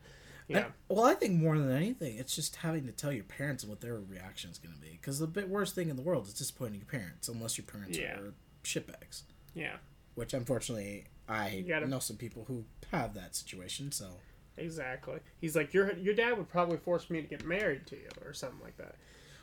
Yeah, 0.51 0.65
well, 0.89 1.03
I 1.05 1.13
think 1.15 1.33
more 1.41 1.57
than 1.57 1.71
anything, 1.71 2.17
it's 2.17 2.35
just 2.35 2.57
having 2.57 2.85
to 2.85 2.91
tell 2.91 3.11
your 3.11 3.23
parents 3.23 3.63
what 3.65 3.81
their 3.81 3.95
reaction 3.95 4.49
is 4.51 4.57
going 4.57 4.73
to 4.75 4.81
be. 4.81 4.91
Because 4.99 5.19
the 5.19 5.27
bit 5.27 5.49
worst 5.49 5.75
thing 5.75 5.89
in 5.89 5.95
the 5.95 6.01
world 6.01 6.27
is 6.27 6.33
disappointing 6.33 6.79
your 6.79 6.85
parents, 6.87 7.27
unless 7.27 7.57
your 7.57 7.65
parents 7.65 7.97
Yeah. 7.97 8.17
are 8.19 8.33
shitbags. 8.63 9.23
yeah, 9.53 9.77
Which, 10.15 10.33
unfortunately, 10.33 11.05
I 11.27 11.63
gotta- 11.67 11.87
know 11.87 11.99
some 11.99 12.17
people 12.17 12.45
who 12.45 12.65
have 12.91 13.13
that 13.15 13.35
situation. 13.35 13.91
So, 13.91 14.19
exactly. 14.57 15.19
He's 15.39 15.55
like, 15.55 15.73
your 15.73 15.93
your 15.97 16.13
dad 16.13 16.37
would 16.37 16.49
probably 16.49 16.77
force 16.77 17.09
me 17.09 17.21
to 17.21 17.27
get 17.27 17.45
married 17.45 17.87
to 17.87 17.95
you, 17.95 18.09
or 18.25 18.33
something 18.33 18.59
like 18.61 18.77
that. 18.77 18.95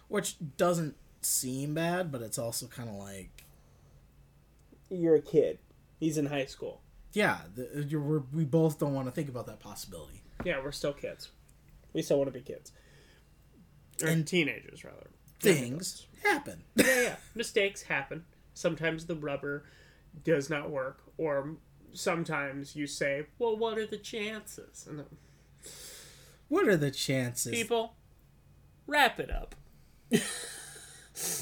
which 0.09 0.37
doesn't 0.57 0.97
seem 1.21 1.75
bad, 1.75 2.11
but 2.11 2.23
it's 2.23 2.39
also 2.39 2.67
kind 2.67 2.89
of 2.89 2.95
like, 2.95 3.45
You're 4.91 5.17
a 5.17 5.21
kid. 5.23 5.59
He's 6.01 6.17
in 6.17 6.27
high 6.27 6.47
school. 6.47 6.81
yeah, 7.13 7.41
the, 7.55 8.25
we 8.33 8.45
both 8.45 8.79
don't 8.79 8.95
want 8.95 9.07
to 9.09 9.13
think 9.13 9.29
about 9.29 9.47
that 9.47 9.61
possibility. 9.61 10.18
Yeah, 10.45 10.63
we're 10.63 10.73
still 10.73 10.93
kids. 10.93 11.31
We 11.93 12.03
still 12.03 12.19
want 12.19 12.33
to 12.33 12.39
be 12.39 12.45
kids. 12.45 12.73
Or 14.03 14.09
And- 14.09 14.27
teenagers, 14.27 14.85
rather. 14.85 15.11
Things 15.41 16.07
happen. 16.25 16.65
yeah, 16.75 16.85
yeah. 17.03 17.17
Mistakes 17.35 17.83
happen. 17.83 18.25
Sometimes 18.55 19.07
the 19.07 19.15
rubber 19.15 19.65
does 20.25 20.51
not 20.51 20.69
work, 20.71 21.01
or 21.17 21.57
sometimes 21.93 22.75
you 22.75 22.89
say, 22.89 23.27
"Well, 23.39 23.57
what 23.57 23.79
are 23.79 23.87
the 23.87 23.99
chances?" 23.99 24.85
And 24.89 24.99
then, 24.99 25.07
what 26.49 26.67
are 26.67 26.77
the 26.77 26.91
chances? 26.91 27.53
people, 27.53 27.95
wrap 28.89 29.21
it 29.21 29.31
up. 29.31 29.55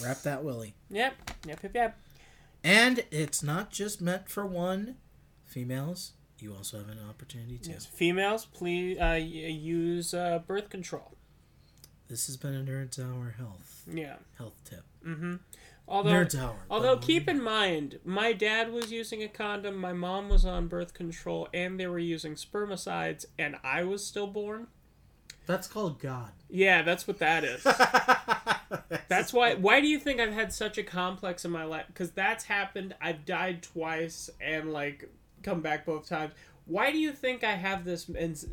Wrap 0.03 0.23
that 0.23 0.43
willy. 0.45 0.75
Yep, 0.91 1.15
yep, 1.47 1.63
yep, 1.63 1.75
yep. 1.75 1.99
And 2.65 3.05
it's 3.11 3.43
not 3.43 3.71
just 3.71 4.01
meant 4.01 4.29
for 4.29 4.45
one. 4.47 4.97
Females, 5.45 6.13
you 6.41 6.55
also 6.55 6.78
have 6.78 6.89
an 6.89 6.99
opportunity 7.09 7.59
to. 7.59 7.70
Yes, 7.70 7.87
females, 7.87 8.47
please 8.47 8.99
uh, 9.01 9.12
use 9.20 10.12
uh, 10.14 10.41
birth 10.47 10.68
control. 10.70 11.12
This 12.09 12.26
has 12.26 12.37
been 12.37 12.55
a 12.55 12.62
Nerds 12.62 12.99
Hour 13.01 13.34
health 13.37 13.82
Yeah. 13.93 14.16
health 14.39 14.55
tip. 14.64 14.84
Although, 15.89 16.11
Nerds 16.11 16.39
Hour. 16.41 16.57
although 16.70 16.97
keep 16.97 17.28
in 17.28 17.41
mind, 17.43 17.99
my 18.05 18.32
dad 18.32 18.72
was 18.72 18.91
using 18.93 19.22
a 19.22 19.28
condom, 19.28 19.76
my 19.76 19.93
mom 19.93 20.28
was 20.28 20.45
on 20.45 20.66
birth 20.68 20.95
control, 20.95 21.49
and 21.55 21.78
they 21.78 21.87
were 21.87 21.99
using 21.99 22.34
spermicides, 22.34 23.24
and 23.39 23.57
I 23.64 23.82
was 23.84 24.05
still 24.07 24.26
born. 24.26 24.66
That's 25.47 25.68
called 25.68 26.01
God. 26.01 26.32
Yeah, 26.51 26.82
that's 26.82 27.07
what 27.07 27.18
that 27.20 27.45
is. 27.45 27.62
That's 29.09 29.32
why. 29.32 29.55
Why 29.55 29.80
do 29.80 29.87
you 29.87 29.99
think 30.01 30.20
I've 30.20 30.32
had 30.32 30.53
such 30.53 30.76
a 30.76 30.82
complex 30.82 31.45
in 31.45 31.53
my 31.53 31.62
life? 31.64 31.84
Because 31.87 32.11
that's 32.11 32.45
happened. 32.45 32.95
I've 33.01 33.24
died 33.24 33.62
twice 33.62 34.28
and 34.41 34.72
like 34.72 35.09
come 35.47 35.61
back 35.63 35.87
both 35.87 36.09
times. 36.09 36.33
Why 36.67 36.91
do 36.91 36.99
you 36.99 37.13
think 37.13 37.45
I 37.45 37.53
have 37.53 37.85
this 37.85 38.11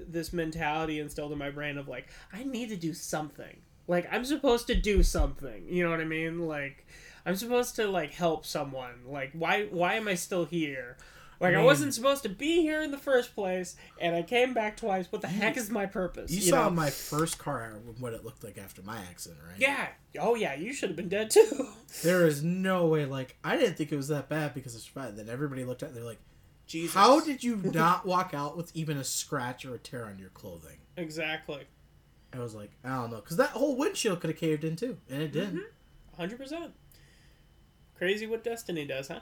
this 0.07 0.31
mentality 0.31 0.99
instilled 0.99 1.31
in 1.31 1.37
my 1.37 1.49
brain 1.49 1.77
of 1.77 1.87
like 1.87 2.07
I 2.31 2.43
need 2.43 2.69
to 2.69 2.77
do 2.77 2.93
something? 2.93 3.57
Like 3.87 4.07
I'm 4.11 4.23
supposed 4.23 4.67
to 4.67 4.75
do 4.75 5.03
something. 5.03 5.65
You 5.67 5.83
know 5.83 5.89
what 5.89 5.99
I 5.99 6.05
mean? 6.05 6.47
Like 6.47 6.87
I'm 7.25 7.35
supposed 7.35 7.75
to 7.77 7.87
like 7.87 8.13
help 8.13 8.45
someone. 8.45 9.01
Like 9.07 9.31
why 9.33 9.65
why 9.71 9.95
am 9.95 10.07
I 10.07 10.15
still 10.15 10.45
here? 10.45 10.97
Like 11.43 11.55
I, 11.55 11.57
mean- 11.57 11.65
wasn't 11.65 11.93
supposed 11.93 12.23
to 12.23 12.29
be 12.29 12.61
here 12.61 12.81
in 12.83 12.91
the 12.91 12.97
first 12.97 13.35
place, 13.35 13.75
and 13.99 14.15
I 14.15 14.21
came 14.21 14.53
back 14.53 14.77
twice. 14.77 15.11
What 15.11 15.21
the 15.21 15.27
heck 15.27 15.57
is 15.57 15.69
my 15.69 15.85
purpose? 15.85 16.31
You, 16.31 16.39
saw 16.39 16.65
know? 16.65 16.69
my 16.69 16.89
first 16.89 17.37
car, 17.37 17.81
what 17.99 18.13
it 18.13 18.23
looked 18.23 18.45
like 18.45 18.57
after 18.57 18.81
my 18.81 18.97
accident, 18.97 19.41
right? 19.45 19.59
Yeah. 19.59 19.87
Oh 20.19 20.35
yeah. 20.35 20.53
You 20.53 20.71
should 20.71 20.89
have 20.89 20.95
been 20.95 21.09
dead 21.09 21.29
too. 21.29 21.67
There 22.01 22.25
is 22.25 22.43
no 22.43 22.87
way. 22.87 23.05
Like 23.05 23.35
I 23.43 23.57
didn't 23.57 23.75
think 23.75 23.91
it 23.91 23.97
was 23.97 24.07
that 24.07 24.29
bad 24.29 24.53
because 24.53 24.73
it's 24.73 24.87
bad. 24.87 25.17
Then 25.17 25.27
everybody 25.27 25.65
looked 25.65 25.83
at, 25.83 25.89
it, 25.89 25.95
they're 25.95 26.03
like, 26.03 26.21
Jesus. 26.73 26.95
"How 26.95 27.19
did 27.19 27.43
you 27.43 27.57
not 27.57 28.05
walk 28.05 28.33
out 28.33 28.57
with 28.57 28.75
even 28.75 28.97
a 28.97 29.03
scratch 29.03 29.63
or 29.63 29.75
a 29.75 29.79
tear 29.79 30.05
on 30.05 30.17
your 30.19 30.29
clothing?" 30.29 30.79
Exactly. 30.97 31.65
I 32.33 32.39
was 32.39 32.55
like, 32.55 32.71
I 32.83 32.89
don't 32.89 33.11
know, 33.11 33.17
because 33.17 33.37
that 33.37 33.51
whole 33.51 33.75
windshield 33.77 34.19
could 34.19 34.31
have 34.31 34.39
caved 34.39 34.63
in 34.63 34.75
too, 34.75 34.97
and 35.09 35.21
it 35.21 35.31
didn't. 35.31 35.63
Hundred 36.17 36.39
percent. 36.39 36.73
Crazy 37.95 38.25
what 38.25 38.43
destiny 38.43 38.85
does, 38.85 39.07
huh? 39.07 39.19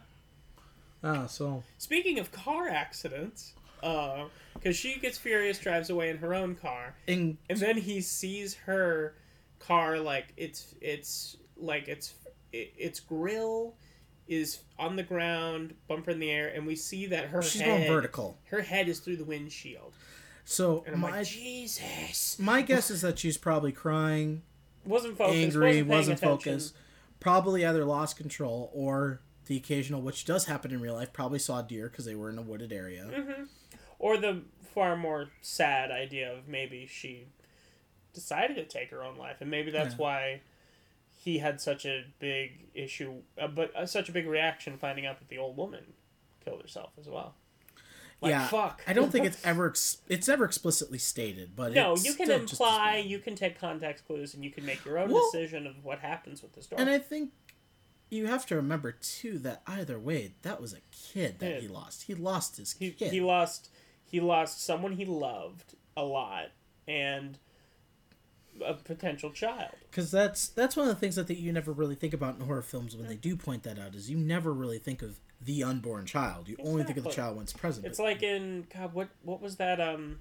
Ah, 1.04 1.26
so 1.26 1.64
Speaking 1.78 2.20
of 2.20 2.32
car 2.32 2.70
accidents, 2.70 3.54
uh, 3.84 4.26
because 4.54 4.78
she 4.78 4.98
gets 4.98 5.18
furious, 5.18 5.60
drives 5.60 5.90
away 5.90 6.10
in 6.10 6.18
her 6.18 6.34
own 6.34 6.56
car, 6.56 6.96
in 7.06 7.38
and 7.50 7.60
then 7.60 7.78
he 7.78 8.00
sees 8.00 8.54
her 8.54 9.16
car 9.60 10.00
like 10.00 10.34
it's 10.38 10.74
it's 10.80 11.36
like 11.58 11.88
it's 11.88 12.14
it, 12.54 12.74
its 12.78 13.00
grill 13.00 13.76
is 14.32 14.60
on 14.80 14.96
the 14.96 15.04
ground, 15.04 15.76
bumper 15.88 16.12
in 16.12 16.20
the 16.20 16.32
air, 16.32 16.48
and 16.48 16.66
we 16.66 16.76
see 16.76 17.06
that 17.08 17.26
her 17.28 17.42
she's 17.42 17.62
head, 17.62 17.68
going 17.80 17.88
vertical. 17.88 18.38
Her 18.46 18.62
head 18.62 18.88
is 18.88 19.00
through 19.00 19.18
the 19.18 19.26
windshield, 19.26 19.94
So 20.46 20.84
my 20.96 21.12
like, 21.20 21.28
Jesus. 21.28 22.40
my 22.40 22.62
guess 22.62 22.90
is 22.90 23.02
that 23.02 23.20
she's 23.20 23.38
probably 23.38 23.72
crying, 23.72 24.42
Wasn't 24.86 25.18
focused. 25.18 25.38
angry, 25.38 25.84
wasn't, 25.84 25.88
wasn't 25.90 26.20
focused, 26.20 26.76
probably 27.20 27.66
either 27.66 27.84
lost 27.86 28.16
control 28.18 28.72
or 28.74 29.22
the 29.48 29.58
occasional, 29.58 30.02
which 30.02 30.24
does 30.26 30.46
happen 30.46 30.72
in 30.72 30.80
real 30.82 30.94
life, 30.96 31.12
probably 31.14 31.40
saw 31.40 31.62
deer 31.62 31.90
because 31.90 32.06
they 32.06 32.16
were 32.16 32.30
in 32.30 32.38
a 32.38 32.42
wooded 32.42 32.72
area. 32.72 33.08
Mm-hmm. 33.12 33.44
or 34.00 34.18
the 34.18 34.44
far 34.74 34.96
more 34.96 35.28
sad 35.42 35.92
idea 35.92 36.32
of 36.34 36.48
maybe 36.48 36.88
she 36.90 37.26
decided 38.14 38.56
to 38.56 38.64
take 38.66 38.90
her 38.92 39.04
own 39.04 39.18
life 39.18 39.38
and 39.42 39.52
maybe 39.52 39.72
that's 39.72 39.96
Yeah. 39.96 40.02
why 40.02 40.42
he 41.24 41.38
had 41.38 41.62
such 41.62 41.86
a 41.86 42.06
big 42.20 42.66
issue 42.74 43.14
uh, 43.40 43.48
but 43.48 43.76
uh, 43.76 43.86
such 43.86 44.10
a 44.10 44.12
big 44.12 44.28
reaction 44.28 44.78
finding 44.78 45.06
out 45.06 45.20
that 45.20 45.30
the 45.30 45.38
old 45.38 45.56
woman 45.56 45.94
killed 46.44 46.62
herself 46.62 46.92
as 47.00 47.08
well. 47.08 47.36
Like 48.22 48.32
yeah, 48.32 48.48
fuck. 48.48 48.84
I 48.88 48.94
don't 48.94 49.12
think 49.12 49.26
it's 49.26 49.40
ever 49.46 49.68
ex- 49.70 49.98
it's 50.08 50.28
never 50.28 50.46
explicitly 50.46 50.98
stated, 50.98 51.56
but 51.56 51.74
no 51.74 51.96
you 51.96 52.14
can 52.14 52.26
still 52.26 52.40
just 52.40 52.54
as 52.54 52.60
imply 52.60 53.04
you 53.06 53.20
can 53.20 53.36
take 53.36 53.60
context 53.60 54.06
clues 54.08 54.34
and 54.34 54.44
you 54.44 54.50
can 54.52 54.66
make 54.66 54.84
your 54.84 54.98
own 54.98 55.12
Well- 55.12 55.30
decision 55.32 55.68
of 55.68 55.84
what 55.84 56.00
happens 56.00 56.42
with 56.42 56.54
the 56.54 56.64
story 56.64 56.82
And 56.82 56.90
I 56.90 56.98
think 56.98 57.32
you 58.10 58.26
have 58.28 58.46
to 58.48 58.56
remember 58.56 58.92
too 58.92 59.38
that 59.40 59.62
either 59.68 59.98
way, 59.98 60.34
that 60.42 60.60
was 60.60 60.74
a 60.74 60.82
kid 60.92 61.40
that 61.40 61.62
he 61.62 61.68
lost. 61.68 62.04
He 62.04 62.14
lost 62.16 62.58
his 62.58 62.74
he, 62.74 62.92
kid. 62.92 63.12
he 63.12 63.22
lost 63.22 63.70
he 64.04 64.20
lost 64.20 64.64
someone 64.66 64.94
he 64.94 65.06
loved 65.06 65.76
a 65.96 66.04
lot 66.04 66.48
and 66.88 67.38
a 68.66 68.74
potential 68.74 69.32
child 69.32 69.72
Because 69.90 70.12
that's 70.12 70.48
that's 70.50 70.76
one 70.76 70.88
of 70.88 70.94
the 70.94 71.00
things 71.00 71.18
I 71.18 71.24
think 71.24 71.40
you 71.40 71.52
never 71.52 71.72
really 71.72 71.96
think 71.96 72.14
about 72.14 72.36
in 72.36 72.46
horror 72.46 72.62
films 72.62 72.96
when 72.96 73.08
they 73.08 73.16
do 73.16 73.36
point 73.36 73.64
that 73.64 73.80
out 73.80 73.96
is 73.96 74.10
you 74.10 74.18
never 74.18 74.52
really 74.54 74.78
think 74.78 75.02
of 75.02 75.20
the 75.44 75.64
unborn 75.64 76.06
child. 76.06 76.48
You 76.48 76.58
only 76.64 76.84
think 76.84 76.98
of 76.98 77.04
the 77.04 77.10
child 77.10 77.36
once 77.36 77.52
present. 77.54 77.86
It's 77.86 77.98
like 78.00 78.22
in 78.22 78.68
God, 78.74 78.94
what 78.94 79.10
what 79.24 79.42
was 79.42 79.56
that? 79.56 79.82
Um, 79.82 80.20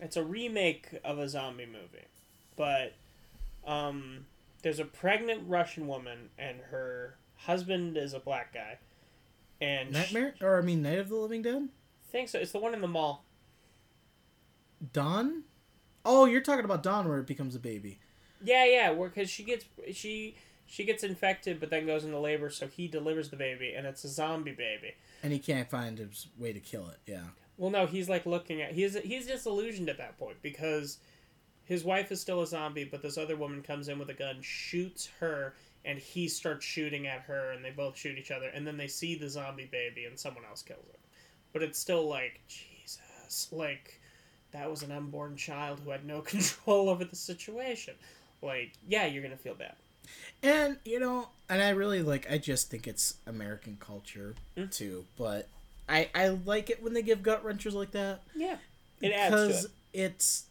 it's 0.00 0.16
a 0.16 0.22
remake 0.22 0.88
of 1.04 1.18
a 1.18 1.28
zombie 1.28 1.66
movie, 1.66 2.06
but 2.56 2.94
um, 3.66 4.26
there's 4.62 4.78
a 4.78 4.84
pregnant 4.84 5.42
Russian 5.48 5.86
woman 5.86 6.30
and 6.38 6.58
her 6.70 7.16
husband 7.36 7.96
is 7.96 8.12
a 8.12 8.20
black 8.20 8.54
guy, 8.54 8.78
and 9.60 9.92
Nightmare, 9.92 10.34
or 10.40 10.58
I 10.58 10.62
mean, 10.62 10.82
Night 10.82 10.98
of 10.98 11.08
the 11.08 11.16
Living 11.16 11.42
Dead. 11.42 11.68
She, 12.06 12.12
think 12.12 12.28
so. 12.28 12.38
It's 12.38 12.52
the 12.52 12.58
one 12.58 12.72
in 12.74 12.80
the 12.80 12.88
mall. 12.88 13.24
Dawn. 14.92 15.42
Oh, 16.06 16.24
you're 16.24 16.40
talking 16.40 16.64
about 16.64 16.82
Dawn, 16.82 17.08
where 17.08 17.18
it 17.18 17.26
becomes 17.26 17.54
a 17.54 17.58
baby. 17.58 17.98
Yeah, 18.42 18.64
yeah, 18.64 18.92
because 18.92 19.28
she 19.28 19.42
gets 19.42 19.64
she 19.92 20.36
she 20.66 20.84
gets 20.84 21.02
infected, 21.04 21.60
but 21.60 21.70
then 21.70 21.86
goes 21.86 22.04
into 22.04 22.18
labor, 22.18 22.50
so 22.50 22.66
he 22.66 22.86
delivers 22.88 23.30
the 23.30 23.36
baby, 23.36 23.74
and 23.76 23.86
it's 23.86 24.04
a 24.04 24.08
zombie 24.08 24.52
baby. 24.52 24.94
and 25.22 25.32
he 25.32 25.38
can't 25.38 25.70
find 25.70 25.98
his 25.98 26.26
way 26.38 26.52
to 26.52 26.60
kill 26.60 26.88
it. 26.88 26.98
Yeah. 27.06 27.22
Well, 27.58 27.70
no, 27.70 27.86
he's 27.86 28.08
like 28.08 28.26
looking 28.26 28.60
at 28.62 28.72
he's 28.72 28.96
he's 28.98 29.26
disillusioned 29.26 29.88
at 29.88 29.98
that 29.98 30.18
point 30.18 30.36
because 30.42 30.98
his 31.64 31.82
wife 31.84 32.12
is 32.12 32.20
still 32.20 32.42
a 32.42 32.46
zombie, 32.46 32.84
but 32.84 33.02
this 33.02 33.18
other 33.18 33.36
woman 33.36 33.62
comes 33.62 33.88
in 33.88 33.98
with 33.98 34.08
a 34.10 34.14
gun, 34.14 34.36
shoots 34.42 35.08
her, 35.20 35.54
and 35.84 35.98
he 35.98 36.28
starts 36.28 36.64
shooting 36.64 37.06
at 37.06 37.22
her, 37.22 37.50
and 37.52 37.64
they 37.64 37.70
both 37.70 37.96
shoot 37.96 38.18
each 38.18 38.30
other, 38.30 38.48
and 38.48 38.66
then 38.66 38.76
they 38.76 38.86
see 38.86 39.16
the 39.16 39.28
zombie 39.28 39.68
baby, 39.72 40.04
and 40.04 40.18
someone 40.18 40.44
else 40.44 40.62
kills 40.62 40.86
it. 40.90 41.00
But 41.52 41.62
it's 41.62 41.78
still 41.78 42.06
like 42.06 42.40
Jesus, 42.46 43.48
like 43.50 44.00
that 44.56 44.70
was 44.70 44.82
an 44.82 44.90
unborn 44.92 45.36
child 45.36 45.80
who 45.84 45.90
had 45.90 46.04
no 46.04 46.20
control 46.32 46.88
over 46.88 47.04
the 47.04 47.16
situation. 47.16 47.94
Like, 48.42 48.72
yeah, 48.88 49.06
you're 49.06 49.22
gonna 49.22 49.36
feel 49.36 49.54
bad. 49.54 49.74
And 50.42 50.78
you 50.84 51.00
know, 51.00 51.28
and 51.48 51.62
I 51.62 51.70
really 51.70 52.02
like. 52.02 52.30
I 52.30 52.38
just 52.38 52.70
think 52.70 52.86
it's 52.86 53.14
American 53.26 53.76
culture 53.80 54.34
Mm. 54.56 54.70
too. 54.70 55.04
But 55.18 55.48
I 55.88 56.08
I 56.14 56.28
like 56.28 56.70
it 56.70 56.82
when 56.82 56.92
they 56.94 57.02
give 57.02 57.22
gut 57.22 57.44
wrenchers 57.44 57.74
like 57.74 57.90
that 57.92 58.20
Yeah, 58.34 58.56
it 59.00 59.12
adds 59.12 59.34
to 59.34 59.46
because 59.46 59.64
it. 59.66 59.70
it's 59.94 60.44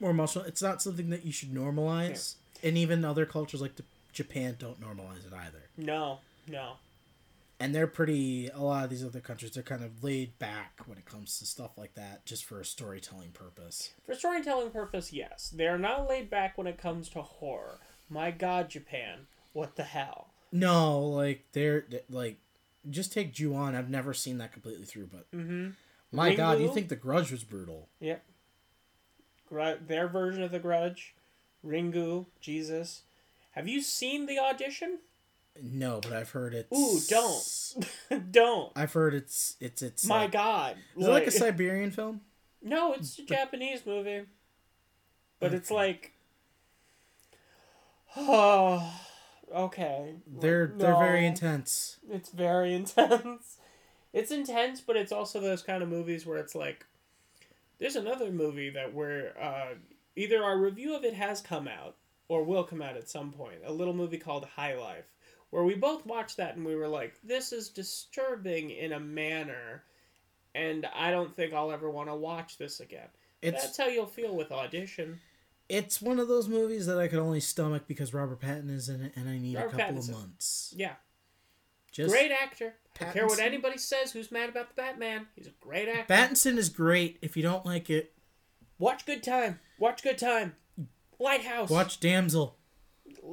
more 0.00 0.10
emotional. 0.10 0.44
It's 0.44 0.62
not 0.62 0.82
something 0.82 1.10
that 1.10 1.24
you 1.24 1.32
should 1.32 1.52
normalize. 1.54 2.34
And 2.64 2.78
even 2.78 3.04
other 3.04 3.26
cultures 3.26 3.60
like 3.60 3.72
Japan 4.12 4.56
don't 4.58 4.80
normalize 4.80 5.26
it 5.26 5.32
either. 5.32 5.62
No, 5.76 6.18
no. 6.48 6.74
And 7.62 7.74
they're 7.74 7.86
pretty. 7.86 8.48
A 8.48 8.60
lot 8.60 8.84
of 8.84 8.90
these 8.90 9.04
other 9.04 9.20
countries, 9.20 9.52
they're 9.52 9.62
kind 9.62 9.84
of 9.84 10.02
laid 10.02 10.38
back 10.38 10.80
when 10.86 10.98
it 10.98 11.04
comes 11.04 11.38
to 11.38 11.46
stuff 11.46 11.78
like 11.78 11.94
that, 11.94 12.24
just 12.26 12.44
for 12.44 12.60
a 12.60 12.64
storytelling 12.64 13.30
purpose. 13.30 13.92
For 14.04 14.14
storytelling 14.14 14.70
purpose, 14.70 15.12
yes. 15.12 15.52
They 15.54 15.68
are 15.68 15.78
not 15.78 16.08
laid 16.08 16.28
back 16.28 16.58
when 16.58 16.66
it 16.66 16.76
comes 16.78 17.08
to 17.10 17.22
horror. 17.22 17.78
My 18.10 18.30
God, 18.32 18.68
Japan, 18.68 19.26
what 19.52 19.76
the 19.76 19.84
hell? 19.84 20.28
No, 20.50 21.00
like 21.00 21.44
they're 21.52 21.84
they- 21.88 22.02
like, 22.10 22.38
just 22.90 23.12
take 23.12 23.32
Ju-on. 23.32 23.76
I've 23.76 23.88
never 23.90 24.12
seen 24.12 24.38
that 24.38 24.52
completely 24.52 24.84
through, 24.84 25.06
but 25.12 25.30
Mm-hmm. 25.30 25.70
my 26.10 26.34
God, 26.34 26.60
you 26.60 26.72
think 26.74 26.88
The 26.88 26.96
Grudge 26.96 27.30
was 27.30 27.44
brutal? 27.44 27.88
Yep. 28.00 28.24
Their 29.86 30.08
version 30.08 30.42
of 30.42 30.50
the 30.50 30.58
Grudge, 30.58 31.14
Ringu, 31.64 32.26
Jesus. 32.40 33.02
Have 33.52 33.68
you 33.68 33.82
seen 33.82 34.26
the 34.26 34.38
audition? 34.38 34.98
No, 35.60 36.00
but 36.00 36.12
I've 36.12 36.30
heard 36.30 36.54
it's. 36.54 36.72
Ooh, 36.72 37.00
don't. 37.08 38.30
Don't. 38.32 38.70
I've 38.76 38.92
heard 38.92 39.14
it's 39.14 39.56
it's 39.58 39.80
it's. 39.80 40.04
My 40.04 40.22
like, 40.22 40.32
God. 40.32 40.76
Is 40.96 41.06
it 41.06 41.10
like 41.10 41.26
a 41.26 41.30
Siberian 41.30 41.90
film? 41.90 42.20
No, 42.62 42.92
it's 42.92 43.18
a 43.18 43.24
Japanese 43.24 43.86
movie. 43.86 44.26
But 45.40 45.54
it's 45.54 45.70
like 45.70 46.12
Oh 48.16 49.00
okay. 49.54 50.14
They're 50.26 50.66
they're 50.66 50.98
very 50.98 51.26
intense. 51.26 51.98
It's 52.10 52.30
very 52.30 52.74
intense. 52.74 53.58
It's 54.12 54.30
intense, 54.30 54.80
but 54.80 54.96
it's 54.96 55.12
also 55.12 55.40
those 55.40 55.62
kind 55.62 55.82
of 55.82 55.88
movies 55.88 56.26
where 56.26 56.38
it's 56.38 56.54
like 56.54 56.84
there's 57.78 57.96
another 57.96 58.30
movie 58.30 58.70
that 58.70 58.92
where 58.92 59.34
uh, 59.40 59.74
either 60.14 60.44
our 60.44 60.58
review 60.58 60.94
of 60.94 61.04
it 61.04 61.14
has 61.14 61.40
come 61.40 61.66
out 61.66 61.96
or 62.28 62.44
will 62.44 62.64
come 62.64 62.82
out 62.82 62.96
at 62.96 63.08
some 63.08 63.32
point. 63.32 63.58
A 63.64 63.72
little 63.72 63.94
movie 63.94 64.18
called 64.18 64.44
High 64.56 64.76
Life, 64.76 65.06
where 65.52 65.62
we 65.64 65.74
both 65.76 66.04
watched 66.06 66.36
that 66.38 66.56
and 66.56 66.66
we 66.66 66.74
were 66.74 66.88
like, 66.88 67.14
"This 67.22 67.52
is 67.52 67.68
disturbing 67.68 68.70
in 68.70 68.92
a 68.92 68.98
manner," 69.00 69.84
and 70.54 70.86
I 70.94 71.10
don't 71.12 71.34
think 71.34 71.52
I'll 71.54 71.70
ever 71.70 71.88
want 71.90 72.08
to 72.08 72.14
watch 72.16 72.58
this 72.58 72.80
again. 72.80 73.08
It's 73.40 73.62
That's 73.62 73.76
how 73.76 73.86
you'll 73.86 74.06
feel 74.06 74.34
with 74.36 74.50
Audition. 74.52 75.20
it's 75.68 76.00
one 76.02 76.18
of 76.18 76.28
those 76.28 76.48
movies 76.48 76.86
that 76.86 76.98
I 76.98 77.06
could 77.08 77.18
only 77.18 77.40
stomach 77.40 77.84
because 77.86 78.12
Robert 78.14 78.40
Pattinson 78.40 78.74
is 78.74 78.88
in 78.88 79.02
it, 79.02 79.12
and 79.16 79.28
I 79.28 79.38
need 79.38 79.56
Robert 79.56 79.74
a 79.74 79.76
couple 79.78 79.94
Pattinson. 79.96 80.08
of 80.10 80.14
months. 80.18 80.74
Yeah, 80.76 80.94
Just 81.92 82.10
great 82.10 82.30
actor. 82.32 82.74
Don't 82.98 83.12
care 83.12 83.26
what 83.26 83.38
anybody 83.38 83.78
says. 83.78 84.12
Who's 84.12 84.30
mad 84.30 84.48
about 84.50 84.68
the 84.68 84.74
Batman? 84.74 85.26
He's 85.34 85.46
a 85.46 85.52
great 85.60 85.88
actor. 85.88 86.12
Pattinson 86.12 86.56
is 86.58 86.68
great. 86.68 87.18
If 87.22 87.36
you 87.36 87.42
don't 87.42 87.64
like 87.66 87.88
it, 87.90 88.12
Watch 88.78 89.06
Good 89.06 89.22
Time. 89.22 89.60
Watch 89.78 90.02
Good 90.02 90.18
Time. 90.18 90.56
Lighthouse. 91.18 91.70
watch 91.70 92.00
Damsel. 92.00 92.56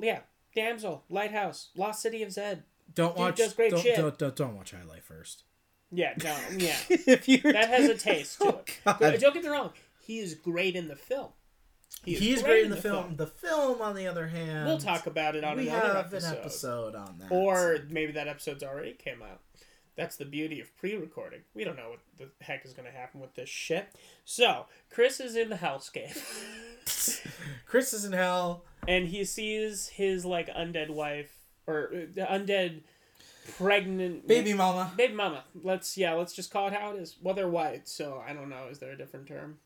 Yeah. 0.01 0.19
Damsel. 0.61 1.03
Lighthouse. 1.09 1.69
Lost 1.75 2.01
City 2.01 2.23
of 2.23 2.31
Zed. 2.31 2.63
Don't 2.95 3.11
Dude 3.15 3.19
watch. 3.19 3.35
does 3.37 3.53
great 3.53 3.71
don't, 3.71 3.81
shit. 3.81 3.95
Don't, 3.97 4.17
don't, 4.17 4.35
don't 4.35 4.55
watch 4.57 4.71
High 4.71 4.83
Life 4.83 5.03
first. 5.05 5.43
Yeah. 5.91 6.13
No. 6.23 6.35
Yeah. 6.57 6.75
if 6.89 7.27
you 7.27 7.39
that 7.41 7.69
has 7.69 7.87
a 7.89 7.95
taste 7.97 8.39
to 8.39 8.45
Oh, 8.47 8.59
it. 8.59 8.79
God. 8.85 8.99
Don't 9.19 9.33
get 9.33 9.43
me 9.43 9.49
wrong. 9.49 9.71
He 10.01 10.19
is 10.19 10.33
great 10.35 10.75
in 10.75 10.87
the 10.87 10.95
film. 10.95 11.29
He 12.03 12.13
is 12.13 12.19
He's 12.19 12.43
great 12.43 12.63
in 12.65 12.69
the, 12.71 12.77
film. 12.77 13.15
The 13.17 13.27
film, 13.27 13.81
on 13.81 13.95
the 13.95 14.07
other 14.07 14.27
hand, 14.27 14.67
We'll 14.67 14.77
talk 14.77 15.05
about 15.05 15.35
it 15.35 15.43
on 15.43 15.57
we 15.57 15.67
another 15.67 15.93
have 15.95 16.05
episode. 16.13 16.31
an 16.31 16.37
episode 16.37 16.95
on 16.95 17.17
that. 17.19 17.31
Or 17.31 17.77
so- 17.77 17.83
maybe 17.89 18.11
that 18.13 18.27
episode's 18.27 18.63
already 18.63 18.93
came 18.93 19.21
out. 19.21 19.41
That's 19.99 20.15
the 20.15 20.23
beauty 20.23 20.61
of 20.61 20.73
pre-recording. 20.77 21.41
We 21.53 21.65
don't 21.65 21.75
know 21.75 21.89
what 21.89 21.99
the 22.17 22.29
heck 22.45 22.65
is 22.65 22.71
going 22.71 22.85
to 22.89 22.97
happen 22.97 23.19
with 23.19 23.35
this 23.35 23.49
shit. 23.49 23.89
So 24.23 24.65
Chris 24.89 25.19
is 25.19 25.35
in 25.35 25.49
the 25.49 25.57
hellscape. 25.57 26.17
Chris 27.65 27.91
is 27.91 28.05
in 28.05 28.13
hell. 28.13 28.63
and 28.87 29.07
he 29.09 29.25
sees 29.25 29.89
his 29.89 30.23
like 30.25 30.47
undead 30.55 30.89
wife 30.89 31.33
or 31.67 31.91
uh, 32.17 32.25
undead 32.27 32.83
pregnant 33.57 34.25
Baby 34.25 34.53
mama. 34.53 34.89
baby 34.95 35.13
mama. 35.15 35.43
Let's 35.63 35.97
yeah, 35.97 36.13
let's 36.13 36.33
just 36.33 36.49
call 36.49 36.67
it 36.67 36.73
how 36.73 36.91
it 36.95 36.99
is. 37.01 37.17
Well, 37.21 37.35
they're 37.35 37.49
white, 37.49 37.89
so 37.89 38.23
I 38.25 38.31
don't 38.31 38.49
know. 38.49 38.67
Is 38.71 38.79
there 38.79 38.91
a 38.93 38.97
different 38.97 39.27
term? 39.27 39.57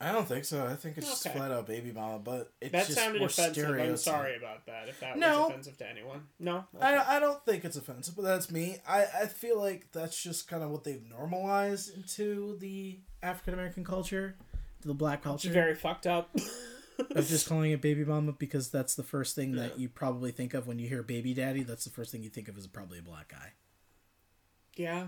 I 0.00 0.10
don't 0.12 0.26
think 0.26 0.44
so. 0.44 0.66
I 0.66 0.74
think 0.74 0.98
it's 0.98 1.08
just 1.08 1.26
Okay. 1.26 1.36
flat 1.38 1.50
out 1.52 1.66
baby 1.66 1.92
mama, 1.92 2.18
but 2.18 2.52
it's 2.60 2.72
That 2.72 2.86
just 2.86 2.98
sounded 2.98 3.20
more 3.20 3.28
offensive. 3.28 3.64
I'm 3.78 3.96
sorry 3.96 4.36
about 4.36 4.66
that. 4.66 4.88
If 4.88 5.00
that 5.00 5.16
No. 5.16 5.42
was 5.42 5.50
offensive 5.50 5.78
to 5.78 5.88
anyone, 5.88 6.26
no. 6.38 6.64
Okay. 6.74 6.84
I, 6.84 7.16
I 7.16 7.20
don't 7.20 7.42
think 7.46 7.64
it's 7.64 7.76
offensive, 7.76 8.16
but 8.16 8.22
that's 8.22 8.50
me. 8.50 8.78
I, 8.86 9.04
I 9.22 9.26
feel 9.26 9.58
like 9.58 9.92
that's 9.92 10.20
just 10.20 10.48
kind 10.48 10.62
of 10.62 10.70
what 10.70 10.84
they've 10.84 11.02
normalized 11.08 11.94
into 11.96 12.56
the 12.58 12.98
African 13.22 13.54
American 13.54 13.84
culture, 13.84 14.36
to 14.82 14.88
the 14.88 14.94
black 14.94 15.20
It's 15.20 15.24
culture. 15.24 15.50
very 15.50 15.74
fucked 15.76 16.06
up. 16.08 16.28
of 17.14 17.26
just 17.28 17.46
calling 17.48 17.70
it 17.70 17.80
baby 17.80 18.04
mama 18.04 18.32
because 18.32 18.70
that's 18.70 18.94
the 18.96 19.02
first 19.04 19.34
thing 19.36 19.52
that 19.52 19.78
you 19.78 19.88
probably 19.88 20.32
think 20.32 20.54
of 20.54 20.66
when 20.66 20.78
you 20.78 20.88
hear 20.88 21.02
baby 21.02 21.34
daddy. 21.34 21.62
That's 21.62 21.84
the 21.84 21.90
first 21.90 22.10
thing 22.12 22.22
you 22.22 22.30
think 22.30 22.48
of 22.48 22.58
is 22.58 22.66
probably 22.66 22.98
a 22.98 23.02
black 23.02 23.28
guy, 23.28 23.52
yeah, 24.76 25.06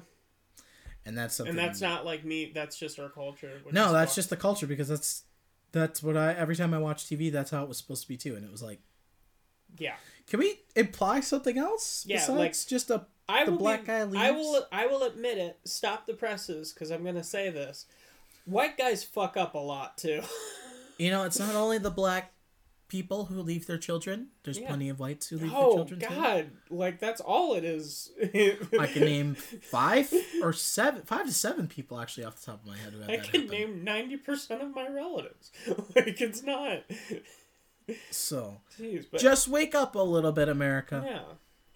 and 1.07 1.17
that's 1.17 1.37
something. 1.37 1.51
and 1.51 1.59
that's 1.59 1.81
not 1.81 2.05
like 2.05 2.25
me. 2.25 2.53
That's 2.55 2.77
just 2.79 2.99
our 2.99 3.09
culture. 3.09 3.63
No, 3.73 3.93
that's 3.93 4.15
just 4.15 4.29
the 4.29 4.37
culture 4.37 4.67
because 4.67 4.89
that's 4.89 5.23
that's 5.73 6.03
what 6.03 6.17
I 6.17 6.33
every 6.35 6.57
time 6.57 6.75
I 6.75 6.79
watch 6.79 7.07
TV, 7.07 7.33
that's 7.33 7.51
how 7.51 7.63
it 7.63 7.69
was 7.69 7.79
supposed 7.79 8.03
to 8.03 8.09
be 8.09 8.17
too, 8.17 8.37
and 8.37 8.45
it 8.45 8.51
was 8.51 8.63
like, 8.63 8.81
yeah. 9.79 9.95
can 10.27 10.41
we 10.41 10.61
imply 10.75 11.21
something 11.21 11.57
else 11.59 12.05
Yeah, 12.07 12.17
besides 12.17 12.39
like- 12.39 12.69
just 12.69 12.91
a 12.91 13.07
I 13.29 13.45
the 13.45 13.51
will 13.53 13.59
black 13.59 13.81
be, 13.83 13.87
guy 13.89 14.09
I 14.15 14.31
will. 14.31 14.67
I 14.71 14.87
will 14.87 15.03
admit 15.03 15.39
it. 15.39 15.59
Stop 15.65 16.07
the 16.07 16.15
presses, 16.15 16.73
because 16.73 16.91
I'm 16.91 17.05
gonna 17.05 17.25
say 17.25 17.51
this. 17.51 17.87
White 18.45 18.79
guys 18.79 19.03
fuck 19.03 19.37
up 19.37 19.55
a 19.55 19.59
lot 19.59 19.99
too. 19.99 20.23
you 20.99 21.11
know, 21.11 21.25
it's 21.25 21.39
not 21.39 21.55
only 21.57 21.79
the 21.79 21.91
black 21.91 22.33
people 22.89 23.27
who 23.27 23.41
leave 23.43 23.67
their 23.67 23.79
children. 23.79 24.29
There's 24.45 24.59
Yeah. 24.59 24.69
plenty 24.69 24.89
of 24.89 24.99
whites 25.01 25.29
who 25.29 25.39
leave 25.39 25.51
their 25.51 25.59
oh 25.61 25.75
children 25.75 26.01
too. 26.01 26.07
God! 26.09 26.51
Like 26.71 27.01
that's 27.01 27.21
all 27.21 27.55
it 27.55 27.65
is. 27.65 28.11
I 28.79 28.87
can 28.87 29.03
name 29.05 29.35
five 29.35 30.13
or 30.43 30.53
seven, 30.53 31.03
five 31.03 31.27
to 31.27 31.33
seven 31.33 31.67
people 31.69 31.99
actually 32.01 32.25
off 32.25 32.37
the 32.41 32.47
top 32.47 32.61
of 32.63 32.67
my 32.67 32.77
head 32.77 32.95
I 33.09 33.17
can 33.19 33.43
happen. 33.43 33.47
name 33.49 33.85
ninety 33.85 34.17
percent 34.17 34.63
of 34.63 34.75
my 34.75 34.89
relatives. 34.89 35.51
like 35.97 36.21
it's 36.21 36.43
not. 36.43 36.85
So 38.11 38.61
Jeez, 38.81 39.07
but 39.11 39.21
just 39.21 39.47
wake 39.49 39.75
up 39.75 39.95
a 39.95 39.99
little 40.01 40.33
bit, 40.33 40.49
America. 40.49 41.03
yeah. 41.07 41.21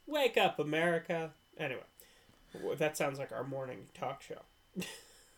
Wake 0.07 0.37
up, 0.37 0.59
America. 0.59 1.31
Anyway, 1.57 1.81
that 2.79 2.97
sounds 2.97 3.19
like 3.19 3.31
our 3.33 3.45
morning 3.45 3.87
talk 3.95 4.23
show. 4.23 4.41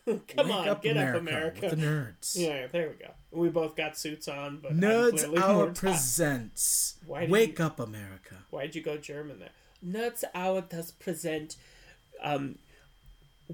Come 0.06 0.20
wake 0.36 0.50
on, 0.50 0.68
up, 0.68 0.82
get 0.82 0.96
America, 0.96 1.16
up, 1.16 1.22
America. 1.22 1.60
with 1.62 1.70
the 1.70 1.76
nerds. 1.76 2.36
Yeah, 2.36 2.66
there 2.66 2.88
we 2.88 2.94
go. 3.04 3.12
We 3.30 3.48
both 3.50 3.76
got 3.76 3.96
suits 3.96 4.26
on, 4.28 4.58
but 4.62 4.76
Nerds 4.76 5.24
Hour 5.40 5.70
presents. 5.72 6.96
Why 7.06 7.26
Wake 7.28 7.58
you- 7.58 7.64
up, 7.64 7.78
America. 7.78 8.36
Why'd 8.50 8.74
you 8.74 8.82
go 8.82 8.96
German 8.96 9.38
there? 9.38 9.50
Nerds 9.84 10.24
Hour 10.34 10.60
does 10.62 10.90
present 10.92 11.56
um, 12.22 12.58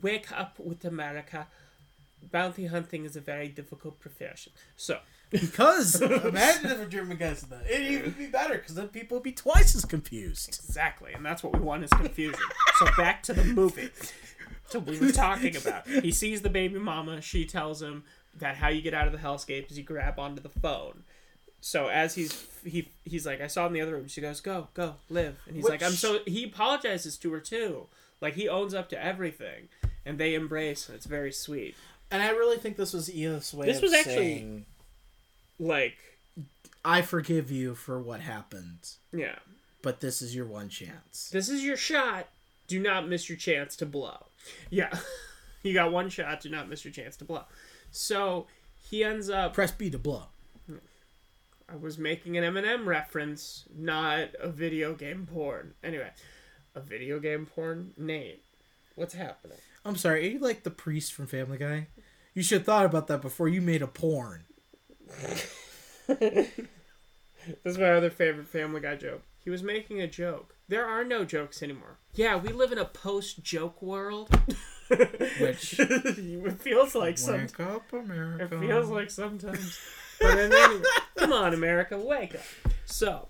Wake 0.01 0.33
Up 0.33 0.59
with 0.59 0.85
America. 0.85 1.47
Bounty 2.33 2.66
hunting 2.66 3.05
is 3.05 3.15
a 3.15 3.20
very 3.20 3.49
difficult 3.49 4.01
profession. 4.01 4.53
So, 4.77 4.99
Because 5.31 6.01
Imagine 6.03 6.70
if 6.70 6.81
a 6.81 6.87
German 6.87 7.16
guy 7.16 7.35
said 7.35 7.51
that. 7.51 7.70
It'd 7.70 7.87
even 7.87 8.11
be 8.12 8.27
better 8.27 8.55
because 8.55 8.75
then 8.75 8.89
people 8.89 9.16
would 9.19 9.23
be 9.23 9.33
twice 9.33 9.75
as 9.77 9.85
confused. 9.85 10.49
exactly, 10.66 11.12
and 11.12 11.25
that's 11.25 11.43
what 11.45 11.53
we 11.55 11.61
want 11.61 11.85
is 11.85 11.91
confusion. 11.91 12.41
so, 12.79 12.87
back 12.97 13.23
to 13.25 13.33
the 13.35 13.45
movie. 13.45 13.91
So, 14.69 14.78
we 14.81 14.99
were 14.99 15.12
talking 15.12 15.57
about. 15.57 15.86
He 15.86 16.12
sees 16.12 16.43
the 16.43 16.51
baby 16.51 16.78
mama. 16.78 17.20
She 17.23 17.45
tells 17.47 17.81
him 17.82 18.05
that 18.39 18.57
how 18.57 18.69
you 18.69 18.82
get 18.82 18.95
out 18.95 19.07
of 19.07 19.12
the 19.12 19.19
hellscape 19.19 19.70
is 19.70 19.78
you 19.78 19.85
grab 19.85 20.19
onto 20.19 20.43
the 20.43 20.49
phone. 20.49 21.05
So 21.61 21.89
as 21.89 22.15
he's 22.15 22.47
he 22.65 22.89
he's 23.05 23.27
like, 23.27 23.40
I 23.40 23.49
saw 23.49 23.62
him 23.66 23.69
in 23.69 23.73
the 23.74 23.81
other 23.81 23.95
room. 23.97 24.07
She 24.07 24.20
goes, 24.20 24.40
"Go, 24.40 24.69
go, 24.74 24.95
live." 25.11 25.39
And 25.47 25.57
he's 25.57 25.69
like, 25.69 25.82
"I'm 25.82 25.90
so." 25.93 26.20
He 26.27 26.45
apologizes 26.45 27.16
to 27.19 27.32
her 27.32 27.40
too. 27.40 27.86
Like 28.20 28.35
he 28.35 28.49
owns 28.49 28.74
up 28.74 28.89
to 28.90 29.05
everything, 29.05 29.69
and 30.07 30.19
they 30.19 30.35
embrace, 30.35 30.86
and 30.89 30.95
it's 30.95 31.07
very 31.07 31.32
sweet. 31.32 31.74
And 32.12 32.23
I 32.23 32.31
really 32.31 32.59
think 32.59 32.77
this 32.77 32.93
was 32.93 33.12
Edith's 33.12 33.53
way 33.53 33.66
This 33.66 33.78
of 33.78 33.82
was 33.82 33.93
actually- 33.93 34.15
saying, 34.15 34.66
Like, 35.59 35.97
I 36.85 37.03
forgive 37.03 37.51
you 37.51 37.74
for 37.74 38.01
what 38.01 38.20
happened, 38.20 38.90
yeah, 39.12 39.36
but 39.82 40.01
this 40.01 40.23
is 40.23 40.35
your 40.36 40.47
one 40.47 40.69
chance. 40.69 41.28
this 41.32 41.49
is 41.49 41.65
your 41.65 41.77
shot. 41.77 42.28
Do 42.69 42.78
not 42.81 43.09
miss 43.09 43.28
your 43.28 43.39
chance 43.39 43.74
to 43.77 43.86
blow. 43.86 44.27
Yeah, 44.70 44.97
you 45.62 45.74
got 45.74 45.93
one 45.93 46.09
shot. 46.09 46.40
Do 46.40 46.51
not 46.51 46.69
miss 46.69 46.85
your 46.85 46.93
chance 46.93 47.16
to 47.19 47.24
blow. 47.24 47.44
So 47.90 48.47
he 48.90 49.05
ends 49.05 49.31
up. 49.31 49.55
Press 49.55 49.73
B 49.73 49.90
to 49.90 49.98
blow. 49.98 50.24
I 51.70 51.77
was 51.77 51.98
making 51.98 52.39
an 52.39 52.44
Eminem 52.44 52.86
reference, 52.86 53.65
not 53.77 54.28
a 54.40 54.48
video 54.48 54.94
game 54.94 55.28
porn. 55.31 55.74
Anyway, 55.85 56.10
a 56.74 56.81
video 56.81 57.20
game 57.20 57.44
porn. 57.44 57.93
Nate, 57.98 58.43
what's 58.94 59.12
happening? 59.12 59.59
I'm 59.85 59.97
sorry, 59.97 60.27
are 60.27 60.31
you 60.31 60.39
like 60.39 60.62
the 60.62 60.70
priest 60.70 61.12
from 61.12 61.27
Family 61.27 61.59
Guy? 61.59 61.89
You 62.32 62.43
should 62.43 62.60
have 62.60 62.66
thought 62.66 62.86
about 62.86 63.06
that 63.09 63.20
before 63.20 63.48
you 63.48 63.60
made 63.60 63.82
a 63.82 63.86
porn. 63.86 64.44
This 67.65 67.73
is 67.74 67.78
my 67.78 67.93
other 67.93 68.10
favorite 68.10 68.48
Family 68.48 68.81
Guy 68.81 68.97
joke. 68.97 69.23
He 69.43 69.51
was 69.51 69.62
making 69.62 70.01
a 70.01 70.06
joke. 70.06 70.55
There 70.69 70.85
are 70.86 71.03
no 71.05 71.24
jokes 71.24 71.62
anymore. 71.62 71.99
Yeah, 72.15 72.36
we 72.36 72.51
live 72.51 72.73
in 72.73 72.78
a 72.78 72.85
post-joke 72.85 73.81
world. 73.82 74.28
Which- 74.89 75.77
it 75.78 76.61
feels 76.61 76.95
like 76.95 77.19
some. 77.19 77.35
Wake 77.40 77.61
up, 77.61 77.93
America. 77.93 78.45
It 78.57 78.61
feels 78.61 78.89
like 78.90 79.11
sometimes. 79.11 79.78
But 80.20 80.35
then 80.36 80.53
anyway, 80.53 80.82
come 81.16 81.32
on, 81.32 81.55
America, 81.55 81.99
wake 81.99 82.35
up. 82.35 82.40
So, 82.86 83.28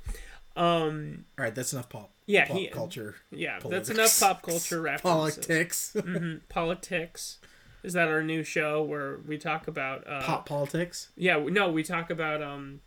Um, 0.57 1.25
All 1.39 1.45
right, 1.45 1.55
that's 1.55 1.73
enough 1.73 1.89
pop. 1.89 2.11
Yeah, 2.27 2.47
pop 2.47 2.57
he- 2.57 2.67
culture. 2.69 3.15
yeah, 3.31 3.59
Politics. 3.61 3.89
that's 3.89 3.99
enough 3.99 4.21
pop 4.21 4.43
culture 4.43 4.81
references. 4.81 5.45
Politics. 5.47 5.93
Mhm. 5.97 6.41
Politics. 6.49 7.39
Is 7.85 7.93
that 7.93 8.09
our 8.09 8.23
new 8.25 8.43
show 8.43 8.83
where 8.83 9.19
we 9.27 9.39
talk 9.39 9.69
about 9.69 10.05
uh, 10.07 10.23
Pop 10.23 10.47
politics. 10.49 11.11
Yeah, 11.17 11.37
no, 11.49 11.71
we 11.71 11.85
talk 11.85 12.11
about 12.11 12.43
um 12.43 12.81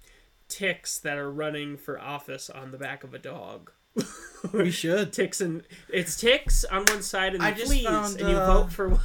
ticks 0.50 1.00
that 1.00 1.18
are 1.18 1.32
running 1.32 1.78
for 1.78 1.98
office 2.00 2.50
on 2.50 2.72
the 2.72 2.78
back 2.78 3.04
of 3.06 3.14
a 3.14 3.18
dog. 3.20 3.72
We 4.54 4.72
should. 4.72 5.14
Ticks 5.14 5.40
and 5.40 5.64
it's 5.88 6.20
ticks 6.20 6.64
on 6.66 6.84
one 6.86 7.04
side 7.04 7.36
and 7.36 7.44
I 7.44 7.52
the 7.52 7.64
fleas, 7.66 7.86
found, 7.86 8.20
and 8.20 8.30
you 8.30 8.36
uh, 8.36 8.54
vote 8.62 8.72
for. 8.74 9.00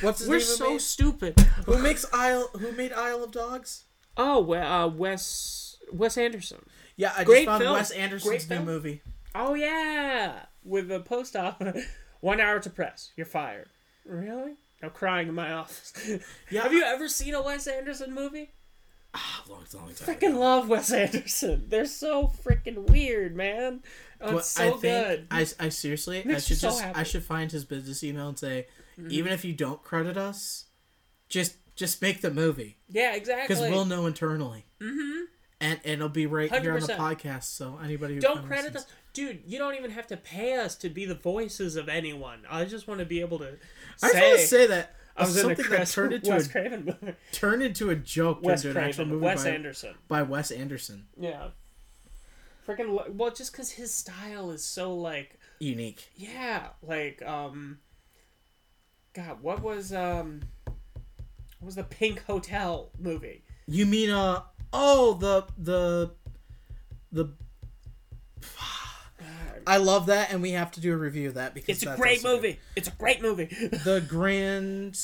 What's 0.00 0.18
his 0.20 0.28
We're 0.28 0.38
name? 0.38 0.44
so 0.46 0.70
Who, 0.72 0.78
stupid. 0.80 1.38
who 1.66 1.78
makes 1.78 2.04
Isle? 2.12 2.48
Who 2.58 2.72
made 2.72 2.92
Isle 2.92 3.22
of 3.24 3.30
Dogs? 3.30 3.84
Oh, 4.16 4.52
uh, 4.52 4.88
Wes 4.88 5.76
Wes 5.92 6.18
Anderson. 6.18 6.64
Yeah, 6.96 7.12
I 7.16 7.22
Great 7.24 7.44
just 7.44 7.46
found 7.46 7.62
film. 7.62 7.74
Wes 7.74 7.90
Great 7.92 8.00
Anderson's 8.00 8.50
new 8.50 8.56
film. 8.56 8.64
movie. 8.66 9.02
Oh 9.34 9.54
yeah, 9.54 10.46
with 10.64 10.88
the 10.88 11.00
post 11.00 11.36
office. 11.36 11.86
One 12.20 12.40
hour 12.40 12.58
to 12.58 12.68
press. 12.68 13.12
You're 13.16 13.26
fired. 13.26 13.68
Really? 14.04 14.54
No 14.82 14.90
crying 14.90 15.28
in 15.28 15.34
my 15.34 15.52
office. 15.52 15.92
Yeah. 16.50 16.62
Have 16.64 16.72
you 16.72 16.82
ever 16.82 17.06
seen 17.08 17.34
a 17.34 17.42
Wes 17.42 17.66
Anderson 17.68 18.12
movie? 18.12 18.50
Ah, 19.14 19.42
long, 19.48 19.64
long 19.74 19.92
time 19.94 20.14
Freaking 20.16 20.36
love 20.36 20.68
Wes 20.68 20.92
Anderson. 20.92 21.64
They're 21.68 21.86
so 21.86 22.26
freaking 22.44 22.88
weird, 22.90 23.34
man. 23.36 23.82
Oh, 24.20 24.34
But 24.34 24.44
so 24.44 24.62
I 24.62 24.70
think 24.70 24.82
good. 24.82 25.26
I, 25.30 25.46
I 25.58 25.68
seriously 25.70 26.18
I 26.26 26.38
should 26.38 26.58
so 26.58 26.68
just 26.68 26.82
I 26.82 26.86
happy. 26.86 26.98
Mm-hmm. 27.00 27.04
should 27.04 27.24
find 27.24 27.52
his 27.52 27.64
business 27.64 28.04
email 28.04 28.28
and 28.28 28.38
say, 28.38 28.66
even 29.08 29.32
if 29.32 29.44
you 29.44 29.52
don't 29.54 29.82
credit 29.82 30.16
us, 30.16 30.66
just 31.28 31.56
just 31.76 32.02
make 32.02 32.20
the 32.20 32.30
movie 32.30 32.76
yeah, 32.90 33.14
exactly. 33.14 33.54
because 33.54 33.70
we'll 33.70 33.86
know 33.86 34.06
internally. 34.06 34.66
Mm-hmm. 34.80 35.24
And, 35.62 35.78
and 35.84 35.92
it'll 35.94 36.08
be 36.08 36.26
right 36.26 36.50
here 36.54 36.74
on 36.74 36.80
the 36.80 36.86
podcast. 36.88 37.44
So 37.44 37.78
anybody 37.82 38.14
who 38.14 38.20
don't 38.20 38.46
credit 38.46 38.76
us, 38.76 38.86
dude. 39.12 39.42
You 39.46 39.58
don't 39.58 39.74
even 39.74 39.90
have 39.90 40.06
to 40.08 40.16
pay 40.16 40.54
us 40.58 40.74
to 40.76 40.88
be 40.88 41.04
the 41.04 41.14
voices 41.14 41.76
of 41.76 41.88
anyone. 41.88 42.40
I 42.50 42.64
just 42.64 42.88
want 42.88 43.00
to 43.00 43.06
be 43.06 43.20
able 43.20 43.38
to 43.38 43.48
I 44.02 44.06
just 44.06 44.12
say, 44.12 44.28
want 44.28 44.40
to 44.40 44.46
say 44.46 44.66
that 44.68 44.94
I 45.16 45.22
was 45.22 45.36
in 45.36 45.50
a 45.50 45.56
something 45.56 45.70
that 45.70 45.88
turned 45.88 46.12
into 46.14 46.30
Wes 46.30 46.46
a 46.46 46.50
Craven 46.50 46.84
movie. 46.84 47.14
turned 47.32 47.62
into 47.62 47.90
a 47.90 47.94
joke 47.96 48.40
Wes 48.42 48.64
into 48.64 48.78
an 48.78 48.84
actual 48.86 49.04
movie 49.06 49.24
Wes 49.24 49.44
by, 49.44 49.50
Anderson. 49.50 49.94
by 50.08 50.22
Wes 50.22 50.50
Anderson. 50.50 51.06
Yeah. 51.18 51.48
Freaking 52.70 53.10
well, 53.14 53.30
just 53.30 53.52
because 53.52 53.72
his 53.72 53.92
style 53.92 54.50
is 54.50 54.64
so 54.64 54.94
like 54.94 55.38
Unique. 55.58 56.08
yeah, 56.16 56.68
like 56.82 57.22
um. 57.22 57.78
God, 59.12 59.42
what 59.42 59.60
was 59.62 59.92
um. 59.92 60.42
What 61.58 61.66
was 61.66 61.74
the 61.74 61.84
Pink 61.84 62.24
Hotel 62.24 62.90
movie? 62.98 63.42
You 63.66 63.86
mean 63.86 64.10
uh 64.10 64.42
oh 64.72 65.14
the 65.14 65.46
the 65.58 66.12
the 67.12 67.32
I 69.66 69.76
love 69.76 70.06
that 70.06 70.32
and 70.32 70.42
we 70.42 70.52
have 70.52 70.70
to 70.72 70.80
do 70.80 70.92
a 70.92 70.96
review 70.96 71.28
of 71.28 71.34
that 71.34 71.54
because 71.54 71.82
It's 71.82 71.92
a 71.92 71.96
great 71.96 72.24
also 72.24 72.36
movie. 72.36 72.58
It's 72.76 72.88
a 72.88 72.92
great 72.92 73.20
movie. 73.22 73.46
The 73.84 74.04
Grand 74.08 74.96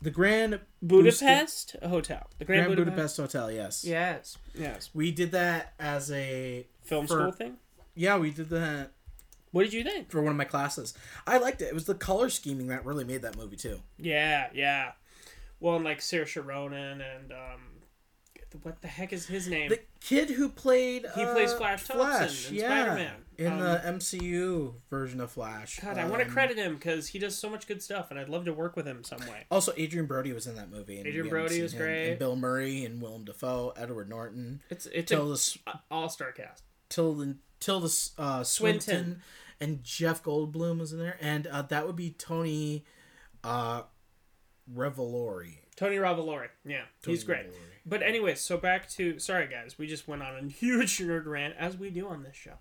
the 0.00 0.10
Grand 0.10 0.60
Budapest 0.82 1.76
Hotel. 1.82 2.26
The 2.38 2.44
Grand, 2.44 2.66
Grand 2.66 2.76
Budapest. 2.76 2.94
Budapest 2.96 3.16
Hotel, 3.16 3.50
yes. 3.52 3.84
Yes. 3.84 4.38
Yes. 4.54 4.90
We 4.94 5.10
did 5.10 5.32
that 5.32 5.74
as 5.78 6.10
a 6.12 6.66
Film 6.82 7.06
for- 7.06 7.20
school 7.20 7.32
thing. 7.32 7.56
Yeah, 7.94 8.16
we 8.18 8.30
did 8.30 8.48
that 8.50 8.92
What 9.50 9.64
did 9.64 9.72
you 9.72 9.82
think? 9.82 10.10
for 10.10 10.22
one 10.22 10.30
of 10.30 10.36
my 10.36 10.44
classes. 10.44 10.94
I 11.26 11.38
liked 11.38 11.60
it. 11.62 11.66
It 11.66 11.74
was 11.74 11.86
the 11.86 11.94
color 11.96 12.28
scheming 12.30 12.68
that 12.68 12.84
really 12.84 13.04
made 13.04 13.22
that 13.22 13.36
movie 13.36 13.56
too. 13.56 13.80
Yeah, 13.98 14.48
yeah. 14.54 14.92
Well, 15.58 15.76
and 15.76 15.84
like 15.84 15.98
Saoirse 15.98 16.44
Ronan 16.44 17.00
and 17.00 17.32
um, 17.32 17.60
what 18.62 18.80
the 18.82 18.88
heck 18.88 19.12
is 19.12 19.26
his 19.26 19.48
name? 19.48 19.68
The 19.68 19.80
kid 20.00 20.30
who 20.30 20.48
played 20.48 21.06
He 21.16 21.22
uh, 21.22 21.32
plays 21.34 21.52
Flash 21.52 21.86
Thompson 21.88 22.54
in 22.54 22.60
Spider-Man. 22.60 23.14
In 23.38 23.52
Um, 23.52 23.60
the 23.60 23.80
MCU 23.84 24.74
version 24.90 25.20
of 25.20 25.30
Flash. 25.30 25.78
God, 25.78 25.96
I 25.96 26.04
want 26.06 26.20
to 26.22 26.26
Um, 26.26 26.32
credit 26.32 26.56
him 26.58 26.74
because 26.74 27.06
he 27.06 27.20
does 27.20 27.36
so 27.38 27.48
much 27.48 27.68
good 27.68 27.80
stuff, 27.80 28.10
and 28.10 28.18
I'd 28.18 28.28
love 28.28 28.44
to 28.46 28.52
work 28.52 28.74
with 28.74 28.84
him 28.84 29.04
some 29.04 29.20
way. 29.20 29.46
Also, 29.48 29.72
Adrien 29.78 30.06
Brody 30.06 30.32
was 30.32 30.48
in 30.48 30.56
that 30.56 30.70
movie. 30.70 30.98
And 30.98 31.06
Adrien 31.06 31.28
Brody 31.28 31.62
was 31.62 31.72
him. 31.72 31.78
great. 31.78 32.10
And 32.10 32.18
Bill 32.18 32.34
Murray 32.34 32.84
and 32.84 33.00
Willem 33.00 33.24
Dafoe, 33.24 33.72
Edward 33.76 34.08
Norton, 34.08 34.60
It's 34.70 34.86
it's 34.86 35.08
Tilda, 35.10 35.30
a 35.30 35.34
S- 35.34 35.56
all 35.88 36.08
star 36.08 36.32
cast. 36.32 36.64
Tilda, 36.88 37.36
Tilda 37.60 37.86
uh, 38.18 38.42
Swinton, 38.42 38.80
Swinton. 38.82 39.22
and 39.60 39.84
Jeff 39.84 40.20
Goldblum 40.24 40.80
was 40.80 40.92
in 40.92 40.98
there, 40.98 41.16
and 41.20 41.46
uh, 41.46 41.62
that 41.62 41.86
would 41.86 41.94
be 41.96 42.10
Tony 42.10 42.84
uh, 43.44 43.82
Revolori. 44.74 45.58
Tony 45.76 45.96
Revolori, 45.96 46.48
yeah, 46.64 46.82
he's 47.06 47.22
Tony 47.22 47.36
great. 47.42 47.52
Revolori. 47.52 47.62
But 47.86 48.02
anyways, 48.02 48.40
so 48.40 48.56
back 48.58 48.88
to 48.90 49.18
sorry 49.18 49.46
guys, 49.46 49.78
we 49.78 49.86
just 49.86 50.08
went 50.08 50.22
on 50.22 50.36
a 50.36 50.48
huge 50.50 50.98
nerd 50.98 51.26
rant 51.26 51.54
as 51.58 51.76
we 51.76 51.90
do 51.90 52.08
on 52.08 52.22
this 52.24 52.34
show. 52.36 52.54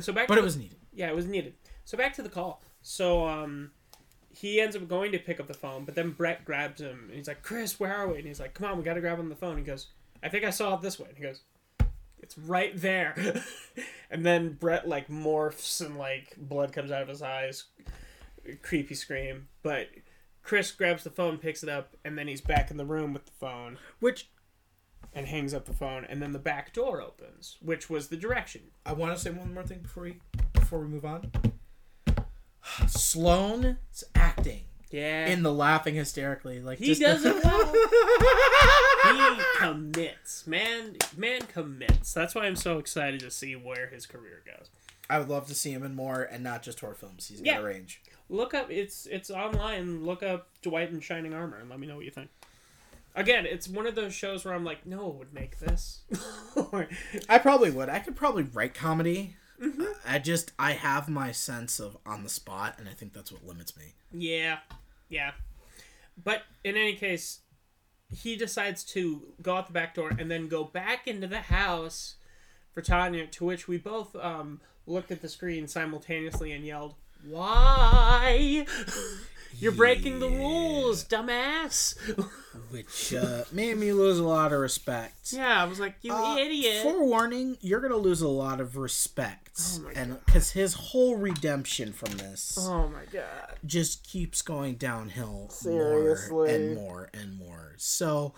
So 0.00 0.12
back, 0.12 0.28
But 0.28 0.34
to 0.34 0.38
it 0.38 0.42
the- 0.42 0.46
was 0.46 0.56
needed. 0.56 0.78
Yeah, 0.92 1.08
it 1.08 1.16
was 1.16 1.26
needed. 1.26 1.54
So 1.84 1.96
back 1.98 2.14
to 2.14 2.22
the 2.22 2.28
call. 2.28 2.62
So 2.82 3.26
um 3.26 3.70
he 4.30 4.60
ends 4.60 4.74
up 4.74 4.88
going 4.88 5.12
to 5.12 5.18
pick 5.18 5.38
up 5.38 5.46
the 5.46 5.54
phone, 5.54 5.84
but 5.84 5.94
then 5.94 6.10
Brett 6.10 6.44
grabs 6.44 6.80
him 6.80 7.04
and 7.06 7.16
he's 7.16 7.28
like, 7.28 7.42
Chris, 7.42 7.78
where 7.78 7.94
are 7.94 8.08
we? 8.08 8.18
And 8.18 8.26
he's 8.26 8.40
like, 8.40 8.54
Come 8.54 8.70
on, 8.70 8.78
we 8.78 8.84
gotta 8.84 9.00
grab 9.00 9.14
him 9.18 9.24
on 9.26 9.28
the 9.28 9.36
phone. 9.36 9.56
He 9.58 9.64
goes, 9.64 9.88
I 10.22 10.28
think 10.28 10.44
I 10.44 10.50
saw 10.50 10.74
it 10.74 10.82
this 10.82 10.98
way. 10.98 11.08
And 11.08 11.16
he 11.16 11.22
goes, 11.22 11.42
It's 12.20 12.36
right 12.38 12.72
there. 12.76 13.14
and 14.10 14.24
then 14.26 14.52
Brett 14.54 14.88
like 14.88 15.08
morphs 15.08 15.84
and 15.84 15.96
like 15.98 16.34
blood 16.36 16.72
comes 16.72 16.90
out 16.90 17.02
of 17.02 17.08
his 17.08 17.22
eyes. 17.22 17.64
Creepy 18.62 18.94
scream. 18.94 19.48
But 19.62 19.88
Chris 20.42 20.70
grabs 20.72 21.04
the 21.04 21.10
phone, 21.10 21.38
picks 21.38 21.62
it 21.62 21.68
up, 21.70 21.96
and 22.04 22.18
then 22.18 22.28
he's 22.28 22.42
back 22.42 22.70
in 22.70 22.76
the 22.76 22.84
room 22.84 23.14
with 23.14 23.24
the 23.24 23.32
phone 23.32 23.78
Which 24.00 24.28
and 25.12 25.26
hangs 25.26 25.52
up 25.54 25.64
the 25.66 25.72
phone, 25.72 26.04
and 26.08 26.20
then 26.22 26.32
the 26.32 26.38
back 26.38 26.72
door 26.72 27.00
opens, 27.02 27.56
which 27.60 27.88
was 27.90 28.08
the 28.08 28.16
direction. 28.16 28.62
I 28.86 28.92
want 28.94 29.14
to 29.16 29.20
say 29.22 29.30
one 29.30 29.52
more 29.54 29.62
thing 29.62 29.80
before 29.80 30.04
we 30.04 30.20
before 30.52 30.80
we 30.80 30.86
move 30.86 31.04
on. 31.04 31.30
Sloane's 32.86 34.04
acting 34.14 34.62
Yeah. 34.90 35.26
in 35.26 35.42
the 35.42 35.52
laughing 35.52 35.94
hysterically, 35.94 36.60
like 36.60 36.78
He 36.78 36.94
does 36.94 37.24
it 37.24 37.44
well. 37.44 37.72
he 39.04 39.42
commits 39.58 40.46
man 40.46 40.96
man 41.16 41.42
commits 41.42 42.14
that's 42.14 42.34
why 42.34 42.46
i'm 42.46 42.56
so 42.56 42.78
excited 42.78 43.20
to 43.20 43.30
see 43.30 43.54
where 43.54 43.88
his 43.88 44.06
career 44.06 44.42
goes 44.46 44.70
I 45.10 45.18
would 45.18 45.28
love 45.28 45.46
to 45.48 45.54
see 45.54 45.70
him 45.70 45.82
in 45.82 45.94
more 45.94 46.22
and 46.22 46.42
not 46.42 46.62
just 46.62 46.80
horror 46.80 46.94
films. 46.94 47.28
He's 47.28 47.42
got 47.42 47.46
Yeah. 47.46 47.58
a 47.58 47.62
range. 47.62 48.00
look 48.30 48.54
up 48.54 48.70
it's 48.70 49.04
it's 49.06 49.30
online 49.30 50.02
look 50.06 50.22
up 50.22 50.48
dwight 50.62 50.88
in 50.90 51.00
shining 51.00 51.34
armor 51.34 51.58
and 51.58 51.68
let 51.68 51.78
me 51.78 51.86
know 51.86 51.96
what 51.96 52.06
you 52.06 52.10
think 52.10 52.30
again 53.14 53.46
it's 53.46 53.68
one 53.68 53.86
of 53.86 53.94
those 53.94 54.14
shows 54.14 54.44
where 54.44 54.54
i'm 54.54 54.64
like 54.64 54.84
no 54.86 55.06
one 55.06 55.18
would 55.18 55.32
make 55.34 55.58
this 55.58 56.02
I 57.28 57.38
probably 57.38 57.70
would. 57.70 57.88
I 57.88 57.98
could 57.98 58.16
probably 58.16 58.44
write 58.44 58.74
comedy. 58.74 59.36
Mm-hmm. 59.62 59.84
I 60.06 60.18
just 60.18 60.52
I 60.58 60.72
have 60.72 61.08
my 61.08 61.30
sense 61.32 61.78
of 61.78 61.96
on 62.06 62.22
the 62.22 62.28
spot, 62.28 62.76
and 62.78 62.88
I 62.88 62.92
think 62.92 63.12
that's 63.12 63.30
what 63.30 63.44
limits 63.46 63.76
me. 63.76 63.94
yeah 64.12 64.58
yeah 65.08 65.32
but 66.22 66.42
in 66.62 66.76
any 66.76 66.94
case 66.94 67.40
he 68.10 68.36
decides 68.36 68.84
to 68.84 69.22
go 69.42 69.56
out 69.56 69.66
the 69.66 69.72
back 69.72 69.94
door 69.94 70.12
and 70.18 70.30
then 70.30 70.48
go 70.48 70.64
back 70.64 71.06
into 71.06 71.26
the 71.26 71.40
house 71.40 72.16
for 72.72 72.82
Tanya, 72.82 73.26
to 73.26 73.44
which 73.44 73.68
we 73.68 73.76
both 73.78 74.14
um, 74.16 74.60
looked 74.86 75.10
at 75.10 75.22
the 75.22 75.28
screen 75.28 75.66
simultaneously 75.68 76.52
and 76.52 76.64
yelled, 76.66 76.94
Why? 77.24 78.66
You're 79.60 79.72
breaking 79.72 80.18
the 80.20 80.28
rules, 80.28 81.04
dumbass. 81.04 81.96
Which 82.70 83.14
uh, 83.14 83.44
made 83.52 83.76
me 83.76 83.92
lose 83.92 84.18
a 84.18 84.24
lot 84.24 84.52
of 84.52 84.58
respect. 84.60 85.32
yeah, 85.32 85.62
I 85.62 85.64
was 85.64 85.78
like, 85.80 85.96
You 86.02 86.12
Uh, 86.12 86.36
idiot. 86.36 86.82
Forewarning, 86.82 87.56
you're 87.60 87.80
gonna 87.80 87.96
lose 87.96 88.20
a 88.20 88.28
lot 88.28 88.60
of 88.60 88.76
respect, 88.76 89.60
Oh 89.76 89.80
my 89.82 89.92
and 89.92 90.24
because 90.24 90.50
his 90.52 90.74
whole 90.74 91.16
redemption 91.16 91.92
from 91.92 92.12
this 92.16 92.56
oh 92.60 92.88
my 92.88 93.04
god. 93.12 93.54
just 93.64 94.04
keeps 94.04 94.42
going 94.42 94.74
downhill 94.74 95.48
Seriously. 95.50 96.34
more 96.34 96.46
and 96.46 96.74
more 96.74 97.10
and 97.14 97.36
more. 97.38 97.74
So, 97.76 98.34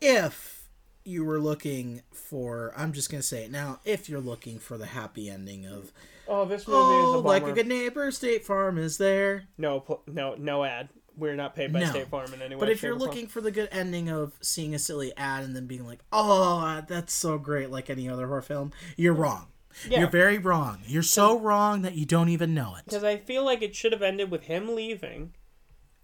if 0.00 0.64
you 1.04 1.24
were 1.24 1.40
looking 1.40 2.02
for, 2.12 2.72
I'm 2.76 2.92
just 2.92 3.10
gonna 3.10 3.22
say 3.22 3.44
it 3.44 3.50
now, 3.50 3.80
if 3.84 4.08
you're 4.08 4.20
looking 4.20 4.58
for 4.58 4.76
the 4.76 4.86
happy 4.86 5.28
ending 5.30 5.66
of, 5.66 5.92
Oh, 6.28 6.44
this 6.44 6.66
movie 6.68 6.78
oh, 6.80 7.08
is 7.08 7.14
a 7.14 7.18
oh, 7.18 7.20
like 7.20 7.46
a 7.46 7.52
good 7.52 7.66
neighbor, 7.66 8.10
State 8.10 8.44
Farm 8.44 8.78
is 8.78 8.98
there. 8.98 9.44
no, 9.56 10.00
no, 10.06 10.34
no 10.34 10.64
ad. 10.64 10.90
We're 11.16 11.34
not 11.34 11.56
paid 11.56 11.72
by 11.72 11.80
No. 11.80 11.86
State 11.86 12.06
Farm 12.08 12.32
in 12.32 12.40
any 12.42 12.54
way. 12.54 12.60
But 12.60 12.68
if 12.68 12.80
you're 12.82 12.94
looking 12.94 13.26
for 13.26 13.40
the 13.40 13.50
good 13.50 13.68
ending 13.72 14.08
of 14.08 14.34
seeing 14.40 14.72
a 14.72 14.78
silly 14.78 15.12
ad 15.16 15.42
and 15.42 15.56
then 15.56 15.66
being 15.66 15.84
like, 15.84 15.98
oh, 16.12 16.82
that's 16.86 17.12
so 17.12 17.38
great, 17.38 17.70
like 17.70 17.90
any 17.90 18.08
other 18.08 18.28
horror 18.28 18.42
film, 18.42 18.72
you're 18.96 19.14
wrong. 19.14 19.48
Yeah. 19.88 20.00
You're 20.00 20.10
very 20.10 20.38
wrong. 20.38 20.78
You're 20.86 21.02
so 21.02 21.38
wrong 21.38 21.82
that 21.82 21.94
you 21.94 22.06
don't 22.06 22.28
even 22.28 22.54
know 22.54 22.76
it. 22.76 22.84
Because 22.84 23.04
I 23.04 23.16
feel 23.16 23.44
like 23.44 23.62
it 23.62 23.74
should 23.74 23.92
have 23.92 24.02
ended 24.02 24.30
with 24.30 24.44
him 24.44 24.74
leaving, 24.76 25.34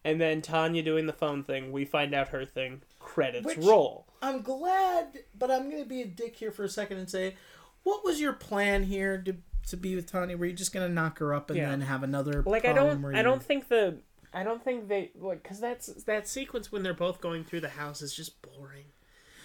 and 0.05 0.21
then 0.21 0.43
Tanya 0.43 0.83
doing 0.83 1.07
the 1.07 1.13
phone 1.13 1.45
thing. 1.45 1.71
We 1.71 1.85
find 1.85 2.13
out 2.13 2.29
her 2.29 2.45
thing. 2.45 2.83
Credits 2.99 3.47
Which- 3.47 3.59
roll. 3.59 4.09
I'm 4.21 4.43
glad, 4.43 5.19
but 5.39 5.51
I'm 5.51 5.71
gonna 5.71 5.85
be 5.85 6.03
a 6.03 6.07
dick 6.07 6.37
here 6.37 6.51
for 6.51 6.65
a 6.65 6.69
second 6.69 6.99
and 6.99 7.11
say, 7.11 7.37
what 7.85 8.05
was 8.05 8.21
your 8.21 8.33
plan 8.33 8.85
here 8.85 9.19
to 9.23 9.37
to 9.69 9.77
be 9.77 9.95
with 9.97 10.11
Tanya? 10.11 10.37
Were 10.37 10.47
you 10.47 10.53
just 10.53 10.73
gonna 10.73 10.89
knock 10.89 11.19
her 11.19 11.33
up 11.35 11.51
and 11.51 11.59
Yeah. 11.59 11.71
then 11.71 11.81
have 11.83 12.03
another? 12.03 12.43
Like 12.43 12.65
I 12.65 12.73
don't, 12.73 13.05
I 13.15 13.23
don't 13.23 13.43
think 13.43 13.69
the, 13.69 13.99
I 14.33 14.43
don't 14.43 14.63
think 14.65 14.89
they 14.89 15.11
like 15.19 15.43
because 15.43 15.61
that's 15.61 15.87
that 16.05 16.27
sequence 16.29 16.71
when 16.73 16.83
they're 16.83 16.95
both 16.95 17.21
going 17.21 17.45
through 17.45 17.61
the 17.61 17.69
house 17.71 18.03
is 18.03 18.15
just 18.15 18.41
boring. 18.43 18.85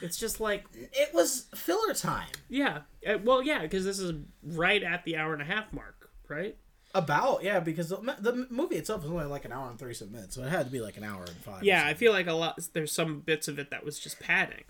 It's 0.01 0.17
just 0.17 0.39
like 0.39 0.65
It 0.73 1.13
was 1.13 1.47
filler 1.53 1.93
time. 1.93 2.29
yeah, 2.47 2.79
Uh, 3.05 3.17
well 3.23 3.43
yeah, 3.43 3.61
because 3.63 3.83
this 3.85 3.99
is 3.99 4.13
right 4.43 4.81
at 4.81 5.03
the 5.03 5.17
hour 5.17 5.33
and 5.33 5.41
a 5.41 5.45
half 5.45 5.71
mark, 5.73 6.09
right? 6.27 6.55
About 6.95 7.43
yeah, 7.43 7.59
because 7.59 7.89
the, 7.89 7.97
the 8.19 8.47
movie 8.49 8.75
itself 8.77 9.03
is 9.05 9.11
only 9.11 9.25
like 9.25 9.45
an 9.45 9.51
hour 9.51 9.69
and 9.69 9.77
thirty 9.77 9.93
seven 9.93 10.13
minutes, 10.13 10.33
so 10.35 10.43
it 10.43 10.49
had 10.49 10.65
to 10.65 10.71
be 10.71 10.79
like 10.81 10.97
an 10.97 11.03
hour 11.03 11.21
and 11.23 11.35
five. 11.37 11.63
Yeah, 11.63 11.85
I 11.85 11.93
feel 11.93 12.11
like 12.11 12.25
a 12.27 12.33
lot. 12.33 12.57
There's 12.73 12.91
some 12.91 13.19
bits 13.19 13.47
of 13.47 13.59
it 13.59 13.69
that 13.71 13.83
was 13.85 13.99
just 13.99 14.19
padding. 14.19 14.63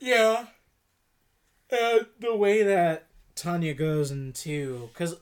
Yeah. 0.00 0.46
Uh, 1.70 2.00
the 2.20 2.34
way 2.36 2.62
that 2.62 3.06
Tanya 3.34 3.74
goes 3.74 4.10
into 4.10 4.88
because 4.92 5.16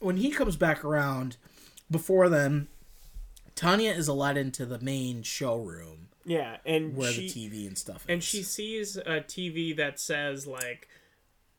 when 0.00 0.16
he 0.18 0.30
comes 0.30 0.56
back 0.56 0.84
around, 0.84 1.36
before 1.90 2.28
then, 2.28 2.68
Tanya 3.54 3.90
is 3.90 4.08
allowed 4.08 4.36
into 4.36 4.64
the 4.64 4.78
main 4.78 5.22
showroom 5.22 6.08
Yeah, 6.24 6.58
and 6.64 6.96
where 6.96 7.10
she, 7.12 7.28
the 7.28 7.48
TV 7.48 7.66
and 7.66 7.76
stuff. 7.76 8.04
and 8.08 8.18
is. 8.18 8.24
she 8.24 8.42
sees 8.42 8.96
a 8.96 9.20
TV 9.20 9.76
that 9.76 9.98
says 9.98 10.46
like 10.46 10.88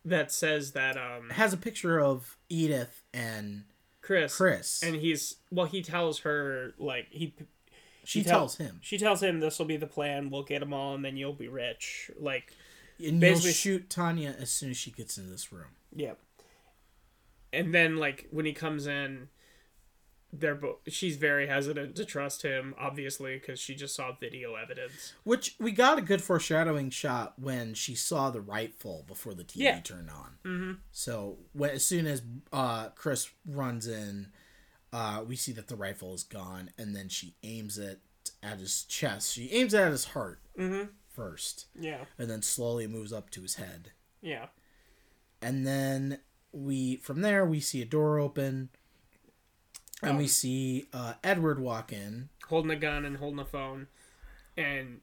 that 0.05 0.31
says 0.31 0.71
that 0.71 0.95
um 0.97 1.29
has 1.31 1.51
a 1.53 1.57
picture 1.57 1.99
of 1.99 2.37
Edith 2.47 3.03
and 3.13 3.63
Chris 4.01 4.35
Chris. 4.37 4.81
and 4.81 4.95
he's 4.95 5.35
well 5.51 5.65
he 5.65 5.81
tells 5.81 6.19
her 6.19 6.73
like 6.79 7.07
he 7.11 7.33
she 8.05 8.23
tell- 8.23 8.39
tells 8.39 8.57
him, 8.57 8.79
she 8.81 8.97
tells 8.97 9.21
him 9.21 9.39
this 9.41 9.59
will 9.59 9.65
be 9.65 9.75
the 9.77 9.85
plan 9.85 10.29
we'll 10.29 10.43
get 10.43 10.61
them 10.61 10.73
all 10.73 10.95
and 10.95 11.03
then 11.03 11.17
you'll 11.17 11.33
be 11.33 11.49
rich 11.49 12.09
like 12.17 12.53
and 13.05 13.19
basically- 13.19 13.49
you'll 13.49 13.53
shoot 13.55 13.89
Tanya 13.89 14.35
as 14.39 14.49
soon 14.49 14.69
as 14.71 14.77
she 14.77 14.89
gets 14.91 15.17
in 15.17 15.29
this 15.29 15.51
room. 15.51 15.67
Yep. 15.95 16.19
And 17.51 17.73
then 17.73 17.97
like 17.97 18.27
when 18.31 18.45
he 18.45 18.53
comes 18.53 18.85
in, 18.87 19.29
they're 20.31 20.53
both. 20.55 20.77
She's 20.87 21.17
very 21.17 21.47
hesitant 21.47 21.95
to 21.95 22.05
trust 22.05 22.43
him, 22.43 22.75
obviously, 22.79 23.39
because 23.39 23.59
she 23.59 23.73
just 23.73 23.95
saw 23.95 24.11
video 24.11 24.53
evidence. 24.53 25.13
Which 25.23 25.55
we 25.59 25.71
got 25.71 25.97
a 25.97 26.01
good 26.03 26.21
foreshadowing 26.21 26.91
shot 26.91 27.33
when 27.39 27.73
she 27.73 27.95
saw 27.95 28.29
the 28.29 28.41
rifle 28.41 29.03
before 29.07 29.33
the 29.33 29.43
TV 29.43 29.55
Yeah. 29.63 29.79
turned 29.79 30.11
on. 30.11 30.37
Mm-hmm. 30.45 30.71
So 30.91 31.39
when, 31.53 31.71
as 31.71 31.83
soon 31.83 32.05
as 32.05 32.21
uh, 32.53 32.89
Chris 32.89 33.29
runs 33.43 33.87
in, 33.87 34.27
uh, 34.93 35.23
we 35.27 35.35
see 35.35 35.51
that 35.53 35.67
the 35.67 35.75
rifle 35.75 36.13
is 36.13 36.23
gone, 36.23 36.69
and 36.77 36.95
then 36.95 37.09
she 37.09 37.33
aims 37.41 37.79
it 37.79 37.99
at 38.43 38.59
his 38.59 38.83
chest. 38.83 39.33
She 39.33 39.49
aims 39.51 39.73
it 39.73 39.79
at 39.81 39.91
his 39.91 40.05
heart 40.05 40.41
first, 41.07 41.65
Yeah. 41.79 42.05
and 42.19 42.29
then 42.29 42.43
slowly 42.43 42.85
moves 42.85 43.11
up 43.11 43.31
to 43.31 43.41
his 43.41 43.55
head. 43.55 43.93
Yeah. 44.21 44.45
And 45.41 45.65
then 45.65 46.19
we 46.51 46.97
from 46.97 47.21
there 47.21 47.45
we 47.45 47.59
see 47.59 47.81
a 47.81 47.85
door 47.85 48.19
open, 48.19 48.69
and 50.01 50.17
we 50.17 50.23
Um, 50.25 50.27
see 50.29 50.87
uh, 50.93 51.13
Edward 51.23 51.59
walk 51.59 51.93
in. 51.93 52.29
Holding 52.47 52.71
a 52.71 52.75
gun 52.75 53.05
and 53.05 53.17
holding 53.17 53.39
a 53.39 53.45
phone, 53.45 53.87
and 54.57 55.01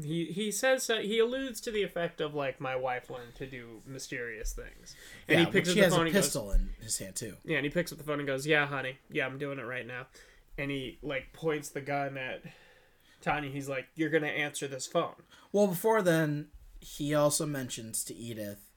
he 0.00 0.26
he 0.26 0.52
says 0.52 0.86
that 0.86 1.04
he 1.04 1.18
alludes 1.18 1.60
to 1.62 1.70
the 1.72 1.82
effect 1.82 2.20
of 2.20 2.34
like 2.34 2.60
my 2.60 2.76
wife 2.76 3.10
learned 3.10 3.34
to 3.36 3.46
do 3.46 3.82
mysterious 3.86 4.52
things, 4.52 4.94
and 5.26 5.40
yeah, 5.40 5.46
he 5.46 5.50
picks 5.50 5.70
up 5.70 5.74
the 5.74 5.80
has 5.82 5.92
phone 5.92 6.02
a 6.02 6.04
and 6.04 6.12
goes, 6.14 6.24
pistol 6.24 6.52
in 6.52 6.70
his 6.80 6.98
hand 6.98 7.16
too. 7.16 7.34
Yeah, 7.44 7.56
and 7.56 7.64
he 7.64 7.70
picks 7.70 7.90
up 7.90 7.98
the 7.98 8.04
phone 8.04 8.18
and 8.20 8.26
goes, 8.28 8.46
"Yeah, 8.46 8.66
honey, 8.66 8.98
yeah, 9.10 9.26
I'm 9.26 9.38
doing 9.38 9.58
it 9.58 9.62
right 9.62 9.86
now," 9.86 10.06
and 10.56 10.70
he 10.70 10.98
like 11.02 11.32
points 11.32 11.70
the 11.70 11.80
gun 11.80 12.16
at 12.18 12.42
Tanya. 13.22 13.50
He's 13.50 13.68
like, 13.68 13.86
"You're 13.96 14.10
gonna 14.10 14.26
answer 14.28 14.68
this 14.68 14.86
phone." 14.86 15.14
Well, 15.50 15.66
before 15.66 16.02
then, 16.02 16.48
he 16.78 17.14
also 17.14 17.46
mentions 17.46 18.04
to 18.04 18.14
Edith 18.14 18.67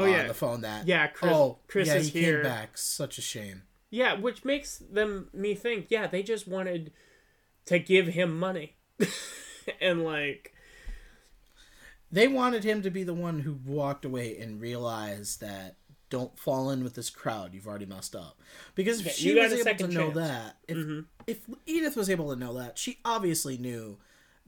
Oh 0.00 0.04
on 0.04 0.10
yeah, 0.10 0.26
the 0.26 0.34
phone 0.34 0.60
that 0.62 0.86
Yeah, 0.86 1.06
Chris- 1.08 1.32
oh 1.32 1.58
Chris 1.68 1.88
yeah, 1.88 1.94
is 1.96 2.08
he 2.12 2.20
here. 2.20 2.42
came 2.42 2.50
back. 2.50 2.78
Such 2.78 3.18
a 3.18 3.22
shame. 3.22 3.62
yeah, 3.90 4.14
which 4.14 4.44
makes 4.44 4.78
them 4.78 5.28
me 5.32 5.54
think, 5.54 5.86
yeah, 5.90 6.06
they 6.06 6.22
just 6.22 6.46
wanted 6.48 6.92
to 7.66 7.78
give 7.78 8.08
him 8.08 8.38
money, 8.38 8.76
and 9.80 10.04
like, 10.04 10.54
They 12.10 12.26
wanted 12.28 12.64
him 12.64 12.82
to 12.82 12.90
be 12.90 13.02
the 13.04 13.14
one 13.14 13.40
who 13.40 13.58
walked 13.64 14.04
away 14.04 14.36
and 14.38 14.60
realized 14.60 15.40
that 15.40 15.76
don't 16.08 16.36
fall 16.38 16.70
in 16.70 16.82
with 16.82 16.94
this 16.94 17.08
crowd. 17.10 17.54
You've 17.54 17.68
already 17.68 17.86
messed 17.86 18.16
up. 18.16 18.40
Because 18.74 19.00
if 19.00 19.06
Yeah, 19.06 19.12
she 19.12 19.34
was 19.34 19.52
able 19.52 19.56
to 19.58 19.62
second 19.62 19.94
know 19.94 20.10
that, 20.10 20.56
if 20.66 20.76
mm-hmm. 20.76 21.00
if 21.28 21.38
Edith 21.66 21.96
was 21.96 22.10
able 22.10 22.30
to 22.34 22.36
know 22.36 22.54
that, 22.58 22.78
she 22.78 22.98
obviously 23.04 23.56
knew 23.58 23.98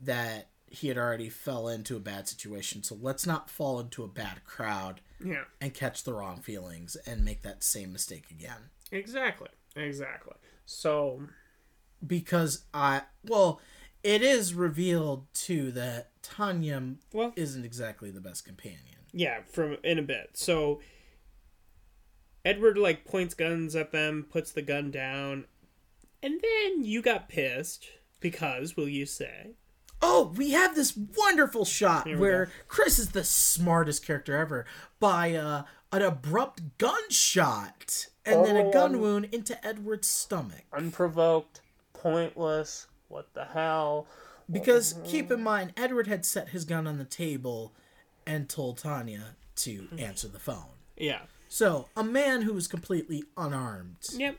that 0.02 0.48
he 0.66 0.88
had 0.88 0.98
already 0.98 1.28
fell 1.28 1.68
into 1.68 1.96
a 1.96 2.00
bad 2.00 2.26
situation. 2.26 2.82
So 2.82 2.96
let's 3.00 3.26
not 3.26 3.48
fall 3.50 3.78
into 3.78 4.02
a 4.02 4.08
bad 4.08 4.44
crowd 4.44 5.00
yeah, 5.24 5.44
and 5.60 5.72
catch 5.74 6.04
the 6.04 6.12
wrong 6.14 6.40
feelings 6.40 6.96
and 7.06 7.24
make 7.24 7.42
that 7.42 7.62
same 7.64 7.92
mistake 7.92 8.30
again. 8.30 8.70
exactly, 8.90 9.48
exactly. 9.76 10.34
So 10.66 11.22
because 12.06 12.64
I 12.74 13.02
well, 13.24 13.60
it 14.02 14.22
is 14.22 14.54
revealed 14.54 15.26
too 15.34 15.70
that 15.72 16.10
Tanya 16.22 16.94
Well- 17.12 17.32
isn't 17.36 17.64
exactly 17.64 18.10
the 18.10 18.20
best 18.20 18.44
companion. 18.44 19.06
yeah, 19.12 19.42
from 19.42 19.76
in 19.84 19.98
a 19.98 20.02
bit. 20.02 20.30
So 20.34 20.80
Edward 22.44 22.76
like 22.76 23.04
points 23.04 23.34
guns 23.34 23.76
at 23.76 23.92
them, 23.92 24.26
puts 24.28 24.50
the 24.50 24.62
gun 24.62 24.90
down, 24.90 25.44
and 26.22 26.40
then 26.42 26.84
you 26.84 27.00
got 27.02 27.28
pissed 27.28 27.86
because, 28.20 28.76
will 28.76 28.88
you 28.88 29.06
say? 29.06 29.52
Oh, 30.02 30.32
we 30.36 30.50
have 30.50 30.74
this 30.74 30.96
wonderful 30.96 31.64
shot 31.64 32.06
where 32.16 32.50
Chris 32.68 32.98
is 32.98 33.10
the 33.10 33.22
smartest 33.24 34.04
character 34.04 34.36
ever 34.36 34.66
by 34.98 35.34
uh, 35.34 35.62
an 35.92 36.02
abrupt 36.02 36.78
gunshot 36.78 38.08
and 38.26 38.44
then 38.44 38.56
a 38.56 38.64
Oh. 38.64 38.72
gun 38.72 39.00
wound 39.00 39.28
into 39.32 39.64
Edward's 39.64 40.08
stomach. 40.08 40.62
Unprovoked, 40.72 41.60
pointless. 41.92 42.86
What 43.08 43.32
the 43.34 43.44
hell? 43.44 44.06
Because 44.50 44.96
keep 45.04 45.30
in 45.30 45.42
mind, 45.42 45.72
Edward 45.76 46.08
had 46.08 46.26
set 46.26 46.48
his 46.48 46.64
gun 46.64 46.86
on 46.86 46.98
the 46.98 47.04
table 47.04 47.72
and 48.26 48.48
told 48.48 48.78
Tanya 48.78 49.36
to 49.56 49.86
answer 49.98 50.26
the 50.28 50.38
phone. 50.40 50.66
Yeah. 50.96 51.22
So, 51.48 51.88
a 51.96 52.02
man 52.02 52.42
who 52.42 52.54
was 52.54 52.66
completely 52.66 53.24
unarmed 53.36 53.98
Yep. 54.14 54.36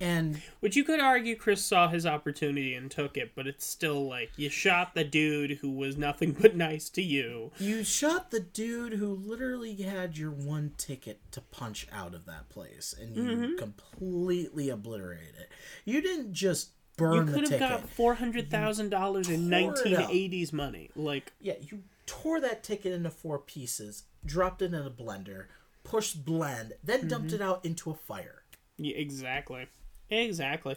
And 0.00 0.40
Which 0.60 0.76
you 0.76 0.84
could 0.84 1.00
argue 1.00 1.34
Chris 1.36 1.64
saw 1.64 1.88
his 1.88 2.06
opportunity 2.06 2.74
and 2.74 2.90
took 2.90 3.16
it, 3.16 3.32
but 3.34 3.46
it's 3.46 3.66
still 3.66 4.06
like 4.08 4.30
you 4.36 4.48
shot 4.48 4.94
the 4.94 5.04
dude 5.04 5.58
who 5.60 5.70
was 5.70 5.96
nothing 5.96 6.32
but 6.40 6.54
nice 6.56 6.88
to 6.90 7.02
you. 7.02 7.50
You 7.58 7.82
shot 7.84 8.30
the 8.30 8.40
dude 8.40 8.94
who 8.94 9.08
literally 9.14 9.74
had 9.76 10.16
your 10.16 10.30
one 10.30 10.72
ticket 10.78 11.20
to 11.32 11.40
punch 11.40 11.86
out 11.92 12.14
of 12.14 12.26
that 12.26 12.48
place, 12.48 12.94
and 12.98 13.16
you 13.16 13.22
Mm-hmm. 13.22 13.56
completely 13.56 14.70
obliterated 14.70 15.34
it. 15.38 15.48
You 15.84 16.00
didn't 16.00 16.32
just 16.32 16.70
You 16.98 17.04
burn 17.04 17.26
the 17.26 17.32
could 17.32 17.40
have 17.42 17.50
ticket. 17.50 17.68
got 17.68 17.88
four 17.88 18.14
hundred 18.14 18.50
thousand 18.50 18.90
dollars 18.90 19.28
in 19.28 19.48
nineteen 19.48 20.00
eighties 20.10 20.52
money. 20.52 20.90
Like 20.96 21.32
Yeah, 21.40 21.54
you 21.60 21.82
tore 22.06 22.40
that 22.40 22.62
ticket 22.62 22.92
into 22.92 23.10
four 23.10 23.38
pieces, 23.38 24.04
dropped 24.24 24.62
it 24.62 24.72
in 24.72 24.86
a 24.86 24.90
blender, 24.90 25.46
pushed 25.84 26.24
blend, 26.24 26.74
then 26.82 27.00
Mm-hmm. 27.00 27.08
dumped 27.08 27.32
it 27.32 27.40
out 27.42 27.64
into 27.64 27.90
a 27.90 27.94
fire. 27.94 28.42
yeah, 28.78 28.96
exactly. 28.96 29.66
Exactly. 30.10 30.76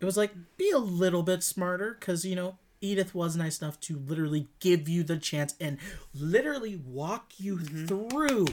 It 0.00 0.04
was 0.04 0.16
like, 0.16 0.32
be 0.56 0.70
a 0.70 0.78
little 0.78 1.22
bit 1.22 1.42
smarter, 1.42 1.96
because, 1.98 2.24
you 2.24 2.36
know, 2.36 2.56
Edith 2.80 3.14
was 3.14 3.36
nice 3.36 3.60
enough 3.60 3.80
to 3.80 3.98
literally 3.98 4.46
give 4.60 4.88
you 4.88 5.02
the 5.02 5.16
chance 5.16 5.54
and 5.60 5.78
literally 6.14 6.76
walk 6.76 7.32
you 7.38 7.56
Mm-hmm. 7.58 7.86
through 7.86 8.46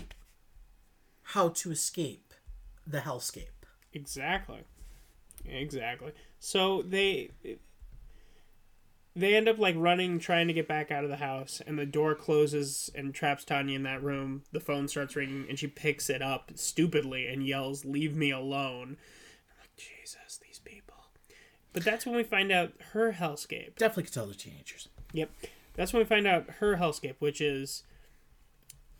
how 1.30 1.49
to 1.49 1.72
escape 1.72 2.34
the 2.88 2.99
hellscape. 2.99 3.49
Exactly. 3.93 4.61
Exactly. 5.45 6.11
So 6.39 6.81
they 6.81 7.30
they 9.15 9.35
end 9.35 9.47
up 9.47 9.57
like 9.59 9.76
running 9.77 10.19
trying 10.19 10.47
to 10.47 10.53
get 10.53 10.67
back 10.67 10.91
out 10.91 11.03
of 11.03 11.09
the 11.09 11.15
house 11.17 11.61
and 11.65 11.77
the 11.80 11.85
door 11.85 12.15
closes 12.15 12.89
and 12.95 13.13
traps 13.13 13.45
Tanya 13.45 13.76
in 13.76 13.84
that 13.84 14.03
room. 14.03 14.43
The 14.51 14.59
phone 14.59 14.88
starts 14.88 15.15
ringing 15.15 15.45
and 15.47 15.57
she 15.57 15.67
picks 15.67 16.09
it 16.09 16.22
up 16.22 16.51
stupidly 16.55 17.27
and 17.27 17.45
yells, 17.45 17.85
"Leave 17.85 18.15
me 18.15 18.31
alone." 18.31 18.97
I'm 19.49 19.57
like, 19.61 19.76
"Jesus, 19.77 20.39
these 20.45 20.59
people." 20.59 20.95
But 21.76 21.84
that's 21.84 22.06
when 22.06 22.15
we 22.15 22.23
find 22.23 22.53
out 22.53 22.72
her 22.93 23.11
hellscape. 23.11 23.76
Definitely 23.76 24.03
could 24.03 24.14
tell 24.14 24.26
they're 24.26 24.34
teenagers. 24.34 24.88
Yep. 25.11 25.30
That's 25.73 25.91
when 25.91 26.02
we 26.02 26.06
find 26.06 26.26
out 26.26 26.49
her 26.60 26.77
hellscape, 26.77 27.15
which 27.19 27.41
is 27.41 27.84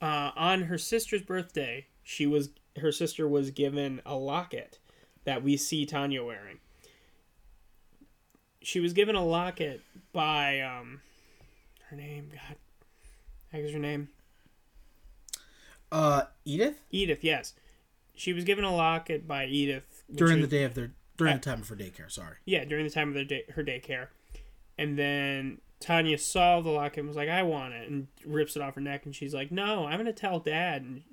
uh, 0.02 0.32
on 0.36 0.64
her 0.64 0.78
sister's 0.78 1.22
birthday. 1.22 1.88
She 2.04 2.28
was 2.28 2.50
her 2.76 2.92
sister 2.92 3.30
was 3.30 3.50
given 3.52 4.02
a 4.06 4.16
locket 4.16 4.80
that 5.24 5.42
we 5.42 5.56
see 5.56 5.86
Tanya 5.86 6.22
wearing. 6.22 6.60
She 8.62 8.82
was 8.82 8.92
given 8.92 9.16
a 9.16 9.24
locket 9.24 9.80
by 10.12 10.60
um, 10.60 11.00
her 11.90 11.96
name. 11.96 12.30
God, 12.34 12.58
heck 13.54 13.62
is 13.62 13.72
her 13.72 13.80
name? 13.80 14.10
Uh, 15.94 16.24
Edith? 16.44 16.82
Edith. 16.92 17.24
Yes, 17.24 17.54
she 18.16 18.34
was 18.34 18.44
given 18.44 18.66
a 18.66 18.76
locket 18.76 19.26
by 19.26 19.46
Edith 19.46 20.04
During 20.14 20.42
the 20.42 20.48
day 20.48 20.66
of 20.66 20.74
their, 20.74 20.92
during 21.18 21.36
the 21.36 21.42
time 21.42 21.62
of 21.62 21.70
her 21.70 21.76
daycare, 21.76 22.12
sorry. 22.12 22.38
Yeah, 22.46 22.66
during 22.66 22.86
the 22.86 22.92
time 22.92 23.10
of 23.10 23.14
their 23.14 23.26
day, 23.26 23.44
her 23.54 23.64
daycare. 23.64 24.08
And 24.78 24.98
then 24.98 25.60
Tanya 25.80 26.18
saw 26.18 26.62
the 26.62 26.70
locket 26.70 27.00
and 27.00 27.08
was 27.08 27.18
like, 27.18 27.30
I 27.30 27.44
want 27.44 27.74
it, 27.74 27.90
and 27.90 28.08
rips 28.26 28.56
it 28.56 28.62
off 28.62 28.76
her 28.76 28.82
neck. 28.82 29.06
And 29.06 29.16
she's 29.16 29.34
like, 29.34 29.52
No, 29.52 29.86
I'm 29.86 29.96
going 29.96 30.06
to 30.06 30.14
tell 30.14 30.40
dad. 30.40 30.82
And, 30.82 31.04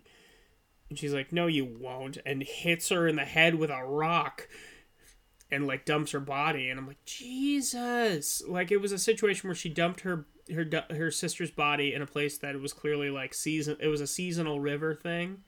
and 0.89 0.99
she's 0.99 1.15
like, 1.15 1.33
No, 1.33 1.47
you 1.47 1.65
won't. 1.65 2.19
And 2.27 2.43
hits 2.43 2.89
her 2.89 3.07
in 3.07 3.17
the 3.17 3.25
head 3.25 3.55
with 3.55 3.71
a 3.71 3.85
rock 3.85 4.49
and 5.53 5.67
like 5.67 5.85
dumps 5.85 6.13
her 6.13 6.21
body. 6.21 6.71
And 6.71 6.81
I'm 6.81 6.87
like, 6.87 7.05
Jesus. 7.05 8.43
Like 8.49 8.73
it 8.73 8.79
was 8.79 8.91
a 8.91 8.99
situation 8.99 9.49
where 9.49 9.55
she 9.55 9.69
dumped 9.69 10.01
her 10.01 10.25
her 10.53 10.67
her 10.91 11.11
sister's 11.11 11.51
body 11.51 11.95
in 11.95 12.03
a 12.03 12.07
place 12.07 12.39
that 12.39 12.59
was 12.61 12.73
clearly 12.73 13.11
like 13.11 13.35
season. 13.35 13.77
It 13.79 13.89
was 13.89 14.01
a 14.01 14.07
seasonal 14.07 14.59
river 14.59 14.95
thing, 14.95 15.43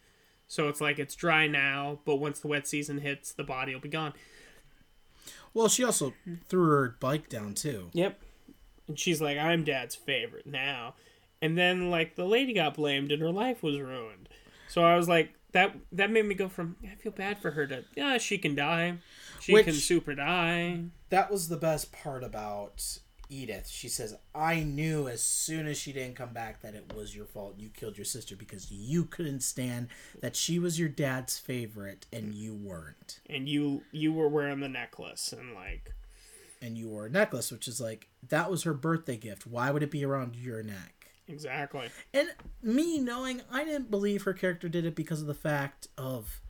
so 0.47 0.69
it's 0.69 0.81
like 0.81 0.99
it's 0.99 1.15
dry 1.15 1.47
now, 1.47 1.99
but 2.05 2.17
once 2.17 2.41
the 2.41 2.49
wet 2.49 2.69
season 2.69 2.99
hits, 2.99 3.33
the 3.33 3.43
body 3.43 3.75
will 3.75 3.81
be 3.81 3.89
gone. 3.89 4.13
Well, 5.55 5.69
she 5.69 5.85
also 5.85 6.13
threw 6.49 6.67
her 6.69 6.97
bike 7.01 7.29
down 7.29 7.55
too. 7.55 7.91
Yep. 7.93 8.21
And 8.89 8.99
she's 8.99 9.21
like, 9.23 9.39
I'm 9.39 9.65
dad's 9.65 9.95
favorite 9.95 10.47
now. 10.47 10.95
And 11.41 11.57
then 11.57 11.91
like 11.91 12.17
the 12.17 12.25
lady 12.27 12.53
got 12.53 12.75
blamed 12.75 13.13
and 13.13 13.23
her 13.23 13.31
life 13.31 13.63
was 13.63 13.79
ruined. 13.79 14.29
So 14.69 14.83
I 14.85 14.97
was 14.97 15.09
like, 15.09 15.35
that 15.53 15.77
that 15.93 16.11
made 16.11 16.27
me 16.27 16.35
go 16.35 16.49
from 16.49 16.77
I 16.85 16.97
feel 16.97 17.13
bad 17.13 17.39
for 17.39 17.53
her 17.53 17.65
to 17.69 17.85
yeah 17.95 18.19
she 18.19 18.39
can 18.39 18.57
die, 18.57 18.99
she 19.41 19.53
Which- 19.53 19.67
can 19.67 19.75
super 19.75 20.15
die. 20.15 20.81
That 21.11 21.31
was 21.31 21.49
the 21.49 21.57
best 21.57 21.93
part 21.93 22.25
about 22.25 22.99
Edith. 23.35 23.69
She 23.69 23.89
says, 23.89 24.15
"I 24.35 24.61
knew 24.63 25.09
as 25.09 25.23
soon 25.23 25.67
as 25.67 25.79
she 25.79 25.93
didn't 25.93 26.17
come 26.17 26.33
back 26.33 26.63
that 26.63 26.75
it 26.75 26.93
was 26.95 27.15
your 27.15 27.27
fault. 27.27 27.59
You 27.59 27.69
killed 27.71 27.99
your 27.99 28.05
sister 28.05 28.37
because 28.37 28.71
you 28.71 29.05
couldn't 29.05 29.41
stand 29.41 29.89
that 30.21 30.37
she 30.37 30.59
was 30.59 30.79
your 30.79 30.89
dad's 30.89 31.39
favorite 31.39 32.07
and 32.13 32.35
you 32.35 32.55
weren't." 32.55 33.21
And 33.29 33.49
you 33.49 33.83
you 33.93 34.13
were 34.13 34.29
wearing 34.29 34.61
the 34.61 34.69
necklace 34.69 35.33
and 35.33 35.55
like 35.55 35.93
And 36.63 36.79
you 36.79 36.89
wore 36.89 37.07
a 37.07 37.11
necklace, 37.11 37.51
which 37.53 37.69
is 37.69 37.81
like 37.81 38.09
that 38.29 38.51
was 38.51 38.63
her 38.63 38.75
birthday 38.75 39.17
gift. 39.17 39.47
Why 39.47 39.71
would 39.71 39.83
it 39.83 39.91
be 39.91 40.05
around 40.05 40.37
your 40.37 40.63
neck? 40.63 40.91
exactly. 41.27 41.89
And 42.13 42.29
me 42.63 42.99
knowing 43.01 43.41
I 43.51 43.65
didn't 43.65 43.91
believe 43.91 44.23
her 44.23 44.35
character 44.35 44.69
did 44.69 44.85
it 44.85 44.95
because 44.95 45.21
of 45.23 45.27
the 45.27 45.35
fact 45.35 45.89
of 45.97 46.41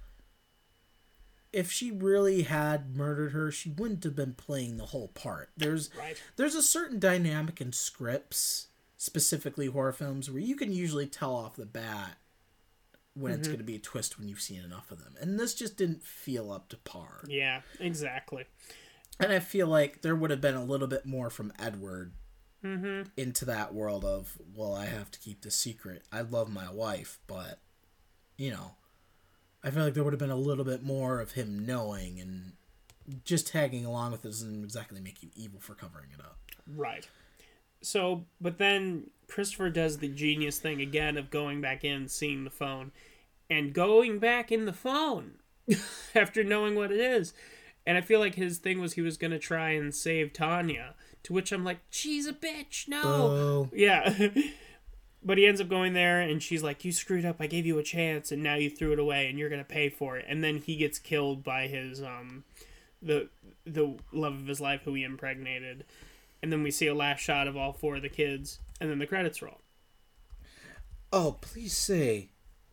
if 1.55 1.71
she 1.71 1.93
really 1.93 2.43
had 2.43 2.97
murdered 2.97 3.31
her, 3.31 3.51
she 3.53 3.71
wouldn't 3.71 4.03
have 4.03 4.17
been 4.17 4.35
playing 4.35 4.77
the 4.77 4.87
whole 4.87 5.09
part. 5.09 5.51
There's 5.57 5.89
Right. 5.97 6.21
there's 6.37 6.57
a 6.57 6.63
certain 6.63 6.99
dynamic 6.99 7.61
in 7.61 7.73
scripts, 7.73 8.69
specifically 8.97 9.67
horror 9.67 9.93
films, 9.93 10.29
where 10.29 10.43
you 10.43 10.57
can 10.57 10.73
usually 10.73 11.07
tell 11.07 11.35
off 11.35 11.55
the 11.55 11.65
bat 11.65 12.19
when 13.15 13.33
it's 13.33 13.43
mm-hmm. 13.43 13.53
going 13.53 13.59
to 13.59 13.65
be 13.65 13.77
a 13.77 13.81
twist 13.81 14.19
when 14.19 14.27
you've 14.27 14.41
seen 14.41 14.63
enough 14.63 14.91
of 14.91 14.99
them. 14.99 15.15
And 15.21 15.39
this 15.39 15.55
just 15.55 15.77
didn't 15.77 16.03
feel 16.03 16.51
up 16.51 16.69
to 16.71 16.77
par. 16.77 17.23
Yeah, 17.29 17.61
exactly. 17.79 18.47
And 19.21 19.33
I 19.33 19.39
feel 19.39 19.69
like 19.69 20.03
there 20.03 20.17
would 20.17 20.31
have 20.31 20.41
been 20.41 20.57
a 20.57 20.65
little 20.65 20.89
bit 20.89 21.07
more 21.07 21.31
from 21.31 21.53
Edward 21.57 22.15
mm-hmm. 22.65 23.09
into 23.17 23.45
that 23.45 23.73
world 23.73 24.05
of, 24.05 24.37
well, 24.57 24.75
I 24.75 24.87
have 24.87 25.13
to 25.13 25.21
keep 25.21 25.43
this 25.43 25.55
secret. 25.55 26.03
I 26.11 26.23
love 26.23 26.53
my 26.53 26.69
wife, 26.69 27.21
but, 27.29 27.61
you 28.37 28.51
know, 28.51 28.73
I 29.65 29.71
feel 29.71 29.83
like 29.85 29.95
there 29.95 30.05
would 30.05 30.13
have 30.13 30.21
been 30.21 30.31
a 30.31 30.37
little 30.37 30.65
bit 30.65 30.83
more 30.83 31.21
of 31.21 31.33
him 31.33 31.65
knowing 31.65 32.21
and 32.21 32.53
just 33.25 33.49
tagging 33.49 33.85
along 33.85 34.13
with 34.13 34.25
it 34.25 34.29
doesn't 34.29 34.63
exactly 34.63 35.01
make 35.01 35.23
you 35.23 35.31
evil 35.35 35.61
for 35.61 35.75
covering 35.75 36.11
it 36.13 36.21
up. 36.21 36.39
Right. 36.67 37.09
So, 37.81 38.27
but 38.41 38.59
then 38.59 39.11
Christopher 39.27 39.71
does 39.71 39.99
the 39.99 40.09
genius 40.09 40.59
thing 40.59 40.81
again 40.81 41.17
of 41.17 41.31
going 41.31 41.61
back 41.61 41.85
in, 41.85 42.09
seeing 42.09 42.45
the 42.45 42.51
phone, 42.51 42.93
and 43.51 43.73
going 43.73 44.19
back 44.19 44.53
in 44.53 44.65
the 44.65 44.73
phone 44.73 45.35
after 46.15 46.45
knowing 46.45 46.75
what 46.75 46.93
it 46.93 47.01
is. 47.01 47.33
And 47.87 47.99
I 47.99 48.01
feel 48.01 48.21
like 48.21 48.35
his 48.35 48.59
thing 48.59 48.81
was 48.81 48.95
he 48.95 49.03
was 49.03 49.19
going 49.19 49.31
to 49.31 49.39
try 49.39 49.71
and 49.71 49.95
save 49.95 50.33
Tanya, 50.33 50.95
to 51.25 51.33
which 51.35 51.53
I'm 51.53 51.65
like, 51.65 51.81
she's 51.91 52.27
a 52.27 52.33
bitch, 52.33 52.89
no. 52.89 53.03
Oh, 53.05 53.69
Yeah. 53.73 54.29
but 55.25 55.39
he 55.39 55.47
ends 55.47 55.61
up 55.61 55.69
going 55.69 55.95
there, 55.95 56.21
and 56.21 56.43
she's 56.43 56.63
like, 56.63 56.85
you 56.85 56.93
screwed 56.93 57.25
up. 57.25 57.37
I 57.41 57.47
gave 57.47 57.67
you 57.67 57.79
a 57.79 57.83
chance, 57.83 58.31
and 58.31 58.43
now 58.43 58.55
you 58.55 58.71
threw 58.71 58.93
it 58.93 58.99
away, 58.99 59.29
and 59.29 59.39
you're 59.39 59.49
going 59.49 59.61
to 59.61 59.65
pay 59.65 59.89
for 59.89 60.17
it. 60.17 60.25
And 60.29 60.45
then 60.45 60.59
he 60.59 60.77
gets 60.77 60.99
killed 60.99 61.43
by 61.43 61.67
his, 61.67 62.03
um, 62.03 62.45
the, 63.01 63.29
the 63.65 63.97
love 64.13 64.35
of 64.35 64.47
his 64.47 64.61
life 64.61 64.83
who 64.85 64.95
he 64.95 65.03
impregnated 65.03 65.85
and 66.45 66.53
then 66.53 66.63
we 66.63 66.71
see 66.71 66.87
a 66.87 66.95
last 66.95 67.21
shot 67.21 67.49
of 67.49 67.57
all 67.57 67.73
four 67.73 67.97
of 67.97 68.03
the 68.03 68.11
kids, 68.11 68.59
and 68.79 68.91
then 68.91 68.99
the 68.99 69.07
credits 69.07 69.41
roll. 69.41 69.63
oh, 71.11 71.39
please 71.41 71.75
say 71.75 72.29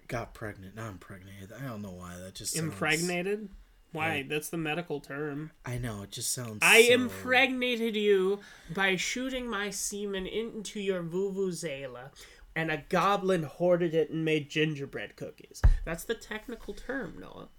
got 0.09 0.33
pregnant. 0.33 0.75
Not 0.75 0.91
impregnated. 0.91 1.53
I 1.57 1.65
don't 1.65 1.81
know 1.81 1.93
why. 1.93 2.17
That 2.17 2.35
just 2.35 2.51
sounds, 2.51 2.65
Impregnated? 2.65 3.47
Why? 3.93 4.25
That's 4.27 4.49
the 4.49 4.57
medical 4.57 4.99
term. 4.99 5.51
I 5.65 5.77
know. 5.77 6.03
It 6.03 6.11
just 6.11 6.33
sounds. 6.33 6.59
I 6.61 6.83
so- 6.83 6.95
impregnated 6.95 7.95
you 7.95 8.39
by 8.75 8.97
shooting 8.97 9.49
my 9.49 9.69
semen 9.69 10.27
into 10.27 10.81
your 10.81 11.01
vuvuzela, 11.01 12.09
and 12.55 12.69
a 12.71 12.83
goblin 12.89 13.43
hoarded 13.43 13.93
it 13.93 14.09
and 14.09 14.25
made 14.25 14.49
gingerbread 14.49 15.15
cookies. 15.15 15.61
That's 15.85 16.03
the 16.03 16.15
technical 16.15 16.73
term, 16.73 17.15
Noah. 17.19 17.49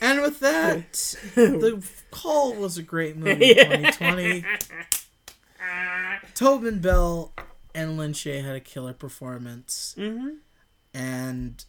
And 0.00 0.20
with 0.20 0.40
that, 0.40 0.92
the 1.34 1.82
call 2.10 2.54
was 2.54 2.76
a 2.76 2.82
great 2.82 3.16
movie. 3.16 3.54
2020. 3.54 4.44
Tobin 6.34 6.80
Bell 6.80 7.32
and 7.74 7.96
Lin 7.96 8.12
Shay 8.12 8.40
had 8.40 8.56
a 8.56 8.60
killer 8.60 8.92
performance, 8.92 9.94
Mm-hmm. 9.98 10.28
and 10.92 11.64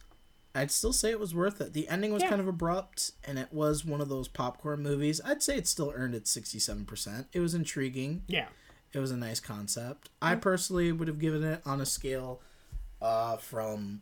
I'd 0.54 0.70
still 0.70 0.92
say 0.92 1.10
it 1.10 1.20
was 1.20 1.34
worth 1.34 1.60
it. 1.60 1.72
The 1.72 1.88
ending 1.88 2.12
was 2.12 2.22
Yeah. 2.22 2.30
kind 2.30 2.40
of 2.40 2.48
abrupt, 2.48 3.12
and 3.24 3.38
it 3.38 3.52
was 3.52 3.84
one 3.84 4.00
of 4.00 4.08
those 4.08 4.26
popcorn 4.28 4.82
movies. 4.82 5.20
I'd 5.24 5.42
say 5.42 5.56
it 5.56 5.66
still 5.68 5.92
earned 5.94 6.14
its 6.14 6.30
sixty-seven 6.30 6.84
percent. 6.86 7.26
It 7.32 7.40
was 7.40 7.54
intriguing. 7.54 8.22
Yeah. 8.26 8.48
It 8.96 9.00
was 9.00 9.10
a 9.10 9.16
nice 9.16 9.40
concept. 9.40 10.08
I 10.22 10.36
personally 10.36 10.90
would 10.90 11.06
have 11.06 11.18
given 11.18 11.44
it 11.44 11.60
on 11.66 11.82
a 11.82 11.86
scale 11.86 12.40
uh, 13.02 13.36
from 13.36 14.00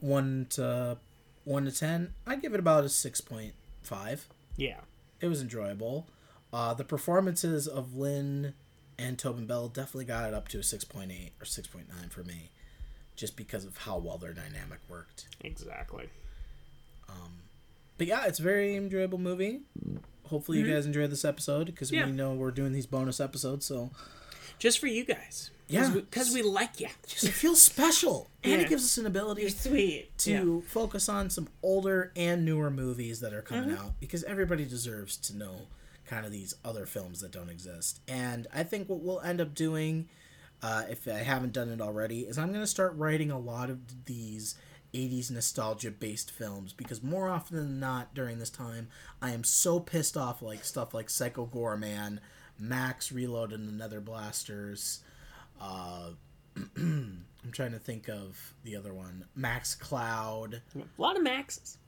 one 0.00 0.46
to 0.50 0.96
one 1.44 1.66
to 1.66 1.70
ten. 1.70 2.14
I'd 2.26 2.40
give 2.40 2.54
it 2.54 2.58
about 2.58 2.84
a 2.84 2.88
six 2.88 3.20
point 3.20 3.52
five. 3.82 4.26
Yeah. 4.56 4.80
It 5.20 5.26
was 5.26 5.42
enjoyable. 5.42 6.08
Uh, 6.54 6.72
the 6.72 6.84
performances 6.84 7.68
of 7.68 7.94
Lin 7.94 8.54
and 8.98 9.18
Tobin 9.18 9.44
Bell 9.44 9.68
definitely 9.68 10.06
got 10.06 10.26
it 10.26 10.32
up 10.32 10.48
to 10.48 10.58
a 10.58 10.62
six 10.62 10.82
point 10.82 11.12
eight 11.12 11.32
or 11.38 11.44
six 11.44 11.68
point 11.68 11.90
nine 11.90 12.08
for 12.08 12.24
me, 12.24 12.50
just 13.14 13.36
because 13.36 13.66
of 13.66 13.76
how 13.76 13.98
well 13.98 14.16
their 14.16 14.32
dynamic 14.32 14.78
worked. 14.88 15.26
Exactly. 15.42 16.08
But 17.98 18.06
yeah, 18.06 18.26
it's 18.26 18.38
a 18.38 18.42
very 18.42 18.74
enjoyable 18.76 19.18
movie. 19.18 19.60
Hopefully, 20.26 20.58
you 20.58 20.72
guys 20.72 20.86
enjoyed 20.86 21.10
this 21.10 21.24
episode 21.24 21.66
because 21.66 21.90
Mm-hmm. 21.90 22.00
Yeah. 22.00 22.06
we 22.06 22.12
know 22.12 22.34
we're 22.34 22.50
doing 22.50 22.72
these 22.72 22.86
bonus 22.86 23.20
episodes, 23.20 23.64
so 23.66 23.90
Just 24.58 24.78
for 24.78 24.86
you 24.86 25.04
guys. 25.04 25.50
Yeah. 25.68 25.90
Because 25.92 26.32
we, 26.32 26.42
like 26.42 26.78
you. 26.80 26.88
just 27.08 27.24
it 27.24 27.32
feels 27.32 27.60
special, 27.60 28.28
and 28.44 28.60
it 28.62 28.68
gives 28.68 28.84
us 28.84 28.98
an 28.98 29.06
ability 29.06 29.48
Sweet. 29.48 30.16
to 30.18 30.62
focus 30.68 31.08
on 31.08 31.28
some 31.28 31.48
older 31.62 32.12
and 32.14 32.44
newer 32.44 32.70
movies 32.70 33.18
that 33.20 33.32
are 33.34 33.42
coming 33.42 33.76
out 33.76 33.98
because 33.98 34.22
everybody 34.24 34.64
deserves 34.64 35.16
to 35.16 35.36
know 35.36 35.62
kind 36.06 36.24
of 36.24 36.30
these 36.30 36.54
other 36.64 36.86
films 36.86 37.20
that 37.20 37.32
don't 37.32 37.50
exist. 37.50 38.00
And 38.06 38.46
I 38.54 38.62
think 38.62 38.88
what 38.88 39.00
we'll 39.00 39.20
end 39.22 39.40
up 39.40 39.56
doing, 39.56 40.08
uh, 40.62 40.84
if 40.88 41.08
I 41.08 41.14
haven't 41.18 41.52
done 41.52 41.68
it 41.68 41.80
already, 41.80 42.20
is 42.20 42.38
I'm 42.38 42.50
going 42.50 42.60
to 42.60 42.66
start 42.68 42.94
writing 42.94 43.32
a 43.32 43.38
lot 43.40 43.68
of 43.68 44.04
these 44.04 44.54
80s 44.96 45.30
nostalgia 45.30 45.90
based 45.90 46.30
films 46.30 46.72
because 46.72 47.02
more 47.02 47.28
often 47.28 47.56
than 47.56 47.80
not 47.80 48.14
during 48.14 48.38
this 48.38 48.50
time, 48.50 48.88
I 49.20 49.30
am 49.30 49.44
so 49.44 49.78
pissed 49.80 50.16
off 50.16 50.42
like 50.42 50.64
stuff 50.64 50.94
like 50.94 51.10
Psycho 51.10 51.46
Goreman, 51.46 52.18
Max 52.58 53.12
Reloaded 53.12 53.58
and 53.60 53.68
the 53.68 53.72
Nether 53.72 54.00
Blasters. 54.00 55.00
Uh, 55.60 56.10
I'm 56.76 57.52
trying 57.52 57.72
to 57.72 57.78
think 57.78 58.08
of 58.08 58.54
the 58.64 58.76
other 58.76 58.92
one, 58.94 59.24
Max 59.34 59.74
Cloud. 59.74 60.62
A 60.74 61.00
lot 61.00 61.16
of 61.16 61.22
maxes. 61.22 61.78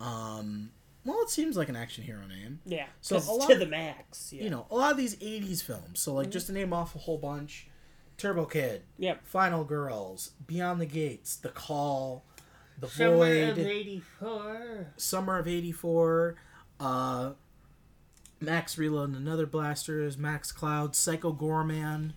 Um, 0.00 0.70
well, 1.04 1.20
it 1.22 1.30
seems 1.30 1.56
like 1.56 1.68
an 1.68 1.76
action 1.76 2.04
hero 2.04 2.26
name. 2.26 2.60
Yeah. 2.64 2.86
So 3.00 3.16
a 3.16 3.32
lot- 3.32 3.50
to 3.50 3.58
the 3.58 3.66
max. 3.66 4.32
Yeah. 4.32 4.44
You 4.44 4.50
know, 4.50 4.66
a 4.70 4.74
lot 4.76 4.90
of 4.92 4.96
these 4.96 5.16
'80s 5.16 5.62
films. 5.62 6.00
So, 6.00 6.14
like, 6.14 6.30
just 6.30 6.46
to 6.46 6.52
name 6.52 6.72
off 6.72 6.94
a 6.94 6.98
whole 6.98 7.18
bunch: 7.18 7.68
Turbo 8.16 8.44
Kid, 8.46 8.82
Yep. 8.98 9.26
Final 9.26 9.64
Girls, 9.64 10.30
Beyond 10.46 10.80
the 10.80 10.86
Gates, 10.86 11.36
The 11.36 11.48
Call, 11.50 12.24
The 12.78 12.88
Summer 12.88 13.16
Void, 13.16 13.48
of 13.50 13.58
'84. 13.66 14.86
Summer 14.96 15.38
of 15.38 15.46
'84, 15.48 16.34
uh, 16.80 17.32
Max 18.40 18.76
Reload 18.76 19.10
and 19.10 19.16
Another 19.18 19.46
Blasters, 19.46 20.18
Max 20.18 20.50
Cloud, 20.50 20.96
Psycho 20.96 21.32
Goreman, 21.32 22.12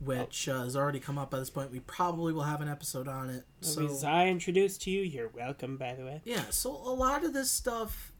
which 0.00 0.48
uh, 0.48 0.62
has 0.64 0.74
already 0.76 1.00
come 1.00 1.18
up 1.18 1.30
by 1.30 1.38
this 1.38 1.50
point. 1.50 1.70
We 1.70 1.80
probably 1.80 2.32
will 2.32 2.44
have 2.44 2.60
an 2.62 2.68
episode 2.68 3.08
on 3.08 3.28
it. 3.28 3.44
So 3.60 3.82
Movies 3.82 4.04
I 4.04 4.28
introduced 4.28 4.80
to 4.82 4.90
you. 4.90 5.02
You're 5.02 5.28
welcome, 5.28 5.76
by 5.76 5.94
the 5.94 6.04
way. 6.04 6.22
yeah, 6.24 6.44
so 6.50 6.70
a 6.70 6.94
lot 6.94 7.24
of 7.24 7.34
this 7.34 7.50
stuff, 7.50 8.12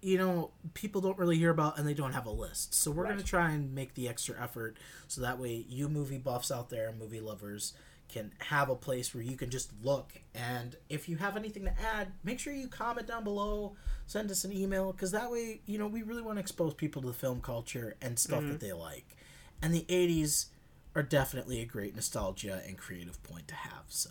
you 0.00 0.16
know, 0.16 0.52
people 0.72 1.02
don't 1.02 1.18
really 1.18 1.36
hear 1.36 1.50
about 1.50 1.78
and 1.78 1.86
they 1.86 1.92
don't 1.94 2.12
have 2.14 2.24
a 2.26 2.30
list. 2.30 2.72
So 2.74 2.90
we're 2.90 3.02
Right. 3.04 3.10
gonna 3.10 3.22
try 3.22 3.50
and 3.50 3.74
make 3.74 3.92
the 3.94 4.08
extra 4.08 4.40
effort 4.42 4.78
so 5.08 5.20
that 5.20 5.38
way 5.38 5.66
you 5.68 5.88
movie 5.90 6.16
buffs 6.18 6.50
out 6.50 6.70
there, 6.70 6.90
movie 6.98 7.20
lovers, 7.20 7.74
can 8.08 8.32
have 8.38 8.68
a 8.68 8.76
place 8.76 9.14
where 9.14 9.22
you 9.22 9.36
can 9.36 9.50
just 9.50 9.70
look. 9.82 10.12
And 10.34 10.76
if 10.88 11.08
you 11.08 11.16
have 11.16 11.36
anything 11.36 11.64
to 11.64 11.72
add 11.80 12.08
make 12.24 12.38
sure 12.38 12.52
you 12.52 12.68
comment 12.68 13.06
down 13.06 13.24
below 13.24 13.74
send 14.06 14.30
us 14.30 14.44
an 14.44 14.52
email 14.52 14.92
because 14.92 15.10
that 15.10 15.30
way 15.30 15.60
you 15.66 15.78
know 15.78 15.86
we 15.86 16.02
really 16.02 16.22
want 16.22 16.36
to 16.36 16.40
expose 16.40 16.74
people 16.74 17.02
to 17.02 17.08
the 17.08 17.14
film 17.14 17.40
culture 17.40 17.96
and 18.00 18.18
stuff 18.18 18.40
that 18.42 18.46
mm-hmm. 18.46 18.66
they 18.66 18.72
like. 18.72 19.16
And 19.62 19.72
the 19.72 19.86
80s 19.88 20.46
are 20.94 21.02
definitely 21.02 21.60
a 21.60 21.64
great 21.64 21.94
nostalgia 21.94 22.62
and 22.66 22.76
creative 22.76 23.22
point 23.22 23.48
to 23.48 23.54
have 23.54 23.84
so. 23.88 24.10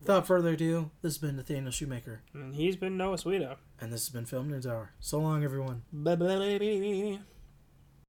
Without 0.00 0.26
further 0.26 0.52
ado 0.52 0.90
this 1.02 1.14
has 1.14 1.18
been 1.18 1.36
nathaniel 1.36 1.72
shoemaker. 1.72 2.22
And 2.32 2.54
he's 2.54 2.76
been 2.76 2.96
Noah 2.96 3.16
Sweeto. 3.16 3.56
and 3.80 3.92
this 3.92 4.06
has 4.06 4.10
been 4.10 4.26
film 4.26 4.50
nerds 4.50 4.66
hour. 4.66 4.90
So 5.00 5.18
long 5.18 5.44
everyone. 5.44 5.82
Bye 5.92 6.16
bye. 6.16 7.18